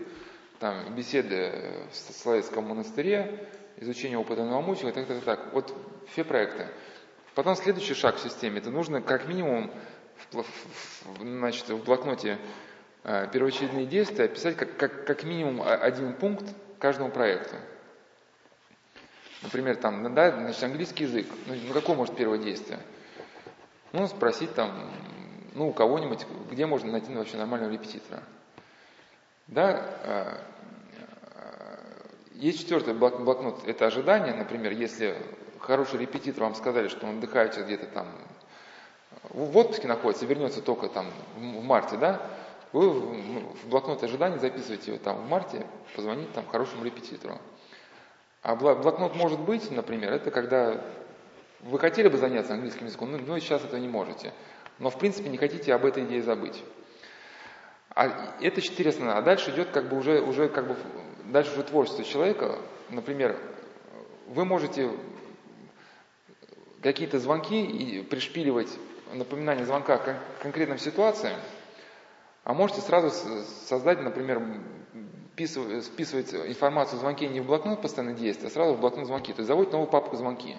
там 0.60 0.95
беседы 0.95 1.52
в 1.91 1.95
Славянском 1.95 2.64
монастыре, 2.64 3.48
изучение 3.78 4.18
опыта 4.18 4.44
новомучения, 4.44 4.91
и 4.91 4.95
так, 4.95 5.06
так, 5.06 5.24
так. 5.24 5.53
Вот 5.53 5.76
все 6.12 6.24
проекты. 6.24 6.68
Потом 7.36 7.56
следующий 7.56 7.94
шаг 7.94 8.16
в 8.16 8.20
системе, 8.24 8.58
это 8.58 8.72
нужно 8.72 9.02
как 9.02 9.28
минимум 9.28 9.72
в, 10.32 10.41
в, 10.41 11.18
значит, 11.22 11.70
в 11.70 11.84
блокноте 11.84 12.40
э, 13.03 13.28
первоочередные 13.32 13.86
действия 13.86 14.26
описать 14.26 14.58
как, 14.58 14.76
как, 14.76 15.06
как 15.06 15.24
минимум 15.24 15.62
один 15.62 16.14
пункт 16.14 16.45
каждому 16.80 17.12
проекту. 17.12 17.56
Например, 19.41 19.76
там, 19.76 20.13
да, 20.13 20.31
значит, 20.31 20.63
английский 20.63 21.05
язык. 21.05 21.27
Ну, 21.47 21.55
ну 21.68 21.73
какое 21.73 21.95
может 21.95 22.15
первое 22.15 22.38
действие? 22.38 22.80
Ну, 23.91 24.07
спросить 24.07 24.53
там, 24.53 24.72
ну, 25.55 25.69
у 25.69 25.73
кого-нибудь, 25.73 26.26
где 26.49 26.65
можно 26.65 26.91
найти 26.91 27.13
вообще 27.13 27.38
нормального 27.38 27.72
репетитора. 27.72 28.23
Да, 29.47 29.85
э, 30.03 30.38
э, 31.35 31.77
есть 32.35 32.59
четвертый 32.59 32.93
блок, 32.93 33.22
блокнот, 33.22 33.68
это 33.68 33.88
ожидание, 33.88 34.34
например, 34.34 34.72
если 34.72 35.18
хороший 35.59 35.99
репетитор 35.99 36.43
вам 36.43 36.55
сказали, 36.55 36.88
что 36.88 37.05
он 37.05 37.18
отдыхает 37.18 37.57
где-то 37.57 37.88
там 37.88 38.07
в 39.30 39.57
отпуске 39.57 39.88
находится, 39.88 40.26
вернется 40.26 40.61
только 40.61 40.88
там 40.88 41.07
в 41.35 41.63
марте, 41.63 41.97
да, 41.97 42.22
вы 42.72 42.89
в 42.89 43.68
блокнот 43.68 44.03
ожидания 44.03 44.39
записываете 44.39 44.91
его 44.91 45.03
там 45.03 45.18
в 45.18 45.30
марте, 45.30 45.65
позвонить 45.95 46.31
там 46.34 46.45
хорошему 46.47 46.84
репетитору. 46.84 47.38
А 48.41 48.55
блокнот 48.55 49.15
может 49.15 49.39
быть, 49.39 49.69
например, 49.69 50.13
это 50.13 50.31
когда 50.31 50.81
вы 51.59 51.77
хотели 51.77 52.07
бы 52.07 52.18
заняться 52.18 52.53
английским 52.53 52.88
языком, 52.88 53.11
но 53.11 53.39
сейчас 53.39 53.63
этого 53.63 53.80
не 53.80 53.88
можете. 53.88 54.34
Но 54.80 54.89
в 54.89 54.97
принципе 54.97 55.30
не 55.30 55.38
хотите 55.38 55.73
об 55.73 55.85
этой 55.85 56.05
идее 56.05 56.23
забыть. 56.23 56.63
А 57.93 58.35
это 58.41 58.61
четыре 58.61 58.89
основные. 58.89 59.18
А 59.18 59.22
дальше 59.22 59.51
идет 59.51 59.69
как 59.69 59.89
бы 59.89 59.97
уже, 59.97 60.22
уже 60.22 60.49
как 60.49 60.68
бы 60.68 60.76
дальше 61.26 61.51
уже 61.51 61.63
творчество 61.63 62.03
человека. 62.03 62.57
Например, 62.89 63.38
вы 64.27 64.43
можете 64.43 64.89
какие-то 66.81 67.19
звонки 67.19 67.63
и 67.63 68.01
пришпиливать 68.01 68.69
напоминание 69.13 69.65
звонка 69.65 69.97
к 69.97 70.15
конкретным 70.41 70.80
ситуациям, 70.80 71.38
а 72.43 72.53
можете 72.53 72.81
сразу 72.81 73.11
создать, 73.68 74.01
например, 74.01 74.41
списывать 75.36 76.34
информацию 76.34 76.98
о 76.98 76.99
звонке 76.99 77.28
не 77.28 77.40
в 77.40 77.45
блокнот 77.45 77.82
постоянно 77.82 78.14
действия, 78.14 78.48
а 78.48 78.52
сразу 78.52 78.74
в 78.74 78.80
блокнот 78.80 79.08
звонки. 79.08 79.34
То 79.34 79.40
есть 79.40 79.48
заводить 79.48 79.72
новую 79.72 79.90
папку 79.90 80.16
звонки. 80.16 80.56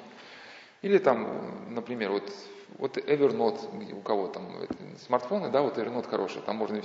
Или 0.82 0.98
там, 0.98 1.74
например, 1.74 2.10
вот, 2.10 2.32
вот 2.78 2.96
Evernote, 2.96 3.94
у 3.94 4.00
кого 4.00 4.28
там 4.28 4.50
смартфоны, 5.06 5.50
да, 5.50 5.62
вот 5.62 5.78
Evernote 5.78 6.08
хороший, 6.08 6.42
там 6.42 6.56
можно 6.56 6.82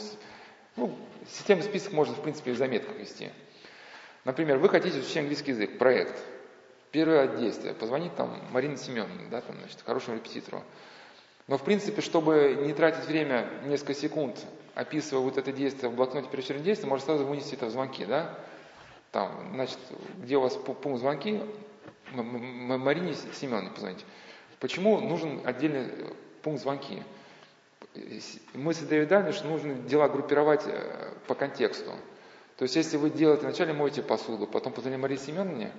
ну, 0.77 0.95
системный 1.27 1.63
список 1.63 1.91
можно, 1.93 2.13
в 2.13 2.21
принципе, 2.21 2.51
в 2.51 2.57
заметках 2.57 2.95
вести. 2.97 3.31
Например, 4.23 4.57
вы 4.57 4.69
хотите 4.69 4.99
изучить 4.99 5.17
английский 5.17 5.51
язык, 5.51 5.77
проект. 5.79 6.15
Первое 6.91 7.27
действие, 7.27 7.73
позвонить 7.73 8.15
там 8.15 8.39
Марине 8.51 8.77
Семеновне, 8.77 9.25
да, 9.29 9.41
там, 9.41 9.57
значит, 9.57 9.81
хорошему 9.83 10.17
репетитору. 10.17 10.63
Но, 11.47 11.57
в 11.57 11.63
принципе, 11.63 12.01
чтобы 12.01 12.59
не 12.61 12.73
тратить 12.73 13.05
время 13.05 13.49
несколько 13.65 13.93
секунд 13.93 14.37
описывая 14.77 15.23
вот 15.23 15.39
это 15.39 15.51
действие 15.51 15.89
в 15.89 15.95
блокноте 15.95 16.27
первоочередного 16.27 16.65
действия, 16.65 16.87
можно 16.87 17.05
сразу 17.05 17.25
вынести 17.25 17.55
это 17.55 17.65
в 17.65 17.71
звонки, 17.71 18.05
да? 18.05 18.37
Там, 19.11 19.49
значит, 19.55 19.79
где 20.19 20.37
у 20.37 20.41
вас 20.41 20.53
пункт 20.55 20.99
звонки, 20.99 21.41
Марине 22.13 23.15
Семеновне 23.33 23.71
позвоните. 23.71 24.05
Почему 24.59 24.99
нужен 24.99 25.41
отдельный 25.45 25.87
э, 25.87 26.13
пункт 26.43 26.61
звонки? 26.61 27.01
Мы 28.53 28.73
с 28.73 28.77
Дэвидами, 28.77 29.31
что 29.31 29.47
нужно 29.47 29.73
дела 29.73 30.09
группировать 30.09 30.61
э, 30.67 31.11
по 31.25 31.33
контексту. 31.33 31.91
То 32.57 32.63
есть, 32.63 32.75
если 32.75 32.97
вы 32.97 33.09
делаете, 33.09 33.43
вначале 33.43 33.73
моете 33.73 34.03
посуду, 34.03 34.45
потом 34.45 34.73
позвонили 34.73 35.01
Марии 35.01 35.17
Семеновне, 35.17 35.71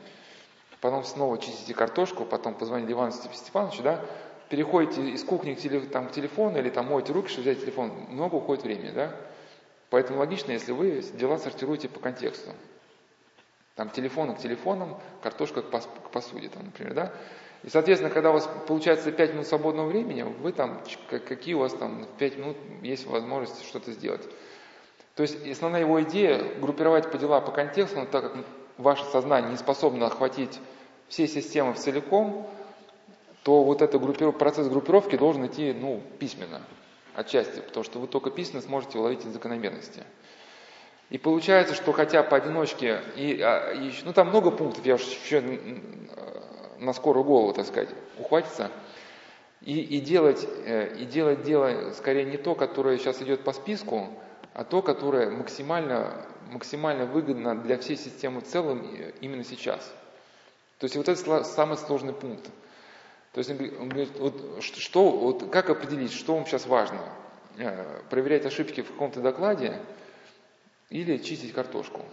потом 0.80 1.04
снова 1.04 1.38
чистите 1.38 1.72
картошку, 1.72 2.24
потом 2.24 2.54
позвонили 2.54 2.92
Ивану 2.92 3.12
Степановичу, 3.12 3.82
да, 3.82 4.04
переходите 4.48 5.10
из 5.10 5.24
кухни 5.24 5.54
к, 5.54 5.58
теле, 5.58 5.80
там, 5.80 6.08
к 6.08 6.12
телефону 6.12 6.58
или 6.58 6.70
там 6.70 6.86
моете 6.86 7.12
руки, 7.12 7.28
чтобы 7.28 7.50
взять 7.50 7.60
телефон, 7.60 7.92
много 8.08 8.36
уходит 8.36 8.64
времени, 8.64 8.90
да? 8.90 9.14
Поэтому 9.90 10.18
логично, 10.18 10.52
если 10.52 10.72
вы 10.72 11.02
дела 11.14 11.38
сортируете 11.38 11.88
по 11.88 12.00
контексту. 12.00 12.50
Там 13.74 13.90
телефон 13.90 14.34
к 14.34 14.38
телефонам, 14.38 14.98
картошка 15.22 15.62
к, 15.62 15.70
пос, 15.70 15.88
к 16.06 16.10
посуде, 16.10 16.48
там, 16.48 16.64
например, 16.64 16.94
да? 16.94 17.12
И, 17.62 17.70
соответственно, 17.70 18.12
когда 18.12 18.30
у 18.30 18.34
вас 18.34 18.48
получается 18.66 19.10
5 19.10 19.32
минут 19.32 19.46
свободного 19.46 19.88
времени, 19.88 20.22
вы 20.22 20.52
там, 20.52 20.80
какие 21.08 21.54
у 21.54 21.60
вас 21.60 21.72
там 21.74 22.06
5 22.18 22.38
минут 22.38 22.56
есть 22.82 23.06
возможность 23.06 23.64
что-то 23.64 23.92
сделать. 23.92 24.22
То 25.14 25.22
есть 25.22 25.46
основная 25.48 25.80
его 25.80 26.00
идея 26.02 26.40
группировать 26.60 27.10
по 27.10 27.18
дела 27.18 27.40
по 27.40 27.50
контексту, 27.50 27.98
но 27.98 28.06
так 28.06 28.32
как 28.32 28.44
ваше 28.76 29.04
сознание 29.06 29.50
не 29.50 29.56
способно 29.56 30.06
охватить 30.06 30.60
все 31.08 31.26
системы 31.26 31.74
целиком, 31.74 32.48
то 33.48 33.64
вот 33.64 33.80
этот 33.80 34.02
группиров... 34.02 34.36
процесс 34.36 34.68
группировки 34.68 35.16
должен 35.16 35.46
идти 35.46 35.72
ну, 35.72 36.02
письменно, 36.18 36.60
отчасти, 37.14 37.60
потому 37.60 37.82
что 37.82 37.98
вы 37.98 38.06
только 38.06 38.28
письменно 38.28 38.60
сможете 38.60 38.98
уловить 38.98 39.22
закономерности. 39.22 40.02
И 41.08 41.16
получается, 41.16 41.74
что 41.74 41.92
хотя 41.92 42.22
поодиночке, 42.22 43.00
и, 43.16 43.40
а, 43.40 43.72
и, 43.72 43.90
ну 44.04 44.12
там 44.12 44.28
много 44.28 44.50
пунктов, 44.50 44.84
я 44.84 44.96
уж 44.96 45.00
еще 45.00 45.42
на 46.78 46.92
скорую 46.92 47.24
голову, 47.24 47.54
так 47.54 47.64
сказать, 47.64 47.88
ухватиться, 48.18 48.70
и, 49.62 49.80
и, 49.80 49.98
делать, 49.98 50.46
э, 50.66 50.98
и 50.98 51.06
делать 51.06 51.40
дело 51.40 51.92
скорее 51.92 52.26
не 52.26 52.36
то, 52.36 52.54
которое 52.54 52.98
сейчас 52.98 53.22
идет 53.22 53.44
по 53.44 53.54
списку, 53.54 54.08
а 54.52 54.64
то, 54.64 54.82
которое 54.82 55.30
максимально, 55.30 56.26
максимально 56.52 57.06
выгодно 57.06 57.56
для 57.56 57.78
всей 57.78 57.96
системы 57.96 58.42
в 58.42 58.44
целом 58.44 58.86
именно 59.22 59.44
сейчас. 59.44 59.90
То 60.80 60.84
есть 60.84 60.96
вот 60.96 61.08
это 61.08 61.44
самый 61.44 61.78
сложный 61.78 62.12
пункт. 62.12 62.50
То 63.32 63.38
есть 63.38 63.50
он 63.50 63.88
говорит, 63.88 64.18
вот, 64.18 64.62
что, 64.62 65.10
вот 65.10 65.50
как 65.50 65.70
определить, 65.70 66.12
что 66.12 66.34
вам 66.34 66.46
сейчас 66.46 66.66
важно? 66.66 67.00
Э, 67.58 68.00
проверять 68.08 68.46
ошибки 68.46 68.82
в 68.82 68.92
каком-то 68.92 69.20
докладе 69.20 69.80
или 70.90 71.18
чистить 71.18 71.52
картошку? 71.52 72.04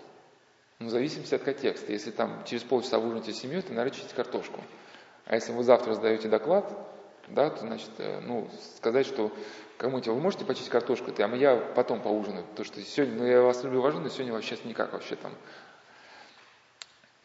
Ну, 0.80 0.88
в 0.88 0.90
зависимости 0.90 1.34
от 1.34 1.44
контекста. 1.44 1.92
Если 1.94 2.12
там 2.12 2.44
через 2.46 2.64
полчаса 2.64 3.00
вы 3.00 3.08
ужинаете 3.08 3.32
с 3.32 3.40
семьей, 3.40 3.62
то 3.62 3.74
надо 3.74 3.92
чистить 3.92 4.14
картошку. 4.14 4.62
А 5.26 5.36
если 5.36 5.54
вы 5.54 5.64
завтра 5.64 5.94
сдаете 5.94 6.28
доклад, 6.28 6.72
да, 7.28 7.50
то, 7.50 7.62
значит, 7.62 7.90
э, 7.98 8.20
ну, 8.20 8.50
сказать, 8.78 9.08
что 9.08 9.32
кому-нибудь 9.78 10.08
вы 10.08 10.20
можете 10.20 10.46
почистить 10.46 10.70
картошку, 10.70 11.12
а 11.18 11.36
я 11.36 11.56
потом 11.76 12.02
поужинаю, 12.02 12.46
потому 12.46 12.66
что 12.66 12.82
сегодня, 12.82 13.16
ну, 13.16 13.26
я 13.26 13.42
вас 13.42 13.64
люблю, 13.64 13.80
уважаю, 13.80 14.04
но 14.04 14.10
сегодня 14.10 14.34
вообще 14.34 14.58
никак 14.64 14.94
вообще 14.94 15.16
там. 15.16 15.32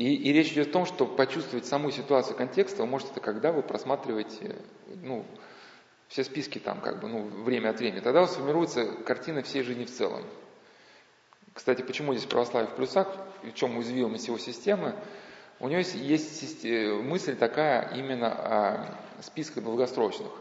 И, 0.00 0.14
и 0.14 0.32
речь 0.32 0.52
идет 0.52 0.68
о 0.68 0.72
том, 0.72 0.86
что 0.86 1.04
почувствовать 1.04 1.66
саму 1.66 1.90
ситуацию 1.90 2.34
контекста 2.34 2.84
вы 2.84 2.88
можете 2.88 3.10
это 3.10 3.20
когда 3.20 3.52
вы 3.52 3.60
просматриваете, 3.60 4.56
ну, 5.02 5.26
все 6.08 6.24
списки 6.24 6.58
там, 6.58 6.80
как 6.80 7.00
бы, 7.00 7.08
ну, 7.08 7.24
время 7.24 7.68
от 7.68 7.80
времени. 7.80 8.00
Тогда 8.00 8.20
у 8.20 8.22
вас 8.22 8.34
формируется 8.34 8.86
картина 9.04 9.42
всей 9.42 9.62
жизни 9.62 9.84
в 9.84 9.90
целом. 9.90 10.24
Кстати, 11.52 11.82
почему 11.82 12.14
здесь 12.14 12.24
православие 12.24 12.70
в 12.70 12.76
плюсах, 12.76 13.14
в 13.42 13.52
чем 13.52 13.76
уязвимость 13.76 14.28
его 14.28 14.38
системы? 14.38 14.94
У 15.58 15.68
него 15.68 15.80
есть, 15.80 15.94
есть 15.94 16.64
мысль 16.64 17.36
такая 17.36 17.94
именно 17.94 18.32
о 18.32 18.94
списках 19.20 19.64
долгосрочных. 19.64 20.32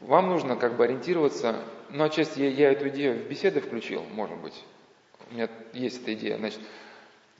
Вам 0.00 0.28
нужно 0.28 0.56
как 0.56 0.78
бы 0.78 0.84
ориентироваться, 0.84 1.62
ну, 1.90 2.04
отчасти 2.04 2.40
я, 2.40 2.48
я 2.48 2.72
эту 2.72 2.88
идею 2.88 3.22
в 3.22 3.28
беседы 3.28 3.60
включил, 3.60 4.02
может 4.14 4.38
быть. 4.38 4.64
У 5.30 5.34
меня 5.34 5.50
есть 5.74 6.00
эта 6.00 6.14
идея. 6.14 6.38
Значит, 6.38 6.60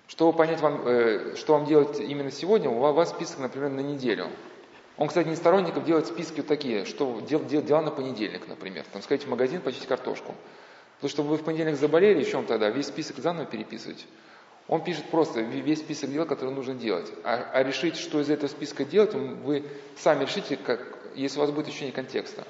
чтобы 0.09 0.37
понять 0.37 0.61
вам, 0.61 0.83
э, 0.87 1.35
что 1.37 1.55
вам 1.55 1.65
делать 1.65 2.01
именно 2.01 2.31
сегодня, 2.31 2.69
у 2.69 2.79
вас 2.79 3.11
список, 3.11 3.39
например, 3.39 3.70
на 3.70 3.81
неделю. 3.81 4.29
Он, 4.99 5.09
кстати, 5.09 5.29
не 5.29 5.37
сторонников 5.37 5.85
делает 5.85 6.07
списки 6.07 6.39
вот 6.39 6.47
такие, 6.47 6.85
что 6.85 7.20
дел, 7.20 7.45
дел, 7.45 7.62
дела 7.62 7.81
на 7.81 7.91
понедельник, 7.91 8.47
например. 8.47 8.85
Там, 8.93 9.03
сходить 9.03 9.27
в 9.27 9.31
магазин, 9.31 9.61
почистить 9.61 9.89
картошку. 9.89 10.35
Потому 10.97 11.11
что 11.11 11.23
вы 11.23 11.37
в 11.37 11.45
понедельник 11.45 11.77
заболели, 11.77 12.23
чем 12.24 12.47
тогда? 12.47 12.69
Весь 12.69 12.87
список 12.87 13.16
заново 13.19 13.47
переписывать. 13.47 14.07
Он 14.69 14.85
пишет 14.85 15.11
просто 15.11 15.41
весь 15.41 15.81
список 15.81 16.12
дел, 16.12 16.24
которые 16.27 16.55
нужно 16.55 16.74
делать. 16.74 17.11
А, 17.24 17.51
а 17.53 17.62
решить, 17.62 17.97
что 17.97 18.20
из 18.20 18.31
этого 18.31 18.49
списка 18.49 18.85
делать, 18.85 19.12
вы 19.15 19.65
сами 19.97 20.24
решите, 20.24 20.57
как, 20.57 20.81
если 21.15 21.39
у 21.39 21.41
вас 21.41 21.51
будет 21.51 21.69
ощущение 21.69 21.93
контекста. 21.93 22.45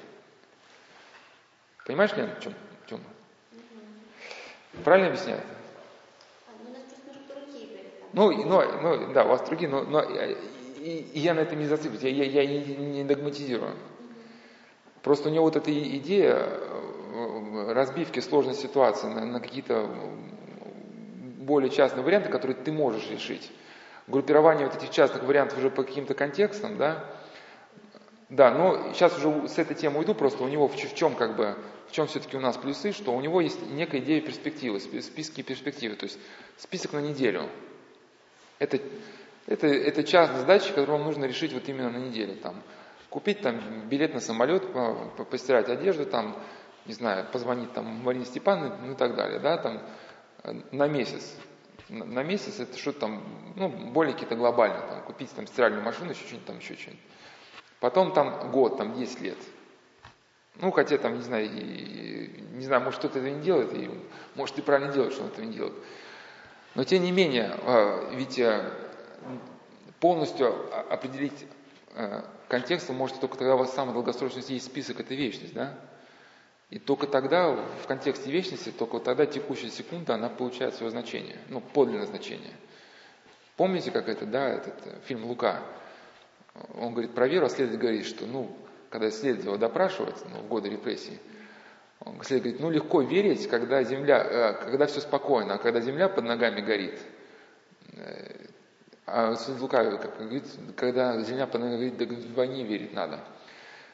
Понимаешь, 1.85 2.11
Лена, 2.15 2.35
в 2.39 2.43
чем? 2.43 2.53
В 2.85 2.89
чем? 2.89 3.01
Правильно 4.83 5.09
объясняю? 5.09 5.41
Ну, 8.13 8.31
ну, 8.31 8.61
ну, 8.81 9.13
да, 9.13 9.25
у 9.25 9.29
вас 9.29 9.41
другие, 9.41 9.69
но, 9.69 9.83
но 9.83 10.01
и, 10.03 11.05
и 11.13 11.19
я 11.19 11.33
на 11.33 11.39
этом 11.39 11.59
не 11.59 11.65
зацикливаюсь, 11.65 12.03
я, 12.03 12.09
я, 12.09 12.41
я 12.43 12.45
не, 12.45 12.75
не 12.75 13.03
догматизирую. 13.03 13.73
Просто 15.01 15.29
у 15.29 15.31
него 15.31 15.45
вот 15.45 15.55
эта 15.55 15.71
идея 15.97 16.35
э, 16.37 17.73
разбивки 17.73 18.19
сложной 18.19 18.55
ситуации 18.55 19.07
на, 19.07 19.25
на 19.25 19.39
какие-то 19.39 19.89
более 21.39 21.69
частные 21.69 22.03
варианты, 22.03 22.29
которые 22.29 22.55
ты 22.55 22.71
можешь 22.71 23.09
решить. 23.09 23.51
Группирование 24.07 24.67
вот 24.67 24.75
этих 24.75 24.91
частных 24.91 25.23
вариантов 25.23 25.57
уже 25.57 25.69
по 25.69 25.83
каким-то 25.83 26.13
контекстам, 26.13 26.77
да, 26.77 27.03
да, 28.29 28.51
но 28.51 28.93
сейчас 28.93 29.17
уже 29.17 29.47
с 29.47 29.57
этой 29.57 29.75
темы 29.75 29.99
уйду, 29.99 30.15
просто 30.15 30.43
у 30.43 30.47
него 30.47 30.67
в, 30.67 30.75
в 30.75 30.95
чем 30.95 31.15
как 31.15 31.35
бы, 31.35 31.55
в 31.87 31.91
чем 31.91 32.07
все-таки 32.07 32.35
у 32.35 32.39
нас 32.39 32.57
плюсы, 32.57 32.91
что 32.91 33.13
у 33.13 33.21
него 33.21 33.41
есть 33.41 33.59
некая 33.71 33.99
идея 34.01 34.21
перспективы, 34.21 34.79
списки 34.79 35.41
перспективы, 35.41 35.95
то 35.95 36.05
есть 36.05 36.17
список 36.57 36.93
на 36.93 36.99
неделю. 36.99 37.49
Это, 38.63 38.79
это, 39.45 39.67
это 39.67 40.03
частная 40.03 40.39
задача, 40.39 40.69
которую 40.69 40.97
вам 40.97 41.03
нужно 41.03 41.25
решить 41.25 41.51
вот 41.51 41.67
именно 41.67 41.89
на 41.89 41.97
неделю. 41.97 42.35
Там, 42.35 42.63
купить 43.09 43.41
там 43.41 43.89
билет 43.89 44.13
на 44.13 44.21
самолет, 44.21 44.63
постирать 45.29 45.67
одежду, 45.67 46.05
там, 46.05 46.41
не 46.85 46.93
знаю, 46.93 47.27
позвонить 47.29 47.73
там 47.73 47.85
Марине 47.85 48.23
Степановне, 48.23 48.77
ну 48.85 48.93
и 48.93 48.95
так 48.95 49.15
далее, 49.15 49.39
да, 49.39 49.57
там, 49.57 49.81
на 50.71 50.87
месяц. 50.87 51.35
На 51.89 52.23
месяц 52.23 52.61
это 52.61 52.77
что-то 52.77 53.01
там, 53.01 53.53
ну, 53.57 53.67
более 53.67 54.13
какие-то 54.13 54.35
глобальные, 54.35 54.87
там, 54.87 55.03
купить 55.03 55.29
там 55.31 55.45
стиральную 55.45 55.83
машину, 55.83 56.11
еще 56.11 56.23
что-нибудь 56.23 56.47
там, 56.47 56.59
еще 56.59 56.75
что-нибудь. 56.75 57.03
Потом 57.81 58.13
там 58.13 58.49
год, 58.49 58.77
там 58.77 58.93
10 58.93 59.19
лет. 59.19 59.37
Ну, 60.61 60.71
хотя 60.71 60.97
там, 60.97 61.15
не 61.15 61.21
знаю, 61.21 61.49
и, 61.51 62.41
не 62.53 62.63
знаю, 62.63 62.81
может 62.81 62.99
кто-то 62.99 63.19
этого 63.19 63.33
не 63.33 63.41
делает, 63.41 63.73
и 63.73 63.89
может 64.35 64.57
и 64.57 64.61
правильно 64.61 64.93
делает, 64.93 65.11
что 65.11 65.23
он 65.23 65.31
этого 65.31 65.43
не 65.43 65.53
делает. 65.53 65.73
Но 66.75 66.83
тем 66.83 67.03
не 67.03 67.11
менее, 67.11 67.55
а, 67.61 68.09
ведь 68.13 68.39
э, 68.39 68.71
полностью 69.99 70.53
определить 70.91 71.45
э, 71.95 72.23
контекст 72.47 72.89
вы 72.89 72.95
можете 72.95 73.19
только 73.19 73.37
тогда 73.37 73.55
у 73.55 73.59
вас 73.59 73.73
самая 73.73 73.93
долгосрочность 73.93 74.49
есть 74.49 74.65
список, 74.65 74.99
это 74.99 75.13
вечность, 75.13 75.53
да? 75.53 75.77
И 76.71 76.79
только 76.79 77.05
тогда, 77.05 77.51
в 77.51 77.87
контексте 77.87 78.31
вечности, 78.31 78.71
только 78.71 78.97
тогда 78.99 79.27
текущая 79.27 79.69
секунда, 79.69 80.15
она 80.15 80.29
получает 80.29 80.73
свое 80.73 80.89
значение, 80.89 81.37
ну, 81.49 81.61
подлинное 81.61 82.07
значение. 82.07 82.53
Помните, 83.55 83.91
как 83.91 84.09
это, 84.09 84.25
да, 84.25 84.49
этот 84.49 84.75
э, 84.85 84.99
фильм 85.05 85.25
«Лука»? 85.25 85.61
Он 86.75 86.91
говорит 86.93 87.13
про 87.13 87.27
веру, 87.27 87.45
а 87.45 87.49
следователь 87.49 87.79
говорит, 87.79 88.05
что, 88.05 88.25
ну, 88.25 88.55
когда 88.89 89.11
следователь 89.11 89.47
его 89.47 89.57
допрашивает, 89.57 90.15
ну, 90.31 90.39
в 90.39 90.47
годы 90.47 90.69
репрессий, 90.69 91.19
он 92.05 92.17
говорит, 92.17 92.59
ну 92.59 92.69
легко 92.69 93.01
верить, 93.01 93.47
когда 93.47 93.83
земля, 93.83 94.23
э, 94.23 94.53
когда 94.71 94.87
все 94.87 94.99
спокойно, 95.01 95.55
а 95.55 95.57
когда 95.57 95.79
земля 95.79 96.09
под 96.09 96.25
ногами 96.25 96.61
горит. 96.61 96.99
Э, 97.93 98.47
а 99.05 99.35
Лука 99.59 99.97
как 99.97 100.17
говорит, 100.17 100.45
когда 100.75 101.21
земля 101.21 101.47
под 101.47 101.61
ногами 101.61 101.89
горит, 101.89 101.97
да 101.97 102.05
войне 102.35 102.63
верить 102.63 102.93
надо. 102.93 103.19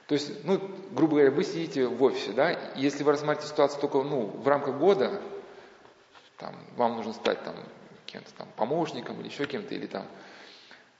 То 0.07 0.13
есть, 0.13 0.43
ну, 0.43 0.59
грубо 0.91 1.17
говоря, 1.17 1.31
вы 1.31 1.43
сидите 1.43 1.85
в 1.85 2.01
офисе, 2.01 2.31
да, 2.31 2.57
если 2.75 3.03
вы 3.03 3.11
рассматриваете 3.11 3.51
ситуацию 3.51 3.79
только, 3.79 4.01
ну, 4.01 4.25
в 4.25 4.47
рамках 4.47 4.77
года, 4.77 5.21
там, 6.37 6.55
вам 6.77 6.95
нужно 6.95 7.13
стать 7.13 7.43
там 7.43 7.55
кем-то 8.07 8.33
там 8.33 8.47
помощником 8.55 9.19
или 9.19 9.27
еще 9.27 9.45
кем-то, 9.45 9.75
или 9.75 9.85
там, 9.85 10.07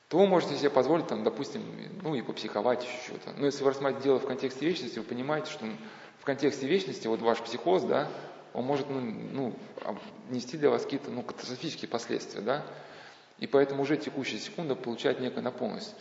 то 0.09 0.19
вы 0.19 0.27
можете 0.27 0.55
себе 0.57 0.69
позволить, 0.69 1.07
там, 1.07 1.23
допустим, 1.23 1.63
ну, 2.03 2.13
и 2.13 2.21
попсиховать 2.21 2.83
еще 2.83 2.97
что-то. 3.05 3.31
Но 3.35 3.47
если 3.47 3.63
вы 3.63 3.71
рассматриваете 3.71 4.03
дело 4.09 4.19
в 4.19 4.27
контексте 4.27 4.67
вечности, 4.67 4.99
вы 4.99 5.05
понимаете, 5.05 5.49
что 5.51 5.65
в 6.19 6.25
контексте 6.25 6.67
вечности 6.67 7.07
вот 7.07 7.21
ваш 7.21 7.39
психоз, 7.39 7.83
да, 7.83 8.09
он 8.53 8.65
может 8.65 8.89
ну, 8.89 8.99
ну, 9.01 9.55
нести 10.29 10.57
для 10.57 10.69
вас 10.69 10.83
какие-то 10.83 11.11
ну, 11.11 11.23
катастрофические 11.23 11.89
последствия, 11.89 12.41
да, 12.41 12.65
и 13.39 13.47
поэтому 13.47 13.83
уже 13.83 13.97
текущая 13.97 14.37
секунда 14.37 14.75
получает 14.75 15.19
некую 15.19 15.43
наполненность. 15.43 15.95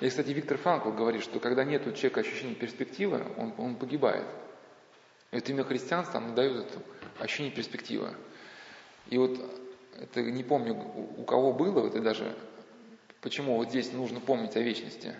И, 0.00 0.08
кстати, 0.08 0.30
Виктор 0.30 0.58
Франкл 0.58 0.90
говорит, 0.90 1.22
что 1.22 1.38
когда 1.38 1.64
нет 1.64 1.86
у 1.86 1.92
человека 1.92 2.20
ощущения 2.20 2.54
перспективы, 2.54 3.24
он, 3.36 3.54
он 3.58 3.76
погибает. 3.76 4.26
И 5.30 5.36
вот 5.36 5.48
именно 5.48 5.64
христианство, 5.64 6.18
оно 6.18 6.34
дает 6.34 6.66
это 6.66 6.78
ощущение 7.20 7.52
перспективы. 7.52 8.14
И 9.08 9.18
вот 9.18 9.38
это 9.98 10.22
не 10.22 10.42
помню, 10.42 10.74
у 10.74 11.24
кого 11.24 11.52
было, 11.52 11.86
это 11.86 12.00
даже 12.00 12.36
почему 13.20 13.56
вот 13.56 13.70
здесь 13.70 13.92
нужно 13.92 14.20
помнить 14.20 14.56
о 14.56 14.60
вечности. 14.60 15.14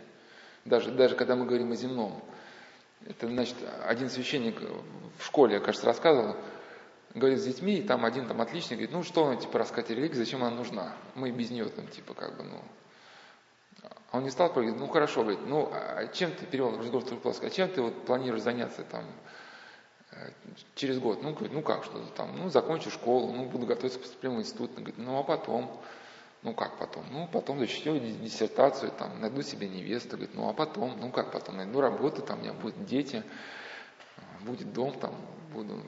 Даже, 0.65 0.91
даже 0.91 1.15
когда 1.15 1.37
мы 1.37 1.47
говорим 1.47 1.73
о 1.73 1.77
земном. 1.77 2.23
Это, 3.07 3.29
значит, 3.29 3.57
один 3.87 4.09
священник 4.09 4.61
в 5.19 5.25
школе, 5.25 5.61
кажется, 5.61 5.87
рассказывал, 5.87 6.37
говорит 7.15 7.41
с 7.41 7.45
детьми, 7.45 7.77
и 7.77 7.83
там 7.83 8.05
один 8.05 8.27
там 8.27 8.41
отличный, 8.41 8.77
говорит, 8.77 8.93
ну 8.93 9.03
что 9.03 9.25
он, 9.25 9.39
типа, 9.39 9.59
рассказать 9.59 9.91
о 9.91 9.95
религии, 9.95 10.15
зачем 10.15 10.43
она 10.43 10.57
нужна? 10.57 10.97
Мы 11.15 11.31
без 11.31 11.51
нее 11.51 11.69
там, 11.69 11.87
типа, 11.87 12.15
как 12.15 12.37
бы, 12.37 12.45
ну... 12.45 12.61
А 14.11 14.19
он 14.19 14.25
не 14.25 14.31
стал, 14.31 14.51
говорит, 14.51 14.77
ну 14.77 14.87
хорошо, 14.89 15.23
говорит, 15.23 15.45
ну, 15.47 15.69
а 15.73 16.07
чем 16.07 16.33
ты, 16.33 16.47
перевел 16.47 16.79
разговор 16.79 17.05
в 17.05 17.19
плоскость, 17.19 17.53
а 17.53 17.57
чем 17.57 17.69
ты 17.69 17.83
вот 17.83 18.05
планируешь 18.07 18.43
заняться 18.43 18.85
там 18.85 19.05
э, 20.13 20.31
через 20.77 20.99
год? 21.01 21.23
Ну, 21.23 21.33
говорит, 21.33 21.53
ну 21.53 21.63
как, 21.63 21.85
что 21.85 22.01
там, 22.17 22.37
ну, 22.37 22.49
закончу 22.49 22.91
школу, 22.91 23.33
ну, 23.33 23.47
буду 23.47 23.67
готовиться 23.67 23.99
к 23.99 24.03
поступлению 24.03 24.41
в 24.41 24.43
институт. 24.43 24.73
Говорит, 24.75 24.99
ну, 24.99 25.19
а 25.19 25.25
потом? 25.25 25.81
Ну 26.45 26.53
как 26.53 26.77
потом? 26.77 27.05
Ну 27.11 27.27
потом 27.27 27.59
защитил 27.59 27.99
диссертацию, 27.99 28.93
там, 28.93 29.19
найду 29.19 29.41
себе 29.41 29.67
невесту, 29.67 30.11
говорит, 30.11 30.35
ну 30.35 30.49
а 30.49 30.53
потом, 30.53 30.95
ну 31.01 31.11
как 31.11 31.33
потом, 31.33 31.57
найду 31.57 31.81
работу, 31.81 32.21
там 32.21 32.39
у 32.39 32.43
меня 32.43 32.53
будут 32.53 32.85
дети, 32.85 33.23
будет 34.43 34.71
дом, 34.75 34.93
там, 34.93 35.15
буду 35.55 35.83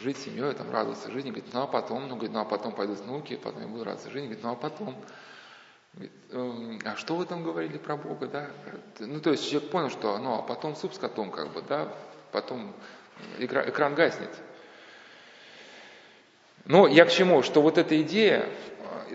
жить 0.00 0.16
с 0.16 0.24
семьей, 0.24 0.54
там, 0.54 0.70
радоваться 0.72 1.10
жизни, 1.10 1.28
говорит, 1.28 1.52
ну 1.52 1.60
а 1.60 1.66
потом, 1.66 2.08
ну, 2.08 2.14
говорит, 2.14 2.32
ну 2.32 2.40
а 2.40 2.46
потом 2.46 2.72
пойдут 2.72 3.00
внуки, 3.00 3.36
потом 3.36 3.60
я 3.60 3.68
буду 3.68 3.84
радоваться 3.84 4.10
жизни, 4.10 4.28
говорит, 4.28 4.42
ну 4.42 4.52
а 4.52 4.56
потом, 4.56 4.96
«Эм, 6.30 6.80
а 6.86 6.96
что 6.96 7.16
вы 7.16 7.26
там 7.26 7.44
говорили 7.44 7.76
про 7.76 7.98
Бога, 7.98 8.26
да? 8.26 8.50
Ну, 8.98 9.20
то 9.20 9.30
есть 9.30 9.46
человек 9.50 9.70
понял, 9.70 9.90
что, 9.90 10.16
ну, 10.16 10.38
а 10.38 10.42
потом 10.42 10.74
суп 10.74 10.94
с 10.94 10.98
котом, 10.98 11.30
как 11.30 11.52
бы, 11.52 11.60
да, 11.60 11.94
потом 12.32 12.72
экран, 13.38 13.68
экран 13.68 13.94
гаснет. 13.94 14.30
Но 16.64 16.86
я 16.86 17.04
к 17.04 17.10
чему? 17.10 17.42
Что 17.42 17.60
вот 17.60 17.76
эта 17.76 18.00
идея, 18.00 18.48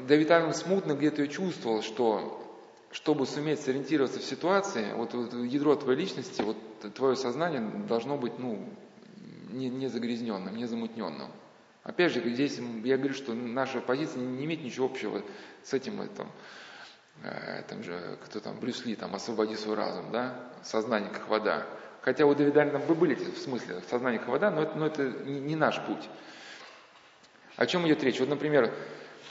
Давид 0.07 0.31
Альман 0.31 0.53
смутно 0.53 0.93
где-то 0.93 1.21
ее 1.21 1.27
чувствовал, 1.27 1.81
что 1.81 2.43
чтобы 2.91 3.25
суметь 3.27 3.59
сориентироваться 3.59 4.19
в 4.19 4.23
ситуации, 4.23 4.93
вот, 4.93 5.13
вот 5.13 5.33
ядро 5.33 5.75
твоей 5.75 5.99
личности, 5.99 6.41
вот 6.41 6.57
твое 6.95 7.15
сознание 7.15 7.61
должно 7.87 8.17
быть, 8.17 8.39
ну, 8.39 8.67
не, 9.49 9.69
не 9.69 9.87
загрязненным, 9.87 10.55
не 10.55 10.65
замутненным. 10.65 11.29
Опять 11.83 12.13
же, 12.13 12.21
здесь 12.21 12.59
я 12.83 12.97
говорю, 12.97 13.13
что 13.13 13.33
наша 13.33 13.81
позиция 13.81 14.21
не 14.21 14.45
имеет 14.45 14.63
ничего 14.63 14.87
общего 14.87 15.21
с 15.63 15.73
этим, 15.73 16.01
этом, 16.01 16.29
э, 17.23 17.63
там 17.69 17.83
же, 17.83 18.17
кто 18.25 18.39
там, 18.39 18.59
Брюс 18.59 18.85
Ли, 18.85 18.95
там, 18.95 19.15
освободи 19.15 19.55
свой 19.55 19.75
разум, 19.75 20.11
да, 20.11 20.51
сознание 20.63 21.09
как 21.09 21.29
вода. 21.29 21.65
Хотя 22.01 22.25
у 22.25 22.33
Давида 22.33 22.71
там 22.71 22.81
вы 22.81 22.95
были 22.95 23.15
в 23.15 23.37
смысле 23.37 23.81
сознание 23.89 24.19
как 24.19 24.29
вода, 24.29 24.51
но 24.51 24.63
это, 24.63 24.75
но 24.77 24.87
это 24.87 25.03
не, 25.25 25.39
не 25.39 25.55
наш 25.55 25.79
путь. 25.85 26.09
О 27.55 27.65
чем 27.65 27.87
идет 27.87 28.03
речь? 28.03 28.19
Вот, 28.19 28.29
например, 28.29 28.65
э, 28.65 28.71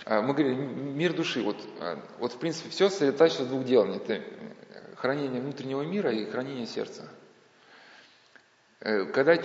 мы 0.06 0.34
говорим, 0.34 0.96
мир 0.96 1.12
души, 1.12 1.42
вот, 1.42 1.56
э, 1.80 1.96
вот 2.18 2.32
в 2.32 2.38
принципе 2.38 2.70
все 2.70 2.88
сосредотачивается 2.88 3.44
в 3.44 3.48
двух 3.48 3.64
делах. 3.64 3.96
Это 3.96 4.22
хранение 4.96 5.40
внутреннего 5.40 5.82
мира 5.82 6.12
и 6.12 6.24
хранение 6.30 6.66
сердца. 6.66 7.08
Когда 8.78 9.36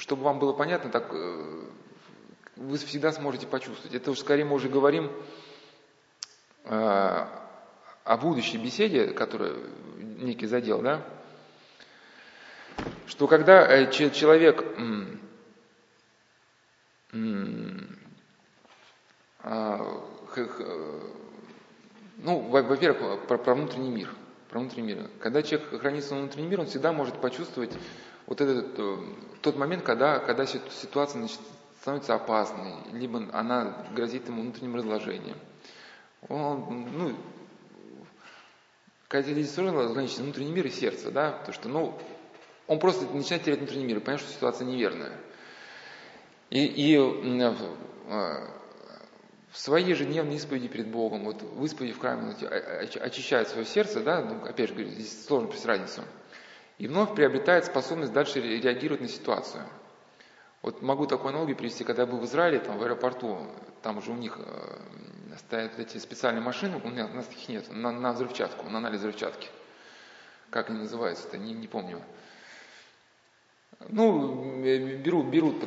чтобы 0.00 0.24
вам 0.24 0.38
было 0.38 0.52
понятно, 0.52 0.90
так 0.90 1.08
э, 1.12 1.64
вы 2.56 2.78
всегда 2.78 3.12
сможете 3.12 3.46
почувствовать. 3.46 3.94
Это 3.94 4.10
уже 4.10 4.20
скорее 4.20 4.44
мы 4.44 4.54
уже 4.54 4.68
говорим 4.68 5.12
э, 6.64 7.26
о 8.04 8.16
будущей 8.16 8.58
беседе, 8.58 9.08
которая 9.08 9.54
некий 9.98 10.46
задел, 10.46 10.80
да, 10.80 11.04
что 13.06 13.26
когда 13.26 13.66
э, 13.66 13.90
человек 13.90 14.64
а, 17.12 17.79
ну, 22.18 22.40
во-первых, 22.40 23.26
про, 23.26 23.38
про 23.38 23.54
внутренний 23.54 23.90
мир. 23.90 24.10
Про 24.48 24.60
внутренний 24.60 24.94
мир. 24.94 25.10
Когда 25.20 25.42
человек 25.42 25.80
хранит 25.80 26.04
свой 26.04 26.20
внутренний 26.20 26.48
мир, 26.48 26.60
он 26.60 26.66
всегда 26.66 26.92
может 26.92 27.20
почувствовать 27.20 27.72
вот 28.26 28.40
этот 28.40 28.78
тот 29.40 29.56
момент, 29.56 29.82
когда, 29.82 30.18
когда 30.18 30.46
ситуация 30.46 31.20
значит, 31.20 31.40
становится 31.80 32.14
опасной, 32.14 32.74
либо 32.92 33.26
она 33.32 33.86
грозит 33.94 34.28
ему 34.28 34.42
внутренним 34.42 34.76
разложением. 34.76 35.36
Он, 36.28 36.88
ну, 36.92 37.16
когда 39.08 39.32
здесь 39.32 39.56
разграничить 39.56 40.18
внутренний 40.18 40.52
мир 40.52 40.66
и 40.66 40.70
сердце, 40.70 41.10
да, 41.10 41.32
потому 41.32 41.54
что, 41.54 41.68
ну, 41.68 41.98
он 42.66 42.78
просто 42.78 43.06
начинает 43.12 43.44
терять 43.44 43.58
внутренний 43.58 43.86
мир 43.86 43.96
и 43.96 44.00
понимает, 44.00 44.20
что 44.20 44.30
ситуация 44.30 44.66
неверная. 44.66 45.18
И, 46.50 46.64
и 46.64 46.96
э, 46.96 48.46
в 49.50 49.58
своей 49.58 49.86
ежедневной 49.88 50.36
исповеди 50.36 50.68
перед 50.68 50.88
Богом, 50.88 51.24
вот 51.24 51.42
в 51.42 51.64
исповеди 51.64 51.92
в 51.92 51.98
храме 51.98 52.34
очищает 53.00 53.48
свое 53.48 53.66
сердце, 53.66 54.00
да, 54.00 54.22
ну, 54.22 54.44
опять 54.44 54.68
же 54.68 54.74
говорю, 54.74 54.90
здесь 54.90 55.26
сложно 55.26 55.48
пресс 55.48 55.64
разницу– 55.64 56.02
и 56.80 56.88
вновь 56.88 57.14
приобретает 57.14 57.66
способность 57.66 58.10
дальше 58.14 58.40
реагировать 58.40 59.02
на 59.02 59.08
ситуацию. 59.08 59.64
Вот 60.62 60.80
могу 60.80 61.06
такую 61.06 61.28
аналогию 61.28 61.54
привести, 61.54 61.84
когда 61.84 62.04
я 62.04 62.08
был 62.08 62.16
в 62.16 62.24
Израиле, 62.24 62.58
там 62.58 62.78
в 62.78 62.82
аэропорту, 62.82 63.38
там 63.82 63.98
уже 63.98 64.12
у 64.12 64.14
них 64.14 64.38
э, 64.38 65.36
стоят 65.36 65.78
эти 65.78 65.98
специальные 65.98 66.40
машины, 66.40 66.80
у, 66.82 66.88
у 66.88 66.90
нас 66.90 67.30
их 67.30 67.48
нет, 67.50 67.70
на, 67.70 67.92
на 67.92 68.14
взрывчатку, 68.14 68.66
на 68.70 68.78
анализ 68.78 69.00
взрывчатки. 69.00 69.48
Как 70.48 70.70
они 70.70 70.78
называются-то, 70.78 71.36
не, 71.36 71.52
не 71.52 71.68
помню. 71.68 72.02
Ну, 73.88 74.62
э, 74.62 74.96
берут, 74.96 75.26
берут 75.26 75.60
по, 75.60 75.66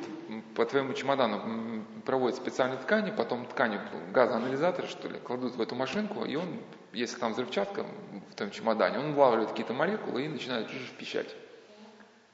по 0.55 0.65
твоему 0.65 0.93
чемодану, 0.93 1.83
проводят 2.05 2.37
специальные 2.37 2.77
ткани, 2.77 3.11
потом 3.11 3.45
ткани 3.45 3.79
газоанализатор, 4.11 4.87
что 4.87 5.07
ли, 5.07 5.19
кладут 5.19 5.55
в 5.55 5.61
эту 5.61 5.75
машинку, 5.75 6.23
и 6.23 6.35
он, 6.35 6.59
если 6.91 7.19
там 7.19 7.33
взрывчатка 7.33 7.85
в 8.31 8.35
твоем 8.35 8.51
чемодане, 8.51 8.99
он 8.99 9.13
улавливает 9.13 9.49
какие-то 9.49 9.73
молекулы 9.73 10.25
и 10.25 10.27
начинает 10.27 10.67
пищать. 10.97 11.35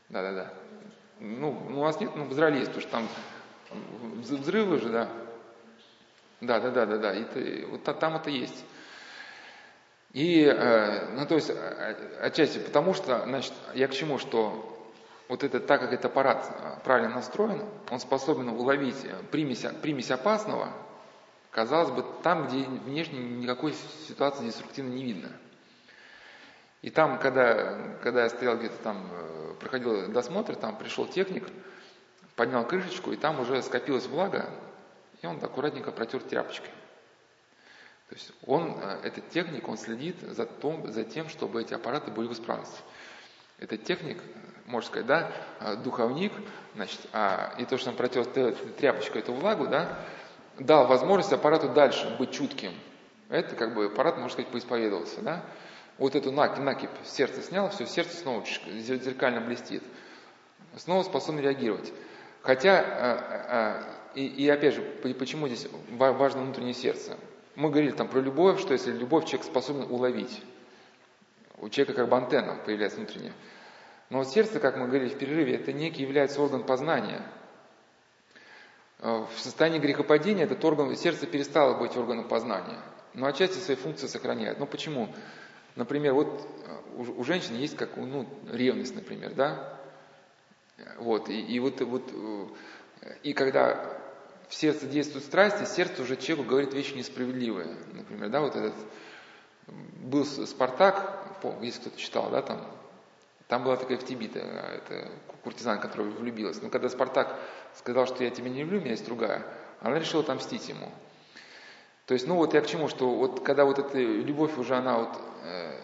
Да-да-да. 0.10 0.54
Ну, 1.20 1.52
у 1.70 1.84
нас 1.84 2.00
нет, 2.00 2.12
ну, 2.16 2.26
в 2.26 2.34
Израиле 2.34 2.60
есть, 2.60 2.72
потому 2.74 2.82
что 2.82 2.92
там 2.92 3.08
взрывы 4.22 4.80
же, 4.80 4.90
да. 4.90 5.10
Да, 6.42 6.60
да, 6.60 6.72
да, 6.72 6.86
да, 6.86 6.98
да. 6.98 7.14
И 7.14 7.66
вот 7.66 7.84
там 7.84 8.16
это 8.16 8.30
есть. 8.30 8.66
И, 10.14 10.44
э, 10.44 11.10
ну, 11.16 11.26
то 11.28 11.36
есть, 11.36 11.52
отчасти 12.22 12.58
потому 12.60 12.94
что, 12.94 13.24
значит, 13.26 13.54
я 13.76 13.88
к 13.88 13.92
чему, 13.92 14.18
что 14.18 14.79
вот 15.30 15.44
это, 15.44 15.60
так 15.60 15.80
как 15.80 15.94
этот 15.94 16.06
аппарат 16.06 16.46
а, 16.50 16.80
правильно 16.84 17.16
настроен, 17.16 17.64
он 17.92 18.00
способен 18.00 18.50
уловить 18.50 18.98
примесь, 19.32 19.64
примесь 19.82 20.10
опасного, 20.12 20.74
казалось 21.52 21.92
бы, 21.92 22.04
там, 22.24 22.48
где 22.48 22.64
внешне 22.64 23.20
никакой 23.20 23.74
ситуации 24.08 24.48
деструктивно 24.48 24.90
не 24.90 25.04
видно. 25.04 25.30
И 26.82 26.90
там, 26.90 27.20
когда, 27.20 27.78
когда 28.02 28.24
я 28.24 28.30
стоял 28.30 28.58
где-то 28.58 28.78
там, 28.82 29.08
э, 29.12 29.54
проходил 29.60 30.12
досмотр, 30.12 30.56
там 30.56 30.78
пришел 30.78 31.06
техник, 31.06 31.48
поднял 32.36 32.66
крышечку, 32.66 33.12
и 33.12 33.16
там 33.16 33.40
уже 33.40 33.62
скопилась 33.62 34.08
влага, 34.08 34.50
и 35.22 35.28
он 35.28 35.44
аккуратненько 35.44 35.92
протер 35.92 36.22
тряпочкой. 36.22 36.72
То 38.08 38.16
есть 38.16 38.32
он, 38.48 38.80
э, 38.82 39.02
этот 39.04 39.30
техник, 39.30 39.68
он 39.68 39.78
следит 39.78 40.16
за, 40.22 40.48
том, 40.48 40.92
за 40.92 41.04
тем, 41.04 41.30
чтобы 41.30 41.62
эти 41.62 41.76
аппараты 41.76 42.10
были 42.10 42.28
в 42.28 42.34
исправности. 42.34 42.80
Этот 43.60 43.84
техник 43.84 44.18
можно 44.70 44.88
сказать, 44.88 45.08
да, 45.08 45.32
а, 45.60 45.76
духовник, 45.76 46.32
значит, 46.76 47.00
а, 47.12 47.54
и 47.58 47.66
то, 47.66 47.78
что 47.78 47.90
он 47.90 47.96
протер 47.96 48.26
тряпочкой 48.26 49.22
эту 49.22 49.34
влагу, 49.34 49.68
да, 49.68 50.00
дал 50.60 50.88
возможность 50.88 51.34
аппарату 51.34 51.70
дальше 51.70 52.16
быть 52.20 52.32
чутким. 52.32 52.72
Это 53.30 53.56
как 53.56 53.74
бы 53.74 53.86
аппарат, 53.86 54.16
можно 54.16 54.30
сказать, 54.30 54.52
поисповедовался, 54.52 55.22
да. 55.22 55.44
Вот 55.98 56.16
эту 56.16 56.32
накипь, 56.32 56.64
накипь 56.64 56.90
сердце 57.04 57.42
снял, 57.42 57.70
все, 57.70 57.86
сердце 57.86 58.16
снова 58.18 58.46
зеркально 58.68 59.42
блестит. 59.42 59.84
Снова 60.78 61.04
способен 61.04 61.42
реагировать. 61.42 61.92
Хотя, 62.42 62.86
а, 62.88 63.84
и, 64.16 64.26
и 64.26 64.48
опять 64.50 64.76
же, 64.76 64.82
почему 65.18 65.48
здесь 65.48 65.68
важно 65.92 66.42
внутреннее 66.42 66.74
сердце? 66.74 67.18
Мы 67.56 67.70
говорили 67.70 67.92
там 67.92 68.08
про 68.08 68.20
любовь, 68.20 68.62
что 68.62 68.74
если 68.74 68.92
любовь 68.92 69.26
человек 69.26 69.46
способен 69.46 69.92
уловить. 69.92 70.42
У 71.58 71.68
человека 71.68 72.02
как 72.02 72.10
бы 72.10 72.16
антенна 72.16 72.56
появляется 72.66 73.00
внутренняя. 73.00 73.34
Но 74.10 74.20
вот 74.20 74.30
сердце, 74.30 74.60
как 74.60 74.76
мы 74.78 74.88
говорили 74.88 75.10
в 75.10 75.18
перерыве, 75.18 75.56
это 75.56 75.72
некий 75.72 76.02
является 76.02 76.42
орган 76.42 76.64
познания. 76.64 77.22
Э, 79.00 79.26
в 79.34 79.40
состоянии 79.40 79.80
грехопадения 79.80 80.46
этот 80.46 80.64
орган, 80.66 80.96
сердце 80.96 81.28
перестало 81.28 81.78
быть 81.78 81.96
органом 81.96 82.28
познания, 82.28 82.80
но 83.14 83.28
отчасти 83.28 83.58
свои 83.60 83.78
функции 83.78 84.08
сохраняет. 84.08 84.60
Ну 84.60 84.66
почему? 84.66 85.14
Например, 85.76 86.14
вот 86.14 86.48
э, 86.66 86.96
у, 86.98 87.22
у 87.22 87.24
женщин 87.24 87.56
есть 87.56 87.78
как 87.78 87.98
ну, 87.98 88.28
ревность, 88.52 88.96
например, 88.96 89.34
да? 89.36 89.78
Вот, 90.98 91.30
и, 91.30 91.40
и 91.40 91.60
вот, 91.60 91.80
вот 91.82 92.10
э, 92.12 92.48
и 93.22 93.34
когда 93.34 94.00
в 94.48 94.56
сердце 94.56 94.88
действуют 94.88 95.26
страсти, 95.26 95.66
сердце 95.66 96.02
уже 96.02 96.16
человеку 96.18 96.50
говорит 96.50 96.74
вещи 96.74 96.96
несправедливые. 96.96 97.78
Например, 97.94 98.30
да, 98.30 98.42
вот 98.42 98.56
этот 98.56 98.74
был 99.68 100.26
Спартак, 100.26 101.38
если 101.62 101.82
кто-то 101.82 101.98
читал, 101.98 102.32
да, 102.32 102.42
там 102.42 102.66
там 103.50 103.64
была 103.64 103.78
такая 103.78 103.98
Эфтибита, 103.98 104.40
это 104.40 105.10
куртизанка, 105.44 105.88
которая 105.88 106.12
влюбилась. 106.12 106.62
Но 106.62 106.70
когда 106.70 106.88
Спартак 106.88 107.40
сказал, 107.74 108.06
что 108.06 108.24
я 108.24 108.30
тебя 108.30 108.48
не 108.48 108.62
люблю, 108.62 108.78
у 108.78 108.82
меня 108.82 108.92
есть 108.92 109.06
другая, 109.06 109.44
она 109.82 109.98
решила 109.98 110.22
отомстить 110.22 110.70
ему. 110.70 110.92
То 112.06 112.14
есть, 112.14 112.28
ну 112.28 112.36
вот 112.36 112.54
я 112.54 112.62
к 112.62 112.68
чему, 112.68 112.88
что 112.88 113.10
вот 113.10 113.44
когда 113.44 113.66
вот 113.66 113.80
эта 113.80 113.98
любовь 113.98 114.56
уже, 114.60 114.76
она 114.76 115.00
вот, 115.00 115.20
э, 115.44 115.82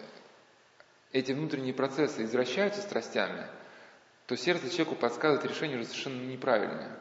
эти 1.11 1.31
внутренние 1.31 1.73
процессы 1.73 2.23
извращаются 2.23 2.81
страстями, 2.81 3.47
то 4.27 4.37
сердце 4.37 4.69
человеку 4.69 4.93
подсказывает 4.93 5.49
решение 5.49 5.79
уже 5.79 5.87
совершенно 5.87 6.21
неправильное. 6.21 6.91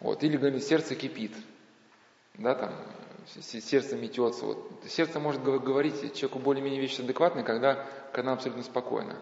Вот, 0.00 0.24
или, 0.24 0.36
говорит, 0.36 0.64
сердце 0.64 0.96
кипит, 0.96 1.36
да, 2.34 2.56
там, 2.56 2.74
сердце 3.26 3.96
метется. 3.96 4.46
Вот. 4.46 4.70
Сердце 4.86 5.20
может 5.20 5.42
говорить 5.42 6.14
человеку 6.14 6.38
более-менее 6.38 6.80
вещи 6.80 7.00
адекватные, 7.00 7.44
когда, 7.44 7.86
когда 8.12 8.32
абсолютно 8.32 8.62
спокойно. 8.62 9.16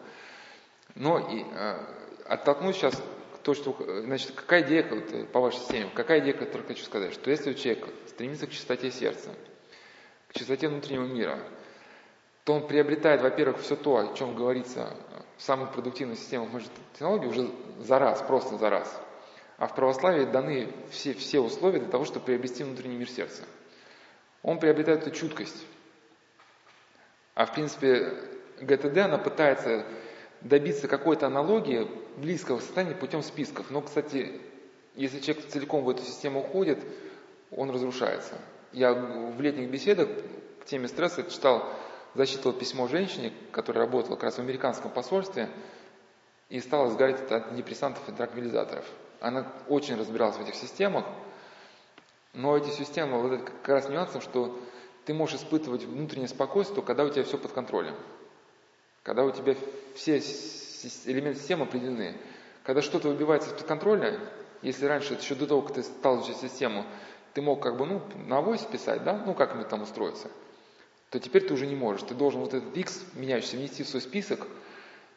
Но 0.95 1.19
и, 1.19 1.45
э, 1.45 1.79
оттолкнусь 2.27 2.77
сейчас 2.77 3.03
то, 3.43 3.55
что, 3.55 3.77
значит, 4.05 4.33
какая 4.33 4.63
идея, 4.63 4.87
вот, 4.89 5.33
по 5.33 5.41
вашей 5.41 5.59
системе, 5.59 5.91
какая 5.95 6.21
идея, 6.21 6.35
которую 6.35 6.67
хочу 6.67 6.85
сказать, 6.85 7.13
что 7.13 7.31
если 7.31 7.51
у 7.51 7.55
человека 7.55 7.89
стремится 8.09 8.47
к 8.47 8.51
чистоте 8.51 8.91
сердца, 8.91 9.31
к 10.29 10.39
чистоте 10.39 10.69
внутреннего 10.69 11.05
мира, 11.05 11.39
то 12.45 12.55
он 12.55 12.67
приобретает, 12.67 13.23
во-первых, 13.23 13.61
все 13.61 13.77
то, 13.77 13.97
о 13.97 14.15
чем 14.15 14.35
говорится 14.35 14.97
в 15.37 15.43
самых 15.43 15.73
продуктивных 15.73 16.19
системах 16.19 16.63
технологий 16.93 17.27
уже 17.27 17.51
за 17.81 17.99
раз, 17.99 18.23
просто 18.23 18.59
за 18.59 18.71
раз. 18.71 19.01
А 19.59 19.67
в 19.67 19.75
православии 19.75 20.25
даны 20.25 20.69
все, 20.91 21.15
все 21.15 21.41
условия 21.41 21.79
для 21.81 21.89
того, 21.89 22.05
чтобы 22.05 22.27
приобрести 22.27 22.65
внутренний 22.65 22.97
мир 22.97 23.09
сердца. 23.09 23.45
Он 24.43 24.59
приобретает 24.59 25.03
эту 25.03 25.11
чуткость. 25.11 25.65
А 27.35 27.47
в 27.47 27.53
принципе 27.53 28.13
ГТД, 28.61 28.99
она 28.99 29.19
пытается 29.19 29.85
добиться 30.41 30.89
какой-то 30.89 31.27
аналогии 31.27 31.89
близкого 32.17 32.59
состояния 32.59 32.95
путем 32.95 33.23
списков. 33.23 33.71
Но, 33.71 33.81
кстати, 33.81 34.41
если 34.95 35.21
человек 35.21 35.47
целиком 35.49 35.85
в 35.85 35.89
эту 35.89 36.03
систему 36.03 36.41
уходит, 36.41 36.79
он 37.51 37.71
разрушается. 37.71 38.35
Я 38.73 38.93
в 38.93 39.41
летних 39.41 39.71
беседах 39.71 40.09
к 40.61 40.65
теме 40.65 40.89
стресса 40.89 41.23
читал, 41.25 41.69
зачитывал 42.15 42.53
письмо 42.53 42.89
женщине, 42.89 43.33
которая 43.53 43.87
работала 43.87 44.17
как 44.17 44.25
раз 44.25 44.35
в 44.37 44.41
американском 44.41 44.91
посольстве, 44.91 45.49
и 46.49 46.61
стала 46.61 46.91
сгорать 46.91 47.21
от 47.23 47.49
антидепрессантов 47.49 48.07
и 48.09 48.13
транквилизаторов. 48.13 48.85
Она 49.21 49.51
очень 49.69 49.97
разбиралась 49.97 50.37
в 50.37 50.43
этих 50.43 50.55
системах, 50.55 51.07
но 52.35 52.57
эти 52.57 52.71
системы, 52.71 53.21
вот 53.21 53.33
это 53.33 53.45
как 53.45 53.69
раз 53.69 53.89
нюансом, 53.89 54.21
что 54.21 54.59
ты 55.05 55.15
можешь 55.15 55.37
испытывать 55.37 55.85
внутреннее 55.85 56.29
спокойствие, 56.29 56.83
когда 56.83 57.05
у 57.05 57.11
тебя 57.11 57.25
все 57.25 57.39
под 57.39 57.53
контролем. 57.53 57.95
Когда 59.03 59.25
у 59.25 59.31
тебя 59.31 59.55
все 59.95 60.19
элементы 61.05 61.41
системы 61.41 61.65
определены. 61.65 62.17
Когда 62.65 62.83
что-то 62.83 63.09
выбивается 63.09 63.51
из-под 63.51 63.67
контроля, 63.67 64.21
если 64.63 64.87
раньше, 64.87 65.15
еще 65.15 65.35
до 65.35 65.47
того, 65.47 65.63
как 65.63 65.75
ты 65.75 65.83
стал 65.83 66.21
изучать 66.21 66.39
систему, 66.39 66.87
ты 67.35 67.43
мог 67.43 67.63
как 67.63 67.77
бы, 67.77 67.87
ну, 67.87 68.01
на 68.27 68.39
авось 68.39 68.63
писать, 68.63 69.03
да, 69.05 69.23
ну, 69.27 69.35
как 69.35 69.55
мне 69.55 69.65
там 69.65 69.83
устроиться, 69.83 70.31
то 71.11 71.19
теперь 71.19 71.47
ты 71.47 71.55
уже 71.55 71.67
не 71.67 71.75
можешь. 71.75 72.03
Ты 72.03 72.15
должен 72.15 72.41
вот 72.41 72.55
этот 72.55 72.77
X, 72.77 73.03
меняющийся, 73.15 73.57
внести 73.57 73.83
в 73.83 73.89
свой 73.89 74.03
список, 74.03 74.47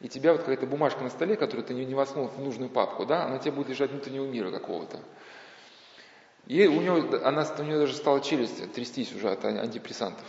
и 0.00 0.08
тебя 0.08 0.32
вот 0.32 0.40
какая-то 0.40 0.66
бумажка 0.66 1.02
на 1.02 1.10
столе, 1.10 1.36
которую 1.36 1.64
ты 1.64 1.72
не 1.72 1.94
воткнул 1.94 2.26
в 2.26 2.38
нужную 2.38 2.68
папку, 2.68 3.06
да, 3.06 3.24
она 3.24 3.38
тебе 3.38 3.52
будет 3.52 3.68
лежать 3.68 3.90
внутреннего 3.92 4.26
мира 4.26 4.50
какого-то. 4.50 4.98
И 6.46 6.66
у 6.66 6.80
него, 6.80 7.18
она, 7.24 7.44
у 7.58 7.62
нее 7.62 7.78
даже 7.78 7.94
стала 7.94 8.20
челюсть 8.20 8.72
трястись 8.72 9.12
уже 9.14 9.30
от 9.30 9.44
антидепрессантов. 9.44 10.24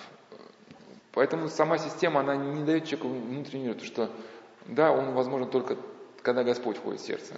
Поэтому 1.12 1.48
сама 1.50 1.78
система, 1.78 2.22
она 2.22 2.36
не 2.36 2.64
дает 2.64 2.86
человеку 2.86 3.10
внутренний 3.10 3.66
мир, 3.66 3.74
потому 3.74 3.88
что, 3.88 4.12
да, 4.66 4.92
он 4.92 5.14
возможен 5.14 5.50
только, 5.50 5.78
когда 6.22 6.44
Господь 6.44 6.78
входит 6.78 7.02
в 7.02 7.06
сердце. 7.06 7.36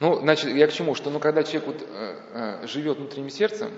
Ну, 0.00 0.16
значит, 0.20 0.50
я 0.52 0.66
к 0.66 0.72
чему? 0.72 0.94
Что, 0.94 1.10
ну, 1.10 1.20
когда 1.20 1.44
человек 1.44 1.66
вот, 1.66 1.88
э, 1.88 2.60
э, 2.62 2.66
живет 2.66 2.98
внутренним 2.98 3.30
сердцем, 3.30 3.70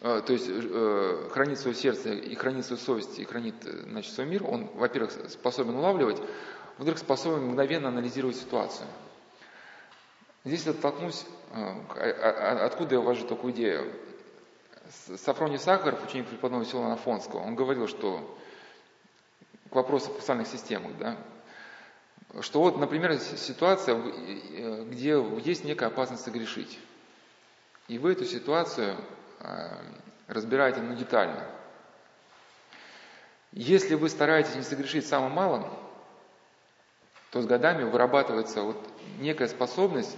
э, 0.00 0.20
то 0.26 0.32
есть 0.32 0.46
э, 0.48 1.28
хранит 1.30 1.60
свое 1.60 1.76
сердце 1.76 2.12
и 2.12 2.34
хранит 2.34 2.66
свою 2.66 2.80
совесть, 2.80 3.18
и 3.18 3.24
хранит, 3.24 3.54
э, 3.64 3.84
значит, 3.88 4.12
свой 4.12 4.26
мир, 4.26 4.44
он, 4.44 4.68
во-первых, 4.74 5.12
способен 5.28 5.76
улавливать, 5.76 6.20
во-вторых, 6.78 6.98
способен 6.98 7.46
мгновенно 7.46 7.88
анализировать 7.88 8.36
ситуацию. 8.36 8.86
Здесь 10.46 10.64
я 10.64 10.70
оттолкнусь, 10.70 11.24
а, 11.45 11.45
откуда 11.56 12.94
я 12.94 13.00
увожу 13.00 13.26
такую 13.26 13.52
идею. 13.52 13.92
Сафроний 15.16 15.58
Сахаров, 15.58 16.04
ученик 16.04 16.28
преподобного 16.28 16.64
Силана 16.64 16.94
Афонского, 16.94 17.40
он 17.40 17.56
говорил, 17.56 17.88
что 17.88 18.38
к 19.70 19.74
вопросу 19.74 20.12
о 20.12 20.20
социальных 20.20 20.46
системах, 20.46 20.96
да, 20.98 21.16
что 22.40 22.60
вот, 22.60 22.78
например, 22.78 23.18
ситуация, 23.18 23.96
где 24.84 25.20
есть 25.44 25.64
некая 25.64 25.86
опасность 25.86 26.24
согрешить. 26.24 26.78
И 27.88 27.98
вы 27.98 28.12
эту 28.12 28.24
ситуацию 28.24 28.96
разбираете 30.26 30.80
ну, 30.80 30.94
детально. 30.94 31.44
Если 33.52 33.94
вы 33.94 34.08
стараетесь 34.08 34.54
не 34.54 34.62
согрешить 34.62 35.06
самым 35.06 35.32
малым, 35.32 35.64
то 37.30 37.40
с 37.40 37.46
годами 37.46 37.84
вырабатывается 37.84 38.62
вот 38.62 38.76
некая 39.18 39.48
способность 39.48 40.16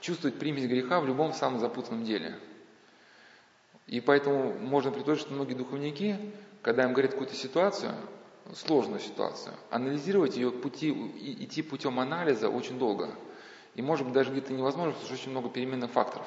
чувствовать 0.00 0.38
примесь 0.38 0.66
греха 0.66 1.00
в 1.00 1.06
любом 1.06 1.32
самом 1.32 1.60
запутанном 1.60 2.04
деле. 2.04 2.34
И 3.86 4.00
поэтому 4.00 4.52
можно 4.52 4.90
предположить, 4.90 5.26
что 5.26 5.34
многие 5.34 5.54
духовники, 5.54 6.16
когда 6.62 6.84
им 6.84 6.92
говорят 6.92 7.12
какую-то 7.12 7.34
ситуацию, 7.34 7.94
сложную 8.54 9.00
ситуацию, 9.00 9.54
анализировать 9.70 10.36
ее 10.36 10.50
пути, 10.50 10.90
идти 10.90 11.62
путем 11.62 12.00
анализа 12.00 12.48
очень 12.48 12.78
долго. 12.78 13.10
И 13.74 13.82
может 13.82 14.06
быть 14.06 14.14
даже 14.14 14.30
где-то 14.30 14.52
невозможно, 14.52 14.92
потому 14.92 15.06
что 15.06 15.14
очень 15.14 15.30
много 15.30 15.48
переменных 15.48 15.90
факторов. 15.90 16.26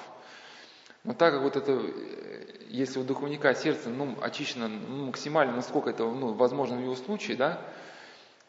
Но 1.03 1.13
так 1.13 1.33
как 1.33 1.43
вот 1.43 1.55
это, 1.55 1.71
э, 1.71 2.65
если 2.69 2.99
у 2.99 3.03
духовника 3.03 3.53
сердце 3.55 3.89
ну, 3.89 4.17
очищено 4.21 4.67
ну, 4.67 5.07
максимально, 5.07 5.55
насколько 5.55 5.89
это 5.89 6.03
ну, 6.03 6.33
возможно 6.33 6.77
в 6.77 6.81
его 6.81 6.95
случае, 6.95 7.37
да, 7.37 7.61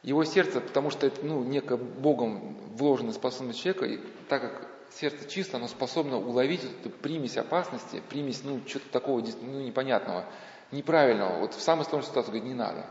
его 0.03 0.25
сердце, 0.25 0.61
потому 0.61 0.91
что 0.91 1.07
это 1.07 1.25
ну, 1.25 1.45
некая 1.45 1.77
Богом 1.77 2.57
вложенная 2.75 3.13
способность 3.13 3.61
человека, 3.61 3.87
и 3.87 3.99
так 4.29 4.43
как 4.43 4.70
сердце 4.93 5.29
чисто, 5.29 5.57
оно 5.57 5.69
способно 5.69 6.17
уловить 6.17 6.65
эту 6.65 6.91
примесь 6.91 7.37
опасности, 7.37 8.03
примесь 8.09 8.43
ну, 8.45 8.61
чего-то 8.67 8.89
такого 8.91 9.21
ну, 9.21 9.61
непонятного, 9.61 10.27
неправильного. 10.71 11.39
Вот 11.39 11.55
в 11.55 11.61
самой 11.61 11.85
сложной 11.85 12.09
ситуации 12.09 12.31
говорит, 12.31 12.49
не 12.49 12.55
надо. 12.55 12.87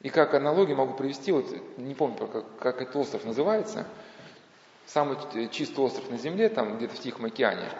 И 0.00 0.10
как 0.10 0.34
аналогию 0.34 0.76
могу 0.76 0.94
привести, 0.94 1.32
вот 1.32 1.46
не 1.78 1.94
помню, 1.94 2.26
как, 2.26 2.58
как 2.58 2.82
этот 2.82 2.96
остров 2.96 3.24
называется, 3.24 3.86
самый 4.86 5.16
чистый 5.50 5.80
остров 5.80 6.10
на 6.10 6.18
Земле, 6.18 6.48
там 6.48 6.76
где-то 6.76 6.94
в 6.94 7.00
Тихом 7.00 7.24
океане. 7.24 7.70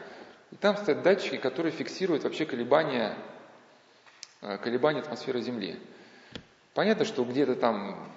И 0.50 0.56
там 0.56 0.76
стоят 0.76 1.02
датчики, 1.02 1.36
которые 1.36 1.72
фиксируют 1.72 2.24
вообще 2.24 2.46
колебания, 2.46 3.16
э, 4.40 4.56
колебания 4.58 5.00
атмосферы 5.00 5.40
Земли. 5.40 5.78
Понятно, 6.72 7.04
что 7.04 7.24
где-то 7.24 7.56
там 7.56 8.08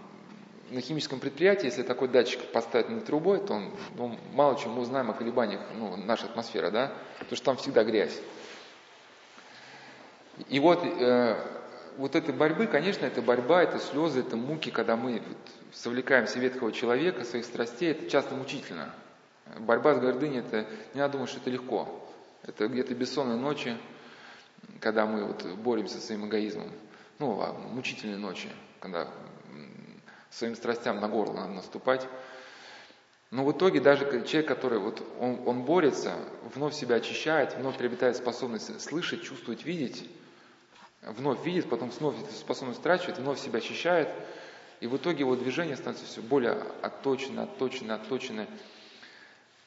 на 0.69 0.81
химическом 0.81 1.19
предприятии, 1.19 1.65
если 1.65 1.83
такой 1.83 2.07
датчик 2.07 2.41
поставить 2.51 2.89
над 2.89 3.05
трубой, 3.05 3.39
то 3.39 3.53
он, 3.53 3.71
ну, 3.95 4.17
мало 4.33 4.57
чем 4.57 4.73
мы 4.73 4.81
узнаем 4.81 5.09
о 5.09 5.13
колебаниях 5.13 5.61
ну, 5.75 5.95
нашей 5.97 6.25
атмосферы, 6.25 6.71
да, 6.71 6.93
потому 7.19 7.35
что 7.35 7.45
там 7.45 7.57
всегда 7.57 7.83
грязь. 7.83 8.19
И 10.49 10.59
вот 10.59 10.83
э, 10.83 11.35
вот 11.97 12.15
этой 12.15 12.33
борьбы, 12.33 12.67
конечно, 12.67 13.05
это 13.05 13.21
борьба, 13.21 13.63
это 13.63 13.79
слезы, 13.79 14.19
это 14.19 14.35
муки, 14.35 14.69
когда 14.69 14.95
мы 14.95 15.21
вот 15.27 15.37
совлекаемся 15.73 16.39
ветхого 16.39 16.71
человека, 16.71 17.23
своих 17.23 17.45
страстей, 17.45 17.91
это 17.91 18.09
часто 18.09 18.35
мучительно. 18.35 18.93
Борьба 19.59 19.95
с 19.95 19.99
гордыней, 19.99 20.39
это 20.39 20.65
не 20.93 20.99
надо 20.99 21.13
думать, 21.13 21.29
что 21.29 21.39
это 21.39 21.49
легко. 21.49 22.03
Это 22.43 22.67
где-то 22.67 22.93
бессонные 22.93 23.37
ночи, 23.37 23.77
когда 24.79 25.05
мы 25.05 25.25
вот 25.25 25.43
боремся 25.57 25.99
с 25.99 26.05
своим 26.05 26.27
эгоизмом. 26.27 26.69
Ну, 27.19 27.41
а 27.41 27.53
мучительные 27.53 28.17
ночи, 28.17 28.49
когда 28.79 29.07
своим 30.29 30.55
страстям 30.55 30.99
на 30.99 31.07
горло 31.07 31.33
надо 31.33 31.53
наступать. 31.53 32.07
Но 33.29 33.43
в 33.43 33.51
итоге 33.51 33.81
даже 33.81 34.05
человек, 34.25 34.47
который 34.47 34.79
вот 34.79 35.01
он, 35.19 35.41
он 35.45 35.63
борется, 35.63 36.15
вновь 36.55 36.73
себя 36.73 36.95
очищает, 36.95 37.55
вновь 37.55 37.77
приобретает 37.77 38.15
способность 38.15 38.79
слышать, 38.81 39.23
чувствовать, 39.23 39.65
видеть, 39.65 40.09
вновь 41.01 41.45
видит, 41.45 41.69
потом 41.69 41.91
снова 41.91 42.17
эту 42.17 42.33
способность 42.33 42.81
трачивает, 42.81 43.17
вновь 43.17 43.39
себя 43.39 43.57
очищает, 43.57 44.07
и 44.79 44.87
в 44.87 44.95
итоге 44.95 45.19
его 45.19 45.35
движение 45.35 45.75
становится 45.75 46.05
все 46.05 46.21
более 46.21 46.63
отточено, 46.81 47.43
отточено, 47.43 47.95
отточено. 47.95 48.47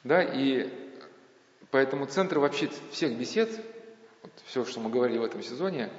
Да, 0.04 0.22
и 0.22 0.72
поэтому 1.70 2.06
центр 2.06 2.38
вообще 2.38 2.70
всех 2.92 3.12
бесед, 3.12 3.50
вот 4.22 4.32
все, 4.46 4.64
что 4.64 4.80
мы 4.80 4.88
говорили 4.88 5.18
в 5.18 5.24
этом 5.24 5.42
сезоне, 5.42 5.90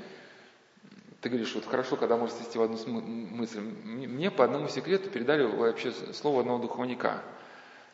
ты 1.22 1.30
говоришь, 1.30 1.53
вот 1.53 1.65
хорошо, 1.65 1.95
когда 1.98 2.18
можно 2.18 2.35
свести 2.35 2.57
в 2.57 2.64
одну 2.64 2.77
мысль. 3.02 3.60
Мне 3.60 4.31
по 4.31 4.43
одному 4.43 4.68
секрету 4.68 5.10
передали 5.10 5.43
вообще 5.43 5.91
слово 6.14 6.41
одного 6.41 6.57
духовника. 6.60 7.22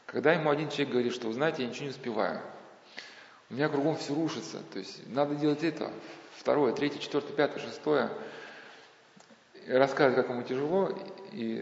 Когда 0.06 0.32
ему 0.32 0.49
один 0.49 0.70
человек 0.70 0.90
говорит, 0.91 1.14
что, 1.14 1.32
знаете, 1.34 1.64
я 1.64 1.70
ничего 1.70 1.86
не 1.86 1.90
успеваю, 1.91 2.40
у 3.49 3.54
меня 3.54 3.68
кругом 3.68 3.98
все 3.98 4.16
рушится, 4.16 4.60
то 4.72 4.80
есть 4.80 5.06
надо 5.08 5.36
делать 5.36 5.64
это, 5.64 5.91
второе, 6.38 6.74
третье, 6.74 6.99
четвертое, 6.99 7.34
пятое, 7.34 7.62
шестое, 7.62 8.10
рассказывает, 9.68 10.16
как 10.16 10.34
ему 10.34 10.44
тяжело, 10.44 10.98
и, 11.34 11.62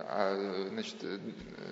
а, 0.00 0.66
значит, 0.70 0.96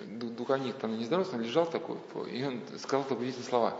духовник 0.07 0.77
там 0.77 0.97
не 0.97 1.03
здоровался, 1.03 1.35
он 1.35 1.41
лежал 1.41 1.65
такой, 1.65 1.97
и 2.31 2.45
он 2.45 2.61
сказал 2.77 3.03
такие 3.03 3.17
удивительные 3.17 3.49
слова. 3.49 3.77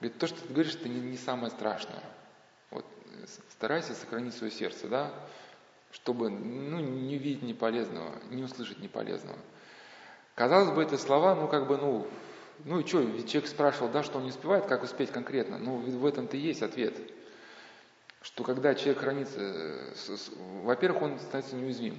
Говорит, 0.00 0.18
то, 0.18 0.26
что 0.26 0.40
ты 0.40 0.52
говоришь, 0.52 0.74
это 0.74 0.88
не, 0.88 1.00
не 1.00 1.18
самое 1.18 1.50
страшное. 1.50 2.02
Старайся 3.50 3.94
сохранить 3.94 4.34
свое 4.34 4.52
сердце, 4.52 4.88
да, 4.88 5.12
чтобы 5.92 6.30
ну, 6.30 6.80
не 6.80 7.18
видеть 7.18 7.42
неполезного, 7.42 8.12
не 8.30 8.42
услышать 8.42 8.78
неполезного. 8.78 9.38
Казалось 10.34 10.74
бы, 10.74 10.82
эти 10.82 10.96
слова, 10.96 11.34
ну, 11.34 11.48
как 11.48 11.66
бы, 11.66 11.78
ну, 11.78 12.06
ну 12.64 12.80
и 12.80 12.86
что, 12.86 13.00
ведь 13.00 13.30
человек 13.30 13.48
спрашивал, 13.48 13.88
да, 13.88 14.02
что 14.02 14.18
он 14.18 14.24
не 14.24 14.30
успевает, 14.30 14.66
как 14.66 14.82
успеть 14.82 15.10
конкретно. 15.10 15.58
Ну, 15.58 15.76
в 15.76 16.06
этом-то 16.06 16.36
и 16.36 16.40
есть 16.40 16.62
ответ 16.62 16.94
что 18.26 18.42
когда 18.42 18.74
человек 18.74 18.98
хранится, 18.98 19.38
э, 19.38 19.94
во-первых, 20.64 21.00
он 21.00 21.20
становится 21.20 21.54
неуязвим. 21.54 21.96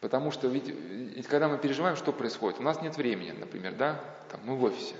Потому 0.00 0.32
что 0.32 0.48
ведь 0.48 1.26
когда 1.28 1.48
мы 1.48 1.58
переживаем, 1.58 1.96
что 1.96 2.12
происходит? 2.12 2.58
У 2.58 2.64
нас 2.64 2.82
нет 2.82 2.96
времени, 2.96 3.30
например, 3.30 3.74
да? 3.76 4.04
Там, 4.32 4.40
мы 4.44 4.56
в 4.56 4.64
офисе. 4.64 4.96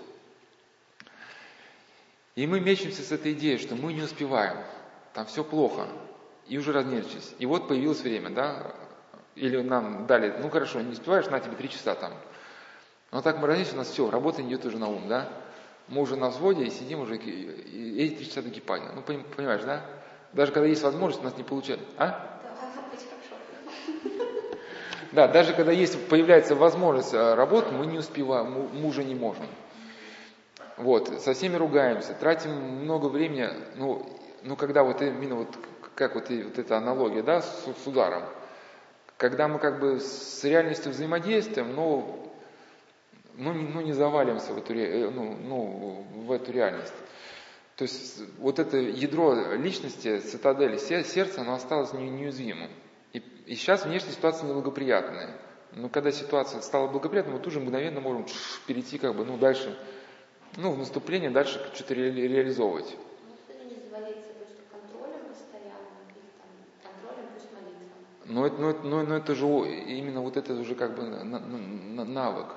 И 2.36 2.46
мы 2.46 2.60
мечемся 2.60 3.02
с 3.02 3.10
этой 3.10 3.32
идеей, 3.32 3.58
что 3.58 3.74
мы 3.74 3.92
не 3.92 4.02
успеваем, 4.02 4.58
там 5.18 5.26
все 5.26 5.42
плохо, 5.42 5.88
и 6.46 6.56
уже 6.58 6.72
разнервничались. 6.72 7.34
И 7.40 7.46
вот 7.46 7.66
появилось 7.66 8.02
время, 8.02 8.30
да? 8.30 8.72
Или 9.34 9.60
нам 9.60 10.06
дали, 10.06 10.32
ну 10.40 10.48
хорошо, 10.48 10.80
не 10.80 10.92
успеваешь, 10.92 11.26
на 11.26 11.40
тебе 11.40 11.56
три 11.56 11.68
часа 11.68 11.96
там. 11.96 12.12
Но 13.10 13.20
так 13.20 13.38
мы 13.38 13.48
разнервничались, 13.48 13.74
у 13.74 13.78
нас 13.78 13.88
все, 13.88 14.10
работа 14.10 14.42
идет 14.42 14.64
уже 14.64 14.78
на 14.78 14.86
ум, 14.86 15.08
да? 15.08 15.28
Мы 15.88 16.02
уже 16.02 16.14
на 16.14 16.28
взводе 16.28 16.66
и 16.66 16.70
сидим 16.70 17.00
уже, 17.00 17.16
и 17.16 18.00
эти 18.00 18.14
три 18.14 18.26
часа 18.26 18.42
до 18.42 18.50
кипания. 18.50 18.92
Ну, 18.94 19.02
понимаешь, 19.02 19.62
да? 19.64 19.84
Даже 20.34 20.52
когда 20.52 20.68
есть 20.68 20.84
возможность, 20.84 21.20
у 21.20 21.24
нас 21.24 21.36
не 21.36 21.42
получается. 21.42 21.84
А? 21.96 22.40
Да, 25.10 25.26
даже 25.26 25.52
когда 25.52 25.72
есть, 25.72 26.06
появляется 26.06 26.54
возможность 26.54 27.12
э, 27.12 27.34
работать, 27.34 27.72
мы 27.72 27.86
не 27.86 27.98
успеваем, 27.98 28.52
мы 28.72 28.86
уже 28.86 29.02
не 29.02 29.16
можем. 29.16 29.46
Вот, 30.76 31.08
со 31.22 31.32
всеми 31.32 31.56
ругаемся, 31.56 32.14
тратим 32.14 32.52
много 32.52 33.06
времени, 33.06 33.48
ну, 33.74 34.06
ну 34.42 34.56
когда 34.56 34.82
вот 34.82 35.02
именно 35.02 35.36
вот, 35.36 35.48
как 35.94 36.14
вот, 36.14 36.30
и, 36.30 36.42
вот 36.42 36.58
эта 36.58 36.76
аналогия, 36.76 37.22
да, 37.22 37.42
с, 37.42 37.64
с 37.64 37.86
ударом. 37.86 38.24
Когда 39.16 39.48
мы 39.48 39.58
как 39.58 39.80
бы 39.80 39.98
с 39.98 40.44
реальностью 40.44 40.92
взаимодействуем, 40.92 41.74
но 41.74 42.28
ну, 43.38 43.52
ну, 43.52 43.80
не 43.80 43.92
завалимся 43.92 44.52
в 44.52 44.58
эту, 44.58 44.74
э, 44.74 45.08
ну, 45.10 45.36
ну, 45.40 46.06
в 46.26 46.32
эту 46.32 46.52
реальность. 46.52 46.92
То 47.76 47.82
есть 47.82 48.20
вот 48.38 48.58
это 48.58 48.76
ядро 48.76 49.54
личности, 49.54 50.18
цитадели 50.18 50.76
сердца, 50.76 51.42
оно 51.42 51.54
осталось 51.54 51.92
неуязвимым. 51.92 52.68
И, 53.12 53.18
и 53.46 53.54
сейчас 53.54 53.84
внешняя 53.84 54.10
ситуация 54.10 54.48
неблагоприятная. 54.48 55.36
Но 55.72 55.88
когда 55.88 56.10
ситуация 56.10 56.60
стала 56.60 56.88
благоприятной, 56.88 57.34
мы 57.34 57.38
тут 57.40 57.52
же 57.52 57.60
мгновенно 57.60 58.00
можем 58.00 58.26
перейти 58.66 58.98
как 58.98 59.14
бы, 59.14 59.24
ну, 59.24 59.36
дальше, 59.36 59.78
ну, 60.56 60.72
в 60.72 60.78
наступление, 60.78 61.30
дальше 61.30 61.64
что-то 61.74 61.94
ре, 61.94 62.10
реализовывать. 62.10 62.96
Но 68.28 68.46
это, 68.46 68.60
но, 68.60 68.70
это, 68.70 68.86
но, 68.86 69.02
но 69.02 69.16
это 69.16 69.34
же 69.34 69.46
именно 69.46 70.20
вот 70.20 70.36
это 70.36 70.52
уже 70.52 70.74
как 70.74 70.94
бы 70.94 71.02
навык. 71.04 72.48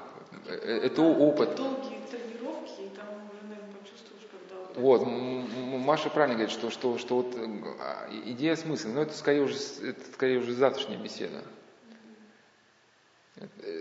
Э, 0.48 0.80
это 0.84 1.02
опыт. 1.02 1.56
Долгие 1.56 2.00
тренировки, 2.10 2.82
и 2.82 2.90
там 2.90 3.08
уже, 3.32 3.42
наверное, 3.48 3.74
почувствуешь, 3.80 4.28
когда... 4.32 4.82
Вот, 4.82 5.06
Маша 5.06 6.10
правильно 6.10 6.36
говорит, 6.36 6.54
что, 6.54 6.70
что, 6.70 6.98
что 6.98 7.18
вот 7.18 7.36
а, 7.80 8.10
идея 8.26 8.56
смысла, 8.56 8.90
но 8.90 9.02
это 9.02 9.14
скорее 9.14 9.44
уже, 9.44 9.56
это 9.84 10.02
скорее 10.14 10.40
уже 10.40 10.54
завтрашняя 10.54 11.00
беседа. 11.00 11.42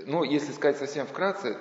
Ну, 0.07 0.23
если 0.23 0.53
сказать 0.53 0.79
совсем 0.79 1.07
вкратце, 1.07 1.57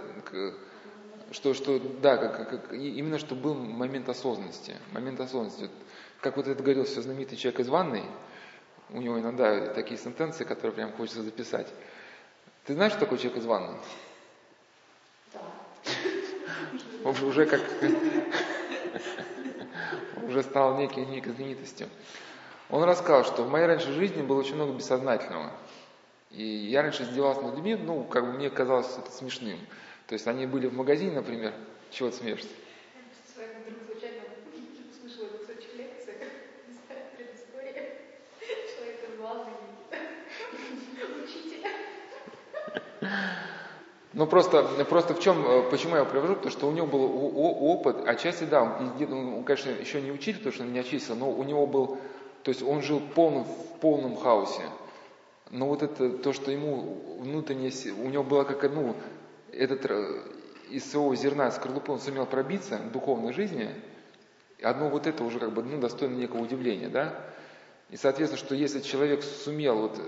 что, 1.32 1.54
что 1.54 1.80
да, 1.80 2.18
как, 2.18 2.50
как, 2.50 2.74
именно 2.74 3.20
что 3.20 3.36
был 3.36 3.56
момент 3.56 4.08
осознанности. 4.10 4.76
Момент 4.92 5.20
осознанности. 5.20 5.70
Как 6.22 6.38
вот 6.38 6.48
это 6.48 6.62
говорил 6.62 6.86
все 6.86 7.02
знаменитый 7.02 7.38
человек 7.38 7.62
из 7.62 7.70
ванной, 7.70 8.04
у 8.92 8.98
него 9.00 9.20
иногда 9.20 9.68
такие 9.74 10.00
сентенции, 10.00 10.44
которые 10.44 10.74
прям 10.74 10.94
хочется 10.94 11.24
записать. 11.24 11.68
Ты 12.66 12.74
знаешь, 12.74 12.92
что 12.94 13.02
такое 13.02 13.18
человек 13.18 13.40
из 13.40 13.46
ванной? 13.46 13.78
Он 17.04 17.16
уже 17.24 17.46
как 17.46 17.62
уже 20.28 20.44
стал 20.44 20.78
некой, 20.78 21.06
некой 21.06 21.34
знаменитостью. 21.34 21.90
Он 22.70 22.84
рассказал, 22.84 23.26
что 23.26 23.44
в 23.44 23.50
моей 23.50 23.66
раньше 23.66 23.92
жизни 23.94 24.22
было 24.22 24.40
очень 24.40 24.56
много 24.56 24.74
бессознательного. 24.74 25.52
И 26.30 26.44
я 26.44 26.84
раньше 26.84 27.04
издевался 27.04 27.42
над 27.42 27.56
людьми, 27.56 27.76
ну, 27.76 28.04
как 28.04 28.26
бы 28.26 28.34
мне 28.34 28.50
казалось 28.50 28.96
это 28.98 29.12
смешным. 29.12 29.60
То 30.08 30.14
есть 30.14 30.28
они 30.28 30.46
были 30.46 30.68
в 30.68 30.74
магазине, 30.74 31.12
например, 31.12 31.54
чего 31.90 32.10
ты 32.10 32.18
смеешься? 32.18 32.50
Ну 44.14 44.26
просто, 44.26 44.64
просто 44.90 45.14
в 45.14 45.20
чем, 45.20 45.46
э, 45.46 45.70
почему 45.70 45.94
я 45.94 46.02
его 46.02 46.10
привожу, 46.10 46.36
потому 46.36 46.52
что 46.52 46.68
у 46.68 46.72
него 46.72 46.88
был 46.88 47.72
опыт, 47.72 48.08
отчасти 48.08 48.46
да, 48.46 48.64
он, 48.64 49.14
он, 49.14 49.44
конечно, 49.44 49.70
еще 49.70 50.02
не 50.02 50.12
учитель, 50.12 50.38
потому 50.38 50.54
что 50.54 50.64
он 50.64 50.74
не 50.74 50.80
очистился, 50.80 51.14
но 51.14 51.30
у 51.30 51.44
него 51.44 51.68
был, 51.68 52.00
то 52.44 52.50
есть 52.50 52.64
он 52.64 52.82
жил 52.82 53.02
полным, 53.14 53.44
в 53.44 53.80
полном 53.80 54.16
хаосе. 54.16 54.64
Но 55.52 55.68
вот 55.68 55.84
это, 55.84 56.10
то, 56.10 56.34
что 56.34 56.52
ему 56.52 57.20
внутренне, 57.20 57.72
у 58.04 58.10
него 58.10 58.24
было 58.24 58.44
как, 58.46 58.64
ну, 58.72 58.96
этот, 59.52 59.86
э, 59.86 60.22
из 60.72 60.90
своего 60.90 61.14
зерна 61.16 61.52
скорлупы 61.52 61.92
он 61.92 62.00
сумел 62.00 62.26
пробиться 62.26 62.78
в 62.78 62.92
духовной 62.92 63.34
жизни, 63.34 63.70
одно 64.64 64.90
вот 64.90 65.06
это 65.06 65.24
уже 65.24 65.40
как 65.40 65.54
бы, 65.54 65.62
ну, 65.62 65.80
достойно 65.80 66.16
некого 66.16 66.42
удивления, 66.42 66.90
да. 66.90 67.14
И 67.92 67.98
соответственно, 67.98 68.44
что 68.44 68.56
если 68.56 68.80
человек 68.80 69.24
сумел 69.24 69.82
вот 69.82 70.00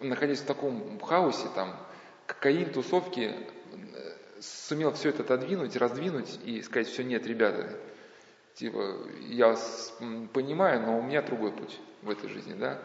находясь 0.00 0.40
в 0.40 0.46
таком 0.46 0.98
хаосе, 1.00 1.48
там, 1.54 1.76
кокаин, 2.34 2.70
тусовки, 2.72 3.34
сумел 4.40 4.92
все 4.92 5.10
это 5.10 5.22
отодвинуть, 5.22 5.76
раздвинуть 5.76 6.38
и 6.44 6.62
сказать, 6.62 6.88
все, 6.88 7.02
нет, 7.02 7.26
ребята, 7.26 7.76
типа, 8.54 8.96
я 9.28 9.56
понимаю, 10.32 10.82
но 10.82 10.98
у 10.98 11.02
меня 11.02 11.22
другой 11.22 11.52
путь 11.52 11.78
в 12.02 12.10
этой 12.10 12.28
жизни, 12.28 12.54
да. 12.54 12.78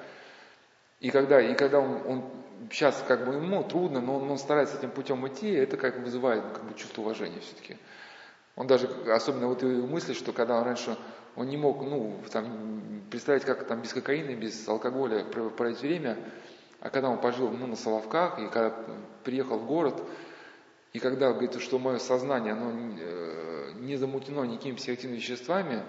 И 1.00 1.12
когда, 1.12 1.42
и 1.42 1.56
когда 1.56 1.80
он, 1.80 2.02
он 2.08 2.24
сейчас 2.72 3.04
как 3.08 3.26
бы 3.26 3.36
ему 3.36 3.64
трудно, 3.64 4.02
но 4.02 4.16
он, 4.16 4.32
он 4.32 4.38
старается 4.38 4.78
этим 4.78 4.92
путем 4.92 5.28
идти, 5.28 5.52
это 5.52 5.78
как 5.78 5.98
бы 5.98 6.06
вызывает 6.06 6.44
как 6.54 6.64
бы 6.64 6.74
чувство 6.76 7.02
уважения 7.02 7.40
все-таки. 7.40 7.78
Он 8.56 8.68
даже, 8.68 8.88
особенно 9.12 9.48
вот 9.48 9.62
его 9.62 9.86
мысли, 9.88 10.14
что 10.14 10.32
когда 10.32 10.58
он 10.58 10.64
раньше, 10.64 10.98
он 11.36 11.48
не 11.48 11.58
мог, 11.58 11.82
ну, 11.82 12.22
там, 12.32 13.04
представить, 13.12 13.44
как 13.44 13.68
там 13.68 13.82
без 13.82 13.94
кокаина, 13.94 14.34
без 14.36 14.68
алкоголя 14.68 15.26
проводить 15.26 15.82
время, 15.82 16.18
а 16.86 16.92
когда 16.92 17.10
он 17.10 17.18
пожил 17.18 17.50
ну, 17.50 17.66
на 17.66 17.76
Соловках, 17.76 18.38
и 18.38 18.48
когда 18.48 18.72
приехал 19.24 19.58
в 19.58 19.66
город, 19.66 20.00
и 20.94 21.00
когда 21.00 21.32
говорит, 21.32 21.60
что 21.60 21.80
мое 21.80 21.98
сознание, 21.98 22.54
оно 22.54 22.74
э, 23.00 23.72
не 23.80 23.96
замутнено 23.96 24.44
никакими 24.44 24.76
психоактивными 24.76 25.18
веществами, 25.18 25.82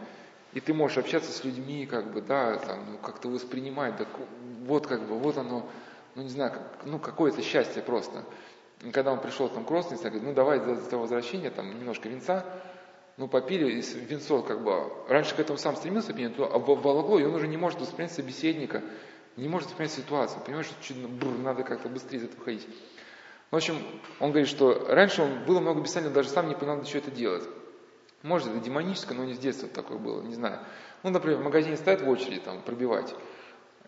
и 0.54 0.60
ты 0.60 0.72
можешь 0.72 0.96
общаться 0.96 1.30
с 1.30 1.44
людьми, 1.44 1.84
как 1.84 2.14
бы, 2.14 2.22
да, 2.22 2.56
там, 2.56 2.92
ну, 2.92 2.98
как-то 2.98 3.28
воспринимать, 3.28 3.98
так, 3.98 4.08
вот 4.64 4.86
как 4.86 5.02
бы, 5.02 5.18
вот 5.18 5.36
оно, 5.36 5.68
ну 6.14 6.22
не 6.22 6.30
знаю, 6.30 6.52
как, 6.52 6.86
ну 6.86 6.98
какое-то 6.98 7.42
счастье 7.42 7.82
просто. 7.82 8.24
И 8.80 8.90
когда 8.90 9.12
он 9.12 9.20
пришел 9.20 9.50
там 9.50 9.66
к 9.66 9.70
родственнице, 9.70 10.04
говорит, 10.04 10.26
ну 10.26 10.32
давай 10.32 10.60
за, 10.60 10.76
за 10.76 10.96
возвращение, 10.96 11.50
там 11.50 11.68
немножко 11.78 12.08
венца, 12.08 12.42
ну 13.18 13.28
попили, 13.28 13.70
и 13.70 13.82
венцо 13.82 14.40
как 14.40 14.64
бы, 14.64 14.90
раньше 15.10 15.34
к 15.34 15.40
этому 15.40 15.58
сам 15.58 15.76
стремился 15.76 16.14
а 16.14 16.54
обволокло, 16.54 17.18
и 17.18 17.24
он 17.24 17.34
уже 17.34 17.48
не 17.48 17.58
может 17.58 17.82
воспринять 17.82 18.12
собеседника, 18.12 18.82
не 19.36 19.48
может 19.48 19.68
воспринять 19.68 19.92
ситуацию, 19.92 20.42
понимаешь, 20.44 20.66
что 20.66 20.82
чуть, 20.82 20.96
бррр, 20.96 21.38
надо 21.38 21.62
как-то 21.62 21.88
быстрее 21.88 22.18
из 22.18 22.24
этого 22.24 22.44
ходить. 22.44 22.66
В 23.50 23.56
общем, 23.56 23.76
он 24.18 24.30
говорит, 24.30 24.48
что 24.48 24.86
раньше 24.88 25.22
он 25.22 25.44
было 25.44 25.60
много 25.60 25.80
бессознательного, 25.80 26.14
даже 26.14 26.30
сам 26.30 26.48
не 26.48 26.54
понимал, 26.54 26.84
что 26.84 26.98
это 26.98 27.10
делать. 27.10 27.44
Может, 28.22 28.48
это 28.48 28.58
демоническое, 28.58 29.16
но 29.16 29.24
не 29.24 29.34
с 29.34 29.38
детства 29.38 29.68
такое 29.68 29.98
было, 29.98 30.20
не 30.22 30.34
знаю. 30.34 30.60
Ну, 31.02 31.10
например, 31.10 31.38
в 31.38 31.44
магазине 31.44 31.76
стоят 31.76 32.00
в 32.00 32.08
очереди, 32.08 32.40
там, 32.40 32.60
пробивать. 32.62 33.14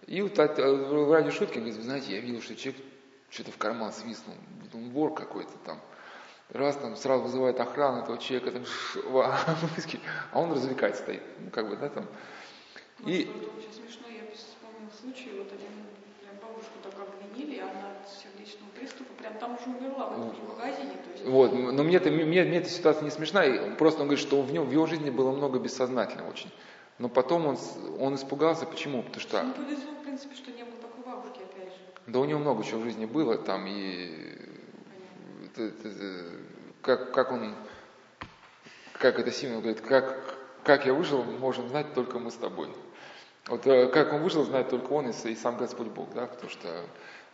И 0.07 0.23
вот 0.23 0.39
от, 0.39 0.59
в 0.59 1.13
радио 1.13 1.31
шутки 1.31 1.59
говорит, 1.59 1.75
знаете, 1.75 2.15
я 2.15 2.21
видел, 2.21 2.41
что 2.41 2.55
человек 2.55 2.81
что-то 3.31 3.51
в 3.51 3.59
карман 3.59 3.93
свистнул, 3.93 4.37
он 4.73 4.91
вор 4.91 5.15
какой-то 5.15 5.53
там. 5.65 5.81
Раз 6.51 6.77
там 6.77 6.97
сразу 6.97 7.25
вызывает 7.25 7.61
охрану 7.61 8.03
этого 8.03 8.17
человека, 8.17 8.53
там, 8.53 8.65
а 10.33 10.41
он 10.41 10.53
развлекать 10.53 10.97
стоит. 10.97 11.23
Ну, 11.41 11.51
как 11.51 11.69
бы, 11.69 11.77
да, 11.77 11.91
там. 11.91 12.07
И... 13.05 13.25
Это 13.25 13.51
очень 13.51 13.73
смешно, 13.73 14.09
я 14.09 14.23
вспомнил 14.35 14.91
случай, 14.99 15.31
вот 15.37 15.53
один 15.53 15.69
бабушку 16.41 16.79
так 16.83 16.95
обвинили, 16.99 17.59
она 17.59 17.93
от 17.93 18.09
сердечного 18.09 18.71
приступа, 18.71 19.13
прям 19.19 19.35
там 19.39 19.57
уже 19.57 19.65
умерла 19.77 20.07
в 20.07 20.13
этом 20.13 20.35
же 20.35 20.43
магазине. 20.43 20.93
То 20.93 21.11
есть... 21.11 21.17
Вот, 21.29 21.53
но 21.53 21.85
мне, 21.85 21.97
это, 21.97 22.11
мне, 22.11 22.25
мне 22.25 22.59
эта 22.59 22.69
ситуация 22.69 23.05
не 23.05 23.11
смешная, 23.11 23.75
просто 23.77 24.01
он 24.01 24.09
говорит, 24.09 24.25
что 24.25 24.41
в, 24.41 24.51
нем, 24.51 24.65
в 24.65 24.73
его 24.73 24.87
жизни 24.87 25.11
было 25.11 25.31
много 25.31 25.59
бессознательного 25.59 26.31
очень. 26.31 26.51
Но 26.99 27.09
потом 27.09 27.47
он, 27.47 27.59
он 28.01 28.15
испугался, 28.15 28.67
почему? 28.67 29.03
Потому 29.03 29.21
что... 29.21 29.39
Ему 29.39 29.53
повезло, 29.53 29.93
в 30.01 30.05
принципе, 30.05 30.35
что 30.35 30.51
не 30.51 30.65
было 30.65 30.77
такой 30.81 31.05
бабушки, 31.05 31.43
опять 31.43 31.73
же. 31.73 31.81
Да 32.07 32.19
у 32.21 32.25
него 32.25 32.41
много 32.41 32.65
чего 32.65 32.81
в 32.81 32.85
жизни 32.85 33.05
было, 33.05 33.37
там 33.37 33.67
и... 33.67 34.37
Это, 35.47 35.65
это, 35.65 36.25
как, 36.83 37.13
как 37.13 37.33
он... 37.33 37.55
Как 38.95 39.19
это 39.21 39.31
сильно 39.31 39.59
говорит, 39.59 39.81
как, 39.81 40.37
как 40.65 40.87
я 40.87 40.95
выжил, 40.95 41.23
можем 41.23 41.69
знать 41.69 41.95
только 41.95 42.19
мы 42.19 42.31
с 42.31 42.35
тобой. 42.35 42.69
Вот 43.47 43.67
э, 43.67 43.87
как 43.89 44.13
он 44.13 44.23
выжил, 44.23 44.45
знает 44.45 44.71
только 44.71 44.93
он 44.93 45.09
и, 45.09 45.29
и 45.29 45.35
сам 45.37 45.57
Господь 45.57 45.89
Бог, 45.89 46.13
да, 46.15 46.27
потому 46.27 46.51
что 46.51 46.69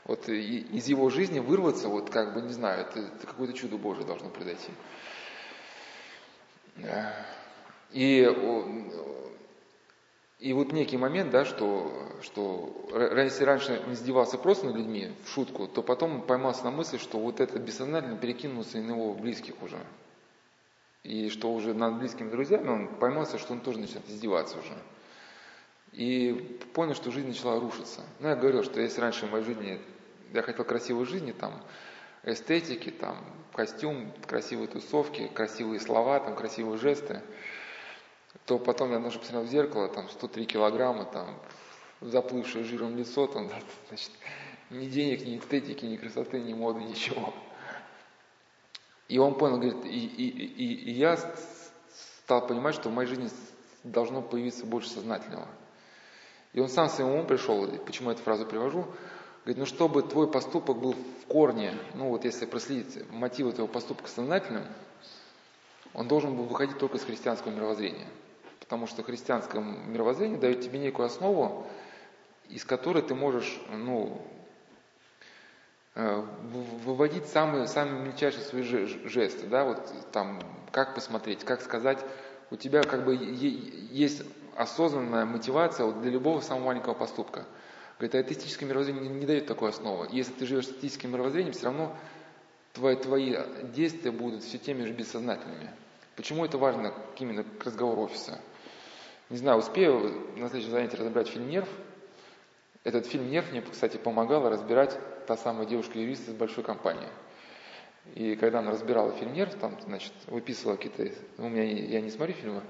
вот 0.04 0.28
из 0.28 0.86
его 0.86 1.08
жизни 1.10 1.38
вырваться, 1.38 1.88
вот 1.88 2.10
как 2.10 2.34
бы, 2.34 2.42
не 2.42 2.52
знаю, 2.52 2.82
это, 2.82 3.00
это 3.00 3.26
какое-то 3.26 3.54
чудо 3.54 3.76
Божие 3.76 4.06
должно 4.06 4.28
произойти. 4.28 4.70
И 7.92 8.28
и 10.44 10.52
вот 10.52 10.72
некий 10.72 10.98
момент, 10.98 11.30
да, 11.30 11.46
что, 11.46 11.90
что 12.20 12.70
если 13.16 13.44
раньше 13.44 13.82
он 13.86 13.94
издевался 13.94 14.36
просто 14.36 14.66
над 14.66 14.76
людьми 14.76 15.10
в 15.24 15.30
шутку, 15.30 15.66
то 15.66 15.82
потом 15.82 16.20
поймался 16.20 16.64
на 16.64 16.70
мысли, 16.70 16.98
что 16.98 17.18
вот 17.18 17.40
это 17.40 17.58
бессознательно 17.58 18.18
перекинулся 18.18 18.76
и 18.76 18.82
на 18.82 18.90
его 18.90 19.14
близких 19.14 19.54
уже. 19.62 19.78
И 21.02 21.30
что 21.30 21.50
уже 21.50 21.72
над 21.72 21.98
близкими 21.98 22.28
друзьями 22.28 22.68
он 22.68 22.88
поймался, 22.88 23.38
что 23.38 23.54
он 23.54 23.60
тоже 23.60 23.78
начинает 23.78 24.06
издеваться 24.10 24.58
уже. 24.58 24.76
И 25.92 26.58
понял, 26.74 26.94
что 26.94 27.10
жизнь 27.10 27.28
начала 27.28 27.58
рушиться. 27.58 28.00
Ну, 28.20 28.28
я 28.28 28.36
говорил, 28.36 28.64
что 28.64 28.82
если 28.82 29.00
раньше 29.00 29.26
в 29.26 29.32
моей 29.32 29.44
жизни 29.44 29.80
я 30.34 30.42
хотел 30.42 30.64
красивой 30.64 31.06
жизни, 31.06 31.32
там, 31.32 31.62
эстетики, 32.24 32.90
там, 32.90 33.16
костюм, 33.52 34.12
красивые 34.26 34.68
тусовки, 34.68 35.28
красивые 35.28 35.80
слова, 35.80 36.20
там, 36.20 36.34
красивые 36.34 36.78
жесты, 36.78 37.22
то 38.46 38.58
потом 38.58 38.92
я 38.92 38.98
даже 38.98 39.18
посмотрел 39.18 39.46
в 39.46 39.50
зеркало, 39.50 39.88
там, 39.88 40.08
103 40.08 40.46
килограмма, 40.46 41.04
там, 41.04 41.38
заплывшее 42.00 42.64
жиром 42.64 42.96
лицо, 42.96 43.26
там, 43.26 43.48
значит, 43.88 44.10
ни 44.70 44.86
денег, 44.86 45.24
ни 45.24 45.38
эстетики, 45.38 45.84
ни 45.84 45.96
красоты, 45.96 46.40
ни 46.40 46.52
моды, 46.52 46.80
ничего. 46.80 47.32
И 49.08 49.18
он 49.18 49.36
понял, 49.36 49.58
говорит, 49.58 49.84
и, 49.84 50.06
и, 50.06 50.28
и, 50.28 50.74
и 50.90 50.90
я 50.92 51.18
стал 52.24 52.46
понимать, 52.46 52.74
что 52.74 52.88
в 52.88 52.92
моей 52.92 53.08
жизни 53.08 53.30
должно 53.84 54.22
появиться 54.22 54.64
больше 54.64 54.88
сознательного. 54.88 55.46
И 56.54 56.60
он 56.60 56.68
сам 56.68 56.88
своему 56.88 57.14
уму 57.14 57.24
пришел, 57.26 57.66
почему 57.84 58.08
я 58.08 58.14
эту 58.14 58.22
фразу 58.22 58.46
привожу, 58.46 58.86
говорит, 59.44 59.58
ну 59.58 59.66
чтобы 59.66 60.02
твой 60.02 60.30
поступок 60.30 60.78
был 60.78 60.92
в 60.92 61.26
корне, 61.26 61.74
ну 61.94 62.08
вот 62.08 62.24
если 62.24 62.46
проследить 62.46 63.10
мотивы 63.10 63.52
твоего 63.52 63.70
поступка 63.72 64.08
сознательным, 64.08 64.64
он 65.92 66.08
должен 66.08 66.36
был 66.36 66.44
выходить 66.44 66.78
только 66.78 66.96
из 66.96 67.04
христианского 67.04 67.52
мировоззрения. 67.52 68.06
Потому 68.60 68.86
что 68.86 69.02
христианское 69.02 69.60
мировоззрение 69.60 70.38
дает 70.38 70.62
тебе 70.62 70.78
некую 70.78 71.06
основу, 71.06 71.66
из 72.48 72.64
которой 72.64 73.02
ты 73.02 73.14
можешь 73.14 73.60
ну, 73.70 74.20
э, 75.94 76.24
выводить 76.84 77.26
самые, 77.26 77.68
самые 77.68 78.02
мельчайшие 78.02 78.42
свои 78.42 78.62
жесты, 78.62 79.46
да, 79.46 79.64
вот 79.64 79.92
там, 80.12 80.40
как 80.72 80.94
посмотреть, 80.94 81.44
как 81.44 81.60
сказать, 81.60 81.98
у 82.50 82.56
тебя 82.56 82.82
как 82.82 83.04
бы 83.04 83.14
есть 83.14 84.22
осознанная 84.56 85.24
мотивация 85.26 85.86
вот 85.86 86.00
для 86.00 86.10
любого 86.10 86.40
самого 86.40 86.66
маленького 86.66 86.94
поступка. 86.94 87.44
Говорит, 87.98 88.14
а 88.14 88.32
этическое 88.32 88.68
мировоззрение 88.68 89.08
не, 89.08 89.20
не 89.20 89.26
дает 89.26 89.46
такой 89.46 89.70
основы. 89.70 90.08
Если 90.10 90.32
ты 90.32 90.46
живешь 90.46 90.66
с 90.66 90.72
этическим 90.72 91.12
мировоззрением, 91.12 91.52
все 91.52 91.66
равно 91.66 91.96
твои, 92.72 92.96
твои 92.96 93.36
действия 93.74 94.10
будут 94.10 94.42
все 94.42 94.58
теми 94.58 94.84
же 94.84 94.92
бессознательными. 94.92 95.70
Почему 96.16 96.44
это 96.44 96.58
важно 96.58 96.92
именно 97.18 97.44
к 97.44 97.64
разговору 97.64 98.02
офиса? 98.02 98.40
Не 99.30 99.38
знаю, 99.38 99.58
успею 99.58 100.28
на 100.36 100.48
следующем 100.48 100.72
занятии 100.72 100.96
разобрать 100.96 101.28
фильм 101.28 101.48
«Нерв». 101.48 101.68
Этот 102.82 103.06
фильм 103.06 103.30
«Нерв» 103.30 103.50
мне, 103.50 103.62
кстати, 103.62 103.96
помогала 103.96 104.50
разбирать 104.50 104.98
та 105.26 105.36
самая 105.36 105.66
девушка-юрист 105.66 106.28
из 106.28 106.34
большой 106.34 106.62
компании. 106.62 107.08
И 108.14 108.36
когда 108.36 108.58
она 108.58 108.70
разбирала 108.70 109.12
фильм 109.12 109.32
«Нерв», 109.32 109.54
там, 109.54 109.78
значит, 109.86 110.12
выписывала 110.26 110.76
какие-то... 110.76 111.10
У 111.38 111.48
меня 111.48 111.64
я 111.64 112.00
не 112.00 112.10
смотрю 112.10 112.34
фильмы, 112.34 112.62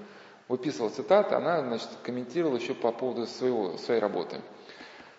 выписывала 0.47 0.89
цитаты, 0.89 1.35
она, 1.35 1.61
значит, 1.61 1.89
комментировала 2.03 2.55
еще 2.55 2.73
по 2.73 2.91
поводу 2.91 3.27
своего, 3.27 3.77
своей 3.77 3.99
работы. 3.99 4.41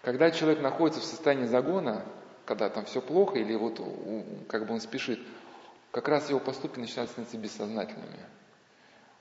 Когда 0.06 0.30
человек 0.30 0.62
находится 0.62 1.00
в 1.00 1.04
состоянии 1.04 1.46
загона, 1.46 2.04
когда 2.44 2.68
там 2.68 2.84
все 2.84 3.00
плохо, 3.00 3.40
или 3.40 3.56
вот 3.56 3.80
как 4.48 4.64
бы 4.64 4.74
он 4.74 4.80
спешит, 4.80 5.18
как 5.90 6.06
раз 6.06 6.30
его 6.30 6.38
поступки 6.38 6.78
начинают 6.78 7.10
становиться 7.10 7.36
бессознательными. 7.36 8.20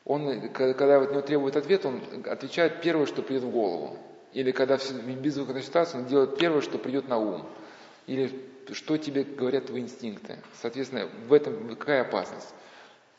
Он, 0.04 0.48
когда 0.50 1.02
от 1.02 1.10
него 1.10 1.22
требует 1.22 1.56
ответ, 1.56 1.88
он 1.88 2.04
отвечает 2.28 2.82
первое, 2.82 3.08
что 3.08 3.24
придет 3.24 3.42
в 3.42 3.50
голову. 3.50 3.98
Или 4.34 4.52
когда 4.52 4.78
в 4.78 4.92
безвыходной 4.94 5.64
ситуации, 5.64 5.98
он 5.98 6.06
делает 6.06 6.38
первое, 6.38 6.62
что 6.62 6.78
придет 6.78 7.08
на 7.08 7.18
ум. 7.18 7.50
Или 8.06 8.48
что 8.72 8.98
тебе 8.98 9.24
говорят 9.24 9.66
твои 9.66 9.82
инстинкты. 9.82 10.38
Соответственно, 10.62 11.10
в 11.28 11.34
этом 11.34 11.76
какая 11.78 12.02
опасность? 12.02 12.54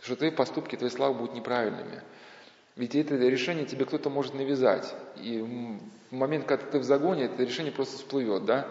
Что 0.00 0.14
твои 0.14 0.30
поступки, 0.30 0.76
твои 0.76 0.90
слова 0.90 1.12
будут 1.12 1.34
неправильными. 1.34 2.00
Ведь 2.76 2.94
это 2.94 3.16
решение 3.16 3.64
тебе 3.64 3.86
кто-то 3.86 4.08
может 4.08 4.34
навязать. 4.34 4.94
И 5.16 5.80
в 6.10 6.14
момент, 6.14 6.46
когда 6.46 6.64
ты 6.64 6.78
в 6.78 6.84
загоне, 6.84 7.24
это 7.24 7.42
решение 7.42 7.72
просто 7.72 7.96
всплывет, 7.96 8.44
да? 8.44 8.66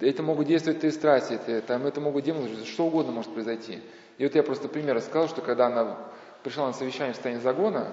Это 0.00 0.22
могут 0.22 0.46
действовать 0.46 0.80
твои 0.80 0.92
страсти, 0.92 1.34
это, 1.34 1.60
там, 1.62 1.86
это 1.86 2.00
могут 2.00 2.24
делать, 2.24 2.66
что 2.66 2.86
угодно 2.86 3.12
может 3.12 3.32
произойти. 3.32 3.82
И 4.18 4.24
вот 4.24 4.34
я 4.34 4.42
просто 4.42 4.68
пример 4.68 4.96
рассказал, 4.96 5.28
что 5.28 5.42
когда 5.42 5.66
она 5.66 5.96
пришла 6.42 6.66
на 6.66 6.72
совещание 6.72 7.12
в 7.12 7.16
состоянии 7.16 7.42
загона, 7.42 7.92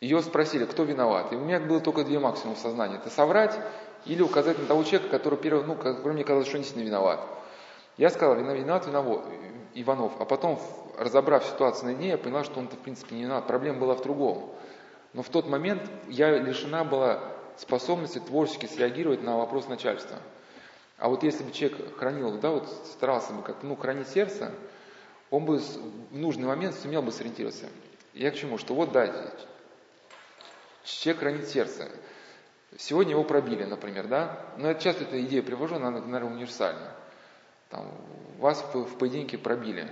ее 0.00 0.22
спросили, 0.22 0.64
кто 0.64 0.84
виноват. 0.84 1.32
И 1.32 1.36
у 1.36 1.40
меня 1.40 1.60
было 1.60 1.80
только 1.80 2.04
две 2.04 2.18
максимум 2.18 2.56
в 2.56 2.58
сознании. 2.58 2.96
Это 2.96 3.10
соврать 3.10 3.56
или 4.06 4.22
указать 4.22 4.58
на 4.58 4.64
того 4.64 4.82
человека, 4.82 5.10
который, 5.10 5.38
первый, 5.38 5.64
ну, 5.64 5.74
который 5.74 6.14
мне 6.14 6.24
казалось, 6.24 6.48
что 6.48 6.56
он 6.56 6.62
действительно 6.62 6.88
виноват. 6.88 7.20
Я 7.98 8.10
сказал, 8.10 8.36
виноват, 8.36 8.86
виноват 8.86 9.24
Иванов. 9.74 10.12
А 10.18 10.24
потом, 10.24 10.58
разобрав 10.98 11.44
ситуацию 11.44 11.92
на 11.92 11.94
дне, 11.94 12.08
я 12.08 12.18
поняла, 12.18 12.44
что 12.44 12.58
он-то 12.58 12.76
в 12.76 12.78
принципе 12.78 13.14
не 13.14 13.24
виноват. 13.24 13.46
Проблема 13.46 13.78
была 13.78 13.94
в 13.94 14.02
другом. 14.02 14.50
Но 15.12 15.22
в 15.22 15.28
тот 15.28 15.48
момент 15.48 15.82
я 16.08 16.38
лишена 16.38 16.84
была 16.84 17.20
способности 17.56 18.18
творчески 18.18 18.66
среагировать 18.66 19.22
на 19.22 19.36
вопрос 19.36 19.68
начальства. 19.68 20.16
А 20.98 21.08
вот 21.08 21.22
если 21.22 21.42
бы 21.42 21.50
человек 21.52 21.96
хранил, 21.96 22.38
да, 22.38 22.50
вот 22.50 22.68
старался 22.92 23.32
бы 23.32 23.42
как-то, 23.42 23.66
ну, 23.66 23.74
хранить 23.76 24.08
сердце, 24.08 24.52
он 25.30 25.44
бы 25.44 25.58
в 25.58 26.16
нужный 26.16 26.46
момент 26.46 26.74
сумел 26.74 27.02
бы 27.02 27.12
сориентироваться. 27.12 27.66
Я 28.12 28.30
к 28.30 28.36
чему? 28.36 28.58
Что 28.58 28.74
вот, 28.74 28.92
да, 28.92 29.32
человек 30.84 31.20
хранит 31.20 31.48
сердце. 31.48 31.88
Сегодня 32.78 33.12
его 33.12 33.24
пробили, 33.24 33.64
например, 33.64 34.06
да? 34.06 34.46
Но 34.56 34.68
я 34.68 34.74
часто 34.74 35.04
эту 35.04 35.20
идею 35.22 35.42
привожу, 35.42 35.76
она, 35.76 35.90
наверное, 35.90 36.34
универсальна. 36.34 36.92
Там, 37.68 37.90
вас 38.38 38.64
в, 38.72 38.84
в 38.84 38.98
поединке 38.98 39.38
пробили. 39.38 39.90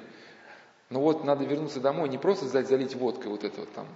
Но 0.91 1.01
вот 1.01 1.25
надо 1.25 1.45
вернуться 1.45 1.81
домой, 1.81 2.09
не 2.09 2.19
просто 2.19 2.47
залить 2.47 2.95
водкой 2.95 3.31
вот 3.31 3.45
эту 3.45 3.61
вот 3.61 3.73
там 3.73 3.87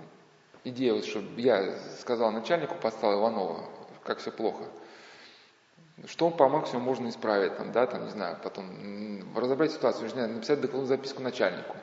идею, 0.64 0.96
вот, 0.96 1.04
чтобы 1.04 1.40
я 1.40 1.76
сказал 2.00 2.30
начальнику, 2.30 2.74
поставил 2.76 3.20
Иванова, 3.20 3.64
как 4.04 4.18
все 4.18 4.30
плохо. 4.30 4.64
Что 6.06 6.30
по 6.30 6.48
максимуму 6.48 6.86
можно 6.86 7.08
исправить, 7.08 7.56
там, 7.56 7.72
да, 7.72 7.86
там, 7.86 8.04
не 8.04 8.10
знаю, 8.10 8.38
потом 8.42 9.34
разобрать 9.36 9.72
ситуацию, 9.72 10.10
написать 10.14 10.60
докладную 10.60 10.86
записку 10.86 11.22
начальнику, 11.22 11.76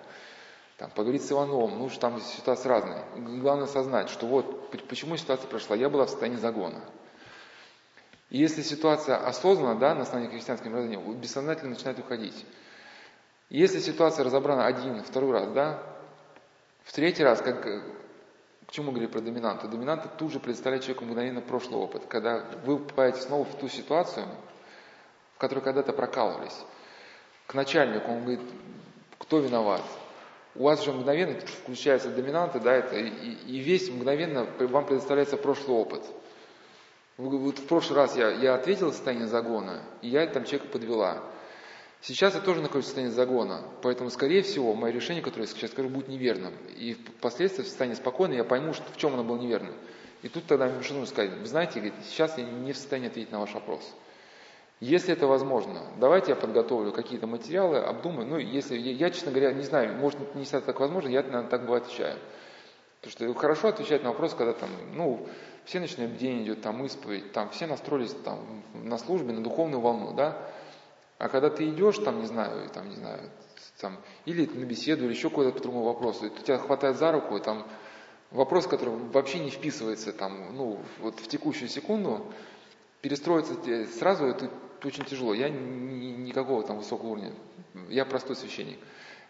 там, 0.78 0.90
поговорить 0.92 1.24
с 1.24 1.32
Ивановым, 1.32 1.78
ну, 1.78 1.90
что 1.90 2.02
там 2.02 2.20
ситуация 2.22 2.70
разная. 2.70 3.04
Главное 3.16 3.66
осознать, 3.66 4.10
что 4.10 4.26
вот 4.28 4.72
почему 4.88 5.16
ситуация 5.18 5.48
прошла, 5.48 5.76
я 5.76 5.90
была 5.90 6.06
в 6.06 6.10
состоянии 6.10 6.38
загона. 6.38 6.82
И 8.30 8.38
если 8.38 8.62
ситуация 8.62 9.18
осознанна, 9.18 9.80
да, 9.80 9.96
на 9.96 10.02
основании 10.04 10.32
христианского 10.32 10.70
мировоззрения, 10.70 11.14
бессознательно 11.16 11.72
начинает 11.72 12.00
уходить. 12.00 12.46
Если 13.50 13.80
ситуация 13.80 14.24
разобрана 14.24 14.68
один, 14.68 15.04
второй 15.04 15.32
раз, 15.32 15.50
да, 15.50 15.82
в 16.84 16.94
третий 16.94 17.24
раз, 17.24 17.42
как, 17.42 17.84
к 18.70 18.72
чему 18.72 18.92
говорили 18.92 19.12
про 19.12 19.20
доминанта? 19.20 19.68
Доминанта 19.68 20.08
тут 20.08 20.32
же 20.32 20.40
представляет 20.40 20.84
человеку 20.84 21.04
мгновенно 21.04 21.42
прошлый 21.42 21.80
опыт, 21.82 22.06
когда 22.08 22.46
вы 22.64 22.78
попадаете 22.78 23.20
снова 23.22 23.44
в 23.44 23.56
ту 23.56 23.68
ситуацию, 23.68 24.28
в 25.36 25.40
которой 25.40 25.62
когда-то 25.62 25.92
прокалывались. 25.92 26.56
К 27.48 27.56
начальнику 27.56 28.12
он 28.12 28.22
говорит, 28.22 28.42
кто 29.18 29.40
виноват? 29.40 29.82
У 30.54 30.64
вас 30.64 30.84
же 30.86 30.94
мгновенно 30.94 31.40
включается 31.40 32.10
доминанта, 32.10 32.60
да, 32.60 32.74
это, 32.74 32.96
и, 32.96 33.10
и 33.10 33.58
весь 33.58 33.90
мгновенно 33.90 34.46
вам 34.60 34.86
предоставляется 34.86 35.36
прошлый 35.36 35.76
опыт– 35.76 36.04
вот 37.20 37.60
в 37.60 37.68
прошлый 37.68 37.98
раз 37.98 38.16
я, 38.16 38.30
я 38.30 38.56
ответил 38.56 38.92
в 38.92 38.94
состоянии 38.94 39.26
загона, 39.26 39.82
и 40.02 40.08
я 40.08 40.26
там 40.28 40.46
человека 40.46 40.72
подвела. 40.72 41.22
Сейчас 42.02 42.34
я 42.34 42.40
тоже 42.40 42.62
нахожусь 42.62 42.86
в 42.86 42.88
состоянии 42.88 43.14
загона, 43.14 43.62
поэтому, 43.82 44.10
скорее 44.10 44.42
всего, 44.42 44.74
мое 44.74 44.92
решение, 44.94 45.22
которое 45.22 45.48
я 45.48 45.54
сейчас 45.54 45.72
скажу, 45.72 45.90
будет 45.90 46.08
неверным. 46.08 46.54
И 46.78 46.94
впоследствии 46.94 47.64
в 47.64 47.68
состоянии 47.68 47.96
спокойно 47.96 48.34
я 48.34 48.46
пойму, 48.46 48.74
что, 48.74 48.90
в 48.92 48.98
чем 48.98 49.14
оно 49.14 49.24
было 49.26 49.38
неверным. 49.38 49.76
И 50.22 50.30
тут 50.30 50.46
тогда 50.46 50.66
мне 50.66 50.76
нужно 50.76 51.06
сказать, 51.06 51.32
вы 51.38 51.46
знаете, 51.46 51.94
сейчас 52.10 52.38
я 52.38 52.46
не 52.46 52.72
в 52.72 52.78
состоянии 52.78 53.10
ответить 53.10 53.32
на 53.32 53.40
ваш 53.40 53.54
вопрос. 53.54 53.82
Если 54.80 55.12
это 55.12 55.28
возможно, 55.28 55.82
давайте 55.98 56.32
я 56.32 56.36
подготовлю 56.38 56.94
какие-то 56.94 57.28
материалы, 57.28 57.80
обдумаю. 57.80 58.26
Ну, 58.26 58.38
если 58.38 58.78
я, 58.78 59.10
честно 59.10 59.32
говоря, 59.32 59.52
не 59.52 59.64
знаю, 59.64 59.94
может 59.96 60.36
не 60.36 60.46
всегда 60.46 60.62
так 60.62 60.80
возможно, 60.80 61.10
я, 61.10 61.22
наверное, 61.22 61.50
так 61.50 61.64
бывает 61.64 61.84
отвечаю. 61.84 62.18
Потому 63.02 63.34
что 63.34 63.40
хорошо 63.40 63.68
отвечать 63.70 64.04
на 64.04 64.10
вопрос, 64.10 64.34
когда 64.34 64.54
там, 64.54 64.70
ну, 64.94 65.28
все 65.66 65.82
ночное 65.82 66.08
бдение 66.08 66.44
идет, 66.44 66.62
там 66.62 66.86
исповедь, 66.86 67.34
там 67.34 67.50
все 67.50 67.68
настроились 67.68 68.14
там 68.24 68.64
на 68.74 68.98
службе, 68.98 69.34
на 69.34 69.44
духовную 69.44 69.82
волну, 69.82 70.14
да. 70.14 70.38
А 71.20 71.28
когда 71.28 71.50
ты 71.50 71.68
идешь, 71.70 71.98
там, 71.98 72.22
не 72.22 72.26
знаю, 72.26 72.70
там, 72.70 72.90
не 72.90 72.96
знаю, 72.96 73.30
там, 73.80 74.00
или 74.26 74.46
на 74.46 74.64
беседу, 74.64 75.06
или 75.06 75.12
еще 75.12 75.30
какой-то 75.30 75.52
по 75.52 75.60
другому 75.60 75.86
вопросу, 75.86 76.28
и 76.28 76.30
тебя 76.30 76.58
хватает 76.58 76.98
за 76.98 77.12
руку, 77.12 77.36
и 77.36 77.42
там 77.42 77.68
вопрос, 78.32 78.68
который 78.68 78.96
вообще 78.96 79.40
не 79.40 79.50
вписывается 79.50 80.14
там, 80.14 80.56
ну, 80.56 80.80
вот 81.00 81.20
в 81.20 81.28
текущую 81.28 81.68
секунду, 81.68 82.26
перестроиться 83.02 83.54
сразу 84.00 84.26
это 84.26 84.50
очень 84.84 85.04
тяжело. 85.04 85.34
Я 85.34 85.50
ни, 85.50 86.08
никакого 86.08 86.64
там 86.64 86.78
высокого 86.78 87.10
уровня, 87.10 87.34
я 87.90 88.06
простой 88.06 88.38
священник. 88.38 88.80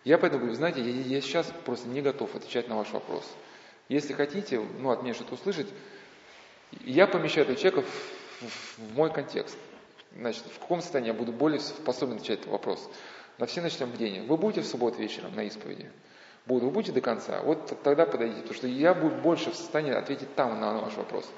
Я 0.04 0.20
поэтому 0.20 0.42
говорю, 0.42 0.56
знаете, 0.56 0.82
я, 0.82 0.92
я 0.92 1.22
сейчас 1.22 1.52
просто 1.66 1.90
не 1.90 2.04
готов 2.04 2.36
отвечать 2.36 2.70
на 2.70 2.78
ваш 2.78 2.92
вопрос. 2.92 3.26
Если 3.90 4.14
хотите, 4.14 4.62
ну, 4.80 4.92
от 4.92 5.02
меня 5.02 5.16
что-то 5.16 5.34
услышать, 5.34 5.68
я 6.86 7.08
помещаю 7.08 7.46
этого 7.46 7.58
человека 7.58 7.82
в, 7.82 8.46
в, 8.46 8.78
в 8.78 8.96
мой 8.96 9.12
контекст. 9.12 9.58
Значит, 10.16 10.44
в 10.46 10.60
каком 10.60 10.82
состоянии 10.82 11.12
я 11.12 11.14
буду 11.14 11.32
более 11.32 11.60
способен 11.60 12.16
отвечать 12.16 12.40
этот 12.40 12.52
вопрос? 12.52 12.90
На 13.38 13.46
все 13.46 13.62
ночном 13.62 13.92
бдении. 13.92 14.22
Вы 14.22 14.38
будете 14.38 14.62
в 14.62 14.68
субботу 14.68 14.98
вечером 14.98 15.36
на 15.36 15.44
исповеди? 15.44 15.90
Буду. 16.46 16.66
Вы 16.66 16.72
будете 16.72 16.92
до 16.92 17.02
конца? 17.02 17.42
Вот 17.42 17.82
тогда 17.84 18.06
подойдите. 18.06 18.42
Потому 18.42 18.58
что 18.58 18.68
я 18.68 18.94
буду 18.94 19.16
больше 19.16 19.52
в 19.52 19.56
состоянии 19.56 19.94
ответить 19.94 20.34
там 20.36 20.60
на, 20.60 20.80
ваш 20.80 20.96
вопрос. 20.96 21.30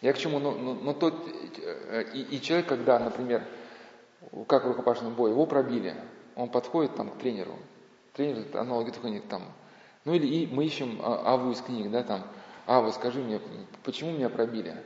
Я 0.00 0.12
к 0.12 0.18
чему? 0.18 0.38
Но, 0.38 0.52
но, 0.52 0.74
но 0.74 0.92
тот, 0.92 1.14
э, 1.58 2.04
и, 2.12 2.36
и 2.36 2.40
человек, 2.42 2.68
когда, 2.68 2.98
например, 2.98 3.42
как 4.46 4.64
в 4.64 4.68
рукопашном 4.68 5.14
бою, 5.14 5.32
его 5.32 5.46
пробили. 5.46 5.96
Он 6.36 6.48
подходит 6.48 6.94
там 6.94 7.10
к 7.10 7.18
тренеру. 7.18 7.58
Тренер 8.12 8.44
аналоги 8.56 8.90
такой 8.90 9.18
там. 9.20 9.42
Ну 10.04 10.14
или 10.14 10.26
и 10.26 10.46
мы 10.46 10.66
ищем 10.66 11.00
а, 11.02 11.34
Аву 11.34 11.50
из 11.50 11.60
книг, 11.60 11.90
да, 11.90 12.02
там. 12.02 12.26
Ава, 12.66 12.90
скажи 12.92 13.20
мне, 13.20 13.40
почему 13.82 14.12
меня 14.12 14.28
пробили? 14.28 14.76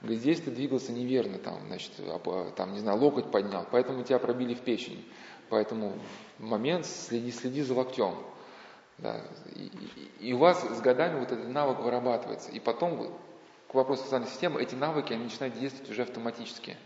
Говорит, 0.00 0.20
здесь 0.20 0.40
ты 0.40 0.50
двигался 0.50 0.92
неверно, 0.92 1.38
там, 1.38 1.60
значит, 1.66 1.92
там, 2.56 2.72
не 2.72 2.78
знаю, 2.80 2.98
локоть 2.98 3.30
поднял, 3.30 3.66
поэтому 3.70 4.02
тебя 4.02 4.18
пробили 4.18 4.54
в 4.54 4.60
печень. 4.60 5.04
Поэтому 5.50 5.98
момент 6.38 6.86
следи, 6.86 7.30
следи 7.32 7.62
за 7.62 7.74
локтем. 7.74 8.14
Да. 8.98 9.20
И, 9.54 9.70
и, 10.20 10.28
и 10.28 10.32
у 10.32 10.38
вас 10.38 10.62
с 10.62 10.80
годами 10.80 11.18
вот 11.18 11.32
этот 11.32 11.48
навык 11.48 11.80
вырабатывается. 11.80 12.50
И 12.50 12.60
потом, 12.60 13.12
к 13.68 13.74
вопросу 13.74 14.04
социальной 14.04 14.28
системы, 14.28 14.62
эти 14.62 14.74
навыки, 14.74 15.12
они 15.12 15.24
начинают 15.24 15.58
действовать 15.58 15.90
уже 15.90 16.02
автоматически. 16.02 16.76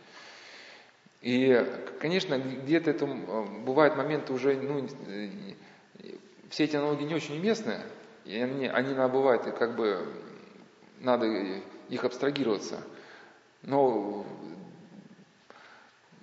И, 1.20 1.64
конечно, 2.00 2.38
где-то 2.38 2.90
это 2.90 3.06
бывают 3.06 3.96
моменты 3.96 4.32
уже, 4.32 4.56
ну, 4.56 4.86
все 6.50 6.64
эти 6.64 6.76
аналогии 6.76 7.04
не 7.04 7.14
очень 7.14 7.38
уместны, 7.38 7.80
и 8.24 8.38
они, 8.38 8.66
они 8.66 8.94
бывают, 8.94 9.42
как 9.56 9.76
бы, 9.76 10.06
надо 11.00 11.26
их 11.88 12.04
абстрагироваться. 12.04 12.82
Но 13.64 14.24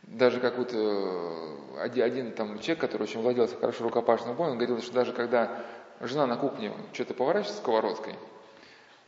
даже 0.03 0.39
как 0.39 0.57
вот 0.57 0.71
э, 0.73 1.57
один, 1.79 2.03
один 2.03 2.31
там 2.33 2.59
человек, 2.59 2.79
который 2.79 3.03
очень 3.03 3.21
владел 3.21 3.47
хорошо 3.47 3.83
рукопашным 3.83 4.35
боем, 4.35 4.51
он 4.51 4.57
говорил, 4.57 4.81
что 4.81 4.93
даже 4.93 5.11
когда 5.11 5.63
жена 5.99 6.27
на 6.27 6.37
кухне 6.37 6.71
что-то 6.93 7.13
поворачивает 7.13 7.57
сковородкой, 7.57 8.15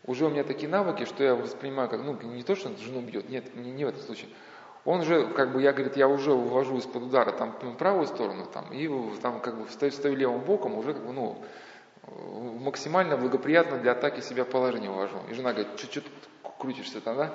уже 0.05 0.25
у 0.25 0.29
меня 0.29 0.43
такие 0.43 0.67
навыки, 0.67 1.05
что 1.05 1.23
я 1.23 1.35
воспринимаю 1.35 1.89
как, 1.89 2.01
ну, 2.03 2.19
не 2.21 2.43
то, 2.43 2.55
что 2.55 2.75
жену 2.77 3.01
бьет, 3.01 3.29
нет, 3.29 3.55
не, 3.55 3.71
не 3.71 3.85
в 3.85 3.89
этом 3.89 4.01
случае. 4.01 4.29
Он 4.83 5.03
же, 5.03 5.27
как 5.27 5.53
бы, 5.53 5.61
я, 5.61 5.71
говорит, 5.71 5.95
я 5.95 6.09
уже 6.09 6.31
вывожу 6.31 6.77
из-под 6.77 7.03
удара 7.03 7.31
там 7.31 7.53
правую 7.77 8.05
сторону, 8.07 8.45
там, 8.51 8.65
и 8.73 8.89
там, 9.21 9.39
как 9.39 9.57
бы, 9.57 9.65
встаю, 9.67 9.91
встаю 9.91 10.15
левым 10.15 10.41
боком, 10.41 10.77
уже, 10.77 10.93
как 10.93 11.05
бы, 11.05 11.13
ну, 11.13 11.41
максимально 12.59 13.15
благоприятно 13.15 13.77
для 13.77 13.93
атаки 13.93 14.19
себя 14.19 14.43
положение 14.43 14.89
вывожу. 14.89 15.19
И 15.29 15.33
жена 15.33 15.53
говорит, 15.53 15.79
что 15.79 16.01
тут 16.01 16.11
крутишься 16.57 16.99
там, 16.99 17.15
да? 17.15 17.33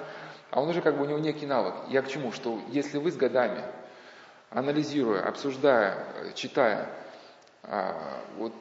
А 0.50 0.60
он 0.60 0.68
уже 0.70 0.80
как 0.80 0.96
бы 0.96 1.04
у 1.04 1.08
него 1.08 1.18
некий 1.18 1.46
навык. 1.46 1.74
Я 1.88 2.02
к 2.02 2.08
чему? 2.08 2.32
Что 2.32 2.60
если 2.68 2.98
вы 2.98 3.10
с 3.10 3.16
годами, 3.16 3.62
анализируя, 4.50 5.26
обсуждая, 5.26 6.06
читая, 6.34 6.88
а, 7.62 8.22
вот 8.38 8.52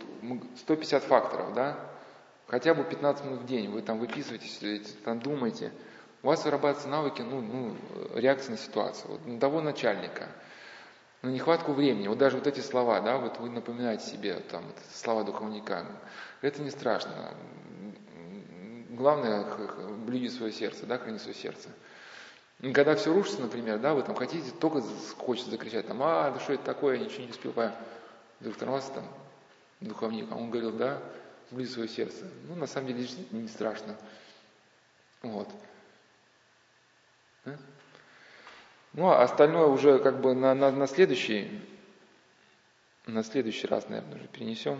150 0.58 1.04
факторов, 1.04 1.54
да, 1.54 1.78
хотя 2.48 2.74
бы 2.74 2.84
15 2.84 3.26
минут 3.26 3.42
в 3.42 3.46
день, 3.46 3.70
вы 3.70 3.82
там 3.82 4.00
выписываете, 4.00 4.92
там 5.06 5.20
думаете, 5.20 5.72
у 6.24 6.28
вас 6.28 6.44
вырабатываются 6.44 6.90
навыки, 6.90 7.22
ну, 7.22 7.42
ну, 7.42 7.76
реакции 8.16 8.52
на 8.52 8.58
ситуацию. 8.58 9.12
Вот 9.12 9.26
на 9.26 9.40
того 9.40 9.62
начальника, 9.62 10.28
на 11.22 11.30
нехватку 11.30 11.72
времени, 11.72 12.08
вот 12.08 12.18
даже 12.18 12.38
вот 12.38 12.48
эти 12.48 12.60
слова, 12.60 13.00
да, 13.00 13.18
вот 13.18 13.40
вы 13.40 13.50
напоминаете 13.50 14.06
себе, 14.06 14.36
там, 14.52 14.64
слова 14.94 15.24
духовника, 15.24 15.86
это 16.42 16.62
не 16.62 16.70
страшно. 16.70 17.34
Главное, 18.98 19.46
блюди 20.08 20.28
свое 20.28 20.52
сердце, 20.52 20.88
да, 20.88 20.98
храни 20.98 21.20
свое 21.20 21.36
сердце. 21.36 21.70
И 22.62 22.74
когда 22.74 22.96
все 22.96 23.14
рушится, 23.14 23.42
например, 23.42 23.78
да, 23.78 23.94
вы 23.94 24.02
там 24.02 24.16
хотите, 24.16 24.50
только 24.60 24.82
хочется 25.20 25.52
закричать, 25.52 25.86
там, 25.86 26.02
а, 26.02 26.32
да 26.32 26.40
что 26.40 26.54
это 26.54 26.64
такое, 26.64 26.96
я 26.98 27.06
ничего 27.06 27.26
не 27.26 27.30
успел 27.30 27.54
понять. 27.54 27.76
Вдруг 28.40 28.60
раз 28.64 28.90
там 28.90 29.08
духовник, 29.82 30.28
а 30.32 30.36
он 30.36 30.50
говорил, 30.50 30.72
да, 30.72 31.00
блюди 31.52 31.70
свое 31.70 31.88
сердце. 31.88 32.26
Ну, 32.48 32.56
на 32.56 32.66
самом 32.66 32.88
деле, 32.88 33.08
не 33.30 33.48
страшно. 33.48 33.96
Вот. 35.22 35.48
Ну, 38.94 39.10
а 39.10 39.22
остальное 39.22 39.68
уже 39.68 40.00
как 40.00 40.22
бы 40.22 40.34
на, 40.34 40.56
на, 40.56 40.72
на 40.72 40.88
следующий, 40.88 41.62
на 43.06 43.24
следующий 43.24 43.68
раз, 43.68 43.90
наверное, 43.90 44.16
уже 44.16 44.28
перенесем. 44.28 44.80